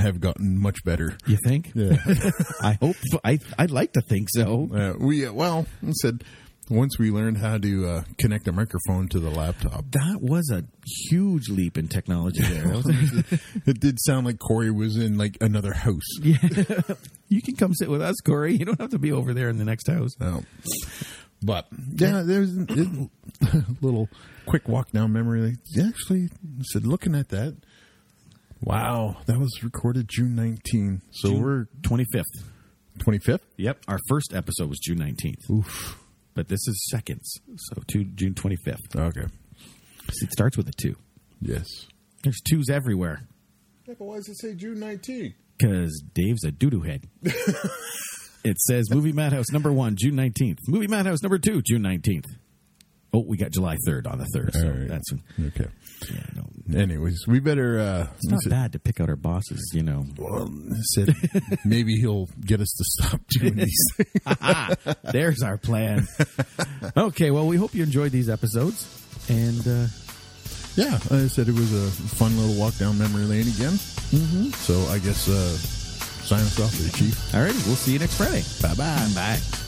have 0.00 0.20
gotten 0.20 0.58
much 0.60 0.84
better. 0.84 1.16
You 1.26 1.36
think? 1.44 1.72
Yeah. 1.74 1.96
I 2.62 2.78
hope. 2.80 2.96
I 3.24 3.38
I'd 3.58 3.70
like 3.70 3.94
to 3.94 4.02
think 4.02 4.28
so. 4.30 4.68
Uh, 4.72 4.92
we 4.98 5.26
uh, 5.26 5.32
well 5.32 5.66
I 5.86 5.90
said 5.92 6.22
once 6.68 6.98
we 6.98 7.10
learned 7.10 7.38
how 7.38 7.58
to 7.58 7.86
uh, 7.88 8.02
connect 8.18 8.48
a 8.48 8.52
microphone 8.52 9.08
to 9.08 9.20
the 9.20 9.30
laptop. 9.30 9.84
That 9.92 10.18
was 10.20 10.50
a 10.50 10.64
huge 11.08 11.48
leap 11.48 11.78
in 11.78 11.88
technology 11.88 12.42
there. 12.42 12.64
That 12.64 12.76
was 12.76 12.90
actually- 12.90 13.38
it 13.66 13.80
did 13.80 13.98
sound 14.00 14.26
like 14.26 14.38
Corey 14.38 14.70
was 14.70 14.96
in 14.96 15.16
like 15.16 15.36
another 15.40 15.72
house. 15.72 16.02
yeah. 16.22 16.36
you 17.28 17.42
can 17.42 17.56
come 17.56 17.74
sit 17.74 17.88
with 17.88 18.02
us, 18.02 18.16
Corey. 18.24 18.56
You 18.56 18.64
don't 18.64 18.80
have 18.80 18.90
to 18.90 18.98
be 18.98 19.12
over 19.12 19.32
there 19.34 19.48
in 19.48 19.58
the 19.58 19.64
next 19.64 19.88
house. 19.88 20.10
No. 20.20 20.42
But 21.42 21.66
yeah, 21.94 22.22
there's 22.24 22.56
a 22.56 23.08
little 23.82 24.08
quick 24.46 24.68
walk 24.68 24.90
down 24.92 25.12
memory. 25.12 25.42
lane. 25.42 25.58
Actually, 25.86 26.30
I 26.44 26.62
said 26.72 26.86
looking 26.86 27.14
at 27.14 27.28
that. 27.28 27.56
Wow, 28.62 29.18
that 29.26 29.38
was 29.38 29.62
recorded 29.62 30.08
June 30.08 30.34
19. 30.34 31.02
So 31.12 31.28
June 31.28 31.42
we're 31.42 31.66
25th. 31.82 32.24
25th. 32.98 33.40
Yep. 33.58 33.78
Our 33.86 33.98
first 34.08 34.32
episode 34.34 34.70
was 34.70 34.78
June 34.78 34.98
19th. 34.98 35.50
Oof. 35.50 36.02
But 36.36 36.46
this 36.48 36.60
is 36.68 36.86
seconds. 36.90 37.40
So 37.56 37.82
two, 37.88 38.04
June 38.04 38.34
25th. 38.34 38.94
Okay. 38.94 39.26
It 40.22 40.30
starts 40.30 40.56
with 40.56 40.68
a 40.68 40.72
two. 40.72 40.94
Yes. 41.40 41.66
There's 42.22 42.40
twos 42.48 42.68
everywhere 42.70 43.26
Yeah, 43.88 43.94
but 43.98 44.04
why 44.04 44.16
does 44.16 44.28
it 44.28 44.38
say 44.38 44.54
June 44.54 44.76
19th? 44.76 45.34
because 45.58 46.02
Dave's 46.14 46.44
a 46.44 46.50
doo 46.52 46.70
doo 46.70 46.82
head. 46.82 47.08
It 48.44 48.60
says 48.60 48.88
Movie 48.92 49.10
Madhouse 49.10 49.50
number 49.50 49.72
one, 49.72 49.96
June 49.98 50.14
19th. 50.14 50.58
Movie 50.68 50.86
Madhouse 50.86 51.20
number 51.20 51.36
two, 51.36 51.62
June 51.62 51.82
19th. 51.82 52.26
Oh, 53.16 53.24
we 53.26 53.36
got 53.38 53.50
July 53.50 53.76
3rd 53.88 54.10
on 54.10 54.18
the 54.18 54.26
3rd. 54.36 54.52
So 54.52 54.68
right. 54.68 54.88
that's 54.88 55.10
okay. 55.56 55.70
Anyways, 56.74 57.24
we 57.26 57.40
better. 57.40 57.78
Uh, 57.80 58.06
It's 58.16 58.26
not 58.28 58.40
bad 58.50 58.72
to 58.72 58.78
pick 58.78 59.00
out 59.00 59.08
our 59.08 59.16
bosses, 59.16 59.70
you 59.72 59.82
know. 59.82 60.04
Well, 60.18 60.50
said 60.94 61.14
maybe 61.64 61.96
he'll 61.96 62.28
get 62.44 62.60
us 62.60 62.68
to 62.76 62.84
stop 62.84 63.20
doing 63.28 63.54
these 63.54 63.84
things. 63.96 64.96
There's 65.12 65.42
our 65.42 65.56
plan. 65.56 66.06
Okay, 66.96 67.30
well, 67.30 67.46
we 67.46 67.56
hope 67.56 67.74
you 67.74 67.82
enjoyed 67.82 68.12
these 68.12 68.28
episodes. 68.28 68.86
And 69.30 69.66
uh, 69.66 69.86
yeah, 70.76 70.98
I 71.10 71.28
said 71.28 71.48
it 71.48 71.54
was 71.54 71.72
a 71.72 71.90
fun 72.16 72.36
little 72.36 72.60
walk 72.60 72.76
down 72.76 72.98
memory 72.98 73.24
lane 73.24 73.48
again. 73.48 73.72
Mm-hmm. 74.12 74.50
So 74.50 74.74
I 74.92 74.98
guess 74.98 75.26
uh, 75.28 75.56
sign 76.26 76.40
us 76.40 76.60
off 76.60 76.72
there, 76.72 76.90
Chief. 76.90 77.34
all 77.34 77.40
right, 77.40 77.54
we'll 77.66 77.76
see 77.76 77.92
you 77.94 77.98
next 77.98 78.18
Friday. 78.18 78.42
Bye-bye. 78.60 79.08
Bye. 79.14 79.65